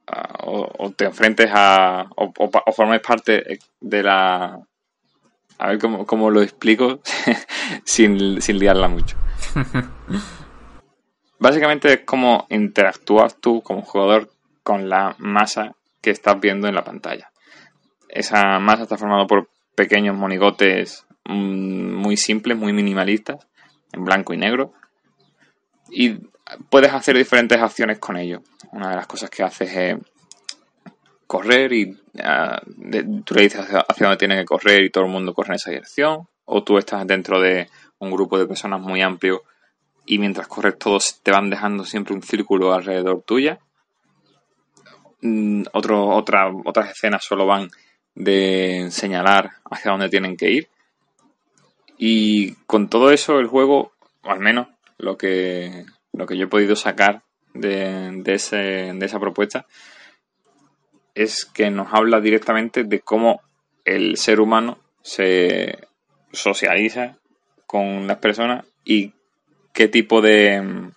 o, 0.06 0.92
te 0.96 1.04
enfrentes 1.04 1.50
a 1.52 2.06
o, 2.16 2.32
o, 2.36 2.72
formes 2.72 3.00
parte 3.00 3.58
de 3.80 4.02
la 4.02 4.60
a 5.58 5.68
ver 5.68 5.78
cómo, 5.78 6.30
lo 6.30 6.42
explico 6.42 7.00
sin, 7.84 8.42
sin 8.42 8.58
liarla 8.58 8.88
mucho. 8.88 9.16
Básicamente 11.38 11.92
es 11.92 12.00
como 12.04 12.46
interactúas 12.50 13.36
tú 13.40 13.62
como 13.62 13.82
jugador 13.82 14.30
con 14.62 14.88
la 14.88 15.14
masa 15.18 15.76
que 16.00 16.10
estás 16.10 16.40
viendo 16.40 16.66
en 16.68 16.74
la 16.74 16.84
pantalla. 16.84 17.30
Esa 18.08 18.58
masa 18.58 18.82
está 18.82 18.96
formada 18.96 19.26
por 19.26 19.48
pequeños 19.74 20.16
monigotes 20.16 21.06
mm, 21.24 21.92
muy 21.94 22.16
simples, 22.16 22.58
muy 22.58 22.72
minimalistas, 22.72 23.46
en 23.92 24.04
blanco 24.04 24.34
y 24.34 24.38
negro. 24.38 24.72
Y 25.90 26.18
puedes 26.68 26.92
hacer 26.92 27.16
diferentes 27.16 27.60
acciones 27.60 27.98
con 27.98 28.16
ellos. 28.16 28.42
Una 28.72 28.90
de 28.90 28.96
las 28.96 29.06
cosas 29.06 29.30
que 29.30 29.42
haces 29.42 29.74
es 29.74 29.96
correr 31.26 31.72
y 31.72 31.90
uh, 31.90 33.22
tú 33.24 33.34
le 33.34 33.42
dices 33.42 33.60
hacia, 33.60 33.84
dónde 33.98 34.16
tiene 34.16 34.36
que 34.36 34.44
correr 34.44 34.82
y 34.82 34.90
todo 34.90 35.04
el 35.04 35.10
mundo 35.10 35.34
corre 35.34 35.50
en 35.50 35.54
esa 35.54 35.70
dirección. 35.70 36.28
O 36.44 36.62
tú 36.62 36.78
estás 36.78 37.06
dentro 37.06 37.40
de 37.40 37.68
un 37.98 38.10
grupo 38.10 38.38
de 38.38 38.46
personas 38.46 38.80
muy 38.80 39.00
amplio 39.00 39.42
y 40.04 40.18
mientras 40.18 40.48
corres 40.48 40.78
todos 40.78 41.20
te 41.22 41.30
van 41.30 41.50
dejando 41.50 41.84
siempre 41.84 42.14
un 42.14 42.22
círculo 42.22 42.72
alrededor 42.72 43.22
tuya. 43.22 43.60
Mm, 45.20 45.62
otro, 45.72 46.08
otra, 46.08 46.50
otras 46.64 46.90
escenas 46.90 47.24
solo 47.24 47.46
van 47.46 47.70
de 48.14 48.88
señalar 48.90 49.52
hacia 49.70 49.92
dónde 49.92 50.08
tienen 50.08 50.36
que 50.36 50.50
ir. 50.50 50.68
Y 51.96 52.54
con 52.66 52.88
todo 52.88 53.12
eso 53.12 53.38
el 53.38 53.46
juego, 53.46 53.92
o 54.22 54.30
al 54.30 54.40
menos 54.40 54.68
lo 54.98 55.16
que, 55.16 55.84
lo 56.12 56.26
que 56.26 56.36
yo 56.36 56.44
he 56.44 56.48
podido 56.48 56.76
sacar 56.76 57.22
de, 57.54 58.10
de, 58.22 58.34
ese, 58.34 58.56
de 58.56 59.06
esa 59.06 59.20
propuesta, 59.20 59.66
es 61.14 61.44
que 61.44 61.70
nos 61.70 61.92
habla 61.92 62.20
directamente 62.20 62.84
de 62.84 63.00
cómo 63.00 63.40
el 63.84 64.16
ser 64.16 64.40
humano 64.40 64.78
se 65.02 65.78
socializa 66.32 67.16
con 67.66 68.06
las 68.06 68.18
personas 68.18 68.64
y 68.84 69.12
qué 69.72 69.88
tipo 69.88 70.20
de, 70.20 70.90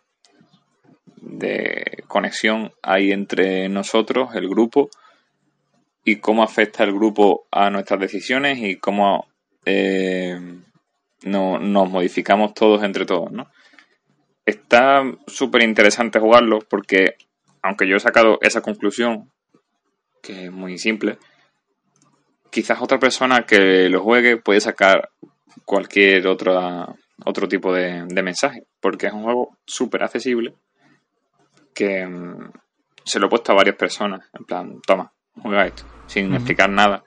de 1.17 2.03
conexión 2.07 2.71
hay 2.81 3.11
entre 3.11 3.67
nosotros, 3.69 4.35
el 4.35 4.47
grupo, 4.47 4.89
y 6.03 6.17
cómo 6.17 6.43
afecta 6.43 6.83
el 6.83 6.93
grupo 6.93 7.47
a 7.51 7.69
nuestras 7.69 7.99
decisiones 7.99 8.59
y 8.59 8.75
cómo 8.75 9.27
eh, 9.65 10.39
no, 11.23 11.59
nos 11.59 11.89
modificamos 11.89 12.53
todos 12.53 12.83
entre 12.83 13.05
todos, 13.05 13.31
¿no? 13.31 13.49
Está 14.45 15.03
súper 15.27 15.63
interesante 15.63 16.19
jugarlo 16.19 16.59
porque, 16.59 17.15
aunque 17.61 17.87
yo 17.87 17.95
he 17.95 17.99
sacado 17.99 18.37
esa 18.41 18.61
conclusión, 18.61 19.31
que 20.21 20.45
es 20.45 20.51
muy 20.51 20.77
simple, 20.77 21.17
quizás 22.51 22.81
otra 22.81 22.99
persona 22.99 23.45
que 23.45 23.89
lo 23.89 24.01
juegue 24.01 24.37
puede 24.37 24.61
sacar 24.61 25.09
cualquier 25.65 26.27
otra, 26.27 26.93
otro 27.25 27.47
tipo 27.47 27.73
de, 27.73 28.05
mensaje, 28.21 28.65
porque 28.79 29.07
es 29.07 29.13
un 29.13 29.23
juego 29.23 29.57
súper 29.65 30.03
accesible 30.03 30.53
que 31.73 32.05
mm, 32.05 32.51
se 33.03 33.19
lo 33.19 33.25
he 33.25 33.29
puesto 33.29 33.51
a 33.51 33.55
varias 33.55 33.75
personas, 33.75 34.29
en 34.33 34.45
plan, 34.45 34.81
toma, 34.85 35.11
juega 35.41 35.65
esto, 35.65 35.83
sin 36.07 36.33
explicar 36.33 36.69
nada. 36.69 37.03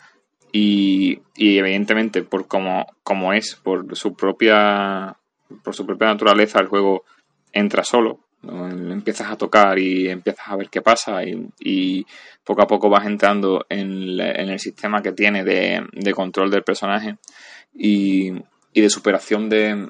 Y, 0.51 1.21
y, 1.37 1.59
evidentemente, 1.59 2.23
por 2.23 2.49
como, 2.49 2.87
como 3.03 3.33
es, 3.33 3.55
por 3.55 3.97
su 3.97 4.15
propia 4.15 5.17
por 5.63 5.75
su 5.75 5.87
propia 5.87 6.09
naturaleza, 6.09 6.61
el 6.61 6.69
juego 6.69 7.05
entra 7.53 7.85
solo. 7.85 8.21
Empiezas 8.43 9.31
a 9.31 9.37
tocar 9.37 9.79
y 9.79 10.09
empiezas 10.09 10.49
a 10.49 10.57
ver 10.57 10.71
qué 10.71 10.81
pasa 10.81 11.23
y, 11.25 12.07
poco 12.45 12.63
a 12.63 12.67
poco 12.67 12.89
vas 12.89 13.05
entrando 13.07 13.67
en, 13.69 14.21
el 14.21 14.59
sistema 14.59 15.03
que 15.03 15.13
tiene 15.13 15.45
de, 15.45 16.13
control 16.15 16.51
del 16.51 16.63
personaje 16.63 17.17
y, 17.75 18.33
de 18.75 18.91
superación 18.91 19.49
de 19.49 19.89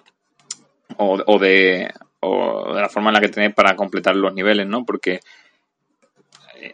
o, 0.97 1.39
de 1.39 1.93
la 2.17 2.89
forma 2.89 3.11
en 3.11 3.15
la 3.15 3.21
que 3.21 3.29
tenéis 3.29 3.55
para 3.55 3.77
completar 3.77 4.17
los 4.17 4.33
niveles, 4.33 4.67
¿no? 4.67 4.85
Porque 4.85 5.21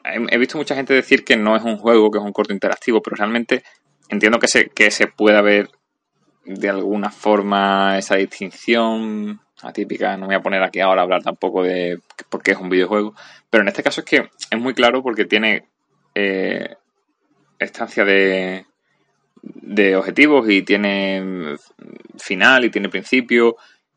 he 0.04 0.38
visto 0.38 0.56
mucha 0.56 0.76
gente 0.76 0.94
decir 0.94 1.24
que 1.24 1.36
no 1.36 1.56
es 1.56 1.62
un 1.62 1.76
juego, 1.76 2.10
que 2.10 2.18
es 2.18 2.24
un 2.24 2.32
corto 2.32 2.52
interactivo, 2.52 3.02
pero 3.02 3.16
realmente 3.16 3.64
entiendo 4.08 4.38
que 4.38 4.48
se, 4.48 4.68
que 4.68 4.90
se 4.90 5.08
pueda 5.08 5.42
ver 5.42 5.70
de 6.44 6.68
alguna 6.68 7.10
forma 7.10 7.98
esa 7.98 8.16
distinción 8.16 9.40
atípica. 9.64 10.16
No 10.16 10.26
voy 10.26 10.34
a 10.34 10.42
poner 10.42 10.62
aquí 10.62 10.80
ahora 10.80 11.02
a 11.02 11.04
hablar 11.04 11.22
tampoco 11.22 11.62
de 11.62 11.98
por 12.28 12.42
qué 12.42 12.52
es 12.52 12.58
un 12.58 12.68
videojuego, 12.68 13.14
pero 13.50 13.62
en 13.62 13.68
este 13.68 13.82
caso 13.82 14.00
es 14.00 14.06
que 14.06 14.30
es 14.50 14.58
muy 14.58 14.74
claro 14.74 15.02
porque 15.02 15.24
tiene 15.24 15.64
eh, 16.14 16.76
estancia 17.58 18.04
de, 18.04 18.66
de 19.42 19.96
objetivos 19.96 20.48
y 20.48 20.62
tiene 20.62 21.56
final 22.18 22.64
y 22.64 22.70
tiene 22.70 22.88
principio 22.88 23.56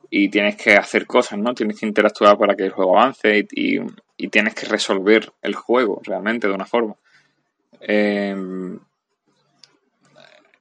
y 0.10 0.30
tienes 0.30 0.56
que 0.56 0.76
hacer 0.76 1.06
cosas, 1.06 1.40
¿no? 1.40 1.54
Tienes 1.54 1.80
que 1.80 1.86
interactuar 1.86 2.38
para 2.38 2.56
que 2.56 2.64
el 2.64 2.72
juego 2.72 2.98
avance 2.98 3.46
y, 3.52 3.80
y, 4.18 4.28
tienes 4.30 4.56
que 4.56 4.66
resolver 4.66 5.32
el 5.42 5.56
juego 5.56 6.02
realmente 6.04 6.48
de 6.48 6.54
una 6.54 6.66
forma. 6.66 6.96
Em, 7.82 8.80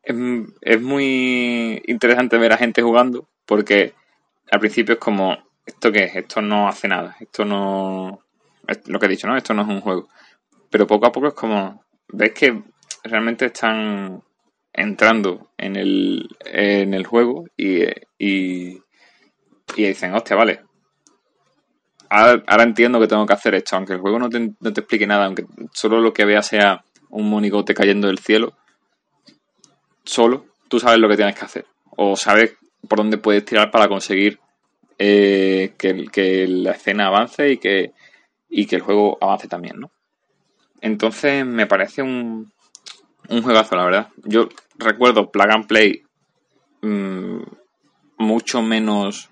es, 0.02 0.80
muy 0.80 1.82
interesante 1.86 2.38
ver 2.38 2.52
a 2.52 2.56
gente 2.56 2.82
jugando 2.82 3.28
porque 3.44 3.92
al 4.50 4.60
principio 4.60 4.94
es 4.94 5.00
como, 5.00 5.36
¿esto 5.64 5.90
qué 5.90 6.04
es? 6.04 6.16
Esto 6.16 6.40
no 6.40 6.68
hace 6.68 6.88
nada, 6.88 7.16
esto 7.20 7.44
no... 7.44 8.20
Es 8.66 8.86
lo 8.88 8.98
que 8.98 9.06
he 9.06 9.10
dicho, 9.10 9.28
¿no? 9.28 9.36
Esto 9.36 9.54
no 9.54 9.62
es 9.62 9.68
un 9.68 9.80
juego. 9.80 10.08
Pero 10.70 10.86
poco 10.86 11.06
a 11.06 11.12
poco 11.12 11.28
es 11.28 11.34
como, 11.34 11.84
ves 12.08 12.32
que 12.32 12.62
realmente 13.04 13.46
están 13.46 14.22
entrando 14.72 15.50
en 15.56 15.76
el, 15.76 16.28
en 16.44 16.94
el 16.94 17.06
juego 17.06 17.46
y, 17.56 17.84
y, 18.18 18.82
dicen, 19.76 20.14
hostia, 20.14 20.36
vale. 20.36 20.60
Ahora, 22.08 22.62
entiendo 22.62 23.00
que 23.00 23.08
tengo 23.08 23.26
que 23.26 23.32
hacer 23.32 23.54
esto, 23.54 23.76
aunque 23.76 23.94
el 23.94 24.00
juego 24.00 24.18
no 24.18 24.28
te, 24.28 24.38
no 24.60 24.72
te 24.72 24.80
explique 24.80 25.06
nada, 25.06 25.26
aunque 25.26 25.44
solo 25.72 26.00
lo 26.00 26.12
que 26.12 26.24
vea 26.24 26.42
sea 26.42 26.84
un 27.08 27.28
monigote 27.28 27.74
cayendo 27.74 28.06
del 28.06 28.18
cielo, 28.18 28.52
solo 30.04 30.46
tú 30.68 30.78
sabes 30.78 30.98
lo 30.98 31.08
que 31.08 31.16
tienes 31.16 31.36
que 31.36 31.44
hacer. 31.44 31.66
O 31.96 32.16
sabes 32.16 32.56
por 32.88 32.98
dónde 32.98 33.18
puedes 33.18 33.44
tirar 33.44 33.70
para 33.70 33.88
conseguir 33.88 34.40
eh, 34.98 35.74
que, 35.76 36.46
la 36.48 36.72
escena 36.72 37.08
avance 37.08 37.50
y 37.52 37.58
que, 37.58 37.92
y 38.48 38.66
que 38.66 38.76
el 38.76 38.82
juego 38.82 39.18
avance 39.20 39.48
también, 39.48 39.80
¿no? 39.80 39.90
Entonces 40.80 41.44
me 41.44 41.66
parece 41.66 42.02
un, 42.02 42.52
un 43.28 43.42
juegazo, 43.42 43.76
la 43.76 43.84
verdad. 43.84 44.08
Yo 44.24 44.48
recuerdo 44.78 45.30
Plug 45.30 45.50
and 45.50 45.66
Play 45.66 46.02
mmm, 46.82 47.42
mucho 48.18 48.62
menos 48.62 49.30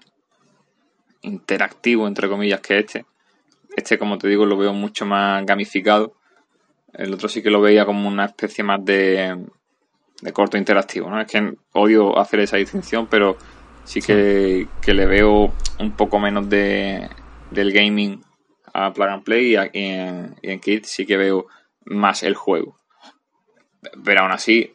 interactivo, 1.22 2.06
entre 2.06 2.28
comillas, 2.28 2.60
que 2.60 2.78
este. 2.78 3.06
Este, 3.76 3.98
como 3.98 4.18
te 4.18 4.28
digo, 4.28 4.46
lo 4.46 4.56
veo 4.56 4.72
mucho 4.72 5.04
más 5.04 5.44
gamificado. 5.44 6.14
El 6.92 7.12
otro 7.12 7.28
sí 7.28 7.42
que 7.42 7.50
lo 7.50 7.60
veía 7.60 7.84
como 7.84 8.06
una 8.08 8.26
especie 8.26 8.62
más 8.62 8.84
de, 8.84 9.46
de 10.24 10.32
corto 10.32 10.56
interactivo, 10.56 11.10
¿no? 11.10 11.20
Es 11.20 11.26
que 11.26 11.54
odio 11.72 12.18
hacer 12.18 12.40
esa 12.40 12.56
distinción, 12.56 13.06
pero 13.08 13.36
sí 13.84 14.00
que, 14.00 14.68
que 14.80 14.94
le 14.94 15.04
veo 15.04 15.52
un 15.78 15.92
poco 15.92 16.18
menos 16.18 16.48
de, 16.48 17.10
del 17.50 17.72
gaming 17.72 18.24
a 18.72 18.90
Plug 18.90 19.08
and 19.08 19.22
Play 19.22 19.52
y, 19.52 19.56
en, 19.56 20.34
y 20.40 20.50
en 20.50 20.60
Kit 20.60 20.86
sí 20.86 21.04
que 21.04 21.18
veo 21.18 21.46
más 21.84 22.22
el 22.22 22.34
juego. 22.36 22.80
Pero 24.02 24.22
aún 24.22 24.32
así, 24.32 24.74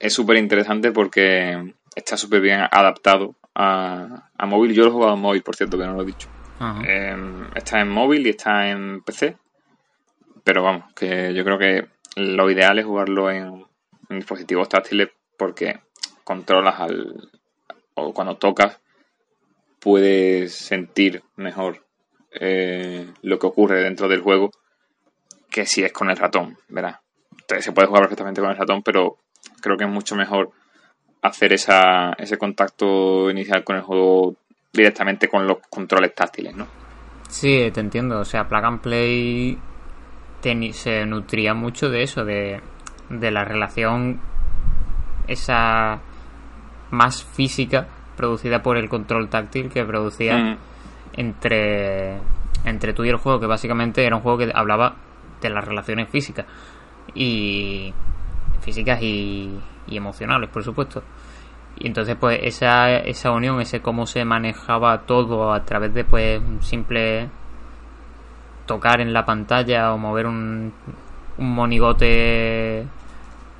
es 0.00 0.12
súper 0.12 0.38
interesante 0.38 0.90
porque 0.90 1.74
está 1.94 2.16
súper 2.16 2.40
bien 2.40 2.58
adaptado 2.58 3.36
a, 3.54 4.28
a, 4.36 4.46
móvil. 4.46 4.74
Yo 4.74 4.82
lo 4.82 4.88
he 4.88 4.92
jugado 4.92 5.14
en 5.14 5.20
móvil, 5.20 5.42
por 5.42 5.54
cierto, 5.54 5.78
que 5.78 5.86
no 5.86 5.94
lo 5.94 6.02
he 6.02 6.06
dicho. 6.06 6.28
Eh, 6.84 7.16
está 7.54 7.80
en 7.80 7.90
móvil 7.90 8.26
y 8.26 8.30
está 8.30 8.68
en 8.70 9.02
PC. 9.02 9.36
Pero 10.42 10.64
vamos, 10.64 10.92
que 10.94 11.32
yo 11.32 11.44
creo 11.44 11.58
que 11.58 11.86
lo 12.16 12.50
ideal 12.50 12.80
es 12.80 12.86
jugarlo 12.86 13.30
en, 13.30 13.67
dispositivos 14.08 14.68
táctiles 14.68 15.10
porque 15.36 15.80
controlas 16.24 16.80
al. 16.80 17.30
o 17.94 18.12
cuando 18.12 18.36
tocas 18.36 18.80
puedes 19.80 20.54
sentir 20.54 21.22
mejor 21.36 21.84
eh, 22.32 23.12
lo 23.22 23.38
que 23.38 23.46
ocurre 23.46 23.82
dentro 23.82 24.08
del 24.08 24.20
juego 24.20 24.50
que 25.50 25.66
si 25.66 25.82
es 25.82 25.92
con 25.92 26.10
el 26.10 26.16
ratón, 26.16 26.56
¿verdad? 26.68 27.00
se 27.60 27.72
puede 27.72 27.88
jugar 27.88 28.02
perfectamente 28.02 28.42
con 28.42 28.50
el 28.50 28.56
ratón, 28.56 28.82
pero 28.82 29.16
creo 29.62 29.76
que 29.76 29.84
es 29.84 29.90
mucho 29.90 30.14
mejor 30.14 30.50
hacer 31.22 31.54
esa, 31.54 32.12
ese 32.18 32.36
contacto 32.36 33.30
inicial 33.30 33.64
con 33.64 33.76
el 33.76 33.82
juego 33.82 34.36
directamente 34.72 35.28
con 35.28 35.46
los 35.46 35.58
controles 35.70 36.14
táctiles, 36.14 36.54
¿no? 36.54 36.66
Sí, 37.28 37.70
te 37.72 37.80
entiendo. 37.80 38.20
O 38.20 38.24
sea, 38.24 38.48
Plug 38.48 38.64
and 38.64 38.80
Play 38.80 39.58
se 40.72 41.06
nutría 41.06 41.54
mucho 41.54 41.88
de 41.88 42.02
eso, 42.02 42.24
de, 42.24 42.60
de 43.10 43.30
la 43.30 43.44
relación 43.44 44.20
esa 45.26 46.00
más 46.90 47.22
física 47.22 47.86
producida 48.16 48.62
por 48.62 48.76
el 48.76 48.88
control 48.88 49.28
táctil 49.28 49.70
que 49.70 49.84
producía 49.84 50.36
mm. 50.36 50.56
entre, 51.14 52.18
entre 52.64 52.92
tú 52.92 53.04
y 53.04 53.10
el 53.10 53.16
juego, 53.16 53.38
que 53.38 53.46
básicamente 53.46 54.04
era 54.04 54.16
un 54.16 54.22
juego 54.22 54.38
que 54.38 54.50
hablaba 54.52 54.96
de 55.40 55.50
las 55.50 55.64
relaciones 55.64 56.08
físicas 56.08 56.46
y 57.14 57.92
físicas 58.60 59.00
y, 59.00 59.58
emocionales, 59.86 60.50
por 60.50 60.64
supuesto. 60.64 61.02
Y 61.76 61.86
entonces, 61.86 62.16
pues, 62.18 62.40
esa, 62.42 62.96
esa 62.96 63.30
unión, 63.30 63.60
ese 63.60 63.80
cómo 63.80 64.04
se 64.06 64.24
manejaba 64.24 65.02
todo 65.02 65.52
a 65.52 65.64
través 65.64 65.94
de, 65.94 66.04
pues, 66.04 66.40
un 66.40 66.62
simple 66.62 67.28
tocar 68.66 69.00
en 69.00 69.12
la 69.12 69.24
pantalla 69.24 69.92
o 69.92 69.98
mover 69.98 70.26
un, 70.26 70.72
un 71.38 71.54
monigote 71.54 72.86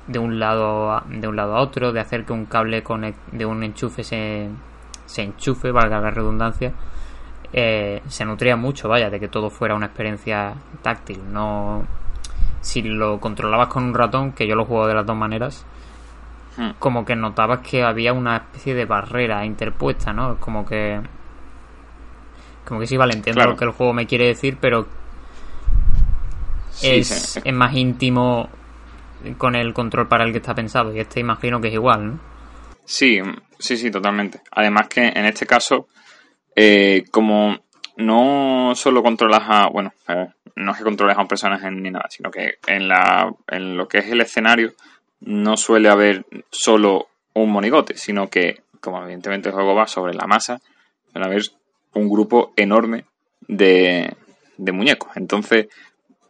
de 0.09 0.17
un 0.17 0.39
lado 0.39 0.91
a, 0.91 1.03
de 1.07 1.27
un 1.27 1.35
lado 1.35 1.55
a 1.55 1.61
otro, 1.61 1.93
de 1.93 1.99
hacer 1.99 2.25
que 2.25 2.33
un 2.33 2.45
cable 2.45 2.83
de 3.31 3.45
un 3.45 3.63
enchufe 3.63 4.03
se, 4.03 4.49
se 5.05 5.21
enchufe, 5.21 5.71
valga 5.71 6.01
la 6.01 6.09
redundancia, 6.09 6.73
eh, 7.53 8.01
se 8.07 8.25
nutría 8.25 8.55
mucho, 8.55 8.89
vaya, 8.89 9.11
de 9.11 9.19
que 9.19 9.27
todo 9.27 9.51
fuera 9.51 9.75
una 9.75 9.85
experiencia 9.85 10.55
táctil. 10.81 11.19
No, 11.31 11.85
si 12.59 12.81
lo 12.81 13.19
controlabas 13.19 13.67
con 13.67 13.83
un 13.83 13.93
ratón, 13.93 14.31
que 14.31 14.47
yo 14.47 14.55
lo 14.55 14.65
juego 14.65 14.87
de 14.87 14.95
las 14.95 15.05
dos 15.05 15.15
maneras, 15.15 15.63
hmm. 16.57 16.71
como 16.79 17.05
que 17.05 17.15
notabas 17.15 17.59
que 17.59 17.83
había 17.83 18.11
una 18.11 18.37
especie 18.37 18.73
de 18.73 18.85
barrera 18.85 19.45
interpuesta, 19.45 20.11
¿no? 20.11 20.37
Como 20.37 20.65
que 20.65 20.99
como 22.65 22.79
que 22.79 22.87
sí, 22.87 22.97
vale, 22.97 23.13
entiendo 23.13 23.43
lo 23.45 23.55
que 23.55 23.65
el 23.65 23.71
juego 23.71 23.93
me 23.93 24.05
quiere 24.05 24.27
decir, 24.27 24.57
pero 24.59 24.87
es, 26.81 27.39
es 27.43 27.53
más 27.53 27.73
íntimo 27.73 28.49
con 29.37 29.55
el 29.55 29.73
control 29.73 30.07
para 30.07 30.23
el 30.23 30.31
que 30.31 30.37
está 30.37 30.55
pensado. 30.55 30.93
Y 30.93 30.99
este 30.99 31.19
imagino 31.19 31.59
que 31.61 31.69
es 31.69 31.73
igual, 31.73 32.07
¿no? 32.07 32.19
Sí, 32.85 33.19
sí, 33.57 33.77
sí, 33.77 33.91
totalmente. 33.91 34.41
Además 34.51 34.87
que 34.87 35.07
en 35.07 35.25
este 35.25 35.45
caso, 35.45 35.87
eh, 36.55 37.05
como 37.11 37.57
no 37.97 38.73
solo 38.75 39.03
controlas 39.03 39.43
a, 39.45 39.67
bueno, 39.67 39.93
no 40.55 40.71
es 40.71 40.77
que 40.77 40.83
controles 40.83 41.17
a 41.17 41.21
un 41.21 41.27
personaje 41.27 41.69
ni 41.69 41.91
nada, 41.91 42.07
sino 42.09 42.31
que 42.31 42.55
en, 42.65 42.87
la, 42.87 43.31
en 43.47 43.77
lo 43.77 43.87
que 43.87 43.99
es 43.99 44.07
el 44.07 44.21
escenario 44.21 44.73
no 45.21 45.57
suele 45.57 45.89
haber 45.89 46.25
solo 46.49 47.09
un 47.33 47.51
monigote, 47.51 47.97
sino 47.97 48.29
que, 48.29 48.63
como 48.79 49.03
evidentemente 49.03 49.49
el 49.49 49.55
juego 49.55 49.75
va 49.75 49.85
sobre 49.85 50.13
la 50.13 50.27
masa, 50.27 50.59
suele 51.11 51.25
haber 51.27 51.41
un 51.93 52.09
grupo 52.09 52.53
enorme 52.55 53.05
de, 53.41 54.15
de 54.57 54.71
muñecos. 54.71 55.11
Entonces, 55.15 55.67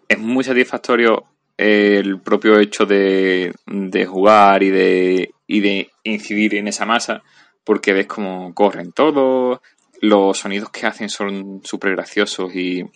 es 0.07 0.19
muy 0.19 0.43
satisfactorio 0.43 1.25
el 1.59 2.21
propio 2.21 2.57
hecho 2.57 2.85
de, 2.85 3.53
de 3.65 4.05
jugar 4.05 4.63
y 4.63 4.69
de, 4.69 5.33
y 5.45 5.59
de 5.59 5.89
incidir 6.03 6.55
en 6.55 6.69
esa 6.69 6.85
masa, 6.85 7.21
porque 7.65 7.91
ves 7.91 8.07
cómo 8.07 8.53
corren 8.53 8.93
todos, 8.93 9.59
los 9.99 10.37
sonidos 10.37 10.69
que 10.69 10.87
hacen 10.87 11.09
son 11.09 11.59
súper 11.65 11.97
graciosos 11.97 12.55
y, 12.55 12.89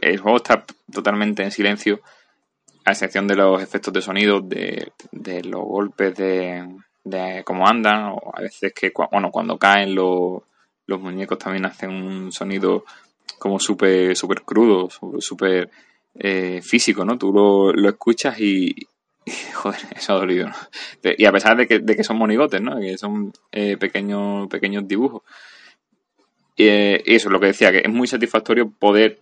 el 0.00 0.18
juego 0.20 0.36
está 0.36 0.64
totalmente 0.92 1.42
en 1.42 1.50
silencio, 1.50 2.02
a 2.84 2.92
excepción 2.92 3.26
de 3.26 3.34
los 3.34 3.60
efectos 3.60 3.92
de 3.92 4.00
sonido, 4.00 4.40
de, 4.40 4.92
de 5.10 5.42
los 5.42 5.64
golpes 5.64 6.14
de, 6.14 6.68
de 7.02 7.42
cómo 7.44 7.66
andan, 7.66 8.12
o 8.12 8.32
a 8.32 8.42
veces 8.42 8.72
que 8.72 8.92
bueno, 9.10 9.32
cuando 9.32 9.58
caen 9.58 9.92
los, 9.92 10.40
los 10.86 11.00
muñecos 11.00 11.38
también 11.38 11.66
hacen 11.66 11.90
un 11.90 12.30
sonido 12.30 12.84
como 13.40 13.58
súper 13.58 14.14
super 14.14 14.42
crudo, 14.42 14.88
súper 15.18 15.68
eh, 16.16 16.60
físico, 16.62 17.04
¿no? 17.04 17.18
Tú 17.18 17.32
lo, 17.32 17.72
lo 17.72 17.88
escuchas 17.88 18.38
y, 18.40 18.74
joder, 19.54 19.80
eso 19.96 20.12
ha 20.12 20.18
dolido, 20.18 20.48
¿no? 20.48 20.54
y 21.16 21.24
a 21.24 21.32
pesar 21.32 21.56
de 21.56 21.66
que, 21.66 21.80
de 21.80 21.96
que 21.96 22.04
son 22.04 22.18
monigotes, 22.18 22.60
¿no? 22.60 22.78
Que 22.78 22.96
son 22.98 23.32
eh, 23.52 23.76
pequeños, 23.76 24.48
pequeños 24.48 24.86
dibujos. 24.86 25.22
Eh, 26.56 27.02
y 27.04 27.14
eso 27.16 27.28
es 27.28 27.32
lo 27.32 27.40
que 27.40 27.46
decía, 27.46 27.72
que 27.72 27.78
es 27.78 27.90
muy 27.90 28.06
satisfactorio 28.06 28.70
poder 28.70 29.20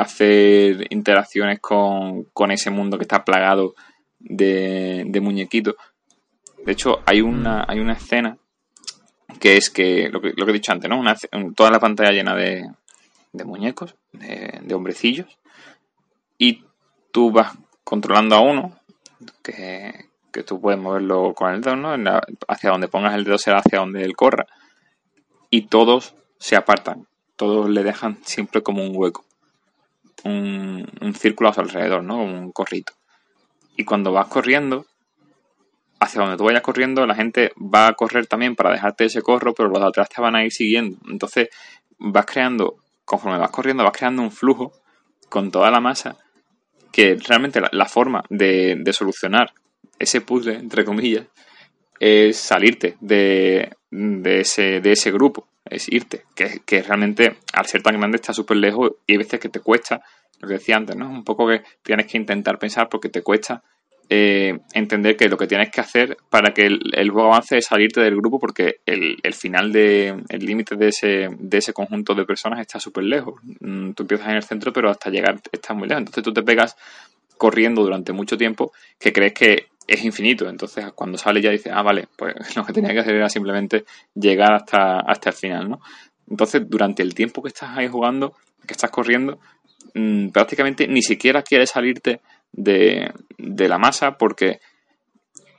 hacer 0.00 0.86
interacciones 0.88 1.60
con, 1.60 2.24
con, 2.32 2.50
ese 2.50 2.70
mundo 2.70 2.96
que 2.96 3.04
está 3.04 3.22
plagado 3.22 3.74
de, 4.18 5.04
de 5.06 5.20
muñequitos. 5.20 5.76
De 6.64 6.72
hecho, 6.72 7.00
hay 7.04 7.20
una, 7.20 7.58
mm. 7.58 7.64
hay 7.68 7.78
una 7.80 7.92
escena 7.92 8.38
que 9.40 9.56
es 9.56 9.70
que 9.70 10.08
lo, 10.08 10.20
que, 10.20 10.32
lo 10.36 10.44
que 10.44 10.50
he 10.50 10.54
dicho 10.54 10.72
antes, 10.72 10.88
¿no? 10.88 10.98
Una, 10.98 11.16
toda 11.54 11.70
la 11.70 11.80
pantalla 11.80 12.12
llena 12.12 12.34
de, 12.34 12.68
de 13.32 13.44
muñecos, 13.44 13.94
de, 14.12 14.60
de 14.62 14.74
hombrecillos, 14.74 15.38
y 16.42 16.64
tú 17.12 17.30
vas 17.30 17.56
controlando 17.84 18.34
a 18.34 18.40
uno, 18.40 18.76
que, 19.44 20.08
tú 20.44 20.60
puedes 20.60 20.80
moverlo 20.80 21.34
con 21.34 21.54
el 21.54 21.60
dedo, 21.60 21.76
¿no? 21.76 21.94
hacia 22.48 22.70
donde 22.70 22.88
pongas 22.88 23.14
el 23.14 23.22
dedo 23.22 23.38
será 23.38 23.58
hacia 23.58 23.78
donde 23.78 24.02
él 24.02 24.16
corra. 24.16 24.48
Y 25.50 25.66
todos 25.66 26.16
se 26.38 26.56
apartan, 26.56 27.06
todos 27.36 27.70
le 27.70 27.84
dejan 27.84 28.18
siempre 28.24 28.60
como 28.60 28.82
un 28.82 28.90
hueco, 28.92 29.24
un, 30.24 31.14
círculo 31.16 31.50
a 31.50 31.54
su 31.54 31.60
alrededor, 31.60 32.02
¿no? 32.02 32.16
Como 32.16 32.36
un 32.36 32.50
corrito. 32.50 32.92
Y 33.76 33.84
cuando 33.84 34.10
vas 34.10 34.26
corriendo, 34.26 34.86
hacia 36.00 36.22
donde 36.22 36.36
tú 36.36 36.42
vayas 36.42 36.62
corriendo, 36.62 37.06
la 37.06 37.14
gente 37.14 37.52
va 37.56 37.86
a 37.86 37.94
correr 37.94 38.26
también 38.26 38.56
para 38.56 38.72
dejarte 38.72 39.04
ese 39.04 39.22
corro, 39.22 39.54
pero 39.54 39.68
los 39.68 39.80
de 39.80 39.86
atrás 39.86 40.08
te 40.08 40.20
van 40.20 40.34
a 40.34 40.44
ir 40.44 40.50
siguiendo. 40.50 40.96
Entonces 41.08 41.50
vas 41.98 42.26
creando, 42.26 42.78
conforme 43.04 43.38
vas 43.38 43.52
corriendo, 43.52 43.84
vas 43.84 43.96
creando 43.96 44.22
un 44.22 44.32
flujo 44.32 44.72
con 45.28 45.52
toda 45.52 45.70
la 45.70 45.80
masa 45.80 46.16
que 46.92 47.16
realmente 47.26 47.60
la, 47.72 47.86
forma 47.86 48.22
de, 48.28 48.80
solucionar 48.92 49.52
ese 49.98 50.20
puzzle, 50.20 50.54
entre 50.54 50.84
comillas, 50.84 51.26
es 51.98 52.36
salirte 52.36 52.96
de, 53.00 53.74
ese, 54.24 54.80
de 54.80 54.92
ese 54.92 55.10
grupo, 55.10 55.48
es 55.64 55.88
irte, 55.88 56.24
que, 56.34 56.60
que 56.66 56.82
realmente 56.82 57.36
al 57.54 57.66
ser 57.66 57.82
tan 57.82 57.98
grande 57.98 58.16
está 58.16 58.34
súper 58.34 58.58
lejos 58.58 58.92
y 59.06 59.12
hay 59.12 59.18
veces 59.18 59.40
que 59.40 59.48
te 59.48 59.60
cuesta, 59.60 60.02
lo 60.40 60.48
que 60.48 60.54
decía 60.54 60.76
antes, 60.76 60.96
¿no? 60.96 61.08
Un 61.08 61.24
poco 61.24 61.48
que 61.48 61.62
tienes 61.82 62.06
que 62.06 62.18
intentar 62.18 62.58
pensar 62.58 62.88
porque 62.88 63.08
te 63.08 63.22
cuesta 63.22 63.62
eh, 64.08 64.58
entender 64.74 65.16
que 65.16 65.28
lo 65.28 65.36
que 65.36 65.46
tienes 65.46 65.70
que 65.70 65.80
hacer 65.80 66.16
para 66.28 66.52
que 66.52 66.66
el, 66.66 67.10
juego 67.10 67.28
avance 67.28 67.56
es 67.56 67.66
salirte 67.66 68.00
del 68.00 68.16
grupo 68.16 68.38
porque 68.38 68.80
el, 68.84 69.16
el 69.22 69.32
final 69.32 69.72
de 69.72 70.14
el 70.28 70.44
límite 70.44 70.76
de 70.76 70.88
ese, 70.88 71.28
de 71.38 71.58
ese 71.58 71.72
conjunto 71.72 72.14
de 72.14 72.24
personas 72.24 72.60
está 72.60 72.78
súper 72.78 73.04
lejos. 73.04 73.40
Mm, 73.60 73.92
tú 73.92 74.02
empiezas 74.02 74.28
en 74.28 74.36
el 74.36 74.42
centro 74.42 74.72
pero 74.72 74.90
hasta 74.90 75.10
llegar 75.10 75.40
estás 75.50 75.76
muy 75.76 75.88
lejos. 75.88 76.00
Entonces 76.00 76.24
tú 76.24 76.32
te 76.32 76.42
pegas 76.42 76.76
corriendo 77.38 77.82
durante 77.82 78.12
mucho 78.12 78.36
tiempo 78.36 78.72
que 78.98 79.12
crees 79.12 79.32
que 79.32 79.66
es 79.86 80.04
infinito. 80.04 80.48
Entonces 80.48 80.92
cuando 80.94 81.18
sale 81.18 81.40
ya 81.40 81.50
dices, 81.50 81.72
ah, 81.74 81.82
vale, 81.82 82.08
pues 82.16 82.34
lo 82.56 82.64
que 82.64 82.72
tenía 82.72 82.92
que 82.92 83.00
hacer 83.00 83.14
era 83.14 83.28
simplemente 83.28 83.84
llegar 84.14 84.52
hasta, 84.52 85.00
hasta 85.00 85.30
el 85.30 85.36
final, 85.36 85.70
¿no? 85.70 85.80
Entonces 86.28 86.62
durante 86.68 87.02
el 87.02 87.14
tiempo 87.14 87.42
que 87.42 87.48
estás 87.48 87.76
ahí 87.76 87.88
jugando, 87.88 88.34
que 88.66 88.72
estás 88.74 88.90
corriendo, 88.90 89.38
mm, 89.94 90.28
prácticamente 90.28 90.86
ni 90.86 91.02
siquiera 91.02 91.42
quieres 91.42 91.70
salirte 91.70 92.20
de, 92.52 93.12
de 93.38 93.68
la 93.68 93.78
masa 93.78 94.16
porque 94.16 94.60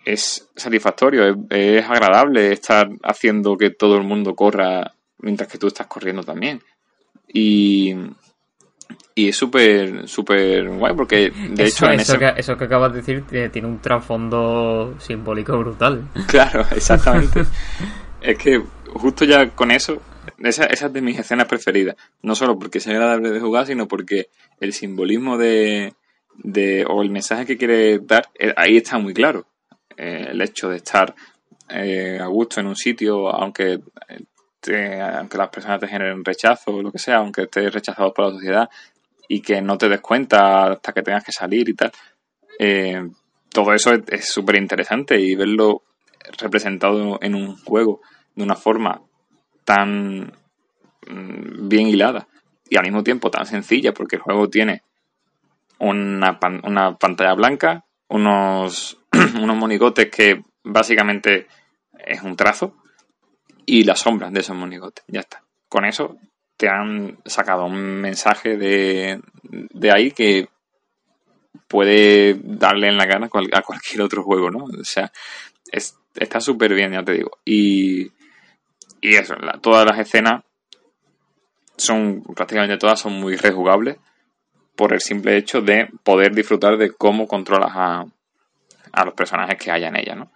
es 0.06 0.50
satisfactorio, 0.56 1.46
es, 1.50 1.90
agradable 1.90 2.52
estar 2.52 2.90
haciendo 3.04 3.58
que 3.58 3.72
todo 3.72 3.96
el 3.96 4.04
mundo 4.04 4.36
corra 4.36 4.94
mientras 5.20 5.50
que 5.50 5.58
tú 5.58 5.68
estás 5.68 5.88
corriendo 5.88 6.24
también. 6.24 6.62
Y, 7.28 7.96
y 9.16 9.30
es 9.30 9.36
súper, 9.36 10.08
súper 10.08 10.70
guay 10.70 10.94
porque 10.94 11.32
de 11.32 11.66
hecho... 11.66 11.86
En 11.86 12.02
eso, 12.02 12.20
que, 12.20 12.34
eso 12.36 12.58
que 12.58 12.66
acabas 12.66 12.92
de 12.94 13.02
decir 13.02 13.24
tiene 13.52 13.68
un 13.68 13.80
trasfondo 13.80 14.96
simbólico 15.00 15.58
brutal. 15.58 16.10
Claro, 16.28 16.66
exactamente. 16.76 17.44
es 18.22 18.38
que 18.38 18.62
justo 18.88 19.26
ya 19.26 19.50
con 19.52 19.72
eso, 19.72 20.02
esa, 20.40 20.66
esa, 20.66 20.88
es 20.88 20.94
de 20.94 21.02
mis 21.02 21.18
escenas 21.18 21.48
preferidas. 21.48 21.96
No 22.22 22.36
solo 22.36 22.60
porque 22.60 22.80
es 22.80 22.88
agradable 22.88 23.32
de 23.32 23.40
jugar, 23.40 23.66
sino 23.68 23.88
porque 23.88 24.28
el 24.60 24.74
simbolismo 24.74 25.38
de, 25.38 25.94
de, 26.38 26.86
o 26.88 27.02
el 27.02 27.10
mensaje 27.10 27.46
que 27.46 27.58
quiere 27.58 28.00
dar, 28.00 28.30
eh, 28.38 28.54
ahí 28.56 28.78
está 28.78 28.98
muy 28.98 29.14
claro. 29.14 29.46
Eh, 29.96 30.28
el 30.30 30.42
hecho 30.42 30.70
de 30.70 30.78
estar 30.78 31.14
eh, 31.70 32.20
a 32.20 32.28
gusto 32.28 32.60
en 32.60 32.68
un 32.68 32.76
sitio, 32.76 33.30
aunque, 33.30 33.80
aunque 35.18 35.38
las 35.38 35.50
personas 35.50 35.80
te 35.80 35.88
generen 35.88 36.24
rechazo 36.24 36.72
o 36.72 36.82
lo 36.82 36.92
que 36.92 37.00
sea, 37.00 37.18
aunque 37.18 37.44
estés 37.44 37.74
rechazado 37.74 38.14
por 38.14 38.26
la 38.26 38.34
sociedad 38.34 38.70
y 39.28 39.42
que 39.42 39.62
no 39.62 39.78
te 39.78 39.90
des 39.90 40.02
cuenta 40.02 40.72
hasta 40.72 40.94
que 40.94 41.02
tengas 41.02 41.24
que 41.24 41.32
salir 41.32 41.70
y 41.70 41.74
tal. 41.74 41.92
todo 43.50 43.74
eso 43.74 43.94
es 44.08 44.26
súper 44.26 44.56
interesante 44.56 45.20
y 45.20 45.36
verlo 45.36 45.84
representado 46.38 47.20
en 47.22 47.36
un 47.36 47.58
juego 47.58 48.02
de 48.36 48.44
una 48.44 48.56
forma 48.56 49.02
tan 49.64 50.34
mm, 51.08 51.68
bien 51.68 51.88
hilada 51.88 52.28
y 52.70 52.78
al 52.78 52.84
mismo 52.84 53.04
tiempo 53.04 53.30
tan 53.30 53.46
sencilla 53.46 53.94
porque 53.94 54.16
el 54.16 54.22
juego 54.22 54.50
tiene 54.50 54.84
una, 55.84 56.40
una 56.64 56.98
pantalla 56.98 57.34
blanca, 57.34 57.86
unos, 58.08 58.98
unos 59.42 59.58
monigotes 59.58 60.10
que 60.10 60.44
básicamente 60.64 61.48
es 62.06 62.22
un 62.22 62.36
trazo 62.36 62.76
y 63.66 63.84
las 63.84 64.00
sombras 64.00 64.32
de 64.32 64.40
esos 64.40 64.56
monigotes. 64.56 65.04
Ya 65.08 65.22
está. 65.22 65.44
Con 65.68 65.86
eso 65.86 66.18
te 66.58 66.70
han 66.70 67.18
sacado 67.26 67.66
un 67.66 68.02
mensaje 68.02 68.58
de, 68.58 69.22
de 69.42 69.92
ahí 69.92 70.12
que 70.12 70.48
puede 71.68 72.40
darle 72.42 72.88
en 72.88 72.98
la 72.98 73.06
gana 73.06 73.28
a 73.28 73.62
cualquier 73.62 74.02
otro 74.02 74.24
juego, 74.24 74.50
¿no? 74.50 74.66
O 74.66 74.84
sea, 74.84 75.12
está 76.16 76.40
súper 76.40 76.74
bien, 76.74 76.94
ya 76.94 77.04
te 77.04 77.14
digo. 77.14 77.32
Y, 77.44 78.12
y 79.02 79.16
eso, 79.16 79.36
todas 79.62 79.86
las 79.86 80.00
escenas 80.00 80.44
son, 81.76 82.22
prácticamente 82.36 82.78
todas 82.78 83.00
son 83.00 83.14
muy 83.14 83.36
rejugables 83.36 83.98
por 84.76 84.94
el 84.94 85.02
simple 85.02 85.38
hecho 85.38 85.62
de 85.62 85.88
poder 86.04 86.34
disfrutar 86.34 86.78
de 86.78 86.92
cómo 86.92 87.28
controlas 87.28 87.72
a, 87.74 88.06
a 88.92 89.06
los 89.06 89.14
personajes 89.14 89.58
que 89.58 89.72
haya 89.72 89.88
en 89.88 89.98
ella, 89.98 90.16
¿no? 90.16 90.32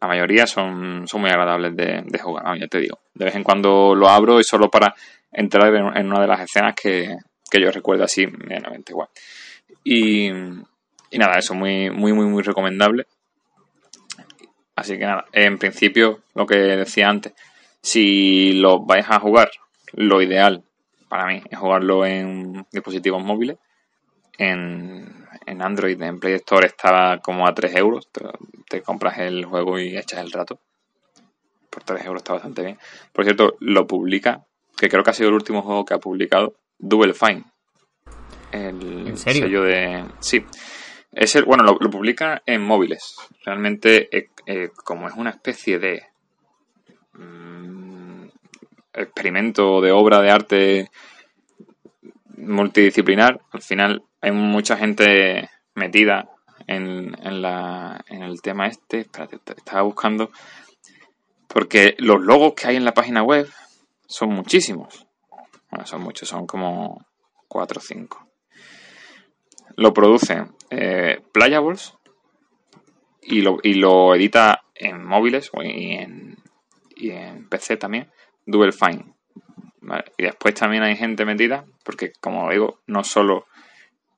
La 0.00 0.08
mayoría 0.08 0.46
son, 0.48 1.06
son 1.06 1.20
muy 1.20 1.30
agradables 1.30 1.76
de, 1.76 2.18
jugar, 2.18 2.58
ya 2.58 2.66
te 2.66 2.80
digo. 2.80 2.98
De 3.14 3.24
vez 3.24 3.36
en 3.36 3.44
cuando 3.44 3.94
lo 3.94 4.08
abro 4.08 4.40
y 4.40 4.44
solo 4.44 4.68
para 4.68 4.94
entrar 5.30 5.72
en, 5.76 6.06
una 6.06 6.20
de 6.20 6.26
las 6.26 6.40
escenas 6.40 6.74
que, 6.74 7.16
que 7.48 7.60
yo 7.60 7.70
recuerdo 7.70 8.02
así, 8.02 8.26
medianamente 8.26 8.90
igual. 8.92 9.08
Y, 9.84 10.26
y 10.28 11.18
nada, 11.18 11.38
eso 11.38 11.54
muy, 11.54 11.90
muy, 11.90 12.12
muy, 12.12 12.26
muy 12.26 12.42
recomendable. 12.42 13.06
Así 14.74 14.98
que 14.98 15.04
nada, 15.04 15.26
en 15.32 15.58
principio, 15.58 16.22
lo 16.34 16.46
que 16.46 16.56
decía 16.56 17.08
antes, 17.08 17.32
si 17.80 18.54
lo 18.54 18.80
vais 18.80 19.06
a 19.08 19.20
jugar, 19.20 19.50
lo 19.92 20.20
ideal 20.20 20.64
para 21.08 21.26
mí 21.26 21.42
es 21.48 21.58
jugarlo 21.58 22.06
en 22.06 22.66
dispositivos 22.72 23.22
móviles. 23.22 23.58
En, 24.38 25.26
en 25.46 25.62
Android, 25.62 26.00
en 26.00 26.18
Play 26.18 26.34
Store, 26.34 26.66
estaba 26.66 27.18
como 27.18 27.46
a 27.46 27.54
3 27.54 27.76
euros. 27.76 28.08
Te, 28.68 28.82
compras 28.82 29.18
el 29.18 29.44
juego 29.44 29.78
y 29.78 29.96
echas 29.96 30.20
el 30.20 30.32
rato. 30.32 30.58
Por 31.70 31.82
3 31.84 32.04
euros 32.04 32.22
está 32.22 32.34
bastante 32.34 32.62
bien. 32.62 32.78
Por 33.12 33.24
cierto, 33.24 33.56
lo 33.60 33.86
publica, 33.86 34.44
que 34.76 34.88
creo 34.88 35.02
que 35.02 35.10
ha 35.10 35.14
sido 35.14 35.28
el 35.28 35.34
último 35.34 35.62
juego 35.62 35.84
que 35.84 35.94
ha 35.94 35.98
publicado, 35.98 36.54
Double 36.78 37.14
Fine. 37.14 37.44
El 38.50 39.08
¿En 39.08 39.16
serio? 39.16 39.42
sello 39.44 39.62
de. 39.62 40.04
Sí. 40.20 40.44
Es 41.12 41.36
el, 41.36 41.44
bueno, 41.44 41.62
lo, 41.62 41.76
lo 41.78 41.90
publica 41.90 42.42
en 42.46 42.62
móviles. 42.62 43.16
Realmente, 43.44 44.08
eh, 44.16 44.28
eh, 44.46 44.70
como 44.84 45.08
es 45.08 45.14
una 45.14 45.30
especie 45.30 45.78
de 45.78 46.02
mm, 47.14 48.24
experimento 48.94 49.80
de 49.80 49.92
obra 49.92 50.20
de 50.20 50.30
arte 50.30 50.90
multidisciplinar, 52.36 53.40
al 53.50 53.62
final 53.62 54.02
hay 54.20 54.32
mucha 54.32 54.76
gente 54.76 55.48
metida 55.74 56.30
en, 56.66 57.16
en, 57.22 57.42
la, 57.42 58.04
en 58.08 58.22
el 58.22 58.40
tema 58.42 58.68
este. 58.68 59.00
Espérate, 59.00 59.38
estaba 59.56 59.82
buscando. 59.82 60.30
Porque 61.48 61.94
los 61.98 62.20
logos 62.20 62.54
que 62.54 62.68
hay 62.68 62.76
en 62.76 62.84
la 62.84 62.94
página 62.94 63.22
web 63.22 63.48
son 64.06 64.30
muchísimos. 64.30 65.06
Son 65.84 66.02
muchos, 66.02 66.28
son 66.28 66.46
como 66.46 67.06
4 67.48 67.78
o 67.78 67.82
5. 67.82 68.28
Lo 69.76 69.92
produce 69.92 70.44
eh, 70.70 71.22
Playables 71.32 71.94
y 73.22 73.40
lo, 73.40 73.58
y 73.62 73.74
lo 73.74 74.14
edita 74.14 74.64
en 74.74 75.04
móviles 75.04 75.50
y 75.62 75.92
en, 75.92 76.36
y 76.94 77.10
en 77.10 77.48
PC 77.48 77.76
también, 77.76 78.10
Double 78.44 78.72
Fine. 78.72 79.14
Y 80.16 80.22
después 80.24 80.54
también 80.54 80.82
hay 80.82 80.96
gente 80.96 81.24
metida, 81.24 81.64
porque 81.84 82.12
como 82.20 82.50
digo, 82.50 82.80
no 82.86 83.02
solo 83.04 83.46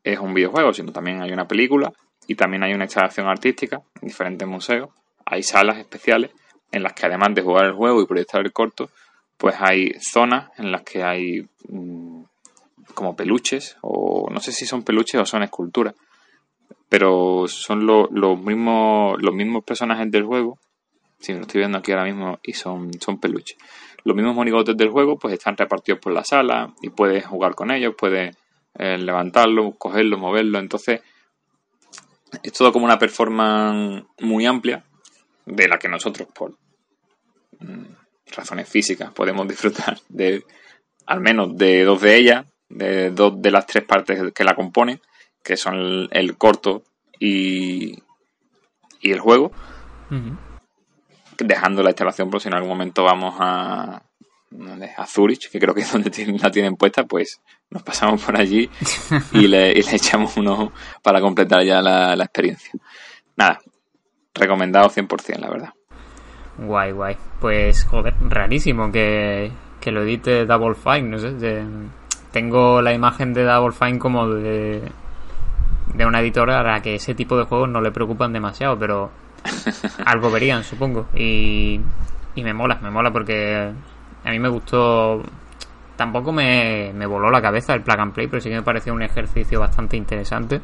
es 0.03 0.19
un 0.19 0.35
videojuego, 0.35 0.73
sino 0.73 0.93
también 0.93 1.23
hay 1.23 1.33
una 1.33 1.49
película 1.49 1.93
y 2.27 2.35
también 2.35 2.63
hay 2.63 2.75
una 2.75 2.85
instalación 2.85 3.27
artística 3.27 3.83
en 4.01 4.09
diferentes 4.09 4.47
museos. 4.47 4.91
Hay 5.25 5.43
salas 5.43 5.79
especiales 5.79 6.31
en 6.71 6.83
las 6.83 6.93
que 6.93 7.07
además 7.07 7.35
de 7.35 7.43
jugar 7.43 7.67
el 7.67 7.73
juego 7.73 8.03
y 8.03 8.07
proyectar 8.07 8.45
el 8.45 8.53
corto, 8.53 8.91
pues 9.39 9.55
hay 9.59 9.93
zonas 10.01 10.51
en 10.59 10.71
las 10.71 10.83
que 10.83 11.03
hay 11.03 11.47
mmm, 11.69 12.23
como 12.95 13.17
peluches, 13.17 13.77
o 13.81 14.29
no 14.31 14.41
sé 14.41 14.53
si 14.53 14.67
son 14.67 14.83
peluches 14.83 15.21
o 15.21 15.25
son 15.25 15.43
esculturas, 15.43 15.95
pero 16.89 17.47
son 17.49 17.87
lo, 17.87 18.09
los 18.11 18.39
mismos 18.41 19.21
los 19.21 19.35
mismos 19.35 19.65
personajes 19.65 20.11
del 20.11 20.25
juego. 20.25 20.59
Si 21.19 21.27
sí, 21.27 21.33
lo 21.33 21.43
estoy 21.43 21.61
viendo 21.61 21.79
aquí 21.79 21.93
ahora 21.93 22.05
mismo 22.05 22.39
y 22.43 22.53
son, 22.53 22.91
son 23.01 23.19
peluches. 23.19 23.57
Los 24.05 24.15
mismos 24.15 24.35
monigotes 24.35 24.77
del 24.77 24.91
juego 24.91 25.19
pues 25.19 25.35
están 25.35 25.57
repartidos 25.57 25.99
por 25.99 26.13
la 26.13 26.25
sala 26.25 26.75
y 26.83 26.91
puedes 26.91 27.27
jugar 27.27 27.55
con 27.55 27.71
ellos, 27.71 27.95
puedes 27.97 28.37
eh, 28.75 28.99
levantarlo, 28.99 29.73
cogerlo, 29.73 30.19
moverlo. 30.19 30.59
Entonces 30.59 31.01
es 32.43 32.53
todo 32.53 32.73
como 32.73 32.85
una 32.85 32.99
performance 32.99 34.05
muy 34.21 34.45
amplia 34.47 34.85
de 35.47 35.69
la 35.69 35.79
que 35.79 35.89
nosotros 35.89 36.29
por 36.35 36.53
mm, 37.61 37.85
razones 38.37 38.69
físicas 38.69 39.13
podemos 39.13 39.49
disfrutar 39.49 39.99
de 40.09 40.45
al 41.07 41.21
menos 41.21 41.57
de 41.57 41.85
dos 41.85 42.01
de 42.01 42.17
ellas, 42.17 42.47
de 42.69 43.11
dos 43.11 43.41
de 43.41 43.51
las 43.51 43.67
tres 43.67 43.85
partes 43.85 44.33
que 44.33 44.45
la 44.45 44.55
componen, 44.55 45.01
que 45.43 45.57
son 45.57 46.09
el, 46.11 46.37
corto 46.37 46.83
y, 47.19 48.03
y, 49.01 49.13
el 49.13 49.21
juego. 49.21 49.53
Uh. 50.11 50.54
Dejando 51.39 51.83
la 51.83 51.91
instalación 51.91 52.31
por 52.31 52.41
si 52.41 52.49
en 52.49 52.55
algún 52.55 52.71
momento 52.71 53.05
vamos 53.05 53.35
a, 53.39 54.03
a 54.97 55.07
Zurich, 55.07 55.51
que 55.51 55.59
creo 55.59 55.75
que 55.75 55.81
es 55.83 55.93
donde 55.93 56.11
la 56.43 56.51
tienen 56.51 56.77
puesta, 56.77 57.05
pues 57.05 57.41
nos 57.71 57.83
pasamos 57.83 58.23
por 58.23 58.39
allí 58.39 58.71
y 59.33 59.49
le, 59.49 59.73
y 59.73 59.83
le 59.83 59.97
echamos 59.97 60.37
un 60.37 60.49
ojo 60.49 60.73
para 61.03 61.21
completar 61.21 61.65
ya 61.65 61.83
la, 61.83 62.15
la 62.15 62.25
experiencia. 62.25 62.73
Nada, 63.37 63.59
recomendado 64.35 64.89
100%, 64.89 65.39
la 65.39 65.51
verdad. 65.51 65.75
Guay, 66.59 66.93
guay. 66.93 67.17
Pues, 67.41 67.85
joder, 67.85 68.15
rarísimo 68.29 68.93
que, 68.93 69.51
que 69.81 69.91
lo 69.91 70.03
edite 70.03 70.47
Double 70.47 70.75
Fine, 70.75 71.03
no 71.03 71.19
sé. 71.19 71.33
De, 71.33 71.65
tengo 72.31 72.81
la 72.81 72.93
imagen 72.93 73.33
de 73.35 73.45
Double 73.45 73.73
Fine 73.73 73.99
como 73.99 74.29
de, 74.29 74.83
de 75.95 76.07
una 76.07 76.21
editora 76.21 76.61
a 76.61 76.63
la 76.63 76.83
que 76.83 76.95
ese 76.95 77.15
tipo 77.15 77.37
de 77.37 77.45
juegos 77.45 77.69
no 77.69 77.81
le 77.81 77.91
preocupan 77.91 78.33
demasiado, 78.33 78.79
pero 78.79 79.11
algo 80.05 80.31
verían, 80.31 80.65
supongo. 80.65 81.09
Y, 81.15 81.81
y 82.35 82.43
me 82.43 82.53
mola, 82.53 82.79
me 82.83 82.91
mola 82.91 83.13
porque 83.13 83.73
a 84.25 84.31
mí 84.31 84.39
me 84.39 84.49
gustó. 84.49 85.23
Tampoco 85.97 86.33
me, 86.33 86.93
me 86.93 87.07
voló 87.07 87.31
la 87.31 87.41
cabeza 87.41 87.75
el 87.75 87.83
plug 87.83 88.01
and 88.01 88.13
play, 88.13 88.27
pero 88.27 88.41
sí 88.41 88.49
que 88.49 88.57
me 88.57 88.63
pareció 88.63 88.93
un 88.93 89.03
ejercicio 89.03 89.61
bastante 89.61 89.97
interesante. 89.97 90.61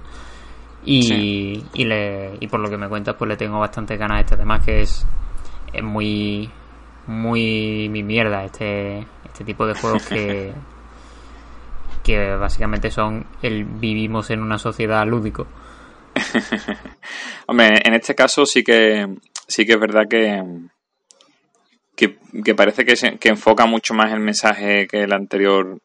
Y, 0.84 1.02
sí. 1.02 1.66
y, 1.74 1.84
le, 1.84 2.36
y 2.40 2.46
por 2.48 2.60
lo 2.60 2.68
que 2.68 2.78
me 2.78 2.88
cuentas, 2.88 3.14
pues 3.16 3.28
le 3.28 3.36
tengo 3.36 3.58
bastante 3.60 3.96
ganas 3.96 4.18
a 4.18 4.20
este. 4.20 4.34
Además, 4.34 4.64
que 4.64 4.80
es, 4.80 5.06
es 5.72 5.82
muy, 5.82 6.50
muy 7.06 7.88
mi 7.90 8.02
mierda 8.02 8.44
este, 8.44 9.06
este 9.24 9.44
tipo 9.44 9.66
de 9.66 9.74
juegos 9.74 10.06
que, 10.06 10.52
que 12.02 12.34
básicamente 12.36 12.90
son 12.90 13.26
el 13.42 13.64
vivimos 13.64 14.30
en 14.30 14.42
una 14.42 14.58
sociedad 14.58 15.06
lúdico. 15.06 15.46
Hombre, 17.46 17.80
en 17.84 17.94
este 17.94 18.14
caso 18.14 18.46
sí 18.46 18.62
que 18.62 19.06
sí 19.46 19.64
que 19.66 19.72
es 19.72 19.80
verdad 19.80 20.06
que 20.08 20.42
que, 22.44 22.54
parece 22.54 22.84
que, 22.84 22.96
se, 22.96 23.18
que 23.18 23.28
enfoca 23.28 23.66
mucho 23.66 23.92
más 23.92 24.10
el 24.12 24.20
mensaje 24.20 24.86
que 24.86 25.06
la 25.06 25.16
anterior 25.16 25.78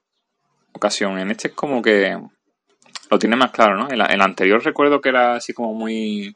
ocasión. 0.72 1.20
En 1.20 1.32
este 1.32 1.49
es 1.49 1.53
como 1.53 1.82
que 1.82 2.18
lo 3.10 3.20
tiene 3.20 3.36
más 3.36 3.52
claro, 3.52 3.76
¿no? 3.76 3.90
El, 3.90 4.02
el 4.02 4.22
anterior 4.22 4.64
recuerdo 4.64 5.02
que 5.02 5.10
era 5.10 5.36
así 5.36 5.52
como 5.53 5.74
muy 5.74 6.36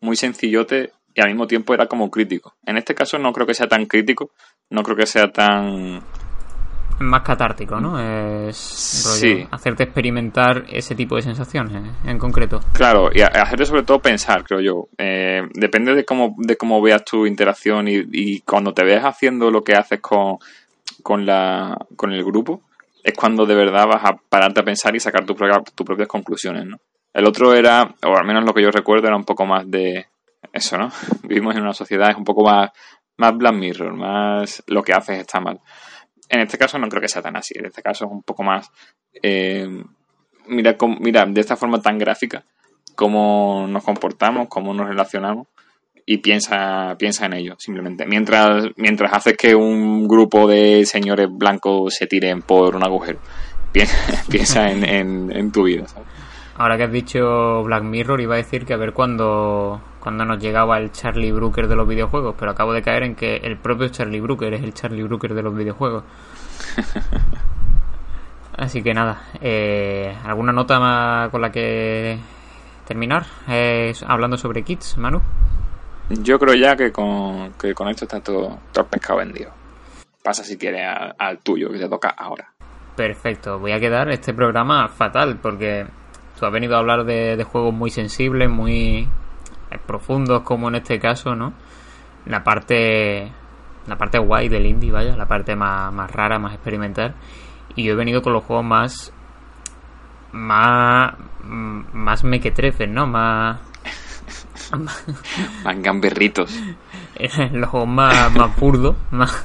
muy 0.00 0.16
sencillote 0.16 0.92
y 1.14 1.20
al 1.20 1.28
mismo 1.28 1.46
tiempo 1.46 1.74
era 1.74 1.86
como 1.86 2.10
crítico. 2.10 2.54
En 2.64 2.78
este 2.78 2.94
caso 2.94 3.18
no 3.18 3.32
creo 3.32 3.46
que 3.46 3.54
sea 3.54 3.68
tan 3.68 3.86
crítico, 3.86 4.30
no 4.70 4.82
creo 4.82 4.96
que 4.96 5.06
sea 5.06 5.30
tan 5.30 6.02
más 7.00 7.22
catártico, 7.22 7.80
¿no? 7.80 7.98
Es 7.98 9.04
rollo, 9.06 9.36
sí. 9.36 9.48
hacerte 9.50 9.84
experimentar 9.84 10.64
ese 10.68 10.94
tipo 10.94 11.16
de 11.16 11.22
sensaciones 11.22 11.82
en 12.04 12.18
concreto. 12.18 12.60
Claro, 12.72 13.10
y 13.12 13.22
hacerte 13.22 13.64
sobre 13.64 13.82
todo 13.82 14.00
pensar, 14.00 14.44
creo 14.44 14.60
yo. 14.60 14.88
Eh, 14.98 15.42
depende 15.54 15.94
de 15.94 16.04
cómo, 16.04 16.34
de 16.38 16.56
cómo 16.56 16.80
veas 16.82 17.04
tu 17.04 17.26
interacción 17.26 17.88
y, 17.88 18.04
y, 18.12 18.40
cuando 18.40 18.72
te 18.72 18.84
veas 18.84 19.04
haciendo 19.04 19.50
lo 19.50 19.62
que 19.62 19.74
haces 19.74 20.00
con, 20.00 20.38
con, 21.02 21.24
la, 21.24 21.76
con 21.96 22.12
el 22.12 22.22
grupo, 22.24 22.62
es 23.02 23.14
cuando 23.14 23.46
de 23.46 23.54
verdad 23.54 23.86
vas 23.86 24.04
a 24.04 24.16
pararte 24.28 24.60
a 24.60 24.64
pensar 24.64 24.94
y 24.94 25.00
sacar 25.00 25.24
tu 25.24 25.34
propia, 25.34 25.62
tus 25.74 25.86
propias 25.86 26.08
conclusiones, 26.08 26.66
¿no? 26.66 26.76
El 27.12 27.26
otro 27.26 27.54
era, 27.54 27.94
o 28.06 28.16
al 28.16 28.26
menos 28.26 28.44
lo 28.44 28.54
que 28.54 28.62
yo 28.62 28.70
recuerdo, 28.70 29.08
era 29.08 29.16
un 29.16 29.24
poco 29.24 29.44
más 29.44 29.68
de 29.68 30.06
eso, 30.52 30.78
¿no? 30.78 30.90
Vivimos 31.22 31.56
en 31.56 31.62
una 31.62 31.72
sociedad, 31.72 32.10
es 32.10 32.16
un 32.16 32.24
poco 32.24 32.44
más, 32.44 32.70
más 33.16 33.36
Black 33.36 33.54
Mirror, 33.54 33.94
más 33.94 34.62
lo 34.66 34.82
que 34.82 34.92
haces 34.92 35.18
está 35.18 35.40
mal. 35.40 35.60
En 36.30 36.40
este 36.40 36.56
caso 36.56 36.78
no 36.78 36.88
creo 36.88 37.02
que 37.02 37.08
sea 37.08 37.22
tan 37.22 37.36
así. 37.36 37.54
En 37.58 37.66
este 37.66 37.82
caso 37.82 38.06
es 38.06 38.10
un 38.10 38.22
poco 38.22 38.42
más. 38.42 38.70
Eh, 39.22 39.68
mira, 40.46 40.76
com, 40.76 40.96
mira, 41.00 41.26
de 41.26 41.40
esta 41.40 41.56
forma 41.56 41.82
tan 41.82 41.98
gráfica, 41.98 42.44
cómo 42.94 43.66
nos 43.68 43.84
comportamos, 43.84 44.48
cómo 44.48 44.72
nos 44.72 44.88
relacionamos 44.88 45.48
y 46.06 46.18
piensa, 46.18 46.96
piensa 46.98 47.26
en 47.26 47.34
ello, 47.34 47.56
simplemente. 47.58 48.06
Mientras, 48.06 48.66
mientras 48.76 49.12
haces 49.12 49.36
que 49.36 49.54
un 49.54 50.08
grupo 50.08 50.48
de 50.48 50.84
señores 50.86 51.28
blancos 51.30 51.94
se 51.94 52.06
tiren 52.06 52.42
por 52.42 52.74
un 52.74 52.84
agujero, 52.84 53.20
piensa, 53.72 54.24
piensa 54.30 54.70
en, 54.70 54.84
en, 54.84 55.36
en, 55.36 55.52
tu 55.52 55.64
vida. 55.64 55.86
¿sabes? 55.86 56.08
Ahora 56.56 56.76
que 56.76 56.84
has 56.84 56.92
dicho 56.92 57.62
Black 57.62 57.84
Mirror, 57.84 58.20
iba 58.20 58.34
a 58.34 58.38
decir 58.38 58.66
que 58.66 58.74
a 58.74 58.76
ver 58.76 58.92
cuándo, 58.92 59.80
cuando 60.00 60.24
nos 60.24 60.38
llegaba 60.38 60.78
el 60.78 60.90
Charlie 60.90 61.30
Brooker 61.30 61.68
de 61.68 61.76
los 61.76 61.86
videojuegos, 61.86 62.34
pero 62.38 62.50
acabo 62.50 62.72
de 62.72 62.82
caer 62.82 63.02
en 63.02 63.14
que 63.14 63.36
el 63.36 63.58
propio 63.58 63.88
Charlie 63.88 64.20
Brooker 64.20 64.54
es 64.54 64.62
el 64.62 64.72
Charlie 64.72 65.02
Brooker 65.02 65.34
de 65.34 65.42
los 65.42 65.54
videojuegos. 65.54 66.04
Así 68.56 68.82
que 68.82 68.92
nada, 68.92 69.22
eh, 69.40 70.16
¿alguna 70.24 70.52
nota 70.52 70.80
más 70.80 71.28
con 71.30 71.40
la 71.40 71.52
que 71.52 72.18
terminar? 72.86 73.26
Eh, 73.48 73.94
hablando 74.06 74.36
sobre 74.36 74.62
kits, 74.62 74.96
Manu. 74.98 75.20
Yo 76.08 76.38
creo 76.38 76.54
ya 76.54 76.76
que 76.76 76.90
con, 76.90 77.52
que 77.52 77.74
con 77.74 77.88
esto 77.88 78.04
está 78.06 78.20
todo, 78.20 78.58
todo 78.72 78.84
el 78.84 78.90
pescado 78.90 79.20
vendido. 79.20 79.52
Pasa 80.22 80.42
si 80.44 80.58
quieres 80.58 80.86
al, 80.86 81.14
al 81.18 81.38
tuyo, 81.38 81.70
que 81.70 81.78
te 81.78 81.88
toca 81.88 82.08
ahora. 82.10 82.52
Perfecto, 82.96 83.58
voy 83.58 83.72
a 83.72 83.80
quedar 83.80 84.10
este 84.10 84.34
programa 84.34 84.88
fatal 84.88 85.38
porque 85.40 85.86
tú 86.38 86.44
has 86.44 86.52
venido 86.52 86.76
a 86.76 86.80
hablar 86.80 87.04
de, 87.04 87.36
de 87.36 87.44
juegos 87.44 87.72
muy 87.72 87.90
sensibles, 87.90 88.50
muy 88.50 89.08
profundos 89.78 90.42
como 90.42 90.68
en 90.68 90.76
este 90.76 90.98
caso, 90.98 91.34
¿no? 91.36 91.52
La 92.26 92.42
parte 92.42 93.30
la 93.86 93.96
parte 93.96 94.18
guay 94.18 94.48
del 94.48 94.66
indie, 94.66 94.90
vaya, 94.90 95.16
la 95.16 95.26
parte 95.26 95.56
más, 95.56 95.92
más 95.92 96.10
rara, 96.10 96.38
más 96.38 96.54
experimental. 96.54 97.14
Y 97.76 97.84
yo 97.84 97.92
he 97.92 97.96
venido 97.96 98.22
con 98.22 98.32
los 98.32 98.44
juegos 98.44 98.64
más 98.64 99.12
más, 100.32 101.14
más 101.42 102.24
mequetrefes, 102.24 102.88
¿no? 102.88 103.06
Más... 103.06 103.58
más 105.64 105.82
gamberritos. 105.82 106.54
Los 107.52 107.70
juegos 107.70 107.88
más, 107.88 108.32
más 108.32 108.56
burdos, 108.56 108.96
más... 109.10 109.44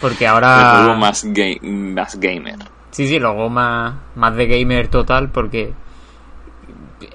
Porque 0.00 0.26
ahora... 0.26 0.60
El 0.60 0.84
juego 0.84 0.98
más, 0.98 1.24
más 1.24 2.18
gamer. 2.18 2.56
Sí, 2.90 3.06
sí, 3.06 3.18
luego 3.18 3.50
más, 3.50 3.94
más 4.14 4.34
de 4.34 4.46
gamer 4.46 4.88
total 4.88 5.30
porque 5.30 5.74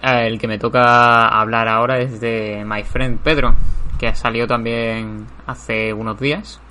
el 0.01 0.39
que 0.39 0.47
me 0.47 0.57
toca 0.57 1.27
hablar 1.27 1.67
ahora 1.67 1.99
es 1.99 2.19
de 2.19 2.63
My 2.65 2.83
Friend 2.83 3.19
Pedro, 3.19 3.55
que 3.97 4.07
ha 4.07 4.15
salido 4.15 4.47
también 4.47 5.25
hace 5.45 5.93
unos 5.93 6.19
días 6.19 6.61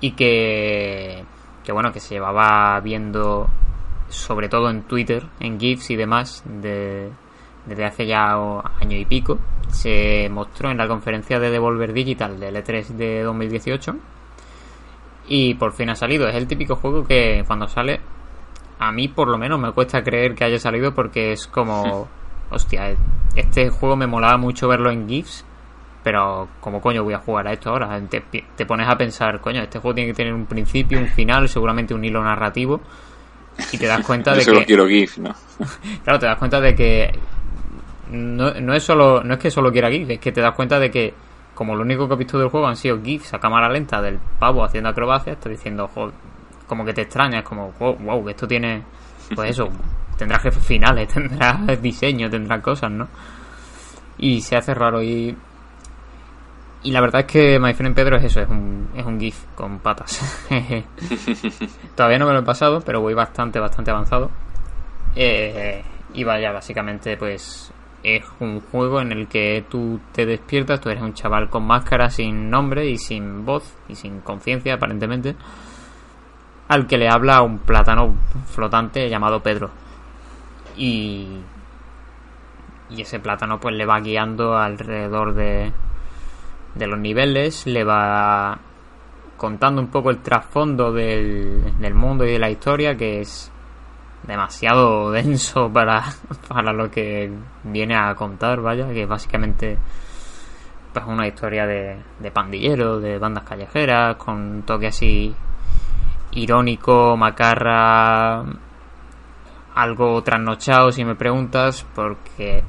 y 0.00 0.12
que, 0.12 1.24
que 1.64 1.72
bueno, 1.72 1.92
que 1.92 2.00
se 2.00 2.14
llevaba 2.14 2.80
viendo 2.80 3.48
sobre 4.08 4.48
todo 4.48 4.68
en 4.70 4.82
Twitter, 4.82 5.24
en 5.40 5.58
GIFs 5.58 5.90
y 5.90 5.96
demás, 5.96 6.42
de, 6.46 7.10
desde 7.66 7.84
hace 7.84 8.06
ya 8.06 8.34
año 8.34 8.96
y 8.96 9.04
pico. 9.04 9.38
Se 9.68 10.28
mostró 10.28 10.70
en 10.70 10.78
la 10.78 10.86
conferencia 10.86 11.38
de 11.38 11.50
Devolver 11.50 11.92
Digital 11.92 12.38
del 12.38 12.56
E3 12.56 12.88
de 12.88 13.22
2018 13.22 13.94
y 15.28 15.54
por 15.54 15.72
fin 15.72 15.90
ha 15.90 15.94
salido. 15.94 16.28
Es 16.28 16.34
el 16.34 16.46
típico 16.46 16.76
juego 16.76 17.04
que 17.04 17.42
cuando 17.46 17.68
sale, 17.68 18.00
a 18.78 18.92
mí 18.92 19.08
por 19.08 19.28
lo 19.28 19.38
menos 19.38 19.58
me 19.58 19.72
cuesta 19.72 20.02
creer 20.02 20.34
que 20.34 20.44
haya 20.44 20.58
salido 20.58 20.92
porque 20.92 21.32
es 21.32 21.46
como, 21.46 22.08
hostia, 22.52 22.94
este 23.34 23.70
juego 23.70 23.96
me 23.96 24.06
molaba 24.06 24.36
mucho 24.36 24.68
verlo 24.68 24.90
en 24.90 25.08
GIFs, 25.08 25.44
pero 26.02 26.48
¿cómo 26.60 26.80
coño 26.80 27.04
voy 27.04 27.14
a 27.14 27.18
jugar 27.18 27.48
a 27.48 27.52
esto 27.52 27.70
ahora? 27.70 28.00
Te, 28.08 28.20
te 28.20 28.66
pones 28.66 28.88
a 28.88 28.96
pensar, 28.96 29.40
coño, 29.40 29.62
este 29.62 29.78
juego 29.78 29.94
tiene 29.94 30.10
que 30.10 30.16
tener 30.16 30.34
un 30.34 30.46
principio, 30.46 30.98
un 30.98 31.08
final, 31.08 31.48
seguramente 31.48 31.94
un 31.94 32.04
hilo 32.04 32.22
narrativo. 32.22 32.80
Y 33.72 33.78
te 33.78 33.86
das 33.86 34.00
cuenta 34.06 34.34
de 34.34 34.44
que. 34.44 34.64
quiero 34.64 34.86
GIF, 34.86 35.18
¿no? 35.18 35.34
claro, 36.04 36.18
te 36.18 36.26
das 36.26 36.38
cuenta 36.38 36.60
de 36.60 36.74
que. 36.74 37.18
No, 38.10 38.52
no 38.52 38.74
es 38.74 38.82
solo 38.82 39.24
no 39.24 39.34
es 39.34 39.40
que 39.40 39.50
solo 39.50 39.72
quiera 39.72 39.90
GIF, 39.90 40.10
es 40.10 40.18
que 40.18 40.32
te 40.32 40.40
das 40.40 40.54
cuenta 40.54 40.78
de 40.78 40.90
que 40.90 41.14
como 41.54 41.76
lo 41.76 41.82
único 41.82 42.08
que 42.08 42.14
he 42.14 42.16
visto 42.16 42.38
del 42.38 42.48
juego 42.48 42.66
han 42.66 42.76
sido 42.76 43.00
GIFs 43.02 43.34
a 43.34 43.38
cámara 43.38 43.68
lenta 43.68 44.00
del 44.00 44.18
pavo 44.38 44.64
haciendo 44.64 44.90
acrobacias, 44.90 45.36
estoy 45.36 45.52
diciendo, 45.52 45.88
joder, 45.88 46.12
como 46.66 46.84
que 46.84 46.94
te 46.94 47.02
extrañas, 47.02 47.44
como, 47.44 47.72
wow, 47.78 47.96
wow, 47.96 48.28
esto 48.28 48.48
tiene, 48.48 48.82
pues 49.34 49.50
eso, 49.50 49.68
tendrá 50.22 50.38
jefes 50.38 50.64
finales, 50.64 51.08
tendrá 51.12 51.60
diseño, 51.80 52.30
tendrá 52.30 52.62
cosas, 52.62 52.90
¿no? 52.90 53.08
Y 54.18 54.40
se 54.40 54.56
hace 54.56 54.72
raro 54.72 55.02
y... 55.02 55.36
Y 56.84 56.90
la 56.90 57.00
verdad 57.00 57.20
es 57.20 57.26
que 57.26 57.60
My 57.60 57.74
Friend 57.74 57.94
Pedro 57.94 58.16
es 58.16 58.24
eso, 58.24 58.40
es 58.40 58.48
un, 58.48 58.88
es 58.96 59.04
un 59.04 59.20
GIF 59.20 59.44
con 59.54 59.78
patas. 59.78 60.20
Todavía 61.96 62.18
no 62.18 62.26
me 62.26 62.32
lo 62.32 62.40
he 62.40 62.42
pasado, 62.42 62.80
pero 62.80 63.00
voy 63.00 63.14
bastante, 63.14 63.60
bastante 63.60 63.92
avanzado. 63.92 64.30
Eh, 65.14 65.80
y 66.12 66.24
vaya, 66.24 66.50
básicamente, 66.50 67.16
pues 67.16 67.72
es 68.02 68.24
un 68.40 68.60
juego 68.60 69.00
en 69.00 69.12
el 69.12 69.28
que 69.28 69.64
tú 69.68 70.00
te 70.10 70.26
despiertas, 70.26 70.80
tú 70.80 70.88
eres 70.88 71.04
un 71.04 71.14
chaval 71.14 71.48
con 71.48 71.64
máscara, 71.64 72.10
sin 72.10 72.50
nombre 72.50 72.88
y 72.88 72.98
sin 72.98 73.44
voz 73.44 73.76
y 73.88 73.94
sin 73.94 74.20
conciencia 74.20 74.74
aparentemente, 74.74 75.36
al 76.66 76.88
que 76.88 76.98
le 76.98 77.08
habla 77.08 77.42
un 77.42 77.60
plátano 77.60 78.16
flotante 78.46 79.08
llamado 79.08 79.40
Pedro. 79.40 79.70
Y, 80.76 81.40
y 82.90 83.00
ese 83.00 83.20
plátano 83.20 83.60
pues 83.60 83.74
le 83.74 83.86
va 83.86 84.00
guiando 84.00 84.56
alrededor 84.56 85.34
de, 85.34 85.72
de 86.74 86.86
los 86.86 86.98
niveles, 86.98 87.66
le 87.66 87.84
va 87.84 88.58
contando 89.36 89.80
un 89.80 89.88
poco 89.88 90.10
el 90.10 90.18
trasfondo 90.18 90.92
del, 90.92 91.78
del 91.78 91.94
mundo 91.94 92.24
y 92.24 92.32
de 92.32 92.38
la 92.38 92.50
historia, 92.50 92.96
que 92.96 93.20
es 93.20 93.50
demasiado 94.26 95.10
denso 95.12 95.70
para, 95.72 96.04
para 96.48 96.72
lo 96.72 96.90
que 96.90 97.30
viene 97.64 97.96
a 97.96 98.14
contar, 98.14 98.60
vaya, 98.60 98.88
que 98.88 99.06
básicamente 99.06 99.78
pues 100.92 101.06
una 101.06 101.26
historia 101.26 101.66
de, 101.66 101.96
de 102.18 102.30
pandilleros, 102.30 103.02
de 103.02 103.18
bandas 103.18 103.44
callejeras, 103.44 104.16
con 104.16 104.36
un 104.36 104.62
toque 104.62 104.88
así 104.88 105.34
irónico, 106.32 107.16
macarra, 107.16 108.44
algo 109.74 110.22
trasnochado 110.22 110.92
si 110.92 111.04
me 111.04 111.14
preguntas, 111.14 111.86
porque 111.94 112.62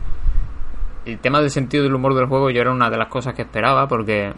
el 1.05 1.19
tema 1.19 1.41
del 1.41 1.49
sentido 1.49 1.83
del 1.83 1.95
humor 1.95 2.15
del 2.15 2.27
juego 2.27 2.49
yo 2.49 2.61
era 2.61 2.71
una 2.71 2.89
de 2.89 2.97
las 2.97 3.07
cosas 3.07 3.33
que 3.33 3.41
esperaba, 3.43 3.87
porque 3.87 4.33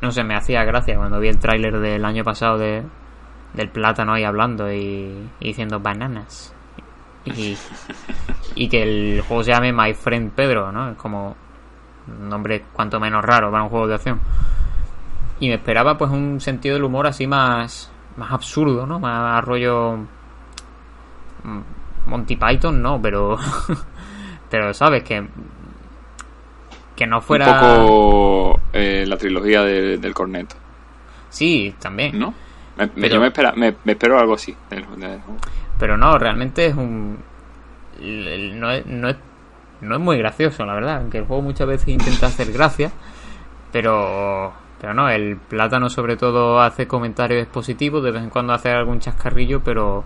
no 0.00 0.10
sé, 0.10 0.24
me 0.24 0.34
hacía 0.34 0.64
gracia 0.64 0.96
cuando 0.96 1.20
vi 1.20 1.28
el 1.28 1.38
tráiler 1.38 1.78
del 1.78 2.04
año 2.04 2.24
pasado 2.24 2.58
de, 2.58 2.82
del 3.54 3.68
plátano 3.68 4.14
ahí 4.14 4.24
hablando 4.24 4.70
y, 4.72 5.28
diciendo 5.40 5.80
bananas. 5.80 6.54
Y, 7.24 7.56
y, 8.56 8.68
que 8.68 8.82
el 8.82 9.20
juego 9.22 9.44
se 9.44 9.52
llame 9.52 9.72
My 9.72 9.94
Friend 9.94 10.32
Pedro, 10.32 10.72
¿no? 10.72 10.90
Es 10.90 10.96
como 10.96 11.36
un 12.08 12.28
nombre 12.28 12.64
cuanto 12.72 12.98
menos 12.98 13.24
raro 13.24 13.50
para 13.50 13.62
un 13.62 13.68
juego 13.68 13.86
de 13.86 13.94
acción. 13.94 14.20
Y 15.38 15.48
me 15.48 15.54
esperaba 15.54 15.96
pues 15.96 16.10
un 16.10 16.40
sentido 16.40 16.74
del 16.74 16.84
humor 16.84 17.06
así 17.06 17.26
más, 17.26 17.92
más 18.16 18.32
absurdo, 18.32 18.86
¿no? 18.86 18.98
Más 18.98 19.44
rollo... 19.44 19.98
Mm, 21.44 21.60
Monty 22.06 22.36
Python, 22.36 22.82
no, 22.82 23.00
pero... 23.00 23.38
pero 24.50 24.74
sabes 24.74 25.02
que... 25.02 25.26
Que 26.96 27.06
no 27.06 27.20
fuera... 27.20 27.46
Un 27.46 27.60
poco 27.60 28.60
eh, 28.72 29.04
la 29.06 29.16
trilogía 29.16 29.62
del 29.62 30.14
corneto. 30.14 30.56
Sí, 31.30 31.74
también. 31.80 32.18
¿No? 32.18 32.34
Me, 32.76 33.08
yo 33.08 33.20
me, 33.20 33.28
espera, 33.28 33.52
me, 33.52 33.74
espero 33.86 34.18
algo 34.18 34.34
así. 34.34 34.56
Pero 35.78 35.96
no, 35.96 36.18
realmente 36.18 36.66
es 36.66 36.74
un. 36.74 37.18
No 38.00 38.70
es, 38.70 38.86
no, 38.86 39.08
es, 39.08 39.16
no 39.80 39.94
es 39.94 40.00
muy 40.00 40.18
gracioso, 40.18 40.64
la 40.64 40.74
verdad. 40.74 40.96
Aunque 40.98 41.18
el 41.18 41.24
juego 41.24 41.42
muchas 41.42 41.66
veces 41.66 41.88
intenta 41.88 42.26
hacer 42.26 42.52
gracia. 42.52 42.90
Pero. 43.72 44.52
Pero 44.80 44.94
no, 44.94 45.08
el 45.10 45.36
plátano 45.36 45.88
sobre 45.90 46.16
todo 46.16 46.60
hace 46.60 46.86
comentarios 46.86 47.46
positivos. 47.46 48.02
De 48.02 48.10
vez 48.10 48.22
en 48.22 48.30
cuando 48.30 48.52
hace 48.52 48.70
algún 48.70 49.00
chascarrillo, 49.00 49.62
pero. 49.62 50.04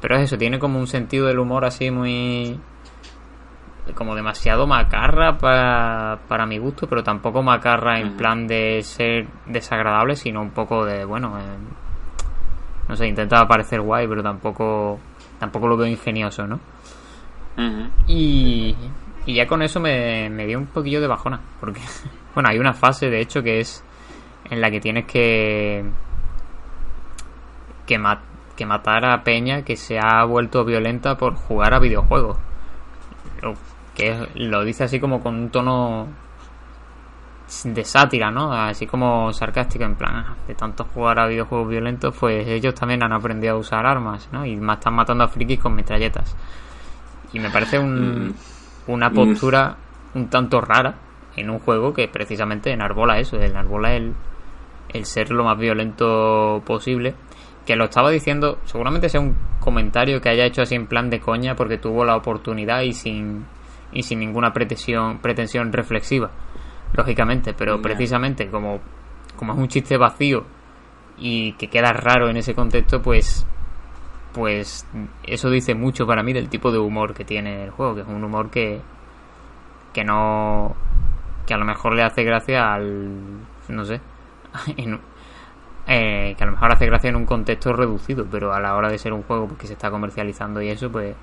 Pero 0.00 0.16
es 0.16 0.22
eso, 0.22 0.38
tiene 0.38 0.58
como 0.58 0.78
un 0.78 0.86
sentido 0.86 1.26
del 1.26 1.38
humor 1.38 1.64
así 1.64 1.90
muy 1.90 2.58
como 3.94 4.14
demasiado 4.14 4.66
macarra 4.66 5.38
para, 5.38 6.18
para 6.28 6.46
mi 6.46 6.58
gusto, 6.58 6.86
pero 6.86 7.02
tampoco 7.02 7.42
macarra 7.42 7.98
en 7.98 8.16
plan 8.16 8.46
de 8.46 8.82
ser 8.82 9.26
desagradable, 9.46 10.14
sino 10.14 10.42
un 10.42 10.50
poco 10.50 10.84
de, 10.84 11.06
bueno, 11.06 11.38
eh, 11.38 11.56
no 12.86 12.96
sé, 12.96 13.08
intentaba 13.08 13.48
parecer 13.48 13.80
guay, 13.80 14.06
pero 14.06 14.22
tampoco 14.22 15.00
tampoco 15.38 15.68
lo 15.68 15.76
veo 15.76 15.86
ingenioso, 15.86 16.46
¿no? 16.46 16.60
y, 18.06 18.76
y 19.26 19.34
ya 19.34 19.46
con 19.48 19.62
eso 19.62 19.80
me, 19.80 20.30
me 20.30 20.46
dio 20.46 20.58
un 20.58 20.66
poquillo 20.66 21.00
de 21.00 21.08
bajona, 21.08 21.40
porque, 21.58 21.80
bueno, 22.34 22.50
hay 22.50 22.58
una 22.58 22.74
fase, 22.74 23.10
de 23.10 23.20
hecho, 23.20 23.42
que 23.42 23.60
es 23.60 23.82
en 24.50 24.60
la 24.60 24.70
que 24.70 24.80
tienes 24.80 25.06
que 25.06 25.84
que, 27.88 27.98
que 28.58 28.66
matar 28.66 29.06
a 29.06 29.22
Peña 29.22 29.62
que 29.62 29.76
se 29.76 29.98
ha 29.98 30.22
vuelto 30.24 30.64
violenta 30.64 31.16
por 31.16 31.34
jugar 31.34 31.72
a 31.72 31.78
videojuegos 31.78 32.36
que 33.98 34.28
lo 34.36 34.64
dice 34.64 34.84
así 34.84 35.00
como 35.00 35.20
con 35.20 35.34
un 35.34 35.50
tono 35.50 36.06
de 37.64 37.84
sátira, 37.84 38.30
¿no? 38.30 38.52
Así 38.52 38.86
como 38.86 39.32
sarcástico, 39.32 39.84
en 39.84 39.96
plan, 39.96 40.14
ah, 40.14 40.36
de 40.46 40.54
tanto 40.54 40.84
jugar 40.84 41.18
a 41.18 41.26
videojuegos 41.26 41.68
violentos, 41.68 42.14
pues 42.18 42.46
ellos 42.46 42.74
también 42.74 43.02
han 43.02 43.12
aprendido 43.12 43.54
a 43.54 43.58
usar 43.58 43.86
armas, 43.86 44.28
¿no? 44.30 44.46
Y 44.46 44.56
más 44.56 44.78
están 44.78 44.94
matando 44.94 45.24
a 45.24 45.28
frikis 45.28 45.58
con 45.58 45.74
metralletas. 45.74 46.36
Y 47.32 47.40
me 47.40 47.50
parece 47.50 47.80
un, 47.80 48.28
mm. 48.28 48.34
una 48.86 49.10
postura 49.10 49.76
un 50.14 50.28
tanto 50.28 50.60
rara 50.60 50.94
en 51.36 51.50
un 51.50 51.58
juego 51.58 51.92
que 51.92 52.06
precisamente 52.06 52.70
enarbola 52.70 53.18
eso, 53.18 53.40
enarbola 53.40 53.94
el, 53.94 54.14
el 54.90 55.04
ser 55.06 55.30
lo 55.30 55.42
más 55.42 55.58
violento 55.58 56.62
posible. 56.64 57.14
Que 57.68 57.76
lo 57.76 57.84
estaba 57.84 58.08
diciendo, 58.08 58.60
seguramente 58.64 59.10
sea 59.10 59.20
un 59.20 59.36
comentario 59.60 60.22
que 60.22 60.30
haya 60.30 60.46
hecho 60.46 60.62
así 60.62 60.74
en 60.74 60.86
plan 60.86 61.10
de 61.10 61.20
coña 61.20 61.54
porque 61.54 61.76
tuvo 61.76 62.02
la 62.02 62.16
oportunidad 62.16 62.80
y 62.80 62.94
sin 62.94 63.44
y 63.92 64.04
sin 64.04 64.20
ninguna 64.20 64.54
pretensión, 64.54 65.18
pretensión 65.18 65.70
reflexiva, 65.70 66.30
lógicamente, 66.94 67.52
pero 67.52 67.82
precisamente 67.82 68.48
como, 68.48 68.80
como 69.36 69.52
es 69.52 69.58
un 69.58 69.68
chiste 69.68 69.98
vacío 69.98 70.44
y 71.18 71.52
que 71.58 71.68
queda 71.68 71.92
raro 71.92 72.30
en 72.30 72.38
ese 72.38 72.54
contexto, 72.54 73.02
pues 73.02 73.46
pues 74.32 74.86
eso 75.24 75.50
dice 75.50 75.74
mucho 75.74 76.06
para 76.06 76.22
mí 76.22 76.32
del 76.32 76.48
tipo 76.48 76.72
de 76.72 76.78
humor 76.78 77.12
que 77.12 77.26
tiene 77.26 77.64
el 77.64 77.70
juego, 77.70 77.96
que 77.96 78.00
es 78.00 78.08
un 78.08 78.24
humor 78.24 78.48
que 78.48 78.80
que 79.92 80.04
no 80.04 80.74
que 81.46 81.52
a 81.52 81.58
lo 81.58 81.66
mejor 81.66 81.94
le 81.94 82.02
hace 82.02 82.24
gracia 82.24 82.72
al 82.72 83.40
no 83.68 83.84
sé 83.84 84.00
eh, 85.88 86.34
que 86.36 86.44
a 86.44 86.46
lo 86.46 86.52
mejor 86.52 86.72
hace 86.72 86.86
gracia 86.86 87.08
en 87.08 87.16
un 87.16 87.26
contexto 87.26 87.72
reducido, 87.72 88.26
pero 88.30 88.52
a 88.52 88.60
la 88.60 88.76
hora 88.76 88.90
de 88.90 88.98
ser 88.98 89.12
un 89.12 89.22
juego 89.22 89.48
que 89.56 89.66
se 89.66 89.72
está 89.72 89.90
comercializando 89.90 90.60
y 90.60 90.68
eso, 90.68 90.90
pues 90.92 91.16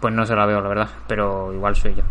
pues 0.00 0.12
no 0.12 0.26
se 0.26 0.34
la 0.34 0.44
veo, 0.46 0.60
la 0.60 0.68
verdad, 0.68 0.90
pero 1.06 1.52
igual 1.52 1.76
soy 1.76 1.94
yo. 1.94 2.02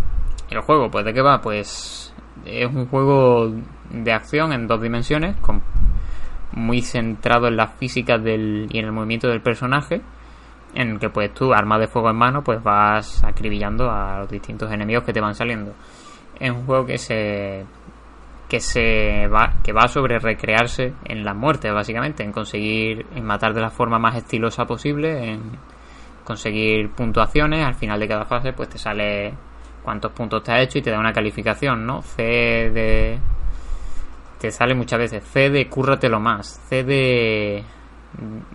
El 0.50 0.62
juego, 0.62 0.90
pues 0.90 1.04
de 1.04 1.14
qué 1.14 1.22
va, 1.22 1.42
pues 1.42 2.14
es 2.46 2.66
un 2.66 2.88
juego 2.88 3.52
de 3.90 4.14
acción 4.14 4.54
en 4.54 4.66
dos 4.66 4.82
dimensiones, 4.82 5.36
con, 5.42 5.62
muy 6.54 6.82
centrado 6.82 7.48
en 7.48 7.58
las 7.58 7.74
físicas 7.74 8.24
del, 8.24 8.68
y 8.72 8.80
en 8.80 8.86
el 8.86 8.92
movimiento 8.94 9.28
del 9.28 9.42
personaje, 9.42 10.02
en 10.74 10.90
el 10.92 11.00
que 11.00 11.10
pues 11.10 11.34
tú, 11.34 11.54
armas 11.54 11.82
de 11.82 11.88
fuego 11.88 12.10
en 12.10 12.16
mano, 12.16 12.44
pues 12.44 12.64
vas 12.64 13.24
acribillando 13.26 13.92
a 13.92 14.20
los 14.20 14.30
distintos 14.30 14.72
enemigos 14.72 15.04
que 15.04 15.12
te 15.12 15.20
van 15.20 15.36
saliendo. 15.36 15.74
Es 16.40 16.50
un 16.50 16.66
juego 16.66 16.86
que 16.86 16.98
se 16.98 17.66
que 18.52 18.60
se 18.60 19.30
va 19.30 19.54
que 19.64 19.72
va 19.72 19.88
sobre 19.88 20.20
recrearse 20.20 20.94
en 21.06 21.24
la 21.24 21.34
muerte 21.34 21.72
básicamente 21.72 22.22
en 22.22 22.34
conseguir 22.34 23.06
en 23.16 23.24
matar 23.24 23.54
de 23.54 23.62
la 23.62 23.70
forma 23.70 23.98
más 23.98 24.18
estilosa 24.18 24.66
posible 24.66 25.32
en 25.32 25.42
conseguir 26.26 26.90
puntuaciones. 26.90 27.66
Al 27.66 27.76
final 27.76 27.98
de 28.02 28.10
cada 28.10 28.26
fase 28.26 28.52
pues 28.52 28.68
te 28.68 28.78
sale 28.78 29.34
cuántos 29.82 30.12
puntos 30.12 30.44
te 30.44 30.52
ha 30.52 30.62
hecho 30.62 30.80
y 30.80 30.82
te 30.82 30.92
da 30.92 31.00
una 31.00 31.14
calificación 31.14 31.86
no 31.86 32.02
C 32.02 32.24
de 32.24 33.20
te 34.38 34.52
sale 34.52 34.76
muchas 34.76 35.00
veces. 35.00 35.24
C 35.24 35.50
de 35.50 35.70
cúrratelo 35.70 36.20
más. 36.20 36.60
C 36.68 36.84
de 36.84 37.64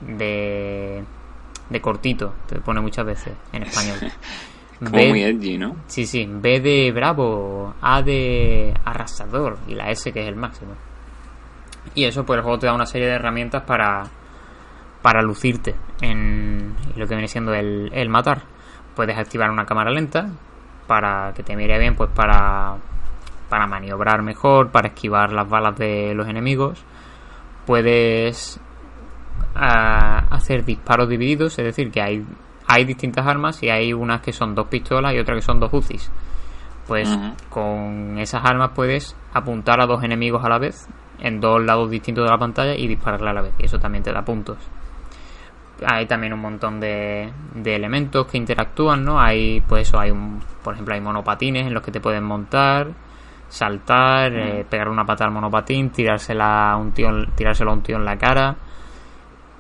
de 0.02 1.04
de 1.70 1.80
cortito 1.80 2.34
te 2.46 2.60
pone 2.60 2.82
muchas 2.82 3.06
veces 3.06 3.32
en 3.50 3.62
español 3.62 3.96
Como 4.78 4.90
B- 4.90 5.08
muy 5.08 5.22
edgy, 5.22 5.58
¿no? 5.58 5.76
Sí, 5.86 6.06
sí, 6.06 6.28
B 6.30 6.60
de 6.60 6.92
bravo, 6.92 7.74
A 7.80 8.02
de 8.02 8.74
arrasador 8.84 9.58
y 9.66 9.74
la 9.74 9.90
S 9.90 10.12
que 10.12 10.20
es 10.22 10.28
el 10.28 10.36
máximo. 10.36 10.72
Y 11.94 12.04
eso 12.04 12.24
pues 12.26 12.38
el 12.38 12.42
juego 12.42 12.58
te 12.58 12.66
da 12.66 12.74
una 12.74 12.86
serie 12.86 13.06
de 13.08 13.14
herramientas 13.14 13.62
para 13.62 14.04
para 15.02 15.22
lucirte 15.22 15.74
en 16.00 16.74
lo 16.96 17.06
que 17.06 17.14
viene 17.14 17.28
siendo 17.28 17.54
el, 17.54 17.90
el 17.92 18.08
matar. 18.08 18.42
Puedes 18.94 19.16
activar 19.16 19.50
una 19.50 19.64
cámara 19.64 19.90
lenta 19.90 20.28
para 20.86 21.32
que 21.34 21.42
te 21.42 21.54
mire 21.56 21.78
bien, 21.78 21.94
pues 21.94 22.10
para 22.10 22.76
para 23.48 23.66
maniobrar 23.68 24.22
mejor, 24.22 24.70
para 24.72 24.88
esquivar 24.88 25.32
las 25.32 25.48
balas 25.48 25.78
de 25.78 26.12
los 26.14 26.28
enemigos. 26.28 26.82
Puedes 27.64 28.60
ah, 29.54 30.26
hacer 30.30 30.64
disparos 30.64 31.08
divididos, 31.08 31.58
es 31.58 31.64
decir, 31.64 31.90
que 31.90 32.02
hay 32.02 32.24
hay 32.66 32.84
distintas 32.84 33.26
armas 33.26 33.62
y 33.62 33.70
hay 33.70 33.92
unas 33.92 34.20
que 34.20 34.32
son 34.32 34.54
dos 34.54 34.66
pistolas 34.68 35.14
y 35.14 35.18
otras 35.18 35.38
que 35.38 35.42
son 35.42 35.60
dos 35.60 35.72
UCIs. 35.72 36.10
Pues 36.86 37.08
con 37.50 38.16
esas 38.18 38.44
armas 38.44 38.70
puedes 38.74 39.16
apuntar 39.32 39.80
a 39.80 39.86
dos 39.86 40.04
enemigos 40.04 40.44
a 40.44 40.48
la 40.48 40.58
vez 40.58 40.88
en 41.18 41.40
dos 41.40 41.60
lados 41.62 41.90
distintos 41.90 42.24
de 42.24 42.30
la 42.30 42.38
pantalla 42.38 42.74
y 42.74 42.86
dispararle 42.86 43.30
a 43.30 43.32
la 43.32 43.42
vez. 43.42 43.54
Y 43.58 43.64
eso 43.66 43.78
también 43.78 44.04
te 44.04 44.12
da 44.12 44.24
puntos. 44.24 44.58
Hay 45.84 46.06
también 46.06 46.32
un 46.32 46.40
montón 46.40 46.80
de, 46.80 47.30
de 47.54 47.74
elementos 47.74 48.26
que 48.26 48.38
interactúan, 48.38 49.04
¿no? 49.04 49.20
Hay, 49.20 49.60
pues 49.62 49.88
eso, 49.88 49.98
hay 49.98 50.10
un, 50.10 50.40
por 50.62 50.74
ejemplo, 50.74 50.94
hay 50.94 51.00
monopatines 51.00 51.66
en 51.66 51.74
los 51.74 51.82
que 51.82 51.90
te 51.90 52.00
pueden 52.00 52.24
montar, 52.24 52.88
saltar, 53.48 54.32
eh, 54.32 54.66
pegar 54.68 54.88
una 54.88 55.04
pata 55.04 55.24
al 55.24 55.32
monopatín, 55.32 55.90
tirársela 55.90 56.72
a 56.72 56.76
un 56.76 56.92
tío, 56.92 57.10
tirárselo 57.34 57.72
a 57.72 57.74
un 57.74 57.82
tío 57.82 57.96
en 57.96 58.04
la 58.04 58.16
cara. 58.16 58.56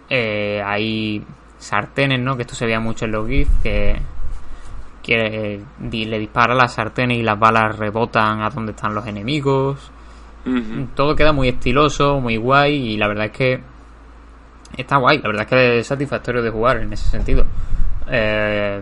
Eh, 0.08 0.62
hay 0.64 1.22
sartenes, 1.58 2.20
¿no? 2.20 2.36
Que 2.36 2.42
esto 2.42 2.54
se 2.54 2.64
veía 2.66 2.80
mucho 2.80 3.04
en 3.06 3.12
los 3.12 3.26
GIF, 3.28 3.48
que, 3.62 4.00
que 5.02 5.14
eh, 5.54 5.64
le 6.06 6.18
dispara 6.18 6.54
las 6.54 6.74
sartenes 6.74 7.18
y 7.18 7.22
las 7.22 7.38
balas 7.38 7.76
rebotan 7.78 8.42
a 8.42 8.50
donde 8.50 8.72
están 8.72 8.94
los 8.94 9.06
enemigos. 9.06 9.90
Todo 10.94 11.16
queda 11.16 11.32
muy 11.32 11.48
estiloso, 11.48 12.20
muy 12.20 12.36
guay 12.36 12.74
y 12.92 12.96
la 12.96 13.08
verdad 13.08 13.26
es 13.26 13.32
que 13.32 13.60
está 14.76 14.96
guay, 14.98 15.18
la 15.18 15.28
verdad 15.28 15.42
es 15.42 15.48
que 15.48 15.78
es 15.80 15.86
satisfactorio 15.88 16.40
de 16.42 16.50
jugar 16.50 16.76
en 16.76 16.92
ese 16.92 17.08
sentido. 17.08 17.44
Eh, 18.08 18.80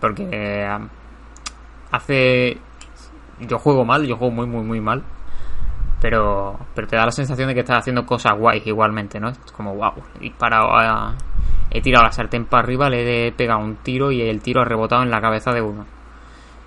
porque 0.00 0.28
eh, 0.32 0.68
hace... 1.92 2.58
Yo 3.40 3.58
juego 3.58 3.84
mal, 3.84 4.04
yo 4.06 4.16
juego 4.16 4.32
muy, 4.34 4.46
muy, 4.46 4.62
muy 4.64 4.80
mal. 4.80 5.02
Pero, 6.00 6.58
pero 6.74 6.86
te 6.86 6.96
da 6.96 7.06
la 7.06 7.12
sensación 7.12 7.48
de 7.48 7.54
que 7.54 7.60
estás 7.60 7.78
haciendo 7.78 8.04
cosas 8.04 8.36
guays 8.38 8.66
igualmente, 8.66 9.18
¿no? 9.18 9.28
Es 9.30 9.38
como, 9.52 9.74
wow, 9.74 9.92
he 10.16 10.24
disparado 10.24 10.68
a- 10.76 11.14
He 11.70 11.80
tirado 11.80 12.04
la 12.04 12.12
sartén 12.12 12.44
para 12.44 12.62
arriba, 12.62 12.88
le 12.88 13.26
he 13.26 13.32
pegado 13.32 13.60
un 13.60 13.76
tiro 13.76 14.12
y 14.12 14.22
el 14.22 14.40
tiro 14.40 14.60
ha 14.60 14.64
rebotado 14.64 15.02
en 15.02 15.10
la 15.10 15.20
cabeza 15.20 15.52
de 15.52 15.60
uno. 15.60 15.86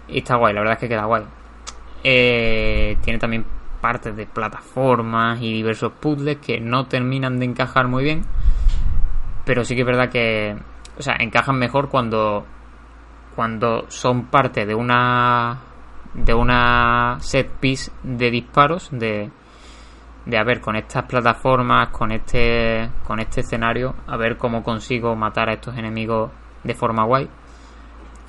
Y 0.08 0.20
está 0.20 0.36
guay, 0.36 0.54
la 0.54 0.62
verdad 0.62 0.74
es 0.74 0.80
que 0.80 0.90
queda 0.90 1.06
guay. 1.06 1.24
Eh, 2.04 2.98
tiene 3.02 3.20
también 3.20 3.46
partes 3.82 4.16
de 4.16 4.26
plataformas 4.26 5.42
y 5.42 5.54
diversos 5.54 5.94
puzzles 5.94 6.38
que 6.38 6.60
no 6.60 6.88
terminan 6.88 7.40
de 7.40 7.46
encajar 7.46 7.88
muy 7.88 8.04
bien. 8.04 8.24
Pero 9.46 9.64
sí 9.64 9.76
que 9.76 9.82
es 9.82 9.88
verdad 9.88 10.10
que, 10.10 10.58
o 10.98 11.02
sea, 11.02 11.16
encajan 11.20 11.58
mejor 11.58 11.90
cuando, 11.90 12.46
cuando 13.36 13.86
son 13.90 14.26
parte 14.26 14.66
de 14.66 14.76
una, 14.76 15.60
de 16.14 16.34
una 16.34 17.18
set 17.22 17.50
piece 17.60 17.92
de 18.04 18.30
disparos, 18.30 18.90
de, 18.92 19.32
de 20.28 20.38
a 20.38 20.44
ver 20.44 20.60
con 20.60 20.76
estas 20.76 21.06
plataformas, 21.06 21.90
con 21.90 22.12
este, 22.12 22.90
con 23.06 23.20
este 23.20 23.42
escenario, 23.42 23.96
a 24.08 24.18
ver 24.18 24.38
cómo 24.38 24.62
consigo 24.62 25.16
matar 25.16 25.50
a 25.50 25.54
estos 25.54 25.78
enemigos 25.78 26.32
de 26.64 26.74
forma 26.74 27.06
guay. 27.06 27.30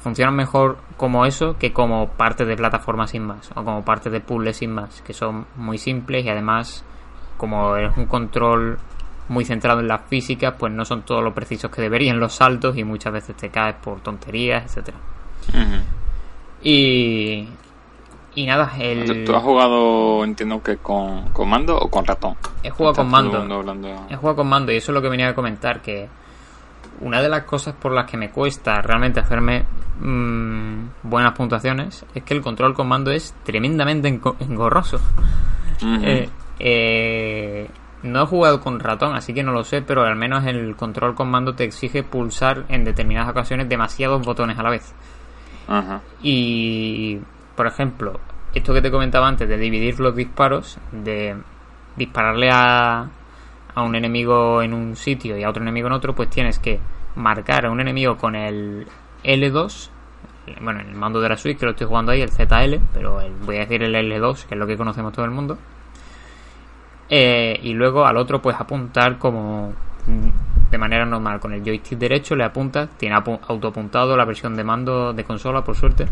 Funcionan 0.01 0.37
mejor 0.37 0.79
como 0.97 1.27
eso 1.27 1.59
que 1.59 1.73
como 1.73 2.11
parte 2.11 2.45
de 2.45 2.57
plataformas 2.57 3.11
sin 3.11 3.25
más 3.25 3.51
o 3.51 3.65
como 3.65 3.85
parte 3.85 4.11
de 4.11 4.21
puzzles 4.21 4.59
sin 4.59 4.73
más 4.73 5.03
que 5.03 5.13
son 5.13 5.47
muy 5.57 5.77
simples 5.77 6.25
y 6.25 6.29
además 6.29 6.85
como 7.37 7.77
es 7.77 7.97
un 7.97 8.07
control 8.07 8.79
muy 9.29 9.45
centrado 9.45 9.81
en 9.81 9.89
las 9.89 10.03
físicas 10.03 10.55
pues 10.57 10.73
no 10.73 10.85
son 10.85 11.03
todos 11.03 11.25
lo 11.25 11.35
precisos 11.35 11.73
que 11.73 11.83
deberían 11.83 12.21
los 12.21 12.33
saltos 12.33 12.77
y 12.79 12.85
muchas 12.85 13.13
veces 13.13 13.37
te 13.37 13.51
caes 13.51 13.75
por 13.83 14.01
tonterías 14.01 14.65
etcétera. 14.65 14.99
Y 16.63 17.49
y 18.43 18.47
nada 18.47 18.73
el 18.79 19.25
¿Tú, 19.25 19.35
has 19.35 19.43
jugado, 19.43 20.25
entiendo 20.25 20.63
que 20.63 20.77
con, 20.77 21.29
con 21.31 21.49
mando 21.49 21.77
o 21.77 21.91
con 21.91 22.05
ratón? 22.07 22.37
he 22.63 22.71
jugado 22.71 22.95
con 22.97 23.11
mando 23.11 23.39
hablando- 23.39 24.07
He 24.09 24.17
jugado 24.17 24.37
con 24.37 24.49
mando 24.49 24.71
y 24.73 24.77
eso 24.77 24.93
es 24.93 24.95
lo 24.95 25.03
que 25.03 25.09
venía 25.09 25.29
a 25.29 25.35
comentar, 25.35 25.81
que 25.83 26.09
una 27.01 27.21
de 27.21 27.29
las 27.29 27.43
cosas 27.45 27.75
por 27.75 27.93
las 27.93 28.09
que 28.11 28.17
me 28.17 28.31
cuesta 28.31 28.81
realmente 28.81 29.19
hacerme 29.21 29.65
mm, 30.01 30.79
buenas 31.03 31.33
puntuaciones 31.33 32.05
es 32.15 32.23
que 32.23 32.35
el 32.35 32.41
control 32.41 32.75
con 32.75 32.87
mando 32.89 33.11
es 33.11 33.35
tremendamente 33.45 34.09
engorroso. 34.09 35.01
Eh, 35.83 36.29
eh, 36.61 37.69
no 38.03 38.23
he 38.23 38.27
jugado 38.27 38.61
con 38.61 38.79
ratón, 38.79 39.15
así 39.17 39.35
que 39.35 39.43
no 39.43 39.53
lo 39.53 39.65
sé, 39.65 39.83
pero 39.83 40.03
al 40.05 40.15
menos 40.17 40.45
el 40.47 40.77
control 40.77 41.15
con 41.17 41.29
mando 41.31 41.55
te 41.55 41.65
exige 41.65 42.03
pulsar 42.05 42.65
en 42.69 42.85
determinadas 42.85 43.31
ocasiones 43.31 43.69
demasiados 43.69 44.25
botones 44.25 44.59
a 44.59 44.63
la 44.63 44.71
vez. 44.71 44.95
Ajá. 45.69 46.01
Y, 46.23 47.19
por 47.59 47.67
ejemplo, 47.67 48.19
esto 48.55 48.73
que 48.73 48.81
te 48.81 48.91
comentaba 48.91 49.27
antes 49.29 49.49
de 49.49 49.59
dividir 49.59 49.99
los 50.01 50.15
disparos, 50.17 50.79
de 50.93 51.37
dispararle 51.97 52.49
a, 52.51 53.09
a 53.75 53.83
un 53.83 53.95
enemigo 53.97 54.63
en 54.63 54.73
un 54.73 54.95
sitio 54.97 55.37
y 55.37 55.43
a 55.43 55.51
otro 55.51 55.63
enemigo 55.63 55.89
en 55.89 55.93
otro, 55.93 56.15
pues 56.15 56.31
tienes 56.31 56.59
que 56.61 56.79
marcar 57.17 57.67
a 57.67 57.71
un 57.71 57.81
enemigo 57.81 58.17
con 58.17 58.35
el 58.37 58.87
L2. 59.25 59.91
Bueno, 60.63 60.81
en 60.81 60.89
el 60.91 60.95
mando 60.95 61.21
de 61.21 61.29
la 61.29 61.37
Switch 61.37 61.59
que 61.59 61.67
lo 61.67 61.73
estoy 61.73 61.87
jugando 61.89 62.13
ahí, 62.13 62.23
el 62.23 62.31
ZL, 62.31 62.77
pero 62.95 63.21
voy 63.45 63.57
a 63.57 63.61
decir 63.67 63.83
el 63.83 63.95
L2, 63.95 64.45
que 64.47 64.55
es 64.55 64.59
lo 64.59 64.67
que 64.67 64.77
conocemos 64.79 65.13
todo 65.13 65.25
el 65.27 65.31
mundo. 65.33 65.59
Eh, 67.11 67.59
y 67.63 67.73
luego 67.75 68.07
al 68.07 68.17
otro, 68.17 68.41
pues 68.41 68.57
apuntar 68.59 69.19
como 69.19 69.73
de 70.71 70.79
manera 70.79 71.05
normal. 71.05 71.41
Con 71.41 71.53
el 71.53 71.63
joystick 71.65 71.99
derecho 71.99 72.37
le 72.37 72.45
apuntas, 72.45 72.89
tiene 72.97 73.17
apu- 73.17 73.41
autoapuntado 73.49 74.17
la 74.17 74.25
versión 74.25 74.55
de 74.57 74.65
mando 74.65 75.13
de 75.13 75.25
consola, 75.25 75.63
por 75.65 75.75
suerte. 75.77 76.07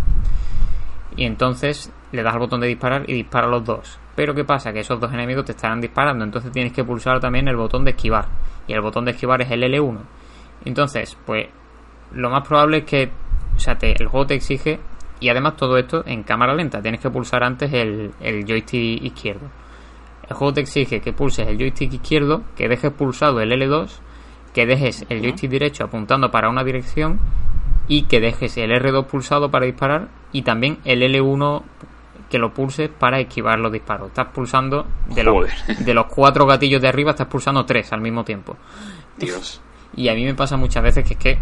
Y 1.16 1.24
entonces 1.24 1.92
le 2.12 2.22
das 2.22 2.34
al 2.34 2.40
botón 2.40 2.60
de 2.60 2.66
disparar 2.68 3.04
y 3.08 3.14
dispara 3.14 3.46
a 3.46 3.50
los 3.50 3.64
dos. 3.64 3.98
Pero 4.14 4.34
¿qué 4.34 4.44
pasa? 4.44 4.72
Que 4.72 4.80
esos 4.80 5.00
dos 5.00 5.12
enemigos 5.12 5.44
te 5.44 5.52
estarán 5.52 5.80
disparando, 5.80 6.24
entonces 6.24 6.52
tienes 6.52 6.72
que 6.72 6.84
pulsar 6.84 7.20
también 7.20 7.48
el 7.48 7.56
botón 7.56 7.84
de 7.84 7.90
esquivar. 7.92 8.26
Y 8.66 8.72
el 8.72 8.80
botón 8.80 9.04
de 9.04 9.12
esquivar 9.12 9.40
es 9.42 9.50
el 9.50 9.62
L1. 9.62 9.98
Entonces, 10.64 11.16
pues 11.26 11.46
lo 12.12 12.30
más 12.30 12.46
probable 12.46 12.78
es 12.78 12.84
que 12.84 13.10
o 13.54 13.58
sea, 13.58 13.76
te- 13.76 13.92
el 14.00 14.06
juego 14.08 14.26
te 14.26 14.34
exige, 14.34 14.78
y 15.18 15.28
además 15.30 15.56
todo 15.56 15.78
esto 15.78 16.02
en 16.06 16.22
cámara 16.24 16.54
lenta, 16.54 16.82
tienes 16.82 17.00
que 17.00 17.08
pulsar 17.08 17.42
antes 17.42 17.72
el, 17.72 18.10
el 18.20 18.44
joystick 18.44 19.02
izquierdo. 19.02 19.46
El 20.28 20.36
juego 20.36 20.52
te 20.52 20.60
exige 20.60 21.00
que 21.00 21.12
pulses 21.14 21.48
el 21.48 21.56
joystick 21.56 21.92
izquierdo, 21.94 22.42
que 22.54 22.68
dejes 22.68 22.92
pulsado 22.92 23.40
el 23.40 23.50
L2, 23.52 23.90
que 24.52 24.66
dejes 24.66 25.06
el 25.08 25.20
joystick 25.22 25.50
derecho 25.50 25.84
apuntando 25.84 26.30
para 26.30 26.50
una 26.50 26.64
dirección 26.64 27.18
y 27.88 28.02
que 28.02 28.20
dejes 28.20 28.56
el 28.58 28.70
R2 28.72 29.06
pulsado 29.06 29.50
para 29.50 29.66
disparar 29.66 30.08
y 30.32 30.42
también 30.42 30.78
el 30.84 31.02
L1 31.02 31.62
que 32.30 32.38
lo 32.38 32.52
pulses 32.52 32.88
para 32.88 33.20
esquivar 33.20 33.58
los 33.60 33.70
disparos. 33.72 34.08
Estás 34.08 34.26
pulsando 34.28 34.86
de 35.08 35.22
los, 35.22 35.46
de 35.84 35.94
los 35.94 36.06
cuatro 36.06 36.44
gatillos 36.46 36.82
de 36.82 36.88
arriba, 36.88 37.12
estás 37.12 37.28
pulsando 37.28 37.64
tres 37.64 37.92
al 37.92 38.00
mismo 38.00 38.24
tiempo. 38.24 38.56
Dios. 39.16 39.60
Y 39.98 40.08
a 40.10 40.14
mí 40.14 40.24
me 40.26 40.34
pasa 40.34 40.58
muchas 40.58 40.82
veces 40.82 41.04
que 41.06 41.14
es 41.14 41.18
que 41.20 41.38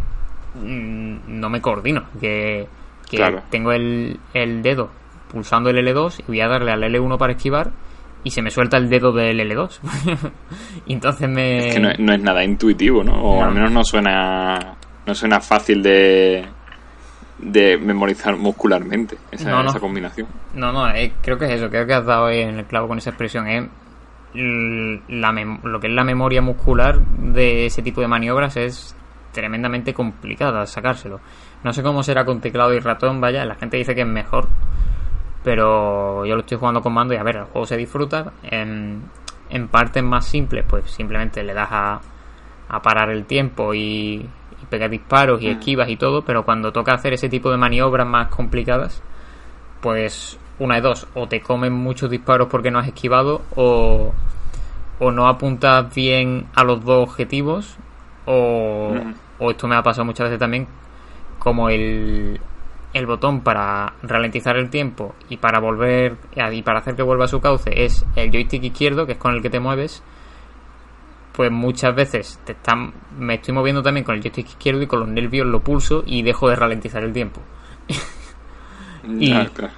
mm, 0.61 1.17
no 1.41 1.49
me 1.49 1.61
coordino. 1.61 2.05
Que, 2.21 2.69
que 3.11 3.17
Claro. 3.17 3.43
tengo 3.51 3.73
el, 3.73 4.21
el 4.33 4.63
dedo 4.63 4.91
pulsando 5.33 5.71
el 5.71 5.79
L2 5.79 6.21
y 6.21 6.23
voy 6.29 6.41
a 6.41 6.47
darle 6.47 6.71
al 6.71 6.83
L1 6.85 7.19
para 7.19 7.33
esquivar 7.33 7.73
y 8.23 8.31
se 8.31 8.43
me 8.43 8.51
suelta 8.51 8.77
el 8.77 8.89
dedo 8.89 9.11
del 9.13 9.41
L2. 9.41 9.81
y 10.87 10.93
entonces 10.93 11.29
me... 11.29 11.69
Es 11.69 11.75
que 11.75 11.81
no, 11.81 11.91
es- 11.91 11.99
no 11.99 12.13
es 12.13 12.21
nada 12.21 12.45
intuitivo, 12.45 13.03
¿no? 13.03 13.15
O 13.15 13.41
No. 13.41 13.45
al 13.47 13.55
menos 13.55 13.73
no 13.73 13.83
suena, 13.83 14.77
no 15.07 15.15
suena 15.15 15.41
fácil 15.41 15.83
de, 15.83 16.47
de 17.39 17.77
memorizar 17.79 18.37
muscularmente 18.37 19.17
esa, 19.31 19.51
No, 19.51 19.63
no. 19.63 19.71
esa 19.71 19.81
combinación. 19.81 20.27
No, 20.55 20.73
no, 20.73 20.89
eh, 20.91 21.13
creo 21.23 21.39
que 21.39 21.47
es 21.47 21.53
eso, 21.53 21.69
creo 21.69 21.87
que 21.87 21.95
has 21.95 22.07
dado 22.07 22.31
en 22.31 22.59
el 22.59 22.65
clavo 22.65 22.89
con 22.89 22.99
esa 22.99 23.11
expresión. 23.11 23.47
Es 23.49 23.65
mem- 24.35 25.63
lo 25.63 25.81
que 25.81 25.87
es 25.89 25.93
la 25.93 26.05
memoria 26.05 26.43
muscular 26.43 26.99
de 27.01 27.67
ese 27.67 27.83
tipo 27.83 28.01
de 28.01 28.09
maniobras 28.09 28.57
es 28.57 28.97
tremendamente 29.33 29.93
complicada 29.95 30.65
sacárselo. 30.67 31.21
No 31.65 31.73
sé 31.73 31.83
cómo 31.83 32.03
será 32.03 32.25
con 32.25 32.41
teclado 32.41 32.73
y 32.75 32.79
ratón, 32.79 33.21
vaya, 33.21 33.45
la 33.45 33.55
gente 33.57 33.77
dice 33.77 33.95
que 33.95 34.03
es 34.03 34.07
mejor, 34.07 34.49
pero 35.43 36.25
yo 36.25 36.35
lo 36.35 36.41
estoy 36.41 36.59
jugando 36.59 36.81
con 36.81 36.93
mando 36.93 37.15
y 37.15 37.17
a 37.17 37.23
ver, 37.23 37.37
el 37.37 37.45
juego 37.45 37.67
se 37.67 37.77
disfruta. 37.77 38.33
En, 38.43 39.03
en 39.51 39.69
partes 39.69 40.03
más 40.03 40.25
simples, 40.27 40.65
pues 40.69 40.91
simplemente 40.91 41.43
le 41.43 41.53
das 41.55 41.69
a, 41.71 42.01
a 42.69 42.83
parar 42.83 43.11
el 43.11 43.25
tiempo 43.25 43.75
y 43.75 44.27
pegar 44.69 44.91
disparos 44.91 45.41
y 45.43 45.47
Mm. 45.49 45.51
esquivas 45.53 45.89
y 45.89 45.97
todo, 45.97 46.23
pero 46.25 46.45
cuando 46.45 46.73
toca 46.73 46.93
hacer 46.95 47.13
ese 47.13 47.29
tipo 47.29 47.51
de 47.51 47.57
maniobras 47.57 48.07
más 48.07 48.29
complicadas, 48.29 49.03
pues 49.81 50.39
una 50.59 50.77
de 50.77 50.81
dos, 50.83 51.07
o 51.15 51.27
te 51.29 51.41
comen 51.41 51.73
muchos 51.73 52.11
disparos 52.11 52.49
porque 52.51 52.71
no 52.71 52.79
has 52.79 52.87
esquivado, 52.87 53.43
o, 53.57 54.13
o 55.01 55.11
no 55.11 55.29
apuntas 55.29 55.93
bien 55.95 56.47
a 56.55 56.65
los 56.65 56.85
dos 56.85 57.09
objetivos, 57.09 57.77
o, 58.27 58.95
Ujú. 58.97 59.15
o 59.41 59.51
esto 59.51 59.69
me 59.69 59.77
ha 59.77 59.83
pasado 59.83 60.05
muchas 60.05 60.25
veces 60.27 60.39
también, 60.39 60.67
como 61.39 61.69
el, 61.69 62.41
el 62.95 63.07
botón 63.07 63.41
para 63.43 63.93
ralentizar 64.03 64.57
el 64.57 64.71
tiempo 64.71 65.15
y 65.29 65.37
para 65.37 65.59
volver 65.59 66.17
y 66.53 66.63
para 66.63 66.79
hacer 66.79 66.95
que 66.95 67.03
vuelva 67.03 67.25
a 67.27 67.29
su 67.29 67.41
cauce 67.41 67.85
es 67.85 68.07
el 68.17 68.31
joystick 68.31 68.63
izquierdo, 68.63 69.05
que 69.07 69.13
es 69.13 69.19
con 69.19 69.35
el 69.35 69.43
que 69.43 69.51
te 69.51 69.61
mueves, 69.61 70.03
pues 71.35 71.51
muchas 71.51 71.95
veces 71.95 72.41
te 72.45 72.53
están, 72.53 72.93
me 73.19 73.35
estoy 73.35 73.53
moviendo 73.55 73.83
también 73.83 74.05
con 74.05 74.15
el 74.15 74.23
joystick 74.23 74.47
izquierdo 74.47 74.83
y 74.83 74.87
con 74.87 75.01
los 75.01 75.09
nervios 75.09 75.47
lo 75.47 75.61
pulso 75.61 76.05
y 76.07 76.23
dejo 76.23 76.49
de 76.49 76.57
ralentizar 76.57 77.03
el 77.03 77.13
tiempo. 77.13 77.41
Y- 79.19 79.31
claro. 79.49 79.71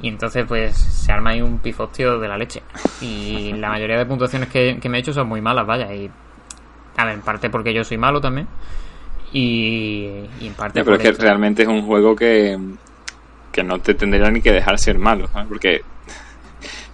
Y 0.00 0.08
entonces 0.08 0.44
pues 0.46 0.76
se 0.76 1.10
arma 1.10 1.30
ahí 1.30 1.40
un 1.42 1.58
pifostio 1.58 2.18
de 2.20 2.28
la 2.28 2.36
leche. 2.36 2.62
Y 3.00 3.52
la 3.56 3.70
mayoría 3.70 3.96
de 3.98 4.06
puntuaciones 4.06 4.48
que, 4.48 4.78
que 4.80 4.88
me 4.88 4.98
he 4.98 5.00
hecho 5.00 5.12
son 5.12 5.26
muy 5.28 5.40
malas, 5.40 5.66
vaya. 5.66 5.92
Y 5.92 6.10
a 6.96 7.04
ver, 7.04 7.14
en 7.14 7.22
parte 7.22 7.50
porque 7.50 7.72
yo 7.72 7.82
soy 7.82 7.96
malo 7.98 8.20
también. 8.20 8.46
Y, 9.32 10.08
y 10.40 10.46
en 10.46 10.54
parte 10.54 10.84
pero 10.84 10.96
es 10.96 11.02
que 11.02 11.12
realmente 11.12 11.62
es 11.62 11.68
un 11.68 11.82
juego 11.82 12.14
que, 12.14 12.56
que 13.50 13.62
no 13.64 13.80
te 13.80 13.94
tendría 13.94 14.30
ni 14.30 14.40
que 14.40 14.52
dejar 14.52 14.78
ser 14.78 14.98
malo, 14.98 15.26
¿sabes? 15.28 15.48
Porque 15.48 15.82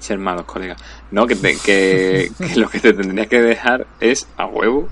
ser 0.03 0.19
malos, 0.19 0.45
colega. 0.45 0.77
No, 1.11 1.27
que, 1.27 1.37
te- 1.37 1.57
que, 1.65 2.31
que 2.53 2.61
lo 2.61 2.69
que 2.69 2.81
te 2.81 2.93
tendría 2.93 3.27
que 3.27 3.41
dejar 3.41 3.87
es 4.01 4.27
a 4.37 4.47
huevo 4.47 4.89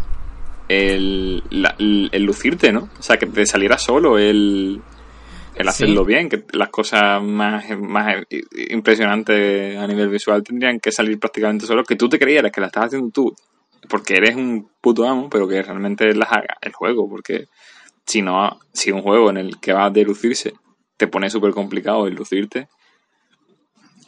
el, 0.68 1.42
la- 1.50 1.74
el 1.78 2.22
lucirte, 2.22 2.72
¿no? 2.72 2.88
O 2.98 3.02
sea, 3.02 3.16
que 3.18 3.26
te 3.26 3.44
saliera 3.46 3.76
solo 3.78 4.18
el, 4.18 4.80
el 5.56 5.68
hacerlo 5.68 6.02
Sí. 6.04 6.08
bien, 6.08 6.28
que 6.28 6.44
las 6.52 6.68
cosas 6.68 7.22
más, 7.22 7.64
más 7.78 8.24
impresionantes 8.68 9.76
a 9.76 9.86
nivel 9.86 10.08
visual 10.08 10.42
tendrían 10.42 10.78
que 10.80 10.92
salir 10.92 11.18
prácticamente 11.18 11.66
solo, 11.66 11.84
que 11.84 11.96
tú 11.96 12.08
te 12.08 12.18
creyeras 12.18 12.52
que 12.52 12.60
la 12.60 12.68
estás 12.68 12.86
haciendo 12.86 13.10
tú, 13.10 13.34
porque 13.88 14.14
eres 14.16 14.36
un 14.36 14.70
puto 14.80 15.06
amo, 15.08 15.28
pero 15.28 15.48
que 15.48 15.60
realmente 15.62 16.14
las 16.14 16.30
haga 16.32 16.56
el 16.60 16.72
juego, 16.72 17.08
porque 17.08 17.46
si 18.06 18.22
no, 18.22 18.58
si 18.72 18.90
un 18.92 19.02
juego 19.02 19.30
en 19.30 19.36
el 19.38 19.58
que 19.60 19.72
vas 19.72 19.92
de 19.92 20.04
lucirse 20.04 20.52
te 20.96 21.06
pone 21.08 21.30
súper 21.30 21.52
complicado 21.52 22.06
el 22.06 22.14
lucirte, 22.14 22.68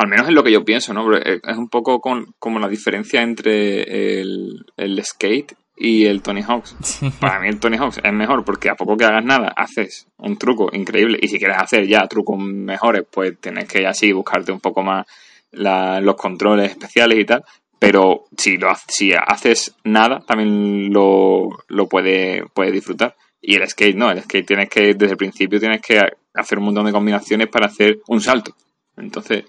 al 0.03 0.09
menos 0.09 0.29
es 0.29 0.35
lo 0.35 0.43
que 0.45 0.53
yo 0.53 0.65
pienso, 0.65 0.93
¿no? 0.93 1.05
Pero 1.09 1.19
es 1.43 1.57
un 1.57 1.69
poco 1.69 2.01
con, 2.01 2.35
como 2.39 2.59
la 2.59 2.69
diferencia 2.69 3.23
entre 3.23 4.21
el, 4.21 4.65
el 4.77 5.05
skate 5.05 5.55
y 5.77 6.05
el 6.07 6.23
Tony 6.23 6.43
Hawk's. 6.43 6.77
Para 7.21 7.41
mí 7.41 7.49
el 7.49 7.59
Tony 7.59 7.77
Hawk's 7.79 8.01
es 8.05 8.13
mejor 8.13 8.45
porque 8.45 8.69
a 8.69 8.75
poco 8.75 8.97
que 8.97 9.05
hagas 9.05 9.25
nada, 9.25 9.53
haces 9.57 10.07
un 10.19 10.37
truco 10.37 10.69
increíble. 10.73 11.19
Y 11.21 11.29
si 11.29 11.39
quieres 11.39 11.57
hacer 11.59 11.87
ya 11.87 12.07
trucos 12.07 12.39
mejores, 12.39 13.05
pues 13.11 13.39
tienes 13.41 13.67
que 13.69 13.87
así 13.87 14.13
buscarte 14.13 14.53
un 14.53 14.61
poco 14.61 14.83
más 14.83 15.07
la- 15.53 16.01
los 16.01 16.17
controles 16.17 16.71
especiales 16.71 17.19
y 17.19 17.25
tal. 17.25 17.45
Pero 17.79 18.27
si 18.37 18.59
lo 18.59 18.69
si 18.87 19.13
haces 19.13 19.75
nada, 19.83 20.21
también 20.27 20.93
lo, 20.93 21.49
lo 21.69 21.89
puedes 21.89 22.43
puede 22.55 22.71
disfrutar. 22.71 23.17
Y 23.41 23.57
el 23.57 23.69
skate 23.69 23.97
no, 23.97 24.11
el 24.11 24.23
skate 24.23 24.47
tienes 24.47 24.69
que, 24.69 24.95
desde 24.95 25.11
el 25.13 25.17
principio 25.17 25.59
tienes 25.59 25.81
que 25.81 25.99
hacer 26.35 26.59
un 26.59 26.67
montón 26.67 26.87
de 26.87 26.93
combinaciones 26.93 27.49
para 27.49 27.67
hacer 27.67 27.99
un 28.07 28.21
salto. 28.21 28.55
Entonces, 28.97 29.45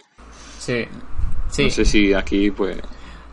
Sí. 0.65 0.87
Sí. 1.49 1.63
no 1.65 1.69
sé 1.69 1.85
si 1.85 2.13
aquí 2.13 2.51
pues... 2.51 2.77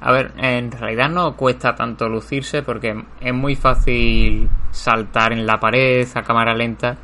A 0.02 0.12
ver, 0.12 0.32
en 0.38 0.70
realidad 0.72 1.10
no 1.10 1.36
cuesta 1.36 1.74
tanto 1.74 2.08
lucirse 2.08 2.62
porque 2.62 3.04
es 3.20 3.34
muy 3.34 3.54
fácil 3.54 4.48
saltar 4.70 5.32
en 5.32 5.46
la 5.46 5.60
pared 5.60 6.08
a 6.14 6.22
cámara 6.22 6.54
lenta 6.54 6.96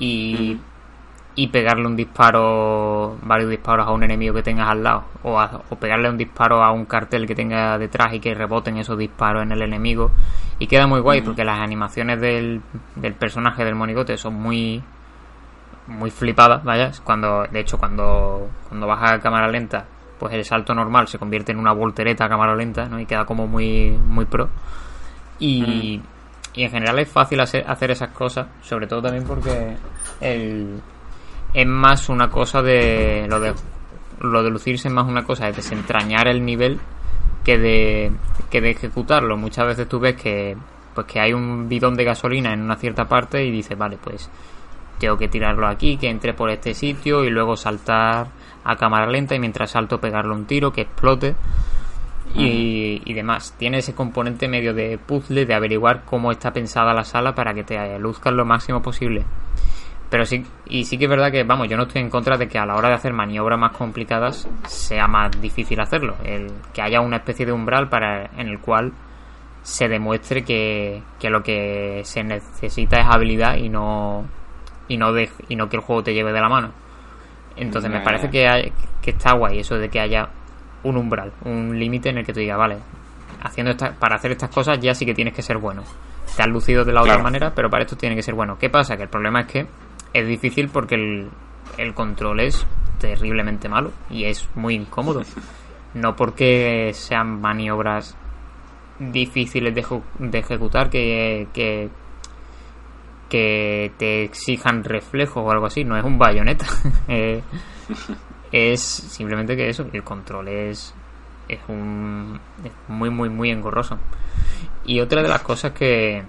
y, 0.00 0.56
y 1.36 1.46
pegarle 1.48 1.86
un 1.86 1.94
disparo, 1.96 3.16
varios 3.22 3.50
disparos 3.50 3.86
a 3.86 3.92
un 3.92 4.02
enemigo 4.02 4.34
que 4.34 4.42
tengas 4.42 4.68
al 4.68 4.82
lado 4.82 5.04
o, 5.22 5.38
a- 5.40 5.62
o 5.70 5.76
pegarle 5.76 6.08
un 6.10 6.18
disparo 6.18 6.62
a 6.62 6.72
un 6.72 6.84
cartel 6.86 7.26
que 7.26 7.34
tenga 7.36 7.78
detrás 7.78 8.12
y 8.14 8.20
que 8.20 8.34
reboten 8.34 8.76
esos 8.78 8.98
disparos 8.98 9.42
en 9.44 9.52
el 9.52 9.62
enemigo 9.62 10.10
y 10.58 10.66
queda 10.66 10.86
muy 10.88 11.00
guay 11.00 11.20
porque 11.22 11.44
las 11.44 11.60
animaciones 11.60 12.20
del, 12.20 12.60
del 12.96 13.14
personaje 13.14 13.64
del 13.64 13.76
monigote 13.76 14.16
son 14.18 14.34
muy 14.34 14.82
muy 15.86 16.10
flipadas, 16.10 16.64
vaya, 16.64 16.90
cuando 17.04 17.44
de 17.50 17.60
hecho 17.60 17.78
cuando 17.78 18.48
cuando 18.68 18.86
baja 18.86 19.14
a 19.14 19.20
cámara 19.20 19.48
lenta 19.48 19.86
pues 20.18 20.32
el 20.32 20.44
salto 20.44 20.74
normal 20.74 21.08
se 21.08 21.18
convierte 21.18 21.52
en 21.52 21.58
una 21.58 21.72
voltereta 21.72 22.24
a 22.24 22.28
cámara 22.28 22.54
lenta, 22.54 22.86
¿no? 22.86 22.98
Y 23.00 23.06
queda 23.06 23.24
como 23.24 23.46
muy, 23.46 23.90
muy 23.90 24.24
pro. 24.24 24.48
Y, 25.38 26.00
y 26.54 26.62
en 26.62 26.70
general 26.70 26.98
es 27.00 27.08
fácil 27.10 27.40
hacer, 27.40 27.64
hacer 27.68 27.90
esas 27.90 28.10
cosas, 28.10 28.46
sobre 28.62 28.86
todo 28.86 29.02
también 29.02 29.24
porque 29.24 29.76
el, 30.20 30.80
es 31.52 31.66
más 31.66 32.08
una 32.08 32.30
cosa 32.30 32.62
de 32.62 33.26
lo 33.28 33.40
de 33.40 33.52
lo 34.20 34.42
de 34.42 34.50
lucirse 34.50 34.88
es 34.88 34.94
más 34.94 35.06
una 35.06 35.24
cosa 35.24 35.46
de 35.46 35.52
desentrañar 35.52 36.28
el 36.28 36.44
nivel 36.44 36.78
que 37.44 37.58
de 37.58 38.12
que 38.50 38.60
de 38.60 38.70
ejecutarlo. 38.70 39.36
Muchas 39.36 39.66
veces 39.66 39.88
tú 39.88 39.98
ves 39.98 40.14
que 40.14 40.56
pues 40.94 41.06
que 41.08 41.20
hay 41.20 41.32
un 41.32 41.68
bidón 41.68 41.96
de 41.96 42.04
gasolina 42.04 42.52
en 42.52 42.62
una 42.62 42.76
cierta 42.76 43.06
parte 43.06 43.44
y 43.44 43.50
dices, 43.50 43.76
vale, 43.76 43.98
pues 44.02 44.30
tengo 44.98 45.16
que 45.16 45.28
tirarlo 45.28 45.66
aquí, 45.66 45.96
que 45.96 46.08
entre 46.08 46.34
por 46.34 46.50
este 46.50 46.74
sitio 46.74 47.24
y 47.24 47.30
luego 47.30 47.56
saltar 47.56 48.28
a 48.64 48.76
cámara 48.76 49.06
lenta 49.06 49.34
y 49.34 49.38
mientras 49.38 49.72
salto 49.72 50.00
pegarle 50.00 50.32
un 50.32 50.46
tiro 50.46 50.72
que 50.72 50.82
explote 50.82 51.34
y, 52.34 53.02
y 53.04 53.12
demás. 53.14 53.54
Tiene 53.58 53.78
ese 53.78 53.94
componente 53.94 54.48
medio 54.48 54.74
de 54.74 54.98
puzzle 54.98 55.46
de 55.46 55.54
averiguar 55.54 56.04
cómo 56.04 56.32
está 56.32 56.52
pensada 56.52 56.94
la 56.94 57.04
sala 57.04 57.34
para 57.34 57.54
que 57.54 57.64
te 57.64 57.98
luzcan 57.98 58.36
lo 58.36 58.44
máximo 58.44 58.82
posible. 58.82 59.24
Pero 60.10 60.26
sí, 60.26 60.44
y 60.66 60.84
sí 60.84 60.96
que 60.96 61.04
es 61.04 61.10
verdad 61.10 61.32
que, 61.32 61.42
vamos, 61.42 61.68
yo 61.68 61.76
no 61.76 61.84
estoy 61.84 62.00
en 62.00 62.10
contra 62.10 62.36
de 62.36 62.46
que 62.46 62.58
a 62.58 62.66
la 62.66 62.76
hora 62.76 62.88
de 62.88 62.94
hacer 62.94 63.12
maniobras 63.12 63.58
más 63.58 63.72
complicadas 63.72 64.48
sea 64.66 65.08
más 65.08 65.30
difícil 65.40 65.80
hacerlo. 65.80 66.16
El 66.24 66.52
que 66.72 66.82
haya 66.82 67.00
una 67.00 67.16
especie 67.16 67.46
de 67.46 67.52
umbral 67.52 67.88
para 67.88 68.26
en 68.36 68.48
el 68.48 68.60
cual 68.60 68.92
se 69.62 69.88
demuestre 69.88 70.44
que, 70.44 71.02
que 71.18 71.30
lo 71.30 71.42
que 71.42 72.02
se 72.04 72.22
necesita 72.22 73.00
es 73.00 73.06
habilidad 73.06 73.56
y 73.56 73.70
no 73.70 74.24
y 74.88 74.96
no 74.96 75.12
de- 75.12 75.30
y 75.48 75.56
no 75.56 75.68
que 75.68 75.76
el 75.76 75.82
juego 75.82 76.02
te 76.02 76.14
lleve 76.14 76.32
de 76.32 76.40
la 76.40 76.48
mano. 76.48 76.70
Entonces 77.56 77.90
me 77.90 77.98
parece 78.04 78.30
que, 78.30 78.48
hay- 78.48 78.72
que 79.00 79.10
está 79.12 79.32
guay 79.34 79.60
eso 79.60 79.76
de 79.76 79.88
que 79.88 80.00
haya 80.00 80.28
un 80.82 80.96
umbral, 80.96 81.32
un 81.44 81.78
límite 81.78 82.08
en 82.10 82.18
el 82.18 82.26
que 82.26 82.32
tú 82.32 82.40
digas, 82.40 82.58
vale, 82.58 82.78
haciendo 83.42 83.70
esta, 83.70 83.92
para 83.92 84.16
hacer 84.16 84.32
estas 84.32 84.50
cosas 84.50 84.78
ya 84.80 84.94
sí 84.94 85.06
que 85.06 85.14
tienes 85.14 85.34
que 85.34 85.42
ser 85.42 85.58
bueno. 85.58 85.82
Te 86.36 86.42
has 86.42 86.48
lucido 86.48 86.84
de 86.84 86.92
la 86.92 87.02
otra 87.02 87.14
manera, 87.22 87.52
pero 87.54 87.70
para 87.70 87.84
esto 87.84 87.96
tiene 87.96 88.16
que 88.16 88.22
ser 88.22 88.34
bueno. 88.34 88.58
¿Qué 88.58 88.68
pasa? 88.70 88.96
Que 88.96 89.04
el 89.04 89.08
problema 89.08 89.42
es 89.42 89.46
que 89.46 89.66
es 90.12 90.26
difícil 90.26 90.68
porque 90.68 90.96
el, 90.96 91.28
el 91.78 91.94
control 91.94 92.40
es 92.40 92.66
terriblemente 92.98 93.68
malo 93.68 93.92
y 94.10 94.24
es 94.24 94.48
muy 94.54 94.74
incómodo. 94.74 95.22
No 95.94 96.16
porque 96.16 96.90
sean 96.92 97.40
maniobras 97.40 98.16
difíciles 98.98 99.72
de, 99.74 99.84
de 100.18 100.38
ejecutar 100.38 100.90
que, 100.90 101.46
que, 101.52 101.88
que 103.28 103.92
te 103.98 104.24
exijan 104.24 104.84
reflejos 104.84 105.42
o 105.44 105.50
algo 105.50 105.66
así, 105.66 105.84
no 105.84 105.96
es 105.96 106.04
un 106.04 106.18
bayoneta. 106.18 106.66
Eh, 107.06 107.42
es 108.50 108.80
simplemente 108.80 109.56
que 109.56 109.68
eso, 109.68 109.86
el 109.92 110.02
control 110.02 110.48
es, 110.48 110.94
es, 111.48 111.58
un, 111.68 112.40
es 112.64 112.72
muy, 112.88 113.10
muy, 113.10 113.28
muy 113.28 113.50
engorroso. 113.50 113.98
Y 114.86 115.00
otra 115.00 115.22
de 115.22 115.28
las 115.28 115.42
cosas 115.42 115.72
que, 115.72 116.22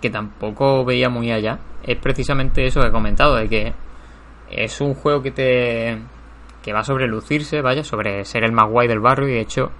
que 0.00 0.10
tampoco 0.10 0.84
veía 0.84 1.08
muy 1.08 1.30
allá 1.30 1.58
es 1.82 1.96
precisamente 1.96 2.66
eso 2.66 2.80
que 2.80 2.88
he 2.88 2.92
comentado, 2.92 3.36
de 3.36 3.48
que 3.48 3.72
es 4.50 4.80
un 4.80 4.94
juego 4.94 5.22
que 5.22 5.30
te 5.30 5.98
que 6.62 6.72
va 6.72 6.84
sobre 6.84 7.06
lucirse, 7.06 7.62
vaya, 7.62 7.84
sobre 7.84 8.24
ser 8.24 8.44
el 8.44 8.52
más 8.52 8.68
guay 8.68 8.86
del 8.86 9.00
barrio 9.00 9.28
y 9.28 9.32
de 9.32 9.40
hecho, 9.40 9.70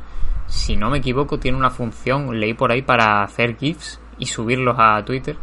si 0.47 0.77
no 0.77 0.91
me 0.91 0.99
equivoco, 0.99 1.39
tiene 1.39 1.59
una 1.59 1.71
función, 1.71 2.41
leí 2.41 2.55
por 2.55 2.73
ahí 2.73 2.83
para 2.83 3.23
hacer 3.23 3.57
GIFs 3.57 4.01
y 4.19 4.27
subirlos 4.27 4.77
a 4.79 5.05
Twitter, 5.05 5.37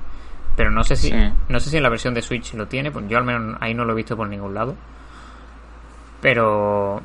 pero 0.57 0.69
no 0.71 0.83
sé 0.83 0.97
si 0.97 1.07
Sí. 1.09 1.15
no 1.47 1.59
sé 1.61 1.69
si 1.69 1.77
en 1.77 1.83
la 1.83 1.89
versión 1.89 2.13
de 2.13 2.21
Switch 2.21 2.53
lo 2.55 2.67
tiene, 2.67 2.91
pues 2.91 3.07
yo 3.07 3.17
al 3.17 3.23
menos 3.23 3.55
ahí 3.61 3.73
no 3.73 3.85
lo 3.85 3.93
he 3.93 3.95
visto 3.95 4.17
por 4.17 4.27
ningún 4.27 4.53
lado. 4.53 4.75
Pero 6.21 7.01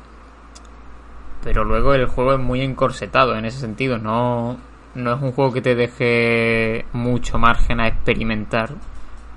pero 1.43 1.63
luego 1.65 1.93
el 1.93 2.05
juego 2.07 2.33
es 2.33 2.39
muy 2.39 2.61
encorsetado 2.61 3.35
en 3.35 3.45
ese 3.45 3.59
sentido, 3.59 3.97
no 3.97 4.57
no 4.95 5.13
es 5.15 5.21
un 5.21 5.31
juego 5.31 5.51
que 5.53 5.61
te 5.61 5.75
deje 5.75 6.85
mucho 6.93 7.37
margen 7.37 7.79
a 7.79 7.87
experimentar 7.87 8.69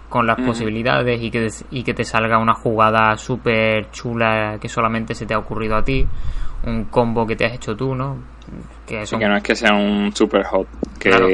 con 0.08 0.26
las 0.26 0.38
posibilidades 0.40 1.20
y 1.20 1.30
que, 1.30 1.48
y 1.70 1.82
que 1.82 1.92
te 1.94 2.04
salga 2.04 2.38
una 2.38 2.54
jugada 2.54 3.16
súper 3.16 3.90
chula 3.90 4.58
que 4.60 4.68
solamente 4.68 5.14
se 5.14 5.26
te 5.26 5.34
ha 5.34 5.38
ocurrido 5.38 5.74
a 5.76 5.82
ti, 5.82 6.06
un 6.64 6.84
combo 6.84 7.26
que 7.26 7.34
te 7.36 7.44
has 7.46 7.54
hecho 7.54 7.74
tú, 7.74 7.94
¿no? 7.94 8.16
Que 8.86 9.00
Sí, 9.00 9.06
son- 9.10 9.18
que 9.20 9.26
no 9.28 9.36
es 9.36 9.42
que 9.42 9.56
sea 9.56 9.74
un 9.74 10.14
super 10.14 10.44
hot, 10.44 10.68
que 11.00 11.10
Claro. 11.10 11.26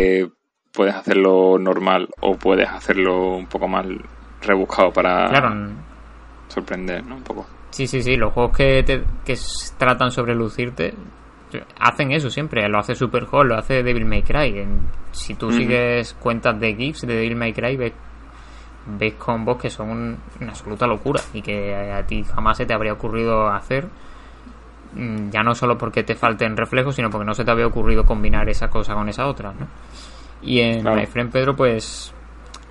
Puedes 0.73 0.94
hacerlo 0.94 1.59
normal 1.59 2.09
o 2.20 2.35
puedes 2.36 2.69
hacerlo 2.69 3.36
un 3.36 3.47
poco 3.47 3.69
más 3.69 3.86
rebuscado 4.40 4.90
para 4.93 5.28
sorprender, 6.49 7.05
¿no? 7.05 7.16
Un 7.16 7.23
poco. 7.23 7.47
Sí, 7.70 7.86
sí, 7.86 8.03
sí, 8.03 8.16
los 8.16 8.32
juegos 8.32 8.57
que, 8.57 8.82
te, 8.82 9.03
que 9.24 9.39
tratan 9.78 10.11
sobre 10.11 10.35
lucirte 10.35 10.94
hacen 11.78 12.12
eso 12.12 12.31
siempre, 12.31 12.69
lo 12.69 12.78
hace 12.78 12.94
Super 12.94 13.24
Hot, 13.27 13.47
lo 13.47 13.57
hace 13.57 13.82
Devil 13.82 14.05
May 14.05 14.23
Cry. 14.23 14.65
Si 15.11 15.35
tú 15.35 15.53
sigues 15.53 16.15
cuentas 16.15 16.59
de 16.59 16.74
GIFs 16.74 17.03
de 17.03 17.15
Devil 17.15 17.36
May 17.36 17.53
Cry, 17.53 17.77
ves, 17.77 17.93
ves 18.99 19.15
combos 19.15 19.59
que 19.59 19.70
son 19.70 20.19
una 20.40 20.51
absoluta 20.51 20.86
locura 20.86 21.20
y 21.32 21.43
que 21.43 21.93
a 21.93 22.07
ti 22.07 22.24
jamás 22.24 22.57
se 22.57 22.66
te 22.66 22.74
habría 22.74 22.93
ocurrido 22.93 23.49
hacer. 23.49 23.89
Mm, 24.94 25.31
ya 25.31 25.43
no 25.43 25.55
solo 25.55 25.78
porque 25.78 26.03
te 26.03 26.15
falten 26.15 26.57
reflejos, 26.57 26.97
sino 26.97 27.11
porque 27.11 27.24
no 27.24 27.35
se 27.35 27.44
te 27.44 27.51
había 27.51 27.66
ocurrido 27.66 28.05
combinar 28.05 28.49
esa 28.49 28.69
cosa 28.69 28.94
con 28.94 29.09
esa 29.09 29.27
otra, 29.27 29.53
¿no? 29.53 29.66
Y 30.43 30.60
en 30.60 30.85
My 30.85 31.06
Friend 31.06 31.31
Pedro, 31.31 31.55
pues 31.55 32.12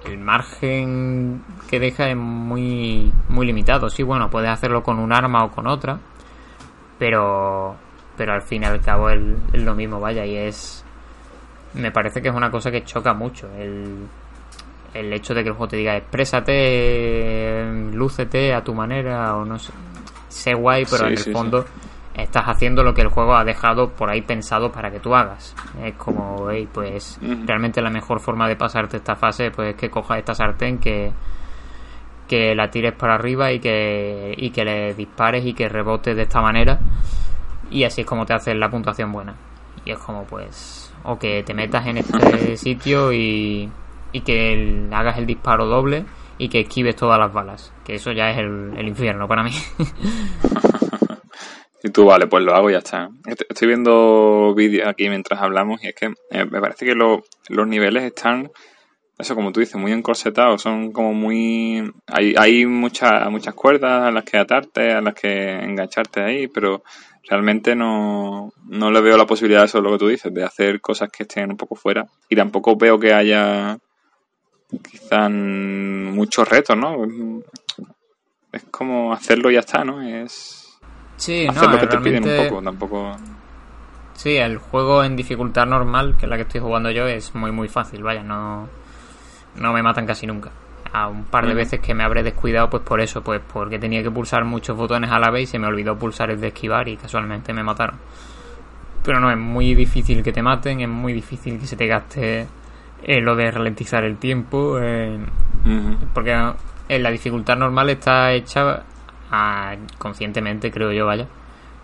el 0.06 0.18
margen 0.18 1.44
que 1.70 1.80
deja 1.80 2.10
es 2.10 2.18
muy, 2.18 3.12
muy 3.30 3.46
limitado. 3.46 3.90
Sí, 3.90 4.04
bueno, 4.04 4.30
puedes 4.30 4.50
hacerlo 4.50 4.84
con 4.84 5.00
un 5.00 5.14
arma 5.14 5.46
o 5.46 5.52
con 5.52 5.68
otra, 5.68 6.00
pero 7.00 7.76
pero 8.22 8.34
al 8.34 8.44
fin 8.44 8.62
y 8.62 8.66
al 8.66 8.82
cabo 8.82 9.10
es, 9.10 9.20
lo 9.54 9.74
mismo, 9.74 10.00
vaya, 10.00 10.24
y 10.26 10.38
es... 10.38 10.86
Me 11.74 11.92
parece 11.92 12.22
que 12.22 12.28
es 12.28 12.36
una 12.36 12.52
cosa 12.52 12.70
que 12.70 12.84
choca 12.84 13.14
mucho, 13.16 13.50
el, 13.58 14.08
el 14.94 15.14
hecho 15.14 15.34
de 15.34 15.42
que 15.42 15.50
el 15.50 15.56
juego 15.56 15.70
te 15.70 15.78
diga 15.78 15.96
exprésate, 15.96 17.64
lúcete 17.94 18.54
a 18.54 18.64
tu 18.64 18.76
manera, 18.76 19.38
o 19.38 19.46
no 19.46 19.58
sé, 19.58 19.72
sé 20.28 20.54
guay, 20.54 20.86
pero 20.88 21.08
en 21.08 21.14
el 21.14 21.34
fondo 21.34 21.66
estás 22.14 22.44
haciendo 22.46 22.84
lo 22.84 22.94
que 22.94 23.02
el 23.02 23.08
juego 23.08 23.36
ha 23.36 23.44
dejado 23.44 23.90
por 23.92 24.10
ahí 24.10 24.22
pensado 24.22 24.72
para 24.72 24.92
que 24.92 25.00
tú 25.00 25.16
hagas. 25.16 25.56
Es 25.84 25.96
como, 25.96 26.50
hey, 26.52 26.68
pues 26.72 27.20
realmente 27.46 27.82
la 27.82 27.90
mejor 27.90 28.20
forma 28.20 28.48
de 28.48 28.56
pasarte 28.56 28.98
esta 28.98 29.16
fase 29.16 29.52
pues 29.52 29.70
es 29.70 29.76
que 29.76 29.90
cojas 29.90 30.20
esta 30.20 30.36
sartén 30.36 30.80
que 30.80 31.12
que 32.28 32.56
la 32.56 32.72
tires 32.72 32.94
para 32.94 33.16
arriba 33.16 33.52
y 33.52 33.60
que, 33.60 34.34
y 34.38 34.52
que 34.52 34.64
le 34.64 34.94
dispares 34.94 35.46
y 35.46 35.54
que 35.54 35.68
rebote 35.68 36.16
de 36.16 36.22
esta 36.22 36.42
manera 36.42 36.80
y 37.72 37.86
así 37.86 38.02
es 38.02 38.08
como 38.08 38.26
te 38.26 38.34
hacen 38.34 38.60
la 38.60 38.70
puntuación 38.70 39.12
buena. 39.12 39.34
Y 39.86 39.92
es 39.92 39.98
como 39.98 40.26
pues, 40.26 40.94
o 41.04 41.18
que 41.18 41.42
te 41.44 41.54
metas 41.54 41.88
en 41.88 41.98
este 41.98 42.58
sitio 42.58 43.12
y, 43.14 43.72
y 44.12 44.22
que 44.22 44.88
hagas 44.92 45.18
el 45.18 45.26
disparo 45.26 45.66
doble 45.66 46.06
y 46.38 46.50
que 46.50 46.60
esquives 46.60 46.96
todas 46.96 47.18
las 47.18 47.34
balas. 47.34 47.74
Que 47.84 47.96
eso 47.96 48.12
ya 48.12 48.30
es 48.30 48.38
el, 48.38 48.88
infierno 48.88 49.28
para 49.28 49.44
mí. 49.44 49.52
y 51.84 51.90
tú, 51.90 52.06
vale, 52.06 52.28
pues 52.28 52.44
lo 52.44 52.54
hago 52.54 52.70
y 52.70 52.74
ya 52.74 52.80
está. 52.80 53.10
Estoy 53.26 53.68
viendo 53.68 54.54
vídeos 54.56 54.88
aquí 54.88 55.10
mientras 55.10 55.42
hablamos 55.42 55.84
y 55.84 55.88
es 55.88 55.96
que 55.96 56.14
eh, 56.30 56.46
me 56.46 56.62
parece 56.62 56.86
que 56.86 56.94
los 56.94 57.68
niveles 57.68 58.04
están, 58.04 58.52
eso 59.18 59.34
como 59.36 59.52
tú 59.52 59.62
dices, 59.62 59.78
muy 59.78 59.92
encorsetados. 59.92 60.62
Son 60.62 60.92
como 60.92 61.14
muy... 61.14 61.92
Hay, 62.06 62.36
hay 62.38 62.66
muchas 62.68 63.30
muchas 63.32 63.56
cuerdas 63.56 64.04
a 64.04 64.12
las 64.12 64.24
que 64.24 64.38
atarte, 64.38 64.92
a 64.92 65.02
las 65.02 65.16
que 65.16 65.54
engancharte 65.54 66.22
ahí, 66.22 66.48
pero 66.48 66.84
realmente 67.28 67.76
no, 67.76 68.54
no 68.68 68.92
le 68.92 69.02
veo 69.02 69.18
la 69.18 69.26
posibilidad 69.26 69.64
eso, 69.64 69.82
lo 69.82 69.92
que 69.92 69.98
tú 69.98 70.08
dices, 70.08 70.32
de 70.32 70.44
hacer 70.44 70.82
cosas 70.82 71.10
que 71.10 71.24
estén 71.24 71.50
un 71.50 71.58
poco 71.58 71.76
fuera. 71.76 72.06
Y 72.30 72.36
tampoco 72.36 72.76
veo 72.76 73.00
que 73.00 73.12
haya 73.12 73.80
quizás 74.84 75.32
muchos 75.32 76.48
retos, 76.48 76.78
¿no? 76.78 76.96
Es 78.52 78.64
como 78.66 79.14
hacerlo 79.14 79.50
y 79.50 79.56
ya 79.56 79.62
está, 79.62 79.84
¿no? 79.84 80.02
Es 80.02 80.61
sí, 81.22 81.48
hacer 81.48 81.70
lo 81.70 81.80
que 81.80 81.88
te 81.88 81.98
piden 82.00 82.28
un 82.28 82.48
poco, 82.48 82.62
tampoco... 82.62 83.16
Sí, 84.14 84.38
el 84.38 84.58
juego 84.58 85.04
en 85.04 85.16
dificultad 85.16 85.66
normal, 85.66 86.16
que 86.18 86.26
es 86.26 86.30
la 86.30 86.36
que 86.36 86.44
estoy 86.44 86.62
jugando 86.62 86.92
yo, 86.92 87.08
es 87.08 87.34
muy 87.34 87.52
muy 87.52 87.68
fácil, 87.68 88.04
vaya, 88.04 88.24
no, 88.24 88.68
no 89.56 89.74
me 89.74 89.82
matan 89.82 90.06
casi 90.06 90.28
nunca. 90.28 90.52
A 90.94 91.08
un 91.08 91.24
par 91.24 91.48
de 91.48 91.54
veces 91.54 91.80
que 91.80 91.94
me 91.94 92.04
habré 92.04 92.22
descuidado 92.22 92.70
pues 92.70 92.84
por 92.84 93.00
eso, 93.00 93.22
pues 93.22 93.40
porque 93.54 93.80
tenía 93.80 94.04
que 94.04 94.12
pulsar 94.12 94.44
muchos 94.44 94.76
botones 94.76 95.10
a 95.10 95.20
la 95.20 95.30
vez 95.30 95.44
y 95.44 95.48
se 95.48 95.60
me 95.60 95.68
olvidó 95.68 95.98
pulsar 95.98 96.32
el 96.32 96.42
de 96.42 96.48
esquivar 96.48 96.88
y 96.88 96.98
casualmente 96.98 97.54
me 97.54 97.64
mataron. 97.64 97.96
Pero 99.04 99.20
no, 99.20 99.32
es 99.32 99.38
muy 99.38 99.74
difícil 99.74 100.22
que 100.22 100.32
te 100.34 100.42
maten, 100.42 100.82
es 100.82 100.90
muy 100.90 101.14
difícil 101.14 101.60
que 101.60 101.66
se 101.66 101.76
te 101.76 101.88
gaste 101.88 102.48
eh, 103.04 103.22
lo 103.22 103.36
de 103.36 103.50
ralentizar 103.50 104.04
el 104.04 104.18
tiempo, 104.18 104.78
eh, 104.80 105.18
porque 106.14 106.54
en 106.90 107.04
la 107.04 107.10
dificultad 107.10 107.58
normal 107.58 107.90
está 107.90 108.34
hecha 108.34 108.84
conscientemente, 109.98 110.72
creo 110.72 110.92
yo, 110.92 111.06
vaya, 111.06 111.28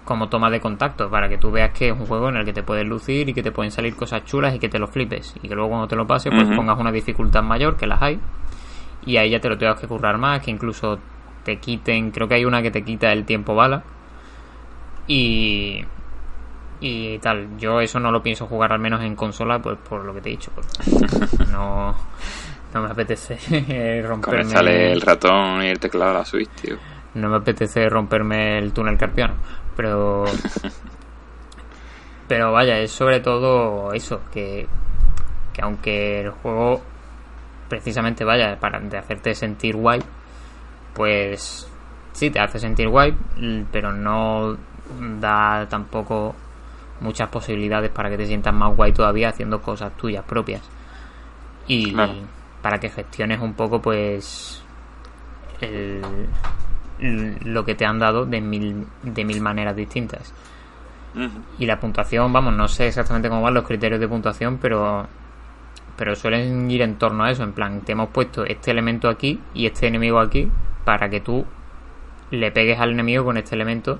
como 0.06 0.30
toma 0.30 0.49
de 0.49 0.60
contacto, 0.60 1.10
para 1.10 1.30
que 1.30 1.38
tú 1.38 1.52
veas 1.52 1.72
que 1.72 1.90
es 1.90 1.94
un 1.94 2.06
juego 2.06 2.30
en 2.30 2.38
el 2.38 2.45
que 2.45 2.53
te 2.53 2.64
puedes 2.64 2.86
lucir 2.86 3.30
y 3.30 3.34
que 3.34 3.44
te 3.44 3.52
pueden 3.52 3.72
salir 3.72 3.95
cosas 3.95 4.26
chulas 4.26 4.56
y 4.56 4.60
que 4.60 4.69
te 4.69 4.80
lo 4.80 4.88
flipes, 4.88 5.36
y 5.41 5.48
que 5.48 5.56
luego 5.56 5.69
cuando 5.69 5.88
te 5.88 5.95
lo 5.95 6.06
pases, 6.06 6.32
pues 6.34 6.48
pongas 6.56 6.80
una 6.80 6.91
dificultad 6.91 7.44
mayor, 7.44 7.78
que 7.78 7.88
las 7.88 8.02
hay, 8.02 8.19
y 9.06 9.18
ahí 9.18 9.30
ya 9.30 9.40
te 9.40 9.49
lo 9.49 9.57
tengas 9.57 9.80
que 9.80 9.88
currar 9.88 10.18
más, 10.18 10.41
que 10.41 10.52
incluso 10.52 10.99
te 11.44 11.57
quiten, 11.57 12.11
creo 12.11 12.28
que 12.28 12.36
hay 12.36 12.45
una 12.45 12.61
que 12.61 12.72
te 12.72 12.84
quita 12.84 13.11
el 13.14 13.26
tiempo 13.26 13.56
bala. 13.56 13.84
Y 15.07 15.86
y 16.80 17.18
tal, 17.19 17.57
yo 17.57 17.82
eso 17.82 17.99
no 17.99 18.11
lo 18.11 18.22
pienso 18.22 18.45
jugar 18.45 18.72
al 18.72 18.80
menos 18.80 19.02
en 19.02 19.15
consola 19.15 19.60
pues 19.60 19.78
por 19.78 20.06
lo 20.06 20.14
que 20.14 20.22
te 20.22 20.30
he 20.30 20.32
dicho, 20.34 20.52
no 21.52 21.95
no 22.74 22.82
me 22.84 22.91
apetece 22.91 24.02
romperme 24.06 24.45
sale 24.45 24.91
el 24.91 25.02
ratón 25.02 25.64
y 25.64 25.68
el 25.68 25.80
teclado 25.80 26.11
de 26.11 26.18
la 26.19 26.26
Switch, 26.26 26.49
tío. 26.49 26.78
No 27.18 27.30
me 27.30 27.38
apetece 27.38 27.89
romperme 27.89 28.57
el 28.60 28.72
túnel 28.72 28.98
carpiano, 28.98 29.35
pero 29.76 30.26
pero 32.27 32.52
vaya, 32.52 32.77
es 32.80 32.91
sobre 32.91 33.19
todo 33.19 33.91
eso, 33.94 34.22
que 34.31 34.68
que 35.53 35.61
aunque 35.61 36.22
el 36.22 36.30
juego 36.30 36.81
precisamente 37.68 38.23
vaya 38.23 38.60
para 38.60 38.80
de 38.80 38.98
hacerte 38.98 39.34
sentir 39.34 39.76
guay, 39.76 39.99
pues 40.94 41.68
sí 42.14 42.30
te 42.30 42.39
hace 42.39 42.60
sentir 42.60 42.89
guay, 42.89 43.15
pero 43.72 43.91
no 43.91 44.57
da 45.19 45.68
tampoco 45.69 46.35
muchas 46.99 47.30
posibilidades 47.30 47.91
para 47.91 48.10
que 48.10 48.18
te 48.18 48.26
sientas 48.26 48.53
más 48.53 48.76
guay 48.76 48.91
todavía 48.91 49.30
haciendo 49.30 49.61
cosas 49.61 49.95
tuyas 49.98 50.23
propias. 50.23 50.61
Y 51.68 51.95
para 52.61 52.80
que 52.80 52.89
gestiones 52.89 53.39
un 53.41 53.53
poco 53.53 53.81
pues 53.81 54.64
lo 56.99 57.65
que 57.65 57.76
te 57.76 57.86
han 57.86 57.99
dado 57.99 58.26
de 58.26 58.41
mil, 58.41 58.88
de 59.03 59.26
mil 59.26 59.41
maneras 59.41 59.76
distintas. 59.76 60.34
Y 61.57 61.65
la 61.65 61.80
puntuación, 61.80 62.32
vamos, 62.32 62.53
no 62.53 62.68
sé 62.68 62.88
exactamente 62.88 63.28
cómo 63.28 63.41
van 63.41 63.56
los 63.56 63.65
criterios 63.65 63.99
de 63.99 64.07
puntuación, 64.07 64.60
pero 64.60 65.07
pero 65.98 66.15
suelen 66.15 66.69
ir 66.69 66.84
en 66.84 66.98
torno 66.99 67.24
a 67.24 67.32
eso, 67.32 67.44
en 67.44 67.53
plan, 67.53 67.82
te 67.82 67.94
hemos 67.94 68.10
puesto 68.10 68.45
este 68.45 68.69
elemento 68.69 69.10
aquí 69.10 69.41
y 69.56 69.65
este 69.65 69.88
enemigo 69.88 70.19
aquí 70.19 70.48
para 70.86 71.10
que 71.10 71.19
tú 71.19 71.44
le 72.30 72.52
pegues 72.52 72.80
al 72.80 72.91
enemigo 72.91 73.26
con 73.26 73.36
este 73.36 73.56
elemento 73.56 73.99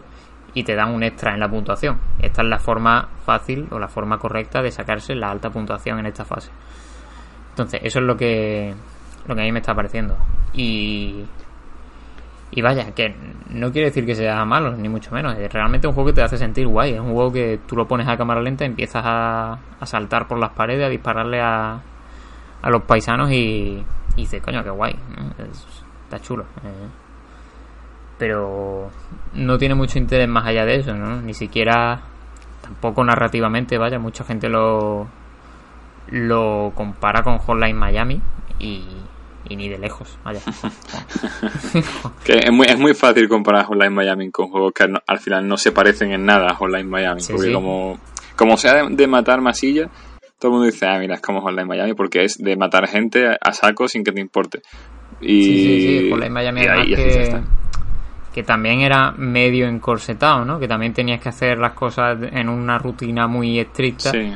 y 0.53 0.64
te 0.64 0.76
dan 0.76 0.94
un 0.94 1.02
extra 1.02 1.34
en 1.34 1.40
la 1.40 1.49
puntuación. 1.49 1.99
Esta 2.19 2.44
es 2.44 2.48
la 2.48 2.60
forma 2.60 3.10
fácil 3.26 3.68
o 3.72 3.80
la 3.80 3.88
forma 3.88 4.19
correcta 4.19 4.61
de 4.61 4.72
sacarse 4.72 5.15
la 5.15 5.32
alta 5.32 5.49
puntuación 5.49 5.98
en 5.98 6.06
esta 6.06 6.24
fase. 6.24 6.52
Entonces, 7.49 7.82
eso 7.84 7.99
es 7.99 8.06
lo 8.06 8.15
que 8.15 8.76
lo 9.28 9.36
que 9.36 9.41
a 9.41 9.44
mí 9.44 9.52
me 9.52 9.60
está 9.60 9.74
pareciendo. 9.74 10.15
Y 10.53 11.26
y 12.52 12.61
vaya, 12.61 12.91
que 12.95 13.14
no 13.49 13.72
quiere 13.72 13.88
decir 13.90 14.06
que 14.06 14.15
sea 14.15 14.44
malo, 14.45 14.72
ni 14.72 14.88
mucho 14.90 15.11
menos. 15.11 15.38
Es 15.38 15.52
realmente 15.52 15.88
un 15.88 15.94
juego 15.94 16.07
que 16.10 16.14
te 16.14 16.22
hace 16.22 16.38
sentir 16.38 16.68
guay. 16.68 16.94
Es 16.94 16.99
un 16.99 17.14
juego 17.14 17.32
que 17.32 17.60
tú 17.68 17.76
lo 17.76 17.88
pones 17.88 18.07
a 18.07 18.18
cámara 18.18 18.41
lenta, 18.41 18.65
empiezas 18.65 19.03
a, 19.06 19.60
a 19.80 19.86
saltar 19.86 20.28
por 20.28 20.40
las 20.40 20.52
paredes, 20.52 20.86
a 20.86 20.90
dispararle 20.90 21.41
a, 21.41 21.82
a 22.61 22.69
los 22.69 22.84
paisanos 22.84 23.32
y, 23.32 23.84
y 24.15 24.22
dices, 24.22 24.41
coño, 24.41 24.64
qué 24.64 24.69
guay. 24.69 24.95
está 26.06 26.19
chulo. 26.19 26.44
Eh. 26.64 26.88
pero 28.18 28.90
no 29.34 29.57
tiene 29.57 29.76
mucho 29.76 29.99
interés 29.99 30.28
más 30.28 30.45
allá 30.45 30.65
de 30.65 30.76
eso, 30.78 30.95
¿no? 30.95 31.22
Ni 31.22 31.34
siquiera, 31.34 31.99
tampoco 32.61 33.03
narrativamente, 33.03 33.78
vaya, 33.78 33.99
mucha 33.99 34.24
gente 34.24 34.49
lo, 34.49 35.07
lo 36.10 36.72
compara 36.76 37.24
con 37.24 37.38
Hotline 37.38 37.78
Miami 37.78 38.22
y 38.60 38.86
y 39.49 39.56
ni 39.56 39.69
de 39.69 39.78
lejos, 39.78 40.18
vaya. 40.24 40.41
que 42.24 42.40
es 42.40 42.52
muy, 42.52 42.68
es 42.68 42.78
muy 42.78 42.94
fácil 42.94 43.28
comparar 43.28 43.65
Hotline 43.65 43.94
Miami 43.94 44.32
con 44.32 44.49
juegos 44.49 44.74
que 44.74 44.88
al 45.06 45.19
final 45.19 45.48
no 45.48 45.57
se 45.57 45.72
parecen 45.72 46.11
en 46.11 46.26
nada 46.26 46.52
a 46.52 46.56
Hotline 46.56 46.90
Miami, 46.90 47.22
porque 47.30 47.53
como 47.53 47.99
como 48.36 48.56
sea 48.57 48.88
de, 48.88 49.07
matar 49.07 49.41
masilla, 49.41 49.90
todo 50.40 50.49
el 50.49 50.53
mundo 50.53 50.65
dice, 50.68 50.86
ah, 50.86 50.99
mira, 50.99 51.15
es 51.15 51.22
como 51.22 51.41
Hotline 51.41 51.68
Miami 51.68 51.94
porque 51.94 52.24
es 52.24 52.38
de 52.38 52.56
matar 52.56 52.88
gente 52.88 53.28
a 53.40 53.53
saco 53.53 53.88
sin 53.88 54.03
que 54.03 54.11
te 54.11 54.22
importe. 54.22 54.61
Y, 55.19 55.44
sí, 55.44 55.56
sí, 55.56 55.99
sí, 55.99 56.10
Hotline 56.11 56.34
Miami 56.34 56.61
que, 56.61 57.41
que 58.34 58.44
también 58.44 58.82
era 58.82 59.11
medio 59.11 59.68
encorsetado, 59.68 60.45
¿no? 60.45 60.60
Que 60.60 60.68
también 60.68 60.94
tenías 60.94 61.19
que 61.19 61.30
hacer 61.30 61.57
las 61.57 61.74
cosas 61.74 62.19
en 62.32 62.49
una 62.49 62.78
rutina 62.78 63.28
muy 63.28 63.60
estricta. 63.60 64.11
Sí 64.11 64.34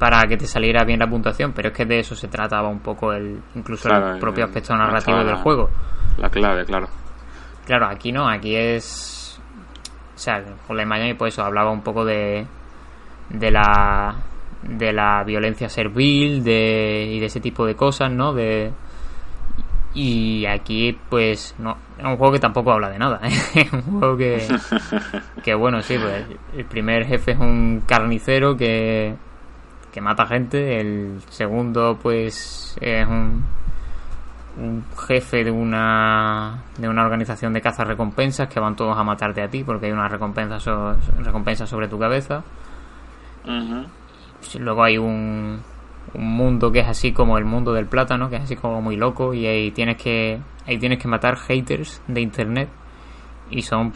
para 0.00 0.26
que 0.26 0.38
te 0.38 0.46
saliera 0.46 0.82
bien 0.82 0.98
la 0.98 1.06
puntuación, 1.06 1.52
pero 1.52 1.68
es 1.68 1.74
que 1.74 1.84
de 1.84 1.98
eso 1.98 2.16
se 2.16 2.26
trataba 2.26 2.68
un 2.68 2.80
poco 2.80 3.12
el 3.12 3.38
incluso 3.54 3.90
el 3.90 4.18
propio 4.18 4.46
aspecto 4.46 4.74
narrativo 4.74 5.22
del 5.22 5.36
juego. 5.36 5.68
La 6.16 6.30
clave, 6.30 6.64
claro. 6.64 6.88
Claro, 7.66 7.86
aquí 7.86 8.10
no, 8.10 8.26
aquí 8.26 8.56
es 8.56 9.38
o 10.14 10.18
sea, 10.18 10.42
con 10.66 10.78
la 10.78 10.86
Miami 10.86 11.12
pues 11.14 11.34
eso 11.34 11.42
hablaba 11.42 11.70
un 11.70 11.82
poco 11.82 12.06
de 12.06 12.46
de 13.28 13.50
la 13.50 14.16
de 14.62 14.92
la 14.92 15.22
violencia 15.22 15.68
servil 15.68 16.42
de, 16.42 17.10
y 17.12 17.20
de 17.20 17.26
ese 17.26 17.40
tipo 17.40 17.66
de 17.66 17.74
cosas, 17.74 18.10
¿no? 18.10 18.32
De, 18.32 18.72
y 19.92 20.46
aquí, 20.46 20.96
pues, 21.08 21.54
no, 21.58 21.76
es 21.98 22.04
un 22.04 22.16
juego 22.16 22.34
que 22.34 22.38
tampoco 22.38 22.72
habla 22.72 22.90
de 22.90 22.98
nada. 22.98 23.20
¿eh? 23.24 23.30
Es 23.54 23.72
un 23.72 23.82
juego 23.82 24.16
que, 24.16 24.46
que, 25.42 25.54
bueno, 25.54 25.80
sí, 25.80 25.96
pues 25.98 26.26
el 26.56 26.64
primer 26.66 27.06
jefe 27.06 27.32
es 27.32 27.38
un 27.38 27.82
carnicero 27.86 28.56
que, 28.56 29.14
que 29.92 30.00
mata 30.00 30.26
gente. 30.26 30.80
El 30.80 31.20
segundo, 31.28 31.98
pues, 32.00 32.76
es 32.80 33.06
un, 33.06 33.44
un 34.58 34.84
jefe 35.08 35.44
de 35.44 35.50
una, 35.50 36.62
de 36.78 36.88
una 36.88 37.04
organización 37.04 37.52
de 37.52 37.60
caza 37.60 37.84
recompensas 37.84 38.48
que 38.48 38.60
van 38.60 38.76
todos 38.76 38.96
a 38.96 39.04
matarte 39.04 39.42
a 39.42 39.48
ti 39.48 39.64
porque 39.64 39.86
hay 39.86 39.92
una 39.92 40.08
recompensa, 40.08 40.58
so, 40.58 40.94
recompensa 41.18 41.66
sobre 41.66 41.88
tu 41.88 41.98
cabeza. 41.98 42.42
Luego 44.58 44.82
hay 44.82 44.98
un, 44.98 45.60
un 46.14 46.24
mundo 46.24 46.72
que 46.72 46.80
es 46.80 46.88
así 46.88 47.12
como 47.12 47.38
el 47.38 47.44
mundo 47.44 47.72
del 47.72 47.86
plátano, 47.86 48.28
que 48.28 48.36
es 48.36 48.42
así 48.42 48.56
como 48.56 48.82
muy 48.82 48.96
loco 48.96 49.34
y 49.34 49.46
ahí 49.46 49.70
tienes 49.70 49.96
que 49.96 50.40
ahí 50.66 50.78
tienes 50.78 50.98
que 50.98 51.08
matar 51.08 51.36
haters 51.36 52.02
de 52.06 52.20
internet 52.20 52.68
y 53.50 53.62
son 53.62 53.92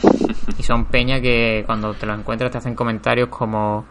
y 0.59 0.63
son 0.63 0.87
peña 0.87 1.21
que 1.21 1.63
cuando 1.67 1.95
te 1.95 2.07
lo 2.07 2.15
encuentras 2.15 2.51
te 2.51 2.59
hacen 2.59 2.75
comentarios 2.75 3.29
como 3.29 3.85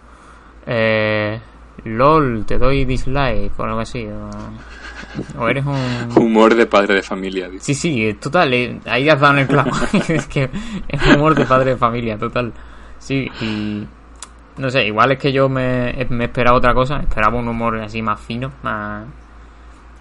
eh, 0.66 1.40
lol 1.86 2.46
te 2.46 2.58
doy 2.58 2.86
dislike 2.86 3.52
o 3.58 3.64
algo 3.64 3.80
así 3.80 4.08
o, 5.38 5.48
eres 5.48 5.66
un 5.66 6.12
humor 6.16 6.56
de 6.56 6.66
padre 6.66 6.96
de 6.96 7.02
familia 7.02 7.50
sí 7.60 7.74
sí 7.74 8.14
total 8.20 8.54
eh, 8.54 8.80
ahí 8.86 9.10
has 9.10 9.20
dado 9.20 9.34
en 9.34 9.40
el 9.40 9.48
clavo 9.48 9.72
es 10.08 10.28
que 10.28 10.50
es 10.88 11.16
humor 11.16 11.36
de 11.36 11.46
padre 11.46 11.72
de 11.72 11.78
familia 11.78 12.18
total 12.18 12.54
sí 13.00 13.30
y 13.42 13.86
no 14.58 14.70
sé, 14.70 14.86
igual 14.86 15.12
es 15.14 15.20
que 15.20 15.32
yo 15.32 15.50
me, 15.50 15.94
me 16.10 16.26
esperaba 16.26 16.58
otra 16.58 16.74
cosa, 16.74 16.98
esperaba 16.98 17.38
un 17.38 17.48
humor 17.48 17.80
así 17.80 18.02
más 18.02 18.20
fino, 18.20 18.52
más... 18.62 19.06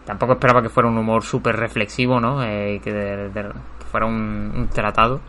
Tampoco 0.05 0.33
esperaba 0.33 0.63
que 0.63 0.69
fuera 0.69 0.89
un 0.89 0.99
humor 0.99 1.23
súper 1.23 1.57
reflexivo, 1.57 2.21
¿no? 2.21 2.43
Eh, 2.43 2.81
que, 2.83 3.53
fuera 3.91 4.07
un, 4.07 4.69
tratado 4.73 5.21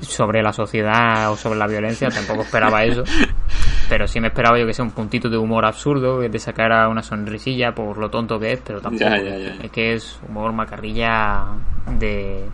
sobre 0.00 0.42
la 0.42 0.52
sociedad 0.52 1.32
o 1.32 1.36
sobre 1.36 1.58
la 1.58 1.66
violencia, 1.66 2.08
tampoco 2.08 2.42
esperaba 2.42 2.84
eso. 2.84 3.02
Pero 3.88 4.06
sí 4.06 4.20
me 4.20 4.28
esperaba 4.28 4.58
yo 4.58 4.66
que 4.66 4.74
sea 4.74 4.84
un 4.84 4.90
puntito 4.90 5.30
de 5.30 5.38
humor 5.38 5.64
absurdo, 5.64 6.20
que 6.20 6.28
te 6.28 6.38
sacara 6.38 6.88
una 6.88 7.02
sonrisilla 7.02 7.74
por 7.74 7.96
lo 7.98 8.10
tonto 8.10 8.38
que 8.38 8.52
es, 8.52 8.60
pero 8.60 8.80
tampoco. 8.80 9.14
Es 9.14 9.70
que 9.70 9.94
es 9.94 10.20
humor 10.28 10.52
macarrilla 10.52 11.46
de, 11.98 12.44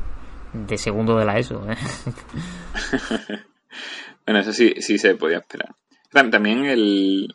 de 0.53 0.79
segundo 0.79 1.19
de 1.19 1.25
la 1.25 1.39
ESO. 1.39 1.67
¿eh? 1.71 1.77
Bueno, 4.27 4.41
eso 4.41 4.53
sí, 4.53 4.75
sí 4.79 4.99
se 4.99 5.15
podía 5.17 5.39
esperar. 5.39 5.75
También 6.11 6.65
el, 6.65 7.35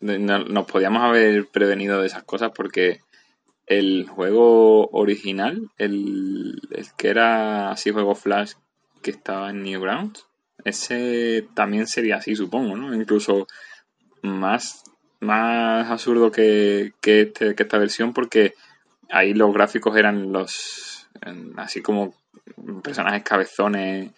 nos 0.00 0.66
podíamos 0.66 1.02
haber 1.02 1.46
prevenido 1.46 2.00
de 2.00 2.06
esas 2.06 2.24
cosas 2.24 2.50
porque 2.54 3.00
el 3.66 4.06
juego 4.08 4.88
original, 4.88 5.70
el, 5.76 6.60
que 6.96 7.08
era 7.08 7.70
así 7.70 7.90
juego 7.90 8.14
Flash 8.14 8.54
que 9.02 9.10
estaba 9.10 9.50
en 9.50 9.62
Newgrounds, 9.62 10.26
ese 10.64 11.46
también 11.54 11.86
sería 11.86 12.16
así, 12.16 12.34
supongo, 12.34 12.76
¿no? 12.76 12.94
Incluso 12.94 13.46
más, 14.22 14.84
más 15.20 15.90
absurdo 15.90 16.30
que, 16.30 16.92
que, 17.00 17.22
este, 17.22 17.54
que 17.54 17.62
esta 17.62 17.78
versión 17.78 18.12
porque 18.12 18.54
ahí 19.10 19.34
los 19.34 19.52
gráficos 19.52 19.96
eran 19.96 20.32
los 20.32 21.08
así 21.56 21.82
como 21.82 22.14
personajes 22.82 23.22
cabezones 23.22 24.12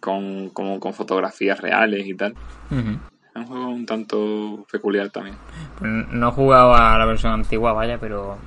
con, 0.00 0.50
como 0.50 0.80
con 0.80 0.92
fotografías 0.92 1.60
reales 1.60 2.06
y 2.06 2.14
tal. 2.14 2.34
Es 2.70 3.36
un 3.36 3.46
juego 3.46 3.68
un 3.68 3.86
tanto 3.86 4.66
peculiar 4.70 5.10
también. 5.10 5.36
Pues 5.78 5.90
no 6.10 6.28
he 6.28 6.32
jugado 6.32 6.74
a 6.74 6.98
la 6.98 7.06
versión 7.06 7.32
antigua, 7.32 7.72
vaya, 7.72 7.98
pero 7.98 8.38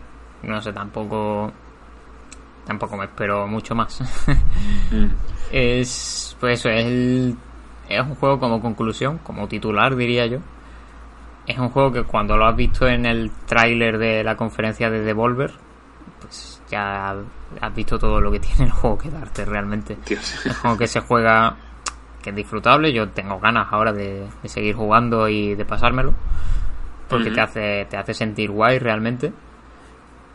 no 0.43 0.61
sé, 0.61 0.73
tampoco 0.73 1.51
tampoco 2.69 2.97
me 2.97 3.05
espero 3.05 3.47
mucho 3.47 3.73
más. 3.75 3.99
Mm. 4.91 5.05
Es, 5.51 6.35
pues 6.39 6.59
eso, 6.59 6.69
es, 6.69 6.83
el, 6.83 7.37
es 7.87 8.01
un 8.01 8.15
juego 8.15 8.39
como 8.39 8.59
conclusión, 8.59 9.19
como 9.19 9.47
titular 9.47 9.95
diría 9.95 10.25
yo. 10.25 10.39
Es 11.45 11.59
un 11.59 11.69
juego 11.69 11.91
que 11.91 12.03
cuando 12.03 12.35
lo 12.37 12.47
has 12.47 12.55
visto 12.55 12.87
en 12.87 13.05
el 13.05 13.29
tráiler 13.45 13.99
de 13.99 14.23
la 14.23 14.35
conferencia 14.35 14.89
de 14.89 15.01
Devolver, 15.01 15.51
pues 16.21 16.59
ya 16.71 17.15
has 17.61 17.75
visto 17.75 17.99
todo 17.99 18.19
lo 18.19 18.31
que 18.31 18.39
tiene 18.39 18.65
el 18.65 18.71
juego 18.71 18.97
que 18.97 19.11
darte 19.11 19.45
realmente. 19.45 19.97
Es 20.09 20.57
como 20.59 20.75
que 20.75 20.87
se 20.87 21.01
juega, 21.01 21.55
que 22.23 22.31
es 22.31 22.35
disfrutable. 22.35 22.91
Yo 22.91 23.09
tengo 23.09 23.39
ganas 23.39 23.67
ahora 23.71 23.93
de, 23.93 24.27
seguir 24.45 24.75
jugando 24.75 25.29
y 25.29 25.53
de 25.53 25.65
pasármelo. 25.65 26.15
Porque 27.07 27.29
te, 27.29 27.41
hace, 27.41 27.85
te 27.89 27.97
hace 27.97 28.15
sentir 28.15 28.49
guay 28.49 28.79
realmente. 28.79 29.31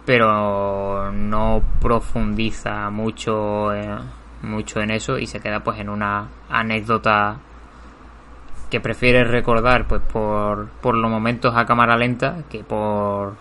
Pero 0.05 1.11
no 1.13 1.63
profundiza 1.81 2.91
mucho, 2.91 3.73
eh, 3.73 3.99
mucho 4.43 4.81
en 4.81 4.91
eso 4.91 5.19
y 5.19 5.27
se 5.27 5.41
queda 5.41 5.65
pues 5.65 5.81
en 5.81 5.89
una 5.89 6.29
anécdota 6.49 7.41
que 8.71 8.81
prefieres 8.81 9.29
recordar 9.29 9.87
pues 9.87 10.03
por, 10.03 10.69
por 10.81 10.95
los 10.95 11.11
momentos 11.11 11.55
a 11.57 11.65
cámara 11.65 11.97
lenta 11.97 12.45
que 12.51 12.65
por 12.65 13.37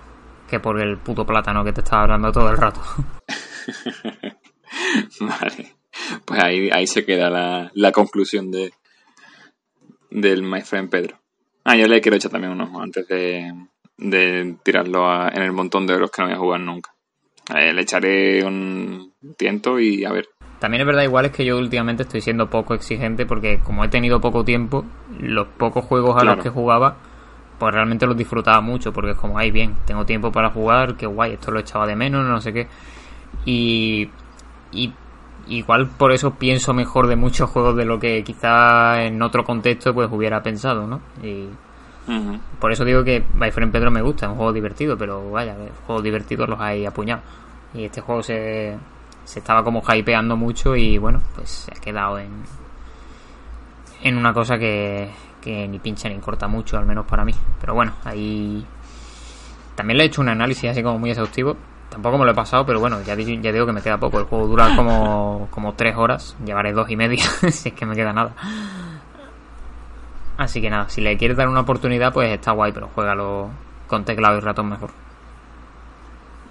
que 0.48 0.60
por 0.60 0.80
el 0.80 0.98
puto 0.98 1.26
plátano 1.26 1.64
que 1.64 1.74
te 1.74 1.82
estaba 1.82 2.04
hablando 2.04 2.32
todo 2.32 2.52
el 2.52 2.58
rato. 2.58 2.82
vale. 5.20 5.76
Pues 6.26 6.44
ahí, 6.44 6.70
ahí 6.72 6.86
se 6.86 7.06
queda 7.06 7.30
la, 7.30 7.72
la 7.74 7.92
conclusión 7.92 8.52
de 8.52 8.74
del 10.12 10.44
My 10.44 10.62
Friend 10.62 10.90
Pedro. 10.90 11.20
Ah, 11.64 11.76
yo 11.76 11.88
le 11.88 12.02
quiero 12.02 12.18
echar 12.18 12.32
también 12.32 12.54
un 12.54 12.62
ojo 12.62 12.82
antes 12.82 13.08
de, 13.08 13.52
de 13.98 14.56
tirarlo 14.64 15.28
en 15.28 15.42
el 15.42 15.52
montón 15.52 15.88
de 15.88 15.94
euros 15.94 16.12
que 16.12 16.22
no 16.22 16.28
voy 16.28 16.36
a 16.36 16.40
jugar 16.40 16.60
nunca. 16.62 16.94
Eh, 17.56 17.74
le 17.74 17.82
echaré 17.82 18.44
un 18.44 19.14
tiento 19.38 19.80
y 19.80 20.06
a 20.06 20.12
ver. 20.12 20.30
También 20.60 20.82
es 20.82 20.88
verdad, 20.88 21.04
igual 21.04 21.26
es 21.26 21.32
que 21.32 21.44
yo 21.44 21.58
últimamente 21.58 22.04
estoy 22.04 22.22
siendo 22.22 22.50
poco 22.50 22.74
exigente 22.74 23.26
porque 23.26 23.60
como 23.60 23.84
he 23.84 23.90
tenido 23.90 24.22
poco 24.22 24.46
tiempo, 24.46 24.86
los 25.20 25.48
pocos 25.48 25.84
juegos 25.86 26.22
a 26.22 26.24
los 26.24 26.42
que 26.42 26.50
jugaba 26.50 26.98
pues 27.64 27.74
realmente 27.74 28.06
lo 28.06 28.14
disfrutaba 28.14 28.62
mucho 28.62 28.92
porque 28.92 29.12
es 29.12 29.18
como, 29.18 29.38
ay, 29.38 29.52
bien, 29.52 29.76
tengo 29.86 30.06
tiempo 30.06 30.32
para 30.32 30.50
jugar, 30.50 30.96
qué 30.96 31.06
guay, 31.06 31.34
esto 31.34 31.52
lo 31.52 31.60
echaba 31.60 31.88
de 31.88 31.96
menos, 31.96 32.26
no 32.26 32.42
sé 32.42 32.52
qué. 32.52 32.68
Y, 33.46 34.10
y 34.72 34.94
igual 35.48 35.88
por 35.88 36.12
eso 36.12 36.36
pienso 36.36 36.74
mejor 36.74 37.08
de 37.08 37.16
muchos 37.16 37.50
juegos 37.50 37.76
de 37.76 37.86
lo 37.86 38.00
que 38.00 38.24
quizá 38.24 39.04
en 39.04 39.22
otro 39.22 39.44
contexto 39.44 39.94
pues 39.94 40.10
hubiera 40.12 40.44
pensado, 40.44 40.88
¿no? 40.88 41.02
Y 41.24 41.48
por 42.60 42.72
eso 42.72 42.84
digo 42.84 43.04
que 43.04 43.24
My 43.34 43.52
Friend 43.52 43.72
Pedro 43.72 43.92
me 43.92 44.02
gusta, 44.02 44.26
es 44.26 44.32
un 44.32 44.38
juego 44.38 44.54
divertido, 44.54 44.98
pero 44.98 45.32
vaya, 45.32 45.56
juegos 45.86 46.04
divertidos 46.04 46.50
los 46.50 46.60
hay 46.60 46.86
apuñados. 46.86 47.24
Y 47.74 47.86
este 47.86 48.02
juego 48.02 48.22
se, 48.22 48.78
se 49.24 49.40
estaba 49.40 49.64
como 49.64 49.82
hypeando 49.82 50.36
mucho 50.36 50.76
y 50.76 50.98
bueno, 50.98 51.22
pues 51.36 51.50
se 51.50 51.72
ha 51.72 51.82
quedado 51.82 52.20
en, 52.20 52.30
en 54.04 54.18
una 54.18 54.34
cosa 54.34 54.58
que, 54.58 55.10
que 55.42 55.68
ni 55.68 55.80
pincha 55.80 56.10
ni 56.10 56.18
corta 56.20 56.48
mucho, 56.48 56.78
al 56.78 56.86
menos 56.86 57.06
para 57.06 57.26
mí. 57.26 57.34
Pero 57.60 57.74
bueno, 57.74 57.94
ahí 58.04 58.66
también 59.76 59.98
le 59.98 60.04
he 60.04 60.08
hecho 60.08 60.22
un 60.22 60.30
análisis 60.30 60.70
así 60.70 60.84
como 60.84 61.00
muy 61.00 61.10
exhaustivo. 61.10 61.56
Tampoco 61.90 62.18
me 62.18 62.26
lo 62.26 62.32
he 62.32 62.36
pasado, 62.36 62.66
pero 62.66 62.80
bueno, 62.80 63.02
ya, 63.04 63.16
digo 63.16 63.66
que 63.66 63.72
me 63.72 63.82
queda 63.82 63.98
poco. 63.98 64.20
El 64.20 64.26
juego 64.26 64.48
dura 64.48 64.76
como, 64.76 65.48
como 65.52 65.74
tres 65.74 65.96
horas. 65.96 66.36
Llevaré 66.44 66.72
dos 66.74 66.90
y 66.90 66.96
media, 66.96 67.24
si 67.52 67.70
es 67.70 67.76
que 67.76 67.86
me 67.86 67.96
queda 67.96 68.14
nada. 68.14 68.34
Así 70.38 70.62
que 70.62 70.70
nada, 70.70 70.90
si 70.90 71.02
le 71.02 71.18
quieres 71.18 71.38
dar 71.38 71.48
una 71.48 71.62
oportunidad, 71.62 72.12
pues 72.14 72.32
está 72.32 72.52
guay, 72.52 72.72
pero 72.72 72.90
juégalo 72.90 73.52
con 73.88 74.04
teclado 74.04 74.38
y 74.38 74.42
ratón 74.42 74.70
mejor. 74.70 74.92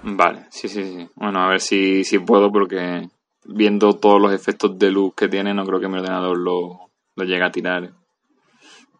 Vale, 0.03 0.45
sí, 0.49 0.67
sí, 0.67 0.83
sí. 0.83 1.09
Bueno, 1.15 1.43
a 1.43 1.49
ver 1.49 1.61
si, 1.61 2.03
si 2.03 2.19
puedo, 2.19 2.51
porque 2.51 3.09
viendo 3.45 3.93
todos 3.93 4.21
los 4.21 4.33
efectos 4.33 4.77
de 4.77 4.91
luz 4.91 5.13
que 5.15 5.27
tiene, 5.27 5.53
no 5.53 5.65
creo 5.65 5.79
que 5.79 5.87
mi 5.87 5.97
ordenador 5.99 6.37
lo, 6.37 6.91
lo 7.15 7.23
llegue 7.23 7.43
a 7.43 7.51
tirar. 7.51 7.91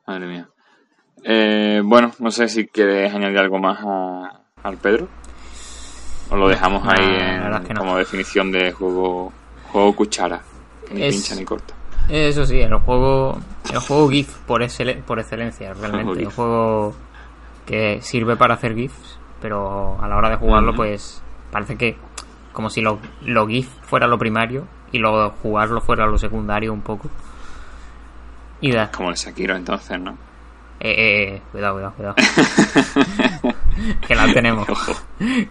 Madre 0.06 0.28
mía. 0.28 0.50
Eh, 1.24 1.82
bueno, 1.84 2.12
no 2.20 2.32
sé 2.32 2.50
si 2.50 2.68
quieres 2.68 3.14
añadir 3.14 3.38
algo 3.38 3.60
más 3.60 3.80
al 4.64 4.78
Pedro. 4.78 5.08
O 6.30 6.36
lo 6.36 6.48
dejamos 6.48 6.86
ahí 6.88 7.74
como 7.78 7.98
definición 7.98 8.52
de 8.52 8.72
juego 8.72 9.32
juego 9.72 9.96
cuchara. 9.96 10.42
ni 10.92 11.10
pincha 11.10 11.36
ni 11.36 11.46
corta. 11.46 11.74
Eso 12.10 12.46
sí, 12.46 12.60
el 12.60 12.74
juego, 12.76 13.40
el 13.72 13.80
juego 13.80 14.10
GIF 14.10 14.38
por, 14.40 14.62
por 15.06 15.20
excelencia, 15.20 15.74
realmente. 15.74 16.26
Un 16.26 16.32
juego 16.32 16.96
que 17.66 18.02
sirve 18.02 18.36
para 18.36 18.56
hacer 18.56 18.76
GIFs, 18.76 19.20
pero 19.42 19.98
a 20.02 20.08
la 20.08 20.18
hora 20.18 20.30
de 20.30 20.36
jugarlo, 20.36 20.76
pues 20.76 21.24
parece 21.52 21.78
que 21.78 21.98
como 22.52 22.70
si 22.70 22.82
lo, 22.82 23.00
lo 23.22 23.48
GIF 23.48 23.68
fuera 23.82 24.08
lo 24.08 24.18
primario 24.18 24.68
y 24.92 25.00
lo 25.00 25.32
jugarlo 25.42 25.82
fuera 25.82 26.06
lo 26.06 26.18
secundario 26.18 26.72
un 26.72 26.82
poco. 26.82 27.10
Como 28.96 29.10
el 29.10 29.18
Sekiro 29.18 29.56
entonces, 29.56 30.00
¿no? 30.00 30.12
Eh, 30.80 30.90
eh, 30.90 31.36
eh, 31.36 31.42
cuidado, 31.52 31.74
cuidado, 31.74 31.94
cuidado. 31.96 32.16
que 34.08 34.16
la 34.16 34.32
tenemos. 34.34 34.68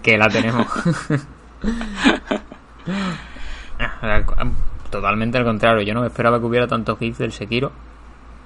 que 0.03 0.17
la 0.17 0.29
tenemos. 0.29 0.67
Totalmente 4.93 5.39
al 5.39 5.45
contrario, 5.45 5.83
yo 5.83 5.95
no 5.95 6.05
esperaba 6.05 6.39
que 6.39 6.45
hubiera 6.45 6.67
tantos 6.67 7.01
hits 7.01 7.17
del 7.17 7.33
Sekiro 7.33 7.73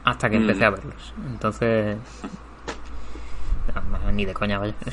hasta 0.05 0.31
que 0.31 0.37
empecé 0.37 0.65
a 0.65 0.71
mm. 0.71 0.75
verlos. 0.75 1.15
Entonces, 1.29 1.97
ni 4.13 4.25
de 4.25 4.33
coña, 4.33 4.61
vaya. 4.61 4.77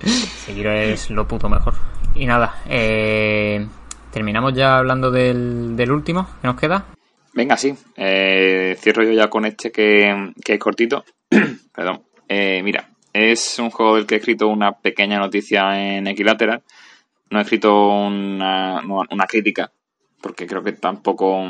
Sekiro 0.00 0.72
es 0.72 1.10
lo 1.10 1.28
puto 1.28 1.48
mejor. 1.48 1.74
Y 2.16 2.26
nada, 2.26 2.56
eh, 2.68 3.64
terminamos 4.10 4.52
ya 4.52 4.78
hablando 4.78 5.12
del, 5.12 5.76
del 5.76 5.92
último 5.92 6.28
que 6.40 6.48
nos 6.48 6.58
queda. 6.58 6.86
Venga, 7.34 7.56
sí. 7.56 7.72
Eh, 7.96 8.76
cierro 8.80 9.04
yo 9.04 9.12
ya 9.12 9.30
con 9.30 9.46
este 9.46 9.70
que, 9.70 10.32
que 10.44 10.54
es 10.54 10.58
cortito. 10.58 11.04
Perdón. 11.72 12.02
Eh, 12.28 12.62
mira, 12.64 12.88
es 13.12 13.60
un 13.60 13.70
juego 13.70 13.94
del 13.94 14.06
que 14.06 14.16
he 14.16 14.18
escrito 14.18 14.48
una 14.48 14.72
pequeña 14.72 15.20
noticia 15.20 15.80
en 15.80 16.08
Equilateral. 16.08 16.64
No 17.30 17.38
he 17.38 17.42
escrito 17.42 17.88
una, 17.88 18.82
una 18.84 19.26
crítica, 19.26 19.72
porque 20.20 20.46
creo 20.46 20.62
que 20.62 20.72
tampoco 20.72 21.44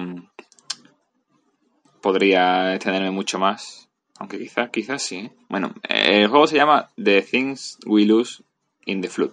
podría 2.00 2.74
extenderme 2.74 3.10
mucho 3.10 3.38
más. 3.38 3.88
Aunque 4.18 4.38
quizás, 4.38 4.70
quizás 4.70 5.02
sí. 5.02 5.30
Bueno, 5.48 5.74
el 5.88 6.28
juego 6.28 6.46
se 6.46 6.56
llama 6.56 6.90
The 7.02 7.22
Things 7.22 7.78
We 7.84 8.06
Lose 8.06 8.42
in 8.86 9.02
the 9.02 9.08
Flood. 9.08 9.32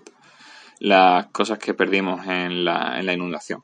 Las 0.79 1.27
cosas 1.27 1.59
que 1.59 1.73
perdimos 1.73 2.25
en 2.27 2.65
la, 2.65 2.99
en 2.99 3.05
la 3.05 3.13
inundación. 3.13 3.63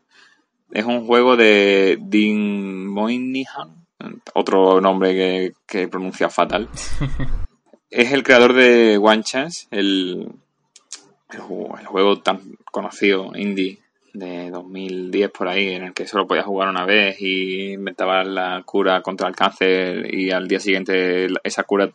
Es 0.71 0.85
un 0.85 1.05
juego 1.05 1.35
de 1.35 1.97
Dean 1.99 2.87
Moynihan, 2.87 3.85
otro 4.33 4.79
nombre 4.79 5.13
que, 5.13 5.53
que 5.65 5.87
pronuncia 5.87 6.29
fatal. 6.29 6.69
es 7.89 8.11
el 8.13 8.23
creador 8.23 8.53
de 8.53 8.97
One 8.97 9.23
Chance, 9.23 9.67
el, 9.71 10.31
el, 11.31 11.41
juego 11.41 12.19
tan 12.19 12.57
conocido 12.71 13.31
indie 13.35 13.79
de 14.13 14.49
2010 14.49 15.29
por 15.31 15.47
ahí, 15.47 15.69
en 15.69 15.83
el 15.83 15.93
que 15.93 16.07
solo 16.07 16.27
podías 16.27 16.45
jugar 16.45 16.69
una 16.69 16.85
vez 16.85 17.21
y 17.21 17.73
inventabas 17.73 18.27
la 18.27 18.63
cura 18.65 19.01
contra 19.01 19.27
el 19.27 19.35
cáncer 19.35 20.13
y 20.13 20.31
al 20.31 20.47
día 20.47 20.59
siguiente 20.59 21.27
esa 21.43 21.63
cura 21.63 21.91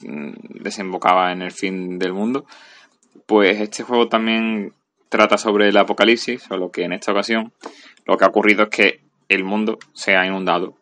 mm, 0.00 0.32
desembocaba 0.60 1.32
en 1.32 1.42
el 1.42 1.52
fin 1.52 1.98
del 1.98 2.12
mundo. 2.12 2.44
Pues 3.26 3.60
este 3.60 3.82
juego 3.82 4.08
también 4.08 4.74
trata 5.08 5.38
sobre 5.38 5.68
el 5.68 5.76
apocalipsis, 5.76 6.42
solo 6.42 6.70
que 6.70 6.84
en 6.84 6.92
esta 6.92 7.12
ocasión 7.12 7.52
lo 8.04 8.16
que 8.16 8.24
ha 8.24 8.28
ocurrido 8.28 8.64
es 8.64 8.68
que 8.68 9.00
el 9.28 9.44
mundo 9.44 9.78
se 9.92 10.16
ha 10.16 10.26
inundado 10.26 10.76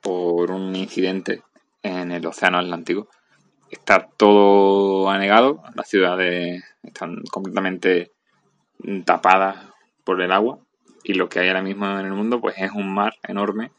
por 0.00 0.50
un 0.50 0.74
incidente 0.76 1.42
en 1.82 2.12
el 2.12 2.24
Océano 2.26 2.58
Atlántico. 2.58 3.08
Está 3.72 4.06
todo 4.18 5.08
anegado, 5.08 5.62
las 5.74 5.88
ciudades 5.88 6.62
están 6.82 7.22
completamente 7.30 8.12
tapadas 9.06 9.64
por 10.04 10.20
el 10.20 10.30
agua 10.30 10.58
y 11.02 11.14
lo 11.14 11.30
que 11.30 11.40
hay 11.40 11.48
ahora 11.48 11.62
mismo 11.62 11.86
en 11.98 12.04
el 12.04 12.12
mundo 12.12 12.38
pues 12.38 12.54
es 12.58 12.70
un 12.72 12.92
mar 12.92 13.14
enorme 13.26 13.72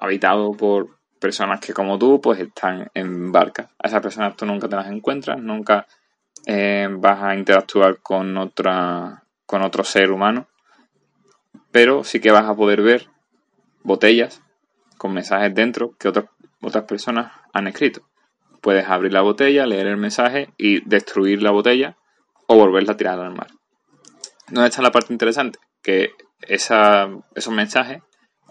habitado 0.00 0.52
por 0.52 0.88
personas 1.20 1.60
que 1.60 1.74
como 1.74 1.98
tú 1.98 2.18
pues 2.22 2.40
están 2.40 2.90
en 2.94 3.30
barcas. 3.30 3.68
A 3.78 3.88
esas 3.88 4.00
personas 4.00 4.34
tú 4.36 4.46
nunca 4.46 4.70
te 4.70 4.76
las 4.76 4.88
encuentras, 4.88 5.38
nunca 5.38 5.86
eh, 6.46 6.88
vas 6.90 7.22
a 7.22 7.34
interactuar 7.34 7.98
con 7.98 8.38
otra 8.38 9.22
con 9.44 9.60
otro 9.60 9.84
ser 9.84 10.12
humano, 10.12 10.48
pero 11.70 12.04
sí 12.04 12.20
que 12.20 12.30
vas 12.30 12.48
a 12.48 12.54
poder 12.54 12.80
ver 12.80 13.10
botellas 13.82 14.40
con 14.96 15.12
mensajes 15.12 15.54
dentro 15.54 15.94
que 15.98 16.08
otras, 16.08 16.24
otras 16.62 16.84
personas 16.84 17.32
han 17.52 17.66
escrito. 17.66 18.09
Puedes 18.60 18.86
abrir 18.88 19.12
la 19.12 19.22
botella, 19.22 19.66
leer 19.66 19.86
el 19.86 19.96
mensaje 19.96 20.52
y 20.58 20.86
destruir 20.88 21.42
la 21.42 21.50
botella 21.50 21.96
o 22.46 22.56
volverla 22.56 22.92
a 22.92 22.96
tirar 22.96 23.18
al 23.18 23.34
mar. 23.34 23.48
¿Dónde 24.48 24.68
está 24.68 24.82
la 24.82 24.90
parte 24.90 25.12
interesante? 25.12 25.58
Que 25.82 26.10
esos 26.42 27.50
mensajes 27.50 28.02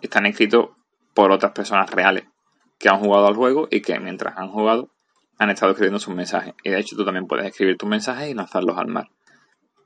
están 0.02 0.26
escritos 0.26 0.70
por 1.14 1.32
otras 1.32 1.52
personas 1.52 1.90
reales 1.92 2.26
que 2.78 2.90
han 2.90 3.00
jugado 3.00 3.28
al 3.28 3.36
juego 3.36 3.68
y 3.70 3.82
que 3.82 4.00
mientras 4.00 4.38
han 4.38 4.50
jugado 4.50 4.90
han 5.38 5.50
estado 5.50 5.72
escribiendo 5.72 6.00
sus 6.00 6.16
mensajes. 6.16 6.54
Y 6.64 6.70
de 6.70 6.80
hecho 6.80 6.96
tú 6.96 7.06
también 7.06 7.28
puedes 7.28 7.46
escribir 7.46 7.78
tus 7.78 7.90
mensajes 7.90 8.30
y 8.30 8.34
lanzarlos 8.34 8.78
al 8.78 8.88
mar. 8.88 9.10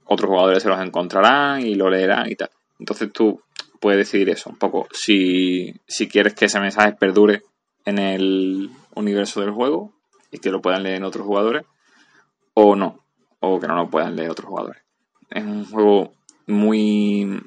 Otros 0.06 0.30
jugadores 0.30 0.64
se 0.64 0.70
los 0.70 0.80
encontrarán 0.82 1.62
y 1.62 1.76
lo 1.76 1.90
leerán 1.90 2.30
y 2.30 2.36
tal. 2.36 2.50
Entonces 2.80 3.12
tú 3.12 3.42
puedes 3.80 3.98
decidir 3.98 4.30
eso 4.30 4.50
un 4.50 4.58
poco. 4.58 4.88
Si, 4.92 5.74
si 5.88 6.08
quieres 6.08 6.34
que 6.34 6.46
ese 6.46 6.60
mensaje 6.60 6.94
perdure 6.94 7.42
en 7.86 8.00
el 8.00 8.70
universo 8.96 9.42
del 9.42 9.52
juego 9.52 9.94
y 10.34 10.40
que 10.40 10.52
lo 10.52 10.62
puedan 10.62 10.84
leer 10.84 11.04
otros 11.04 11.26
jugadores 11.26 11.66
o 12.54 12.76
no. 12.76 13.00
O 13.40 13.60
que 13.60 13.68
no 13.68 13.76
lo 13.76 13.90
puedan 13.90 14.16
leer 14.18 14.32
otros 14.32 14.50
jugadores. 14.50 14.84
Es 15.30 15.44
un 15.44 15.66
juego 15.66 16.12
muy 16.48 17.42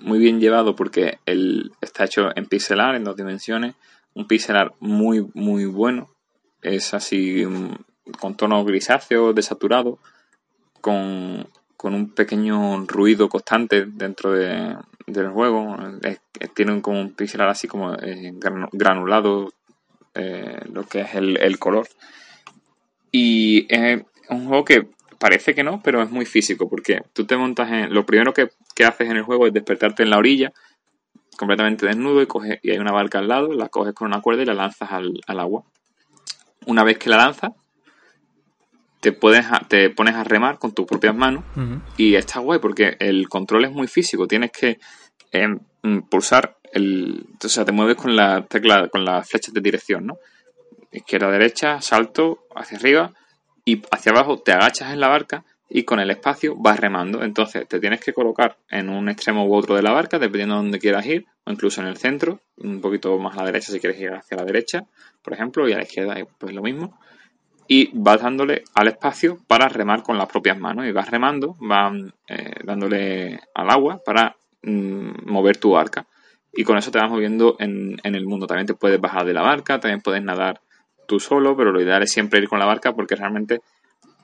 muy 0.00 0.18
bien 0.18 0.40
llevado 0.40 0.74
porque 0.74 1.18
él 1.26 1.70
está 1.80 2.04
hecho 2.04 2.30
en 2.34 2.46
pixelar 2.46 2.96
en 2.96 3.04
dos 3.04 3.14
dimensiones 3.14 3.76
un 4.14 4.26
pixelar 4.26 4.72
muy 4.80 5.30
muy 5.34 5.66
bueno 5.66 6.08
es 6.62 6.94
así 6.94 7.44
mm, 7.44 7.74
con 8.18 8.36
tonos 8.36 8.64
grisáceos, 8.64 9.34
desaturados, 9.34 9.98
con, 10.80 11.46
con 11.76 11.94
un 11.94 12.10
pequeño 12.10 12.84
ruido 12.86 13.28
constante 13.28 13.84
dentro 13.86 14.32
de, 14.32 14.76
del 15.06 15.28
juego. 15.30 15.76
tienen 16.54 16.80
como 16.80 17.00
un 17.00 17.14
pixelar 17.14 17.48
así 17.48 17.68
como 17.68 17.94
eh, 17.94 18.32
granulado, 18.72 19.52
eh, 20.14 20.60
lo 20.72 20.84
que 20.84 21.00
es 21.00 21.14
el, 21.14 21.58
color. 21.58 21.88
Y 23.10 23.66
es 23.68 24.02
un 24.28 24.46
juego 24.46 24.64
que 24.64 24.88
parece 25.18 25.54
que 25.54 25.62
no, 25.64 25.80
pero 25.82 26.02
es 26.02 26.10
muy 26.10 26.26
físico, 26.26 26.68
porque 26.68 27.02
tú 27.12 27.26
te 27.26 27.36
montas 27.36 27.70
en... 27.70 27.94
Lo 27.94 28.06
primero 28.06 28.32
que, 28.32 28.50
haces 28.84 29.10
en 29.10 29.16
el 29.16 29.22
juego 29.22 29.46
es 29.46 29.52
despertarte 29.52 30.02
en 30.02 30.10
la 30.10 30.18
orilla, 30.18 30.52
completamente 31.36 31.86
desnudo, 31.86 32.22
y, 32.22 32.26
coge, 32.26 32.58
y 32.62 32.70
hay 32.70 32.78
una 32.78 32.92
barca 32.92 33.18
al 33.18 33.28
lado, 33.28 33.52
la 33.52 33.68
coges 33.68 33.94
con 33.94 34.08
una 34.08 34.20
cuerda 34.20 34.42
y 34.42 34.46
la 34.46 34.54
lanzas 34.54 34.90
al, 34.90 35.20
al 35.26 35.40
agua 35.40 35.64
una 36.66 36.84
vez 36.84 36.98
que 36.98 37.10
la 37.10 37.16
lanzas, 37.16 37.52
te, 39.00 39.12
puedes 39.12 39.46
te 39.68 39.90
pones 39.90 40.14
a 40.14 40.24
remar 40.24 40.58
con 40.58 40.72
tus 40.72 40.86
propias 40.86 41.14
manos 41.14 41.44
y 41.96 42.14
está 42.14 42.40
guay 42.40 42.60
porque 42.60 42.96
el 43.00 43.28
control 43.28 43.64
es 43.64 43.72
muy 43.72 43.88
físico. 43.88 44.28
Tienes 44.28 44.52
que 44.52 44.78
em, 45.32 45.58
pulsar 46.08 46.56
el. 46.72 47.26
O 47.42 47.48
sea, 47.48 47.64
te 47.64 47.72
mueves 47.72 47.96
con 47.96 48.16
la 48.16 48.44
tecla, 48.46 48.88
con 48.88 49.04
las 49.04 49.28
flechas 49.28 49.54
de 49.54 49.60
dirección, 49.60 50.06
¿no? 50.06 50.18
Izquierda, 50.90 51.30
derecha, 51.30 51.80
salto, 51.80 52.46
hacia 52.54 52.78
arriba 52.78 53.12
y 53.64 53.82
hacia 53.90 54.12
abajo 54.12 54.38
te 54.38 54.52
agachas 54.52 54.92
en 54.92 55.00
la 55.00 55.08
barca 55.08 55.44
y 55.74 55.84
con 55.84 56.00
el 56.00 56.10
espacio 56.10 56.54
vas 56.56 56.78
remando. 56.78 57.22
Entonces 57.22 57.66
te 57.66 57.80
tienes 57.80 58.00
que 58.00 58.12
colocar 58.12 58.58
en 58.70 58.90
un 58.90 59.08
extremo 59.08 59.46
u 59.46 59.54
otro 59.54 59.74
de 59.74 59.82
la 59.82 59.92
barca, 59.92 60.18
dependiendo 60.18 60.56
de 60.56 60.62
dónde 60.62 60.78
quieras 60.78 61.06
ir, 61.06 61.26
o 61.44 61.50
incluso 61.50 61.80
en 61.80 61.86
el 61.86 61.96
centro, 61.96 62.40
un 62.58 62.80
poquito 62.80 63.18
más 63.18 63.34
a 63.34 63.40
la 63.40 63.46
derecha 63.46 63.72
si 63.72 63.80
quieres 63.80 63.98
ir 63.98 64.12
hacia 64.12 64.36
la 64.36 64.44
derecha, 64.44 64.84
por 65.22 65.32
ejemplo, 65.32 65.66
y 65.68 65.72
a 65.72 65.76
la 65.76 65.84
izquierda 65.84 66.16
pues 66.38 66.54
lo 66.54 66.62
mismo. 66.62 66.98
Y 67.68 67.90
vas 67.94 68.20
dándole 68.20 68.64
al 68.74 68.88
espacio 68.88 69.38
para 69.46 69.68
remar 69.68 70.02
con 70.02 70.18
las 70.18 70.28
propias 70.28 70.58
manos. 70.58 70.84
Y 70.86 70.92
vas 70.92 71.10
remando, 71.10 71.56
vas 71.60 71.94
eh, 72.28 72.56
dándole 72.64 73.40
al 73.54 73.70
agua 73.70 74.02
para 74.04 74.36
mm, 74.62 75.30
mover 75.30 75.56
tu 75.56 75.70
barca. 75.70 76.06
Y 76.52 76.64
con 76.64 76.76
eso 76.76 76.90
te 76.90 76.98
vas 76.98 77.10
moviendo 77.10 77.56
en, 77.58 77.96
en 78.02 78.14
el 78.14 78.26
mundo. 78.26 78.46
También 78.46 78.66
te 78.66 78.74
puedes 78.74 79.00
bajar 79.00 79.24
de 79.24 79.32
la 79.32 79.42
barca, 79.42 79.80
también 79.80 80.00
puedes 80.00 80.22
nadar 80.22 80.60
tú 81.06 81.20
solo, 81.20 81.56
pero 81.56 81.72
lo 81.72 81.80
ideal 81.80 82.02
es 82.02 82.12
siempre 82.12 82.40
ir 82.40 82.48
con 82.48 82.58
la 82.58 82.66
barca 82.66 82.92
porque 82.92 83.16
realmente 83.16 83.60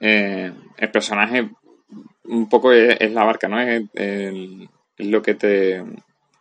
eh, 0.01 0.53
el 0.77 0.91
personaje 0.91 1.51
un 2.25 2.49
poco 2.49 2.73
es, 2.73 3.13
la 3.13 3.25
barca, 3.25 3.49
¿no? 3.49 3.61
Es, 3.61 3.85
lo 4.99 5.23
que 5.23 5.35
te 5.35 5.83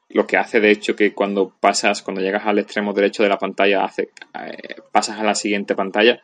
lo 0.09 0.25
que 0.25 0.37
hace 0.37 0.59
de 0.59 0.71
hecho 0.71 0.95
que 0.95 1.13
cuando 1.13 1.53
pasas, 1.59 2.01
cuando 2.01 2.21
llegas 2.21 2.45
al 2.45 2.59
extremo 2.59 2.93
derecho 2.93 3.23
de 3.23 3.29
la 3.29 3.37
pantalla, 3.37 3.83
hace, 3.83 4.09
eh, 4.33 4.75
pasas 4.91 5.19
a 5.19 5.23
la 5.23 5.35
siguiente 5.35 5.75
pantalla, 5.75 6.19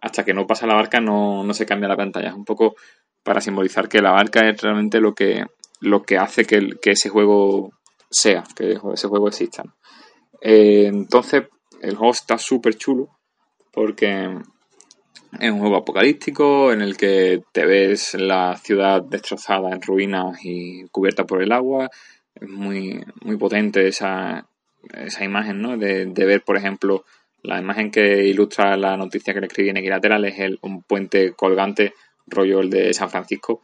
hasta 0.00 0.24
que 0.24 0.34
no 0.34 0.46
pasa 0.46 0.66
la 0.66 0.74
barca 0.74 1.00
no, 1.00 1.42
no, 1.42 1.54
se 1.54 1.66
cambia 1.66 1.88
la 1.88 1.96
pantalla. 1.96 2.28
Es 2.28 2.34
un 2.34 2.44
poco 2.44 2.76
para 3.22 3.40
simbolizar 3.40 3.88
que 3.88 4.02
la 4.02 4.12
barca 4.12 4.46
es 4.48 4.60
realmente 4.60 5.00
lo 5.00 5.14
que, 5.14 5.44
lo 5.80 6.02
que 6.02 6.18
hace 6.18 6.44
que, 6.44 6.76
que 6.80 6.90
ese 6.90 7.08
juego 7.08 7.72
sea, 8.14 8.44
que 8.56 8.78
ese 8.92 9.08
juego 9.08 9.28
exista. 9.28 9.64
Eh, 10.40 10.86
entonces, 10.86 11.44
el 11.80 11.96
juego 11.96 12.12
está 12.12 12.38
súper 12.38 12.76
chulo 12.76 13.08
porque 13.72 14.38
es 15.40 15.50
un 15.50 15.58
juego 15.58 15.76
apocalíptico 15.76 16.72
en 16.72 16.80
el 16.80 16.96
que 16.96 17.42
te 17.52 17.66
ves 17.66 18.14
la 18.14 18.56
ciudad 18.56 19.02
destrozada 19.02 19.70
en 19.70 19.82
ruinas 19.82 20.38
y 20.44 20.84
cubierta 20.90 21.24
por 21.24 21.42
el 21.42 21.52
agua. 21.52 21.90
Es 22.34 22.48
muy, 22.48 23.04
muy 23.22 23.36
potente 23.36 23.88
esa, 23.88 24.48
esa 24.92 25.24
imagen, 25.24 25.60
¿no? 25.60 25.76
De, 25.76 26.06
ver, 26.14 26.42
por 26.42 26.56
ejemplo, 26.56 27.04
la 27.42 27.58
imagen 27.60 27.90
que 27.90 28.24
ilustra 28.24 28.76
la 28.76 28.96
noticia 28.96 29.34
que 29.34 29.40
le 29.40 29.46
escribí 29.46 29.70
en 29.70 29.78
Equilateral 29.78 30.24
es 30.24 30.38
el, 30.38 30.58
un 30.62 30.82
puente 30.82 31.32
colgante, 31.32 31.94
rollo 32.26 32.60
el 32.60 32.70
de 32.70 32.94
San 32.94 33.10
Francisco, 33.10 33.62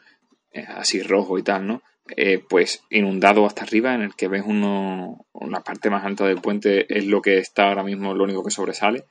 así 0.76 1.02
rojo 1.02 1.38
y 1.38 1.42
tal, 1.42 1.66
¿no? 1.66 1.82
Eh, 2.16 2.42
pues 2.48 2.82
inundado 2.90 3.46
hasta 3.46 3.62
arriba, 3.62 3.94
en 3.94 4.02
el 4.02 4.14
que 4.14 4.28
ves 4.28 4.42
uno, 4.46 5.26
una 5.32 5.60
parte 5.60 5.90
más 5.90 6.04
alta 6.04 6.26
del 6.26 6.40
puente, 6.40 6.86
es 6.92 7.06
lo 7.06 7.22
que 7.22 7.38
está 7.38 7.68
ahora 7.68 7.84
mismo, 7.84 8.14
lo 8.14 8.24
único 8.24 8.44
que 8.44 8.50
sobresale. 8.50 9.04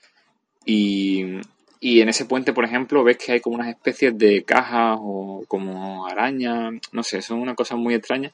Y, 0.65 1.39
y 1.79 2.01
en 2.01 2.09
ese 2.09 2.25
puente, 2.25 2.53
por 2.53 2.65
ejemplo, 2.65 3.03
ves 3.03 3.17
que 3.17 3.33
hay 3.33 3.39
como 3.39 3.55
unas 3.55 3.69
especies 3.69 4.17
de 4.17 4.43
cajas 4.43 4.97
o 4.99 5.45
como 5.47 6.07
arañas, 6.07 6.73
no 6.91 7.03
sé, 7.03 7.21
son 7.21 7.39
una 7.39 7.55
cosa 7.55 7.75
muy 7.75 7.93
extraña 7.93 8.31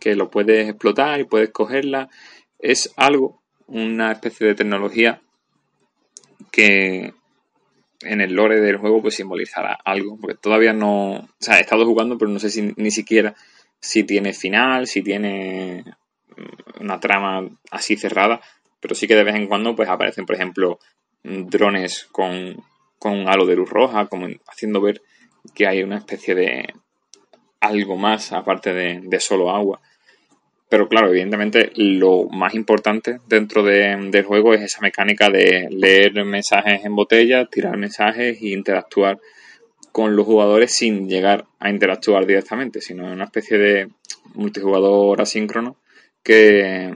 que 0.00 0.16
lo 0.16 0.30
puedes 0.30 0.68
explotar 0.68 1.20
y 1.20 1.24
puedes 1.24 1.50
cogerla. 1.50 2.08
Es 2.58 2.92
algo, 2.96 3.40
una 3.66 4.12
especie 4.12 4.48
de 4.48 4.54
tecnología 4.54 5.20
que 6.50 7.14
en 8.02 8.20
el 8.20 8.32
lore 8.32 8.60
del 8.60 8.78
juego 8.78 9.02
pues 9.02 9.14
simbolizará 9.14 9.78
algo, 9.84 10.16
porque 10.18 10.36
todavía 10.36 10.72
no, 10.72 11.12
o 11.12 11.28
sea, 11.38 11.58
he 11.58 11.60
estado 11.60 11.84
jugando, 11.84 12.18
pero 12.18 12.30
no 12.30 12.38
sé 12.38 12.50
si 12.50 12.72
ni 12.76 12.90
siquiera 12.90 13.34
si 13.80 14.04
tiene 14.04 14.32
final, 14.32 14.86
si 14.86 15.02
tiene 15.02 15.84
una 16.80 17.00
trama 17.00 17.48
así 17.70 17.96
cerrada, 17.96 18.40
pero 18.80 18.94
sí 18.94 19.06
que 19.06 19.16
de 19.16 19.24
vez 19.24 19.34
en 19.34 19.46
cuando 19.46 19.74
pues 19.74 19.88
aparecen, 19.88 20.26
por 20.26 20.36
ejemplo, 20.36 20.78
drones 21.22 22.08
con, 22.12 22.62
con 22.98 23.12
un 23.12 23.28
halo 23.28 23.46
de 23.46 23.56
luz 23.56 23.68
roja, 23.68 24.06
como 24.06 24.28
haciendo 24.46 24.80
ver 24.80 25.02
que 25.54 25.66
hay 25.66 25.82
una 25.82 25.98
especie 25.98 26.34
de 26.34 26.74
algo 27.60 27.96
más 27.96 28.32
aparte 28.32 28.72
de, 28.72 29.00
de 29.02 29.20
solo 29.20 29.50
agua. 29.50 29.80
Pero 30.68 30.88
claro, 30.88 31.08
evidentemente 31.08 31.72
lo 31.74 32.28
más 32.28 32.54
importante 32.54 33.18
dentro 33.26 33.64
del 33.64 34.24
juego 34.24 34.54
es 34.54 34.62
esa 34.62 34.80
mecánica 34.80 35.28
de 35.28 35.66
leer 35.68 36.24
mensajes 36.24 36.84
en 36.84 36.94
botella, 36.94 37.46
tirar 37.46 37.76
mensajes 37.76 38.40
e 38.40 38.50
interactuar 38.50 39.18
con 39.92 40.16
los 40.16 40.26
jugadores 40.26 40.74
sin 40.74 41.08
llegar 41.08 41.46
a 41.58 41.70
interactuar 41.70 42.26
directamente, 42.26 42.80
sino 42.80 43.06
en 43.06 43.12
una 43.12 43.24
especie 43.24 43.58
de 43.58 43.88
multijugador 44.34 45.20
asíncrono 45.20 45.76
que, 46.22 46.94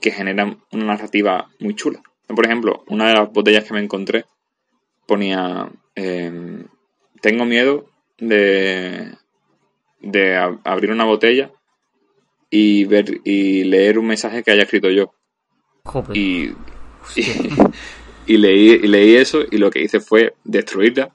que 0.00 0.10
genera 0.10 0.56
una 0.72 0.84
narrativa 0.84 1.48
muy 1.60 1.74
chula. 1.74 2.02
Por 2.26 2.44
ejemplo, 2.44 2.84
una 2.88 3.08
de 3.08 3.14
las 3.14 3.32
botellas 3.32 3.64
que 3.64 3.74
me 3.74 3.80
encontré 3.80 4.24
ponía, 5.06 5.70
em, 5.94 6.66
tengo 7.20 7.44
miedo 7.44 7.86
de, 8.18 9.12
de 10.00 10.36
abrir 10.64 10.90
una 10.90 11.04
botella 11.04 11.50
y 12.50 12.84
ver 12.84 13.20
y 13.24 13.64
leer 13.64 13.98
un 13.98 14.06
mensaje 14.06 14.42
que 14.42 14.50
haya 14.50 14.62
escrito 14.62 14.90
yo. 14.90 15.14
Y, 16.14 16.50
y, 18.26 18.36
leí, 18.36 18.78
leí 18.78 19.16
eso 19.16 19.40
y 19.50 19.58
lo 19.58 19.70
que 19.70 19.82
hice 19.82 20.00
fue 20.00 20.34
destruirla 20.44 21.12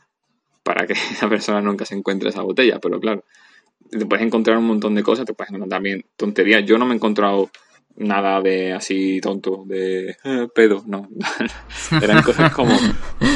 para 0.64 0.86
que 0.86 0.94
esa 1.12 1.30
persona 1.30 1.62
nunca 1.62 1.86
se 1.86 1.96
encuentre 1.96 2.30
esa 2.30 2.42
botella. 2.42 2.80
Pero 2.80 3.00
claro, 3.00 3.24
te 3.90 4.06
puedes 4.06 4.26
encontrar 4.26 4.58
un 4.58 4.66
montón 4.66 4.96
de 4.96 5.04
cosas, 5.04 5.26
te 5.26 5.34
puedes 5.34 5.52
encontrar 5.52 5.78
también 5.78 6.06
tonterías. 6.16 6.66
Yo 6.66 6.78
no 6.78 6.86
me 6.86 6.94
he 6.94 6.96
encontrado 6.96 7.50
nada 7.98 8.42
de 8.42 8.74
así 8.74 9.20
tonto, 9.22 9.64
de 9.66 10.16
eh, 10.24 10.48
pedo, 10.54 10.84
no. 10.88 11.08
Eran 12.02 12.24
cosas 12.24 12.54
como 12.54 12.78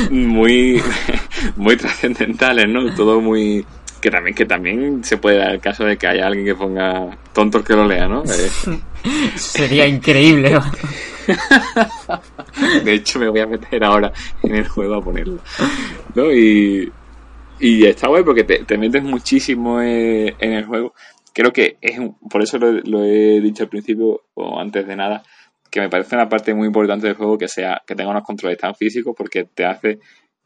muy, 0.09 0.81
muy 1.55 1.75
trascendentales, 1.75 2.67
¿no? 2.67 2.93
Todo 2.95 3.21
muy 3.21 3.65
que 4.03 4.11
también, 4.11 4.35
que 4.35 4.45
también 4.45 5.03
se 5.03 5.15
puede 5.15 5.37
dar 5.37 5.53
el 5.53 5.61
caso 5.61 5.85
de 5.85 5.97
que 5.97 6.07
haya 6.07 6.27
alguien 6.27 6.45
que 6.45 6.55
ponga 6.55 7.17
tontos 7.33 7.63
que 7.63 7.73
lo 7.73 7.87
lea, 7.87 8.05
¿no? 8.05 8.23
Eh. 8.23 8.79
Sería 9.35 9.87
increíble. 9.87 10.59
de 12.83 12.93
hecho, 12.93 13.19
me 13.19 13.29
voy 13.29 13.39
a 13.39 13.47
meter 13.47 13.81
ahora 13.81 14.11
en 14.43 14.55
el 14.55 14.67
juego 14.67 14.95
a 14.95 15.01
ponerlo. 15.01 15.39
¿no? 16.15 16.29
Y, 16.33 16.91
y 17.59 17.85
está 17.85 18.07
guay 18.07 18.23
porque 18.23 18.43
te, 18.43 18.77
metes 18.77 19.03
muchísimo 19.03 19.81
en, 19.81 20.35
el 20.39 20.65
juego. 20.65 20.93
Creo 21.33 21.51
que 21.51 21.77
es 21.81 21.99
por 22.29 22.41
eso 22.41 22.57
lo, 22.57 23.03
he 23.03 23.41
dicho 23.41 23.63
al 23.63 23.69
principio 23.69 24.21
o 24.33 24.59
antes 24.59 24.85
de 24.85 24.95
nada, 24.95 25.23
que 25.69 25.79
me 25.79 25.89
parece 25.89 26.15
una 26.15 26.29
parte 26.29 26.53
muy 26.53 26.67
importante 26.67 27.07
del 27.07 27.15
juego 27.15 27.37
que 27.37 27.47
sea 27.47 27.81
que 27.85 27.95
tenga 27.95 28.11
unos 28.11 28.23
controles 28.23 28.59
tan 28.59 28.75
físicos 28.75 29.15
porque 29.17 29.45
te 29.45 29.65
hace 29.65 29.99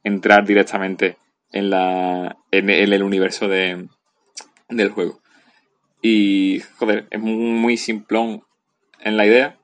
entrar 0.03 0.45
directamente 0.45 1.17
en, 1.51 1.69
la, 1.69 2.37
en, 2.51 2.69
el 2.69 3.03
universo 3.03 3.47
de, 3.47 3.87
del 4.69 4.89
juego. 4.89 5.19
Y, 6.01 6.61
joder, 6.77 7.07
es 7.09 7.19
muy 7.19 7.77
simplón 7.77 8.43
en 9.01 9.17
la 9.17 9.25
idea, 9.25 9.57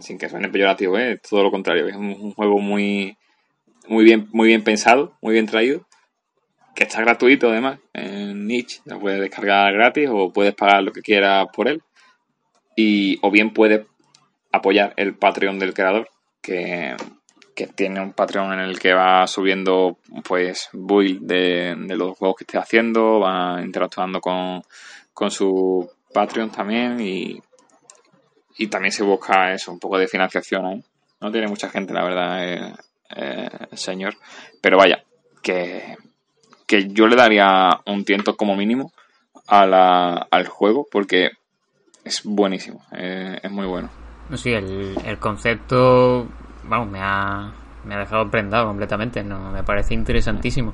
sin 0.00 0.18
que 0.18 0.28
suene 0.28 0.48
peyorativo, 0.48 0.98
¿eh? 0.98 1.20
todo 1.28 1.42
lo 1.42 1.50
contrario, 1.50 1.88
es 1.88 1.96
un, 1.96 2.32
juego 2.32 2.58
muy, 2.58 3.16
muy, 3.88 4.04
bien, 4.04 4.28
muy 4.32 4.48
bien 4.48 4.62
pensado, 4.62 5.16
muy 5.20 5.34
bien 5.34 5.46
traído, 5.46 5.86
que 6.74 6.84
está 6.84 7.00
gratuito 7.00 7.50
además 7.50 7.78
en 7.92 8.46
Niche, 8.46 8.80
lo 8.86 8.98
puedes 8.98 9.20
descargar 9.20 9.72
gratis 9.72 10.08
o 10.10 10.32
puedes 10.32 10.54
pagar 10.54 10.82
lo 10.82 10.92
que 10.92 11.02
quieras 11.02 11.46
por 11.52 11.68
él, 11.68 11.82
y, 12.76 13.18
o 13.22 13.30
bien 13.30 13.52
puedes 13.52 13.86
apoyar 14.50 14.94
el 14.96 15.14
Patreon 15.14 15.58
del 15.58 15.74
creador, 15.74 16.08
que 16.40 16.96
que 17.54 17.66
tiene 17.66 18.00
un 18.00 18.12
Patreon 18.12 18.52
en 18.54 18.60
el 18.60 18.78
que 18.78 18.94
va 18.94 19.26
subiendo 19.26 19.98
pues 20.26 20.68
build 20.72 21.22
de, 21.22 21.74
los 21.76 22.16
juegos 22.16 22.36
que 22.36 22.44
esté 22.44 22.58
haciendo, 22.58 23.20
va 23.20 23.60
interactuando 23.62 24.20
con, 24.20 24.62
su 25.30 25.90
Patreon 26.12 26.50
también 26.50 27.00
y, 27.00 27.40
y 28.58 28.66
también 28.68 28.92
se 28.92 29.02
busca 29.02 29.52
eso, 29.52 29.72
un 29.72 29.78
poco 29.78 29.98
de 29.98 30.08
financiación 30.08 30.66
ahí. 30.66 30.84
No 31.20 31.30
tiene 31.30 31.46
mucha 31.46 31.68
gente, 31.68 31.92
la 31.92 32.02
verdad, 32.02 32.44
eh, 32.44 32.74
eh, 33.14 33.48
señor. 33.74 34.16
Pero 34.60 34.78
vaya, 34.78 35.04
que, 35.40 35.96
que 36.72 36.88
yo 36.88 37.06
le 37.06 37.16
daría 37.16 37.80
un 37.84 38.02
tiento 38.02 38.34
como 38.34 38.56
mínimo 38.56 38.92
a 39.46 39.66
la, 39.66 40.26
al 40.30 40.46
juego 40.46 40.86
porque 40.90 41.32
es 42.02 42.22
buenísimo, 42.24 42.82
eh, 42.92 43.38
es 43.42 43.50
muy 43.50 43.66
bueno. 43.66 43.90
Sí, 44.36 44.52
el, 44.52 44.96
el 45.04 45.18
concepto 45.18 46.26
vamos, 46.64 46.88
me 46.88 46.98
ha, 47.02 47.52
me 47.84 47.94
ha 47.94 47.98
dejado 47.98 48.30
prendado 48.30 48.68
completamente, 48.68 49.22
no 49.22 49.52
me 49.52 49.62
parece 49.62 49.92
interesantísimo. 49.92 50.72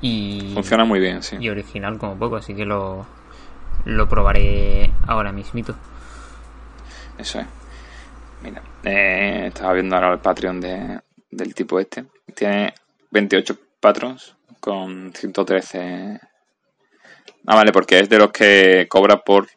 Y, 0.00 0.52
Funciona 0.54 0.84
muy 0.84 1.00
bien, 1.00 1.24
sí. 1.24 1.38
Y 1.40 1.48
original 1.48 1.98
como 1.98 2.16
poco, 2.16 2.36
así 2.36 2.54
que 2.54 2.64
lo, 2.64 3.04
lo 3.84 4.08
probaré 4.08 4.92
ahora 5.08 5.32
mismito. 5.32 5.74
Eso 7.18 7.40
es. 7.40 7.46
Mira, 8.44 8.62
eh, 8.84 9.46
estaba 9.48 9.72
viendo 9.72 9.96
ahora 9.96 10.12
el 10.12 10.20
Patreon 10.20 10.60
de, 10.60 11.00
del 11.32 11.52
tipo 11.52 11.80
este. 11.80 12.04
Tiene 12.32 12.74
28 13.10 13.56
patrons 13.80 14.36
con 14.62 15.12
113... 15.12 16.20
Ah, 17.44 17.56
vale, 17.56 17.72
porque 17.72 17.98
es 17.98 18.08
de 18.08 18.18
los 18.18 18.30
que 18.30 18.86
cobra 18.88 19.16
por, 19.16 19.48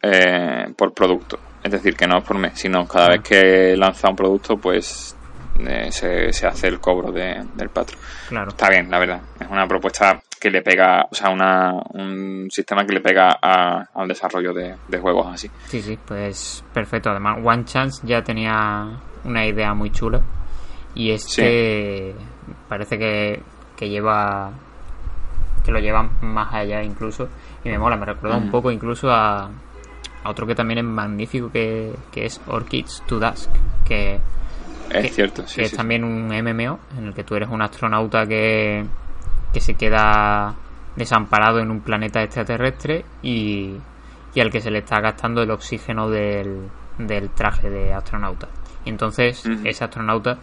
eh, 0.00 0.66
por 0.76 0.94
producto. 0.94 1.38
Es 1.62 1.72
decir, 1.72 1.96
que 1.96 2.06
no 2.06 2.18
es 2.18 2.24
por 2.24 2.38
mes, 2.38 2.52
sino 2.54 2.86
cada 2.86 3.08
vez 3.08 3.22
que 3.22 3.76
lanza 3.76 4.08
un 4.08 4.14
producto, 4.14 4.56
pues 4.56 5.16
eh, 5.58 5.90
se, 5.90 6.46
hace 6.46 6.68
el 6.68 6.78
cobro 6.78 7.10
del 7.10 7.68
patrón. 7.70 8.00
Claro. 8.28 8.50
Está 8.50 8.68
bien, 8.70 8.88
la 8.88 9.00
verdad. 9.00 9.20
Es 9.40 9.48
una 9.50 9.66
propuesta 9.66 10.22
que 10.40 10.50
le 10.50 10.62
pega, 10.62 11.06
o 11.10 11.14
sea, 11.14 11.30
una, 11.30 11.72
un 11.94 12.48
sistema 12.50 12.84
que 12.84 12.94
le 12.94 13.00
pega 13.00 13.38
al 13.40 14.08
desarrollo 14.08 14.52
de, 14.52 14.98
juegos 14.98 15.26
así. 15.32 15.50
Sí, 15.66 15.82
sí, 15.82 15.98
pues 16.06 16.64
perfecto. 16.72 17.10
Además, 17.10 17.38
One 17.44 17.64
Chance 17.64 18.06
ya 18.06 18.22
tenía 18.22 18.88
una 19.24 19.46
idea 19.46 19.74
muy 19.74 19.90
chula 19.90 20.20
y 20.94 21.10
este 21.10 22.14
parece 22.68 22.98
que, 22.98 23.42
que 23.82 23.88
lleva 23.88 24.52
que 25.64 25.72
lo 25.72 25.80
lleva 25.80 26.08
más 26.20 26.54
allá 26.54 26.84
incluso 26.84 27.28
y 27.64 27.68
me 27.68 27.80
mola, 27.80 27.96
me 27.96 28.06
recuerda 28.06 28.36
un 28.36 28.48
poco 28.48 28.70
incluso 28.70 29.10
a, 29.10 29.46
a 30.22 30.30
otro 30.30 30.46
que 30.46 30.54
también 30.54 30.78
es 30.78 30.84
magnífico 30.84 31.50
que, 31.50 31.92
que 32.12 32.26
es 32.26 32.40
Orchids 32.46 33.02
to 33.08 33.18
Dusk 33.18 33.50
que 33.84 34.20
es 34.88 35.14
cierto, 35.16 35.48
sí, 35.48 35.62
es 35.62 35.74
también 35.74 36.04
un 36.04 36.28
MMO 36.28 36.78
en 36.96 37.06
el 37.06 37.12
que 37.12 37.24
tú 37.24 37.34
eres 37.34 37.48
un 37.48 37.60
astronauta 37.60 38.24
que, 38.24 38.84
que 39.52 39.60
se 39.60 39.74
queda 39.74 40.54
desamparado 40.94 41.58
en 41.58 41.72
un 41.72 41.80
planeta 41.80 42.22
extraterrestre 42.22 43.04
y, 43.20 43.74
y 44.32 44.40
al 44.40 44.52
que 44.52 44.60
se 44.60 44.70
le 44.70 44.78
está 44.78 45.00
gastando 45.00 45.42
el 45.42 45.50
oxígeno 45.50 46.08
del, 46.08 46.68
del 46.98 47.30
traje 47.30 47.68
de 47.68 47.92
astronauta. 47.92 48.48
Y 48.84 48.90
entonces 48.90 49.44
ese 49.64 49.84
astronauta, 49.84 50.38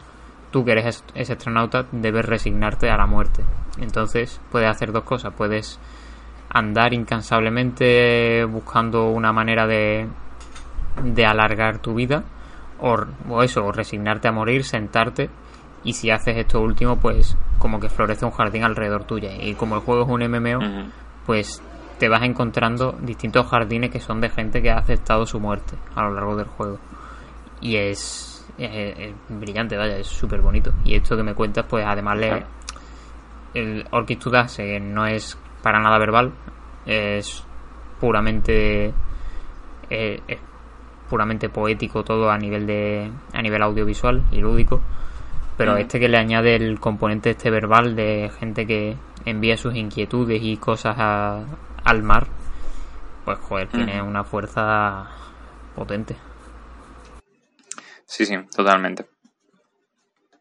tú 0.51 0.65
que 0.65 0.71
eres 0.71 1.03
ese 1.15 1.34
astronauta, 1.34 1.85
debes 1.91 2.26
resignarte 2.26 2.89
a 2.89 2.97
la 2.97 3.05
muerte. 3.05 3.43
Entonces 3.80 4.41
puedes 4.51 4.69
hacer 4.69 4.91
dos 4.91 5.03
cosas. 5.03 5.34
Puedes 5.34 5.80
andar 6.49 6.93
incansablemente 6.93 8.43
buscando 8.45 9.09
una 9.09 9.31
manera 9.31 9.67
de, 9.67 10.07
de 11.03 11.26
alargar 11.26 11.80
tu 11.80 11.93
vida 11.93 12.23
o, 12.80 13.43
eso, 13.43 13.65
o 13.65 13.71
resignarte 13.71 14.27
a 14.27 14.31
morir, 14.31 14.63
sentarte 14.63 15.30
y 15.84 15.93
si 15.93 16.09
haces 16.09 16.38
esto 16.38 16.61
último, 16.61 16.97
pues 16.97 17.38
como 17.57 17.80
que 17.80 17.89
florece 17.89 18.26
un 18.26 18.31
jardín 18.31 18.63
alrededor 18.63 19.05
tuya. 19.05 19.31
Y 19.41 19.53
como 19.55 19.76
el 19.76 19.81
juego 19.81 20.03
es 20.03 20.09
un 20.09 20.21
MMO, 20.30 20.89
pues 21.26 21.61
te 21.99 22.09
vas 22.09 22.23
encontrando 22.23 22.95
distintos 23.01 23.47
jardines 23.47 23.89
que 23.89 23.99
son 23.99 24.21
de 24.21 24.30
gente 24.30 24.61
que 24.61 24.71
ha 24.71 24.77
aceptado 24.77 25.26
su 25.26 25.39
muerte 25.39 25.76
a 25.95 26.03
lo 26.03 26.13
largo 26.13 26.35
del 26.35 26.47
juego. 26.47 26.80
Y 27.61 27.76
es, 27.76 28.39
es, 28.60 29.14
brillante, 29.30 29.77
vaya, 29.77 29.98
es 29.98 30.07
súper 30.07 30.41
bonito. 30.41 30.73
Y 30.84 30.95
esto 30.95 31.15
que 31.15 31.23
me 31.23 31.34
cuentas, 31.34 31.65
pues 31.68 31.86
además 31.86 32.18
le, 32.18 32.45
el 33.53 33.86
Orchid 33.91 34.19
no 34.81 35.06
es 35.06 35.38
para 35.61 35.80
nada 35.80 35.98
verbal, 35.98 36.31
es 36.86 37.44
puramente 37.99 38.94
eh, 39.90 40.22
puramente 41.10 41.49
poético 41.49 42.03
todo 42.03 42.30
a 42.30 42.38
nivel 42.38 42.65
de 42.68 43.11
a 43.34 43.41
nivel 43.41 43.61
audiovisual 43.61 44.23
y 44.31 44.40
lúdico. 44.40 44.81
Pero 45.57 45.76
este 45.76 45.99
que 45.99 46.07
le 46.07 46.18
añade 46.18 46.56
el 46.56 46.80
componente 46.80 47.31
este 47.31 47.49
verbal 47.49 47.94
de 47.94 48.31
gente 48.40 48.65
que 48.65 48.95
envía 49.26 49.57
sus 49.57 49.76
inquietudes 49.76 50.41
y 50.41 50.56
cosas 50.56 50.95
al 50.98 52.03
mar 52.03 52.27
pues 53.26 53.40
joder 53.40 53.68
tiene 53.68 54.02
una 54.02 54.23
fuerza 54.23 55.07
potente 55.76 56.15
sí 58.10 58.26
sí 58.26 58.36
totalmente 58.56 59.06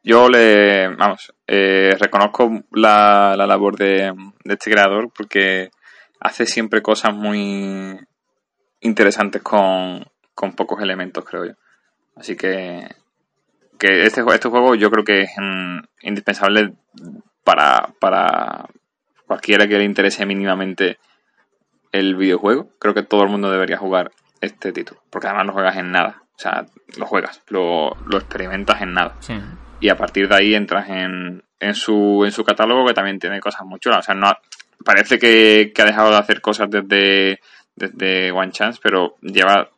yo 0.08 0.28
le, 0.30 0.88
vamos, 0.96 1.34
eh, 1.46 1.94
reconozco 2.00 2.64
la, 2.72 3.34
la 3.36 3.46
labor 3.46 3.76
de, 3.76 4.10
de 4.44 4.54
este 4.54 4.70
creador 4.70 5.12
porque 5.14 5.70
hace 6.18 6.46
siempre 6.46 6.80
cosas 6.80 7.14
muy 7.14 7.98
interesantes 8.80 9.42
con, 9.42 10.06
con 10.34 10.54
pocos 10.54 10.80
elementos, 10.80 11.24
creo 11.24 11.46
yo. 11.46 11.52
Así 12.16 12.36
que, 12.36 12.88
que 13.78 14.06
este, 14.06 14.22
este 14.32 14.48
juego 14.48 14.74
yo 14.74 14.90
creo 14.90 15.04
que 15.04 15.20
es 15.22 15.30
mm, 15.36 15.80
indispensable 16.02 16.72
para, 17.44 17.92
para 18.00 18.66
cualquiera 19.26 19.66
que 19.66 19.78
le 19.78 19.84
interese 19.84 20.24
mínimamente 20.26 20.98
el 21.92 22.16
videojuego. 22.16 22.70
Creo 22.78 22.94
que 22.94 23.02
todo 23.02 23.24
el 23.24 23.30
mundo 23.30 23.50
debería 23.50 23.76
jugar 23.76 24.12
este 24.40 24.72
título, 24.72 25.02
porque 25.10 25.26
además 25.26 25.46
no 25.46 25.52
juegas 25.52 25.76
en 25.76 25.92
nada. 25.92 26.22
O 26.38 26.40
sea, 26.40 26.64
lo 26.96 27.04
juegas, 27.04 27.42
lo, 27.48 27.96
lo 28.06 28.16
experimentas 28.16 28.80
en 28.80 28.94
nada. 28.94 29.16
Sí. 29.18 29.34
Y 29.80 29.88
a 29.88 29.96
partir 29.96 30.28
de 30.28 30.36
ahí 30.36 30.54
entras 30.54 30.88
en, 30.88 31.42
en, 31.58 31.74
su, 31.74 32.22
en 32.24 32.30
su 32.30 32.44
catálogo 32.44 32.86
que 32.86 32.94
también 32.94 33.18
tiene 33.18 33.40
cosas 33.40 33.66
muy 33.66 33.80
chulas. 33.80 33.98
O 33.98 34.02
sea, 34.02 34.14
no, 34.14 34.32
parece 34.84 35.18
que, 35.18 35.72
que 35.74 35.82
ha 35.82 35.84
dejado 35.84 36.10
de 36.10 36.18
hacer 36.18 36.40
cosas 36.40 36.70
desde, 36.70 37.40
desde 37.74 38.30
One 38.30 38.52
Chance, 38.52 38.78
pero 38.80 39.16
lleva 39.20 39.68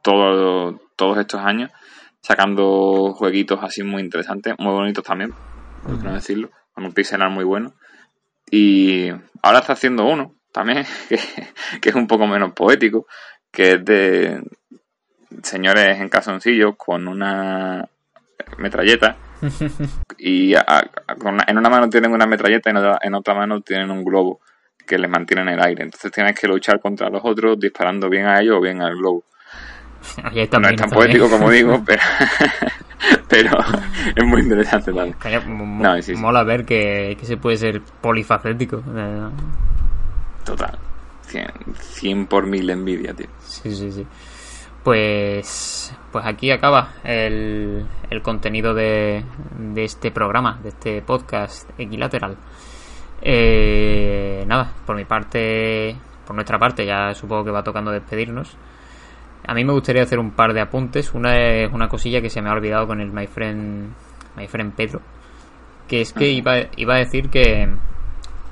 todo, 0.00 0.80
todos 0.94 1.18
estos 1.18 1.40
años 1.40 1.72
sacando 2.20 3.12
jueguitos 3.14 3.58
así 3.60 3.82
muy 3.82 4.02
interesantes, 4.02 4.54
muy 4.58 4.72
bonitos 4.72 5.02
también, 5.02 5.34
por 5.82 5.98
qué 5.98 6.04
no 6.04 6.14
decirlo, 6.14 6.50
con 6.72 6.84
un 6.84 6.92
pixel 6.92 7.20
art 7.20 7.32
muy 7.32 7.44
bueno. 7.44 7.74
Y 8.48 9.08
ahora 9.42 9.58
está 9.58 9.72
haciendo 9.72 10.04
uno 10.04 10.36
también, 10.52 10.84
que, 11.08 11.18
que 11.80 11.88
es 11.88 11.94
un 11.96 12.06
poco 12.06 12.28
menos 12.28 12.52
poético, 12.52 13.06
que 13.50 13.72
es 13.72 13.84
de 13.84 14.40
señores 15.42 15.98
en 16.00 16.08
calzoncillos 16.08 16.74
con 16.76 17.06
una 17.08 17.86
metralleta 18.58 19.16
y 20.18 20.54
a- 20.54 20.90
en 21.46 21.58
una 21.58 21.68
mano 21.70 21.88
tienen 21.88 22.12
una 22.12 22.26
metralleta 22.26 22.68
y 22.68 22.72
en 22.72 22.76
otra, 22.78 22.98
en 23.02 23.14
otra 23.14 23.34
mano 23.34 23.60
tienen 23.60 23.90
un 23.90 24.04
globo 24.04 24.40
que 24.86 24.98
les 24.98 25.10
mantiene 25.10 25.42
en 25.42 25.48
el 25.50 25.62
aire. 25.62 25.84
Entonces 25.84 26.10
tienes 26.10 26.38
que 26.38 26.48
luchar 26.48 26.80
contra 26.80 27.08
los 27.08 27.20
otros 27.24 27.58
disparando 27.60 28.08
bien 28.08 28.26
a 28.26 28.40
ellos 28.40 28.56
o 28.56 28.60
bien 28.60 28.82
al 28.82 28.96
globo. 28.96 29.24
Oye, 30.30 30.34
No 30.34 30.40
es 30.42 30.50
tan 30.50 30.76
también. 30.76 30.90
poético 30.90 31.30
como 31.30 31.50
digo, 31.50 31.82
pero, 31.86 32.02
pero 33.28 33.58
es 34.16 34.24
muy 34.26 34.40
interesante 34.42 34.92
también. 34.92 35.12
Calla, 35.18 35.40
mo- 35.42 35.64
mo- 35.66 35.82
No, 35.84 35.94
sí, 35.96 36.14
sí. 36.14 36.20
Mola 36.20 36.42
ver 36.42 36.64
que, 36.64 37.16
que 37.20 37.24
se 37.26 37.36
puede 37.36 37.56
ser 37.56 37.80
polifacético. 38.00 38.82
Total. 40.44 40.78
100, 41.28 41.46
100 41.80 42.26
por 42.26 42.46
mil 42.46 42.68
envidia, 42.70 43.14
tío. 43.14 43.28
Sí, 43.44 43.72
sí, 43.74 43.92
sí. 43.92 44.06
Pues, 44.82 45.94
pues 46.10 46.24
aquí 46.24 46.50
acaba 46.50 46.94
el, 47.04 47.86
el 48.08 48.22
contenido 48.22 48.72
de, 48.72 49.24
de 49.58 49.84
este 49.84 50.10
programa, 50.10 50.58
de 50.62 50.70
este 50.70 51.02
podcast 51.02 51.68
equilateral. 51.78 52.36
Eh, 53.22 54.44
nada, 54.46 54.72
por 54.86 54.96
mi 54.96 55.04
parte, 55.04 55.96
por 56.26 56.34
nuestra 56.34 56.58
parte, 56.58 56.86
ya 56.86 57.12
supongo 57.14 57.44
que 57.44 57.50
va 57.50 57.62
tocando 57.62 57.90
despedirnos. 57.90 58.56
A 59.46 59.54
mí 59.54 59.64
me 59.64 59.72
gustaría 59.72 60.02
hacer 60.02 60.18
un 60.18 60.30
par 60.30 60.54
de 60.54 60.60
apuntes. 60.60 61.12
Una 61.12 61.36
es 61.36 61.72
una 61.72 61.88
cosilla 61.88 62.22
que 62.22 62.30
se 62.30 62.40
me 62.40 62.48
ha 62.48 62.52
olvidado 62.52 62.86
con 62.86 63.00
el 63.00 63.12
My 63.12 63.26
Friend, 63.26 63.92
my 64.36 64.46
friend 64.46 64.74
Pedro. 64.74 65.00
Que 65.88 66.02
es 66.02 66.12
que 66.12 66.24
Ajá. 66.24 66.32
iba, 66.32 66.68
iba 66.76 66.94
a 66.94 66.98
decir 66.98 67.28
que, 67.30 67.68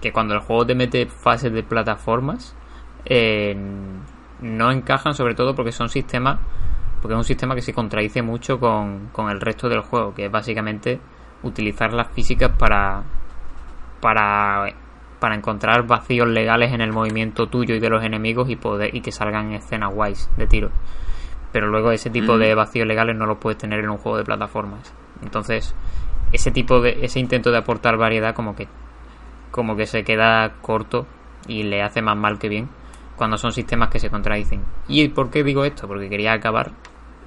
que 0.00 0.12
cuando 0.12 0.34
el 0.34 0.40
juego 0.40 0.66
te 0.66 0.74
mete 0.74 1.06
fases 1.06 1.52
de 1.52 1.62
plataformas, 1.62 2.54
eh, 3.04 3.56
no 4.40 4.70
encajan 4.70 5.14
sobre 5.14 5.34
todo 5.34 5.54
porque 5.54 5.72
son 5.72 5.88
sistemas 5.88 6.38
porque 7.00 7.14
es 7.14 7.18
un 7.18 7.24
sistema 7.24 7.54
que 7.54 7.62
se 7.62 7.72
contradice 7.72 8.22
mucho 8.22 8.58
con, 8.58 9.08
con 9.12 9.30
el 9.30 9.40
resto 9.40 9.68
del 9.68 9.80
juego 9.80 10.14
que 10.14 10.26
es 10.26 10.30
básicamente 10.30 11.00
utilizar 11.42 11.92
las 11.92 12.08
físicas 12.08 12.50
para 12.58 13.02
para 14.00 14.72
para 15.20 15.34
encontrar 15.34 15.86
vacíos 15.86 16.28
legales 16.28 16.72
en 16.72 16.80
el 16.80 16.92
movimiento 16.92 17.48
tuyo 17.48 17.74
y 17.74 17.80
de 17.80 17.90
los 17.90 18.04
enemigos 18.04 18.48
y 18.50 18.56
poder 18.56 18.94
y 18.94 19.00
que 19.00 19.10
salgan 19.10 19.52
escenas 19.52 19.92
guays 19.92 20.30
de 20.36 20.46
tiro. 20.46 20.70
Pero 21.52 21.66
luego 21.68 21.90
ese 21.90 22.10
tipo 22.10 22.36
Mm. 22.36 22.38
de 22.38 22.54
vacíos 22.54 22.86
legales 22.86 23.16
no 23.16 23.26
los 23.26 23.38
puedes 23.38 23.58
tener 23.58 23.80
en 23.80 23.90
un 23.90 23.98
juego 23.98 24.18
de 24.18 24.24
plataformas. 24.24 24.94
Entonces 25.22 25.74
ese 26.30 26.50
tipo 26.50 26.80
de 26.80 27.04
ese 27.04 27.18
intento 27.18 27.50
de 27.50 27.58
aportar 27.58 27.96
variedad 27.96 28.34
como 28.34 28.54
que 28.54 28.68
como 29.50 29.76
que 29.76 29.86
se 29.86 30.04
queda 30.04 30.52
corto 30.60 31.06
y 31.48 31.64
le 31.64 31.82
hace 31.82 32.02
más 32.02 32.16
mal 32.16 32.38
que 32.38 32.48
bien 32.48 32.68
cuando 33.18 33.36
son 33.36 33.52
sistemas 33.52 33.90
que 33.90 34.00
se 34.00 34.08
contradicen. 34.08 34.62
¿Y 34.86 35.08
por 35.08 35.30
qué 35.30 35.44
digo 35.44 35.64
esto? 35.64 35.86
Porque 35.86 36.08
quería 36.08 36.32
acabar, 36.32 36.70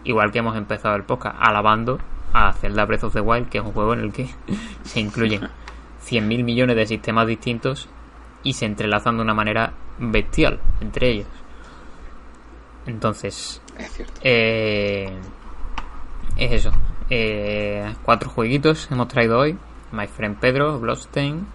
igual 0.04 0.32
que 0.32 0.40
hemos 0.40 0.58
empezado 0.58 0.96
el 0.96 1.04
podcast, 1.04 1.36
alabando 1.40 2.00
a 2.34 2.54
Zelda 2.54 2.86
Breath 2.86 3.04
of 3.04 3.14
the 3.14 3.22
Wild, 3.22 3.50
que 3.50 3.60
es 3.60 3.64
un 3.64 3.74
juego 3.74 3.94
en 3.94 4.00
el 4.00 4.14
que 4.14 4.30
se 4.84 5.02
incluyen 5.02 5.42
100.000 6.04 6.44
millones 6.44 6.76
de 6.76 6.88
sistemas 6.88 7.28
distintos 7.28 7.90
y 8.42 8.54
se 8.54 8.66
entrelazan 8.66 9.18
de 9.18 9.24
una 9.24 9.34
manera 9.34 9.74
bestial 10.00 10.60
entre 10.80 11.12
ellos. 11.12 11.28
Entonces, 12.88 13.62
Es 13.78 14.02
eh, 14.22 15.14
es 16.38 16.52
eso. 16.52 16.72
Eh, 17.10 17.94
cuatro 18.04 18.30
jueguitos 18.30 18.90
hemos 18.92 19.08
traído 19.10 19.38
hoy. 19.40 19.58
My 19.92 20.08
Friend 20.08 20.38
Pedro, 20.40 20.80
Bloodstain, 20.80 21.46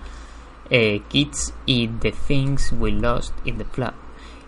eh, 0.70 1.00
Kids 1.08 1.54
y 1.64 1.88
The 1.88 2.12
Things 2.12 2.72
We 2.78 2.92
Lost 2.92 3.34
in 3.44 3.56
the 3.58 3.64
Flood. 3.64 3.94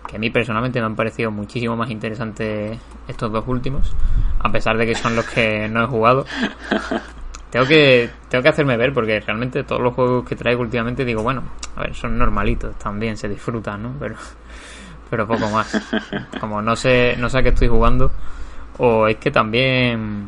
Que 0.09 0.15
a 0.15 0.19
mí 0.19 0.29
personalmente 0.31 0.79
me 0.79 0.87
han 0.87 0.95
parecido 0.95 1.29
muchísimo 1.29 1.75
más 1.75 1.91
interesantes 1.91 2.79
estos 3.07 3.31
dos 3.31 3.47
últimos. 3.47 3.93
A 4.39 4.51
pesar 4.51 4.77
de 4.77 4.87
que 4.87 4.95
son 4.95 5.15
los 5.15 5.25
que 5.25 5.67
no 5.67 5.83
he 5.83 5.87
jugado. 5.87 6.25
Tengo 7.51 7.65
que, 7.65 8.09
tengo 8.27 8.43
que 8.43 8.49
hacerme 8.49 8.77
ver 8.77 8.93
porque 8.93 9.19
realmente 9.19 9.63
todos 9.63 9.81
los 9.81 9.93
juegos 9.93 10.27
que 10.27 10.35
traigo 10.35 10.61
últimamente 10.61 11.03
digo, 11.03 11.23
bueno, 11.23 11.43
a 11.75 11.81
ver, 11.81 11.95
son 11.95 12.15
normalitos 12.17 12.77
también, 12.77 13.17
se 13.17 13.27
disfrutan, 13.27 13.81
¿no? 13.81 13.95
Pero, 13.99 14.15
pero 15.09 15.27
poco 15.27 15.49
más. 15.49 15.91
Como 16.39 16.61
no 16.61 16.75
sé, 16.75 17.15
no 17.17 17.29
sé 17.29 17.39
a 17.39 17.43
qué 17.43 17.49
estoy 17.49 17.67
jugando. 17.67 18.11
O 18.77 19.07
es 19.07 19.17
que 19.17 19.31
también. 19.31 20.27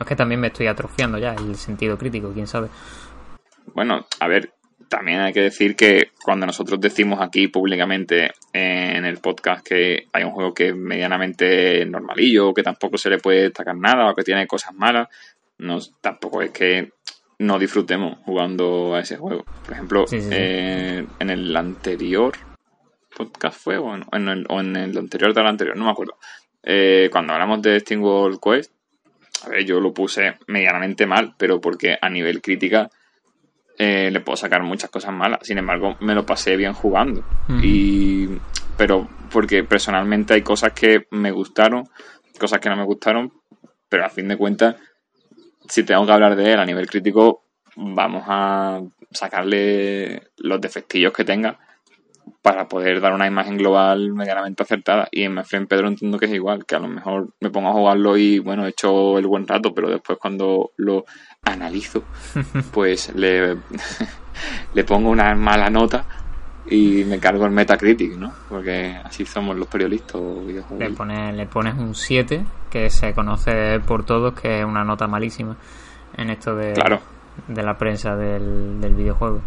Es 0.00 0.06
que 0.06 0.16
también 0.16 0.40
me 0.40 0.48
estoy 0.48 0.66
atrofiando 0.66 1.18
ya 1.18 1.34
el 1.34 1.54
sentido 1.56 1.96
crítico, 1.96 2.30
quién 2.32 2.46
sabe. 2.46 2.68
Bueno, 3.74 4.06
a 4.20 4.28
ver, 4.28 4.52
también 4.88 5.20
hay 5.20 5.32
que 5.32 5.40
decir 5.40 5.76
que 5.76 6.10
cuando 6.24 6.46
nosotros 6.46 6.80
decimos 6.80 7.20
aquí 7.20 7.48
públicamente 7.48 8.32
en 8.52 9.04
el 9.04 9.18
podcast 9.18 9.66
que 9.66 10.06
hay 10.12 10.24
un 10.24 10.30
juego 10.32 10.54
que 10.54 10.68
es 10.68 10.76
medianamente 10.76 11.84
normalillo, 11.86 12.54
que 12.54 12.62
tampoco 12.62 12.96
se 12.98 13.10
le 13.10 13.18
puede 13.18 13.42
destacar 13.42 13.76
nada 13.76 14.10
o 14.10 14.14
que 14.14 14.22
tiene 14.24 14.46
cosas 14.46 14.74
malas, 14.74 15.08
no, 15.58 15.78
tampoco 16.00 16.42
es 16.42 16.50
que 16.50 16.92
no 17.38 17.58
disfrutemos 17.58 18.18
jugando 18.24 18.94
a 18.94 19.00
ese 19.00 19.16
juego. 19.16 19.44
Por 19.64 19.72
ejemplo, 19.74 20.06
Sí, 20.06 20.20
sí, 20.20 20.28
sí. 20.28 20.30
eh, 20.32 21.06
en 21.18 21.30
el 21.30 21.54
anterior 21.56 22.32
podcast 23.16 23.58
fue 23.58 23.78
o 23.78 23.94
en, 23.94 24.28
el, 24.28 24.46
o 24.48 24.60
en 24.60 24.76
el 24.76 24.96
anterior 24.98 25.32
del 25.34 25.46
anterior, 25.46 25.76
no 25.76 25.84
me 25.86 25.90
acuerdo. 25.90 26.16
Eh, 26.62 27.08
cuando 27.12 27.32
hablamos 27.32 27.62
de 27.62 27.80
Steamworld 27.80 28.38
Quest, 28.40 28.72
a 29.44 29.48
ver, 29.50 29.64
yo 29.64 29.80
lo 29.80 29.92
puse 29.92 30.34
medianamente 30.46 31.06
mal, 31.06 31.34
pero 31.38 31.60
porque 31.60 31.96
a 32.00 32.08
nivel 32.08 32.40
crítica 32.42 32.90
eh, 33.78 34.10
le 34.10 34.20
puedo 34.20 34.36
sacar 34.36 34.62
muchas 34.62 34.90
cosas 34.90 35.12
malas. 35.12 35.40
Sin 35.42 35.58
embargo, 35.58 35.96
me 36.00 36.14
lo 36.14 36.24
pasé 36.24 36.56
bien 36.56 36.72
jugando. 36.72 37.24
Y 37.62 38.28
pero 38.76 39.08
porque 39.30 39.64
personalmente 39.64 40.34
hay 40.34 40.42
cosas 40.42 40.72
que 40.72 41.06
me 41.10 41.30
gustaron, 41.30 41.88
cosas 42.38 42.60
que 42.60 42.68
no 42.68 42.76
me 42.76 42.84
gustaron, 42.84 43.32
pero 43.88 44.04
a 44.04 44.10
fin 44.10 44.28
de 44.28 44.36
cuentas, 44.36 44.76
si 45.68 45.84
tengo 45.84 46.06
que 46.06 46.12
hablar 46.12 46.36
de 46.36 46.52
él 46.52 46.60
a 46.60 46.66
nivel 46.66 46.88
crítico, 46.88 47.44
vamos 47.76 48.24
a 48.26 48.82
sacarle 49.10 50.30
los 50.38 50.60
defectillos 50.60 51.12
que 51.12 51.24
tenga 51.24 51.58
para 52.42 52.68
poder 52.68 53.00
dar 53.00 53.12
una 53.12 53.26
imagen 53.26 53.56
global 53.56 54.12
medianamente 54.12 54.62
acertada. 54.62 55.08
Y 55.10 55.22
en 55.22 55.34
My 55.34 55.44
Friend 55.44 55.68
Pedro 55.68 55.88
entiendo 55.88 56.18
que 56.18 56.26
es 56.26 56.32
igual, 56.32 56.64
que 56.64 56.76
a 56.76 56.80
lo 56.80 56.88
mejor 56.88 57.34
me 57.40 57.50
pongo 57.50 57.70
a 57.70 57.72
jugarlo 57.72 58.16
y 58.16 58.38
bueno, 58.38 58.66
he 58.66 58.70
hecho 58.70 59.18
el 59.18 59.26
buen 59.26 59.46
rato, 59.46 59.74
pero 59.74 59.88
después 59.88 60.18
cuando 60.18 60.72
lo 60.76 61.04
analizo, 61.46 62.02
pues 62.72 63.14
le, 63.14 63.56
le 64.74 64.84
pongo 64.84 65.10
una 65.10 65.34
mala 65.34 65.70
nota 65.70 66.04
y 66.68 67.04
me 67.04 67.18
cargo 67.18 67.46
el 67.46 67.52
Metacritic, 67.52 68.16
¿no? 68.16 68.32
Porque 68.48 68.96
así 69.04 69.24
somos 69.24 69.56
los 69.56 69.68
periodistas 69.68 70.20
Le 70.78 70.90
pones, 70.90 71.34
le 71.34 71.46
pones 71.46 71.74
un 71.74 71.94
7, 71.94 72.44
que 72.70 72.90
se 72.90 73.14
conoce 73.14 73.80
por 73.80 74.04
todos 74.04 74.34
que 74.38 74.58
es 74.60 74.64
una 74.64 74.82
nota 74.84 75.06
malísima 75.06 75.56
en 76.16 76.30
esto 76.30 76.54
de, 76.56 76.72
Claro. 76.72 77.00
de 77.48 77.62
la 77.62 77.78
prensa 77.78 78.16
del, 78.16 78.80
del 78.80 78.94
videojuego. 78.94 79.40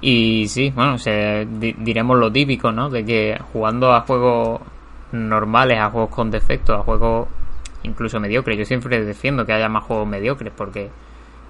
Y 0.00 0.46
sí, 0.48 0.72
bueno, 0.74 0.98
se, 0.98 1.46
di- 1.50 1.74
diremos 1.78 2.18
lo 2.18 2.30
típico, 2.30 2.72
¿no? 2.72 2.88
De 2.90 3.04
que 3.04 3.38
jugando 3.52 3.92
a 3.92 4.00
juegos 4.02 4.60
normales, 5.12 5.78
a 5.78 5.90
juegos 5.90 6.10
con 6.10 6.30
defectos, 6.30 6.78
a 6.78 6.82
juegos 6.82 7.28
incluso 7.84 8.18
mediocres, 8.20 8.58
yo 8.58 8.64
siempre 8.64 9.04
defiendo 9.04 9.46
que 9.46 9.52
haya 9.52 9.68
más 9.68 9.84
juegos 9.84 10.06
mediocres 10.08 10.52
porque 10.56 10.90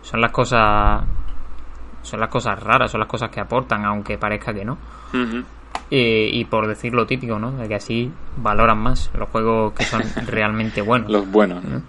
son 0.02 0.20
las 0.20 0.32
cosas 0.32 1.02
son 2.02 2.20
las 2.20 2.28
cosas 2.28 2.62
raras, 2.62 2.90
son 2.90 3.00
las 3.00 3.08
cosas 3.08 3.30
que 3.30 3.40
aportan, 3.40 3.84
aunque 3.84 4.16
parezca 4.16 4.54
que 4.54 4.64
no. 4.64 4.78
Y, 5.90 6.40
y 6.40 6.44
por 6.44 6.66
decir 6.66 6.94
lo 6.94 7.06
típico, 7.06 7.38
¿no? 7.38 7.52
De 7.52 7.68
que 7.68 7.74
así 7.74 8.10
valoran 8.36 8.78
más 8.78 9.10
los 9.14 9.28
juegos 9.28 9.74
que 9.74 9.84
son 9.84 10.02
realmente 10.26 10.80
buenos. 10.80 11.10
Los 11.10 11.30
buenos, 11.30 11.62
¿no? 11.64 11.82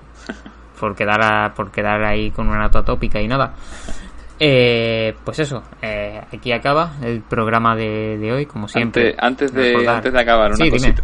por 0.79 0.95
quedar, 0.95 1.53
por 1.53 1.71
quedar 1.71 2.03
ahí 2.03 2.31
con 2.31 2.47
una 2.47 2.59
nota 2.59 2.83
tópica 2.83 3.21
y 3.21 3.27
nada. 3.27 3.53
Eh, 4.39 5.13
pues 5.25 5.39
eso, 5.39 5.63
eh, 5.81 6.21
aquí 6.31 6.53
acaba 6.53 6.93
el 7.03 7.21
programa 7.21 7.75
de, 7.75 8.31
hoy, 8.33 8.45
como 8.45 8.69
siempre. 8.69 9.13
Antes, 9.17 9.53
de, 9.53 9.85
antes 9.87 10.13
de 10.13 10.19
acabar, 10.19 10.53
una 10.53 10.69
cosita. 10.69 11.03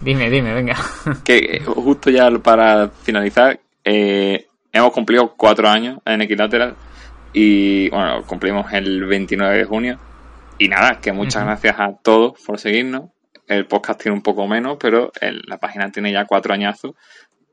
Dime. 0.00 0.28
dime, 0.30 0.52
venga. 0.52 0.76
que 1.24 1.62
justo 1.64 2.10
ya 2.10 2.28
para 2.42 2.88
finalizar, 2.88 3.60
eh, 3.84 4.46
hemos 4.72 4.92
cumplido 4.92 5.34
cuatro 5.36 5.68
años 5.68 5.98
en 6.04 6.22
Equilateral 6.22 6.76
y 7.32 7.88
bueno, 7.90 8.24
cumplimos 8.26 8.72
el 8.72 9.04
29 9.04 9.58
de 9.58 9.64
junio. 9.64 9.98
Y 10.58 10.68
nada, 10.68 11.00
que 11.00 11.12
muchas 11.12 11.44
gracias 11.44 11.76
a 11.78 11.92
todos 12.02 12.38
por 12.44 12.58
seguirnos. 12.58 13.10
El 13.46 13.66
podcast 13.66 14.02
tiene 14.02 14.16
un 14.16 14.22
poco 14.22 14.46
menos, 14.46 14.76
pero 14.78 15.10
la 15.20 15.58
página 15.58 15.90
tiene 15.90 16.12
ya 16.12 16.26
cuatro 16.26 16.52
añazos 16.52 16.92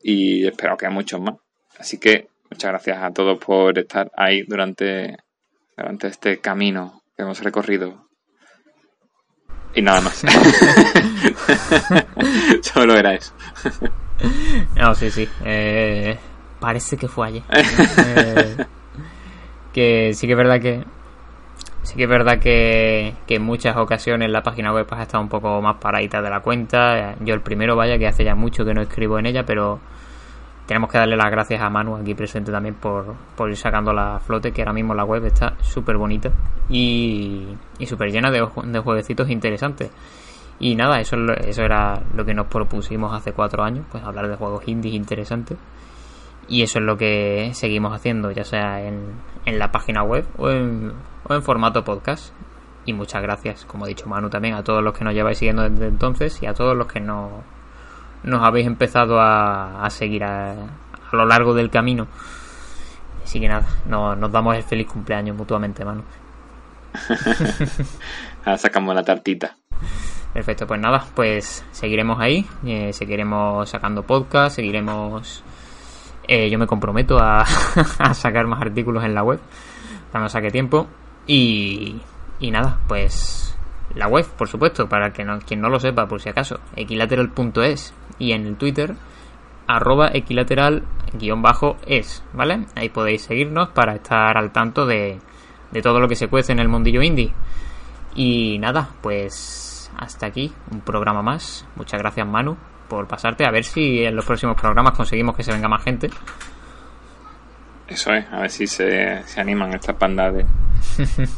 y 0.04 0.46
espero 0.46 0.76
que 0.78 0.86
haya 0.86 0.94
muchos 0.94 1.22
más. 1.22 1.36
Así 1.80 2.00
que 2.00 2.28
muchas 2.52 2.72
gracias 2.72 2.98
a 3.02 3.12
todos 3.12 3.38
por 3.40 3.78
estar 3.80 4.12
ahí 4.16 4.44
durante, 4.44 5.18
durante 5.76 6.08
este 6.08 6.40
camino 6.40 7.02
que 7.16 7.24
hemos 7.24 7.42
recorrido. 7.42 8.08
Y 9.74 9.82
nada 9.82 10.02
más. 10.02 10.22
Solo 12.62 12.98
era 12.98 13.14
eso. 13.14 13.34
no, 14.76 14.96
sí, 14.96 15.12
sí. 15.12 15.30
Eh, 15.46 16.18
parece 16.60 16.98
que 16.98 17.08
fue 17.08 17.28
ayer. 17.28 17.44
Eh, 18.06 18.66
que 19.74 20.14
sí 20.14 20.26
que 20.26 20.34
es 20.34 20.38
verdad 20.38 20.60
que 20.60 20.84
sí 21.84 21.96
que 21.96 22.04
es 22.04 22.10
verdad 22.10 22.40
que, 22.40 23.14
que, 23.28 23.36
en 23.36 23.44
muchas 23.44 23.78
ocasiones 23.78 24.30
la 24.30 24.42
página 24.44 24.74
web 24.74 24.86
pues, 24.86 25.00
ha 25.00 25.04
estado 25.04 25.24
un 25.24 25.30
poco 25.30 25.62
más 25.62 25.78
paradita 25.78 26.22
de 26.22 26.30
la 26.30 26.42
cuenta. 26.42 27.16
Yo 27.22 27.34
el 27.34 27.42
primero, 27.42 27.76
vaya, 27.76 27.98
que 27.98 28.08
hace 28.08 28.24
ya 28.24 28.36
mucho 28.36 28.66
que 28.66 28.74
no 28.74 28.82
escribo 28.82 29.20
en 29.20 29.28
ella, 29.28 29.44
pero 29.46 29.80
tenemos 30.66 30.92
que 30.92 30.98
darle 30.98 31.16
las 31.16 31.32
gracias 31.32 31.62
a 31.62 31.70
Manu 31.70 31.96
aquí 31.96 32.14
presente 32.14 32.52
también 32.52 32.76
por, 32.76 33.16
por 33.36 33.50
ir 33.50 33.56
sacando 33.56 33.94
la 33.94 34.20
flote, 34.20 34.52
que 34.52 34.62
ahora 34.62 34.74
mismo 34.74 34.94
la 34.94 35.06
web 35.06 35.26
está 35.26 35.56
súper 35.62 35.96
bonita 35.96 36.30
y, 36.70 37.48
y 37.80 37.86
súper 37.86 38.12
llena 38.12 38.30
de, 38.32 38.46
de 38.66 38.80
jueguecitos 38.80 39.30
interesantes. 39.30 39.90
Y 40.60 40.76
nada, 40.76 41.00
eso, 41.00 41.16
eso 41.34 41.62
era 41.62 42.02
lo 42.14 42.26
que 42.26 42.34
nos 42.34 42.48
propusimos 42.48 43.14
hace 43.14 43.32
cuatro 43.32 43.64
años, 43.64 43.86
pues 43.90 44.04
hablar 44.04 44.28
de 44.28 44.36
juegos 44.36 44.68
indies 44.68 44.96
interesantes. 44.96 45.58
Y 46.48 46.64
eso 46.64 46.80
es 46.80 46.86
lo 46.86 46.98
que 46.98 47.52
seguimos 47.54 47.94
haciendo, 47.94 48.32
ya 48.32 48.44
sea 48.44 48.82
en, 48.82 49.14
en 49.46 49.60
la 49.60 49.72
página 49.72 50.04
web 50.04 50.26
o 50.38 50.50
en, 50.50 50.94
o 51.24 51.34
en 51.34 51.44
formato 51.44 51.84
podcast. 51.84 52.34
Y 52.86 52.94
muchas 52.94 53.22
gracias, 53.22 53.66
como 53.66 53.84
ha 53.84 53.88
dicho 53.90 54.08
Manu 54.08 54.30
también, 54.30 54.54
a 54.54 54.64
todos 54.64 54.82
los 54.82 54.98
que 54.98 55.04
nos 55.04 55.14
lleváis 55.14 55.38
siguiendo 55.38 55.70
desde 55.70 55.88
entonces 55.88 56.42
y 56.42 56.46
a 56.46 56.54
todos 56.54 56.76
los 56.76 56.88
que 56.88 57.02
no, 57.02 57.44
nos 58.24 58.44
habéis 58.44 58.68
empezado 58.68 59.20
a, 59.20 59.84
a 59.84 59.90
seguir 59.90 60.24
a, 60.24 60.52
a, 60.52 61.16
lo 61.16 61.26
largo 61.26 61.54
del 61.54 61.70
camino. 61.70 62.08
Así 63.24 63.42
que 63.42 63.50
nada, 63.50 63.68
no, 63.86 64.16
nos 64.16 64.32
damos 64.32 64.56
el 64.56 64.64
feliz 64.64 64.88
cumpleaños 64.88 65.36
mutuamente, 65.36 65.84
Manu. 65.84 66.04
Ahora 68.46 68.58
sacamos 68.58 68.96
la 68.96 69.04
tartita. 69.04 69.58
Perfecto, 70.34 70.68
pues 70.68 70.80
nada, 70.80 71.06
pues 71.16 71.66
seguiremos 71.72 72.20
ahí, 72.20 72.46
eh, 72.66 72.94
seguiremos 72.94 73.70
sacando 73.70 74.04
podcast, 74.04 74.56
seguiremos 74.56 75.44
eh, 76.28 76.50
yo 76.50 76.60
me 76.60 76.68
comprometo 76.68 77.18
a, 77.22 77.46
sacar 78.14 78.48
más 78.48 78.62
artículos 78.62 79.04
en 79.04 79.14
la 79.14 79.24
web 79.24 79.40
cuando 80.12 80.30
saque 80.30 80.52
tiempo. 80.52 80.88
Y, 81.26 82.02
y 82.40 82.52
nada, 82.52 82.80
pues 82.88 83.58
la 83.96 84.08
web, 84.08 84.26
por 84.38 84.48
supuesto, 84.48 84.88
para 84.88 85.12
que 85.12 85.24
no, 85.24 85.40
quien 85.40 85.62
no 85.62 85.70
lo 85.70 85.80
sepa, 85.80 86.08
por 86.08 86.22
si 86.22 86.30
acaso, 86.30 86.60
equilateral.es 86.76 87.94
y 88.20 88.32
en 88.32 88.46
el 88.46 88.56
Twitter 88.56 88.96
arroba 89.68 90.10
equilateral 90.14 90.84
guion 91.14 91.42
bajo 91.42 91.76
es, 91.86 92.24
¿vale? 92.34 92.68
Ahí 92.76 92.90
podéis 92.90 93.24
seguirnos 93.24 93.70
para 93.70 93.96
estar 93.96 94.38
al 94.38 94.52
tanto 94.52 94.86
de, 94.86 95.20
de 95.72 95.82
todo 95.82 96.00
lo 96.00 96.08
que 96.08 96.16
se 96.16 96.30
cuece 96.30 96.54
en 96.54 96.60
el 96.60 96.70
mundillo 96.70 97.02
indie. 97.02 97.34
Y 98.16 98.58
nada, 98.60 98.90
pues 99.02 99.92
hasta 99.98 100.28
aquí, 100.28 100.54
un 100.72 100.82
programa 100.82 101.22
más. 101.22 101.66
Muchas 101.76 102.00
gracias 102.00 102.26
Manu 102.26 102.58
por 102.88 103.08
pasarte. 103.08 103.46
A 103.46 103.52
ver 103.52 103.64
si 103.64 104.04
en 104.04 104.16
los 104.16 104.26
próximos 104.26 104.60
programas 104.60 104.94
conseguimos 104.94 105.36
que 105.36 105.44
se 105.44 105.52
venga 105.52 105.68
más 105.68 105.84
gente. 105.84 106.10
Eso 107.88 108.14
es, 108.14 108.26
a 108.32 108.42
ver 108.42 108.50
si 108.50 108.68
se, 108.68 109.24
se 109.24 109.40
animan 109.40 109.74
estas 109.74 109.96
pandas 109.96 110.34
de, 110.34 110.46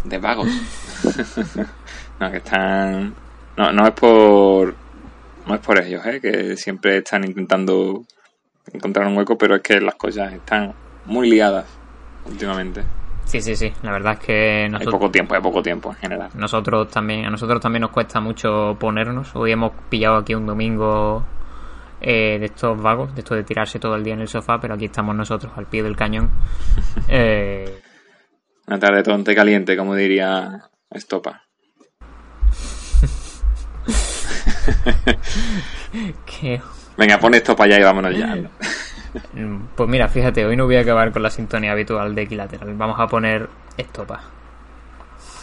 de 0.03 0.17
vagos. 0.17 0.47
no, 2.19 2.31
que 2.31 2.37
están... 2.37 3.13
No, 3.55 3.71
no 3.71 3.87
es 3.87 3.91
por... 3.91 4.75
No 5.45 5.55
es 5.55 5.61
por 5.61 5.81
ellos, 5.81 6.05
¿eh? 6.05 6.19
que 6.21 6.55
siempre 6.57 6.97
están 6.97 7.23
intentando 7.23 8.03
encontrar 8.71 9.07
un 9.07 9.17
hueco, 9.17 9.37
pero 9.37 9.55
es 9.55 9.61
que 9.61 9.79
las 9.81 9.95
cosas 9.95 10.33
están 10.33 10.73
muy 11.05 11.29
liadas 11.29 11.65
últimamente. 12.25 12.83
Sí, 13.25 13.41
sí, 13.41 13.55
sí. 13.55 13.71
La 13.83 13.91
verdad 13.91 14.13
es 14.13 14.19
que 14.19 14.67
nosotros, 14.69 14.93
hay 14.93 14.99
poco 14.99 15.11
tiempo, 15.11 15.35
hay 15.35 15.41
poco 15.41 15.61
tiempo 15.61 15.89
en 15.91 15.95
general. 15.97 16.29
Nosotros 16.33 16.89
también, 16.89 17.25
a 17.25 17.29
nosotros 17.29 17.61
también 17.61 17.81
nos 17.81 17.91
cuesta 17.91 18.19
mucho 18.19 18.75
ponernos. 18.79 19.35
Hoy 19.35 19.51
hemos 19.51 19.71
pillado 19.89 20.17
aquí 20.17 20.33
un 20.33 20.47
domingo 20.47 21.23
eh, 22.01 22.37
de 22.39 22.45
estos 22.45 22.81
vagos, 22.81 23.13
de 23.13 23.21
esto 23.21 23.35
de 23.35 23.43
tirarse 23.43 23.79
todo 23.79 23.95
el 23.95 24.03
día 24.03 24.13
en 24.13 24.21
el 24.21 24.27
sofá, 24.27 24.59
pero 24.59 24.73
aquí 24.73 24.85
estamos 24.85 25.15
nosotros 25.15 25.51
al 25.55 25.67
pie 25.67 25.83
del 25.83 25.95
cañón. 25.95 26.31
Eh... 27.07 27.81
Una 28.67 28.77
tarde 28.77 29.01
tonte 29.01 29.33
caliente, 29.33 29.75
como 29.75 29.95
diría 29.95 30.69
Estopa. 30.91 31.49
¿Qué? 36.25 36.61
Venga, 36.95 37.19
pon 37.19 37.33
esto 37.33 37.55
para 37.55 37.73
allá 37.73 37.81
y 37.81 37.83
vámonos 37.83 38.17
ya. 38.17 38.37
Pues 39.75 39.89
mira, 39.89 40.07
fíjate, 40.07 40.45
hoy 40.45 40.55
no 40.55 40.65
voy 40.65 40.75
a 40.75 40.81
acabar 40.81 41.11
con 41.11 41.23
la 41.23 41.31
sintonía 41.31 41.71
habitual 41.71 42.13
de 42.13 42.21
Equilateral. 42.21 42.75
Vamos 42.75 42.99
a 42.99 43.07
poner 43.07 43.49
Estopa. 43.75 44.21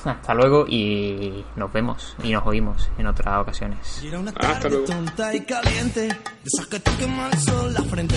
Hasta 0.06 0.34
luego 0.34 0.66
y 0.68 1.44
nos 1.56 1.72
vemos 1.72 2.14
y 2.22 2.32
nos 2.32 2.46
oímos 2.46 2.88
en 2.98 3.06
otras 3.06 3.40
ocasiones. 3.40 4.02
Era 4.04 4.18
una 4.20 4.32
tarde 4.32 4.78
tonta 4.86 5.34
y 5.34 5.40
caliente, 5.40 6.00
de 6.02 6.16
esas 6.44 6.66
que 6.66 6.80
te 6.80 6.90
quema 6.92 7.28
el 7.30 7.38
sol 7.38 7.74
la 7.74 7.82
frente. 7.82 8.16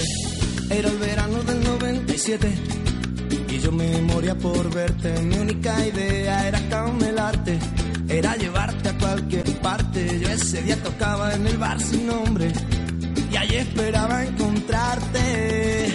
Era 0.70 0.90
el 0.90 0.98
verano 0.98 1.42
del 1.44 1.64
97 1.64 2.58
y 3.50 3.60
yo 3.60 3.72
me 3.72 4.02
moría 4.02 4.38
por 4.38 4.72
verte. 4.72 5.20
Mi 5.22 5.38
única 5.38 5.86
idea 5.86 6.48
era 6.48 6.70
camelarte, 6.70 7.60
era 8.08 8.36
llevarte 8.36 8.90
a 8.90 8.98
cualquier 8.98 9.60
parte. 9.60 10.20
Yo 10.20 10.30
ese 10.30 10.62
día 10.62 10.82
tocaba 10.84 11.34
en 11.34 11.48
el 11.48 11.58
bar 11.58 11.80
sin 11.80 12.06
nombre 12.06 12.54
y 13.32 13.36
allí 13.36 13.56
esperaba 13.56 14.24
encontrarte. 14.24 15.94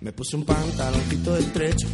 Me 0.00 0.12
puse 0.12 0.36
un 0.36 0.46
pantaloncito 0.46 1.36
estrecho 1.36 1.86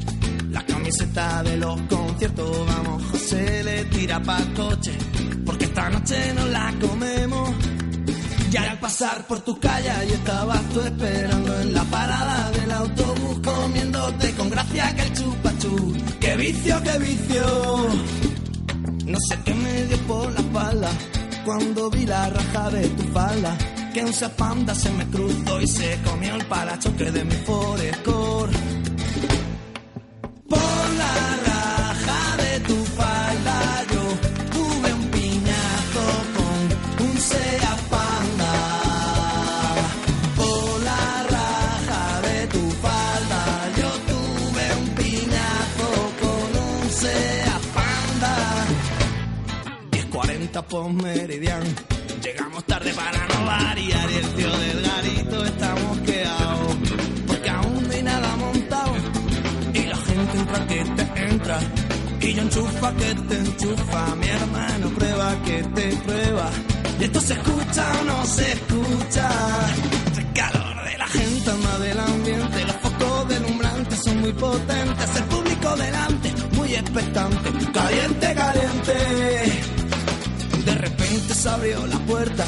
la 0.50 0.64
camiseta 0.64 1.42
de 1.42 1.56
los 1.56 1.80
conciertos, 1.82 2.66
vamos, 2.66 3.02
José 3.10 3.64
le 3.64 3.84
tira 3.86 4.22
pa' 4.22 4.42
coche, 4.54 4.92
porque 5.44 5.64
esta 5.64 5.90
noche 5.90 6.32
no 6.34 6.46
la 6.46 6.74
comemos. 6.80 7.50
Ya 8.50 8.70
al 8.70 8.78
pasar 8.78 9.26
por 9.26 9.40
tu 9.40 9.58
calle 9.58 9.90
y 10.08 10.12
estabas 10.12 10.62
tú 10.72 10.80
esperando 10.80 11.60
en 11.60 11.74
la 11.74 11.84
parada 11.84 12.50
del 12.52 12.70
autobús, 12.70 13.40
comiéndote 13.44 14.34
con 14.34 14.48
gracia 14.48 14.94
que 14.94 15.02
el 15.02 15.12
chupachú. 15.12 15.96
¡Qué 16.20 16.36
vicio, 16.36 16.82
qué 16.82 16.98
vicio! 16.98 17.88
No 19.04 19.18
sé 19.28 19.38
qué 19.44 19.54
me 19.54 19.84
dio 19.86 19.98
por 20.06 20.32
la 20.32 20.40
espalda 20.40 20.90
cuando 21.44 21.90
vi 21.90 22.06
la 22.06 22.30
raja 22.30 22.70
de 22.70 22.88
tu 22.88 23.02
falda. 23.12 23.58
Que 23.92 24.04
un 24.04 24.12
zapanda 24.12 24.74
se 24.74 24.90
me 24.90 25.06
cruzó 25.06 25.60
y 25.60 25.66
se 25.66 25.98
comió 26.04 26.34
el 26.34 26.44
parachoque 26.46 27.10
de 27.10 27.24
mi 27.24 27.34
Forescore 27.46 28.52
por 30.48 30.90
la 31.02 31.14
raja 31.50 32.36
de 32.42 32.60
tu 32.60 32.84
falda 32.84 33.84
yo 33.92 34.04
tuve 34.54 34.92
un 34.92 35.04
piñazo 35.10 36.06
con 36.36 37.06
un 37.06 37.16
Sea 37.18 37.76
Panda. 37.90 38.54
Por 40.36 40.82
la 40.82 41.06
raja 41.36 42.20
de 42.28 42.46
tu 42.48 42.70
falda 42.84 43.42
yo 43.80 43.90
tuve 44.10 44.64
un 44.82 44.88
piñazo 45.00 45.90
con 46.22 46.48
un 46.68 46.90
Sea 46.90 47.58
Panda. 47.74 48.34
10.40 49.90 50.62
por 50.64 50.92
Meridian. 50.92 51.62
Llegamos 52.22 52.64
tarde 52.64 52.92
para 52.92 53.26
no 53.28 53.46
variar 53.46 54.10
y 54.10 54.14
el 54.14 54.28
tío 54.34 54.50
del 54.58 54.82
garito 54.82 55.44
está 55.44 55.74
mosqueado. 55.74 56.45
Que 60.66 60.84
te 60.84 61.22
entra. 61.30 61.58
Y 62.20 62.32
yo 62.34 62.42
enchufa 62.42 62.92
que 62.94 63.14
te 63.14 63.38
enchufa. 63.38 64.14
Mi 64.16 64.28
hermano 64.28 64.88
prueba 64.90 65.36
que 65.44 65.62
te 65.62 65.96
prueba. 65.96 66.50
Y 67.00 67.04
esto 67.04 67.20
se 67.20 67.32
escucha 67.34 67.84
o 68.00 68.04
no 68.04 68.26
se 68.26 68.52
escucha. 68.52 69.30
El 70.16 70.32
calor 70.32 70.84
de 70.84 70.98
la 70.98 71.06
gente 71.06 71.50
ama 71.50 71.78
del 71.78 72.00
ambiente. 72.00 72.64
Los 72.64 72.76
focos 72.76 73.28
delumbrantes 73.28 74.00
son 74.04 74.20
muy 74.20 74.32
potentes. 74.32 75.16
El 75.16 75.24
público 75.24 75.76
delante, 75.76 76.34
muy 76.56 76.74
expectante. 76.74 77.50
Caliente, 77.72 78.34
caliente. 78.34 78.94
De 80.64 80.74
repente 80.74 81.34
se 81.34 81.48
abrió 81.48 81.86
la 81.86 81.98
puerta. 82.00 82.44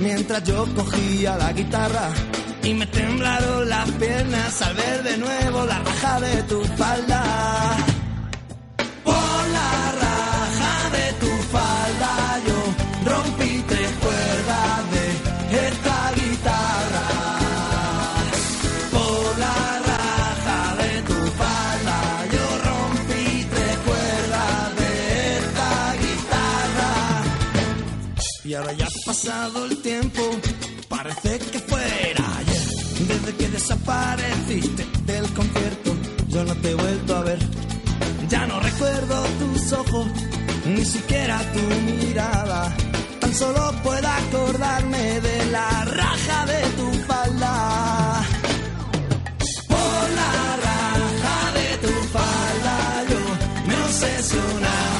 Mientras 0.00 0.44
yo 0.44 0.64
cogía 0.74 1.36
la 1.36 1.52
guitarra 1.52 2.10
y 2.68 2.74
me 2.74 2.86
temblaron 2.86 3.68
las 3.68 3.90
piernas 3.92 4.62
al 4.62 4.74
ver 4.74 5.02
de 5.02 5.16
nuevo 5.16 5.64
la 5.64 5.78
raja 5.78 6.20
de 6.20 6.42
tu 6.42 6.62
falda. 6.80 7.22
Por 9.04 9.42
la 9.58 9.72
raja 10.04 10.74
de 10.96 11.06
tu 11.22 11.32
falda 11.54 12.12
yo 12.48 12.58
rompí 13.10 13.64
tres 13.68 13.90
cuerdas 14.04 14.90
de 14.94 15.04
esta 15.68 15.96
guitarra. 16.18 17.06
Por 18.96 19.38
la 19.44 19.60
raja 19.90 20.60
de 20.82 20.92
tu 21.08 21.18
falda 21.40 21.98
yo 22.34 22.44
rompí 22.68 23.46
tres 23.54 23.76
cuerdas 23.88 24.76
de 24.80 24.90
esta 25.38 25.70
guitarra. 26.02 26.92
Y 28.44 28.54
ahora 28.54 28.72
ya 28.74 28.86
ha 28.86 29.06
pasado 29.06 29.64
el 29.64 29.80
tiempo, 29.80 30.22
parece 30.88 31.38
que 31.38 31.67
desapareciste 33.68 34.86
del 35.04 35.30
concierto, 35.34 35.94
yo 36.28 36.42
no 36.42 36.54
te 36.56 36.70
he 36.70 36.74
vuelto 36.74 37.16
a 37.16 37.22
ver. 37.22 37.38
Ya 38.30 38.46
no 38.46 38.58
recuerdo 38.60 39.22
tus 39.38 39.72
ojos, 39.72 40.06
ni 40.64 40.84
siquiera 40.84 41.38
tu 41.52 41.60
mirada. 41.84 42.74
Tan 43.20 43.34
solo 43.34 43.72
puedo 43.82 44.08
acordarme 44.08 45.20
de 45.20 45.46
la 45.52 45.84
raja 45.84 46.46
de 46.46 46.62
tu 46.78 46.92
falda. 47.06 48.22
Por 49.68 50.04
la 50.20 50.56
raja 50.68 51.52
de 51.58 51.68
tu 51.86 51.94
falda 52.08 53.04
yo 53.10 53.20
me 53.66 53.74
he 53.74 54.97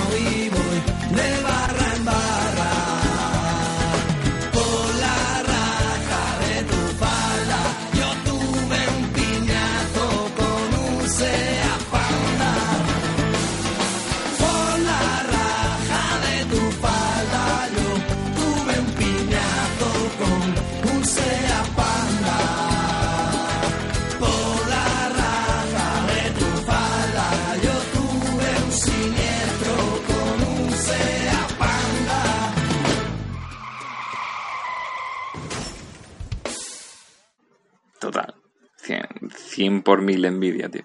100, 39.58 39.82
100 39.82 39.82
por 39.82 40.02
mil 40.02 40.24
envidia, 40.24 40.68
tío. 40.68 40.84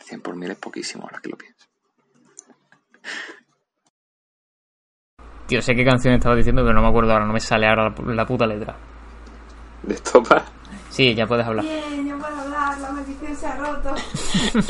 100 0.00 0.20
por 0.20 0.36
mil 0.36 0.50
es 0.50 0.58
poquísimo 0.58 1.04
ahora 1.04 1.20
que 1.22 1.30
lo 1.30 1.36
pienso. 1.36 1.66
Tío, 5.46 5.62
sé 5.62 5.74
qué 5.74 5.84
canción 5.84 6.14
estaba 6.14 6.34
diciendo, 6.34 6.62
pero 6.62 6.74
no 6.74 6.82
me 6.82 6.88
acuerdo 6.88 7.12
ahora, 7.12 7.26
no 7.26 7.32
me 7.32 7.40
sale 7.40 7.68
ahora 7.68 7.90
la, 7.90 8.14
la 8.14 8.26
puta 8.26 8.46
letra. 8.46 8.76
De 9.82 9.94
estopa. 9.94 10.44
Sí, 10.88 11.14
ya 11.14 11.26
puedes 11.26 11.46
hablar. 11.46 11.64
Bien, 11.64 12.08
yo 12.08 12.18
puedo 12.18 12.34
hablar, 12.34 12.78
la 12.78 12.90
maldición 12.90 13.36
se 13.36 13.46
ha 13.46 13.56
roto. 13.56 13.94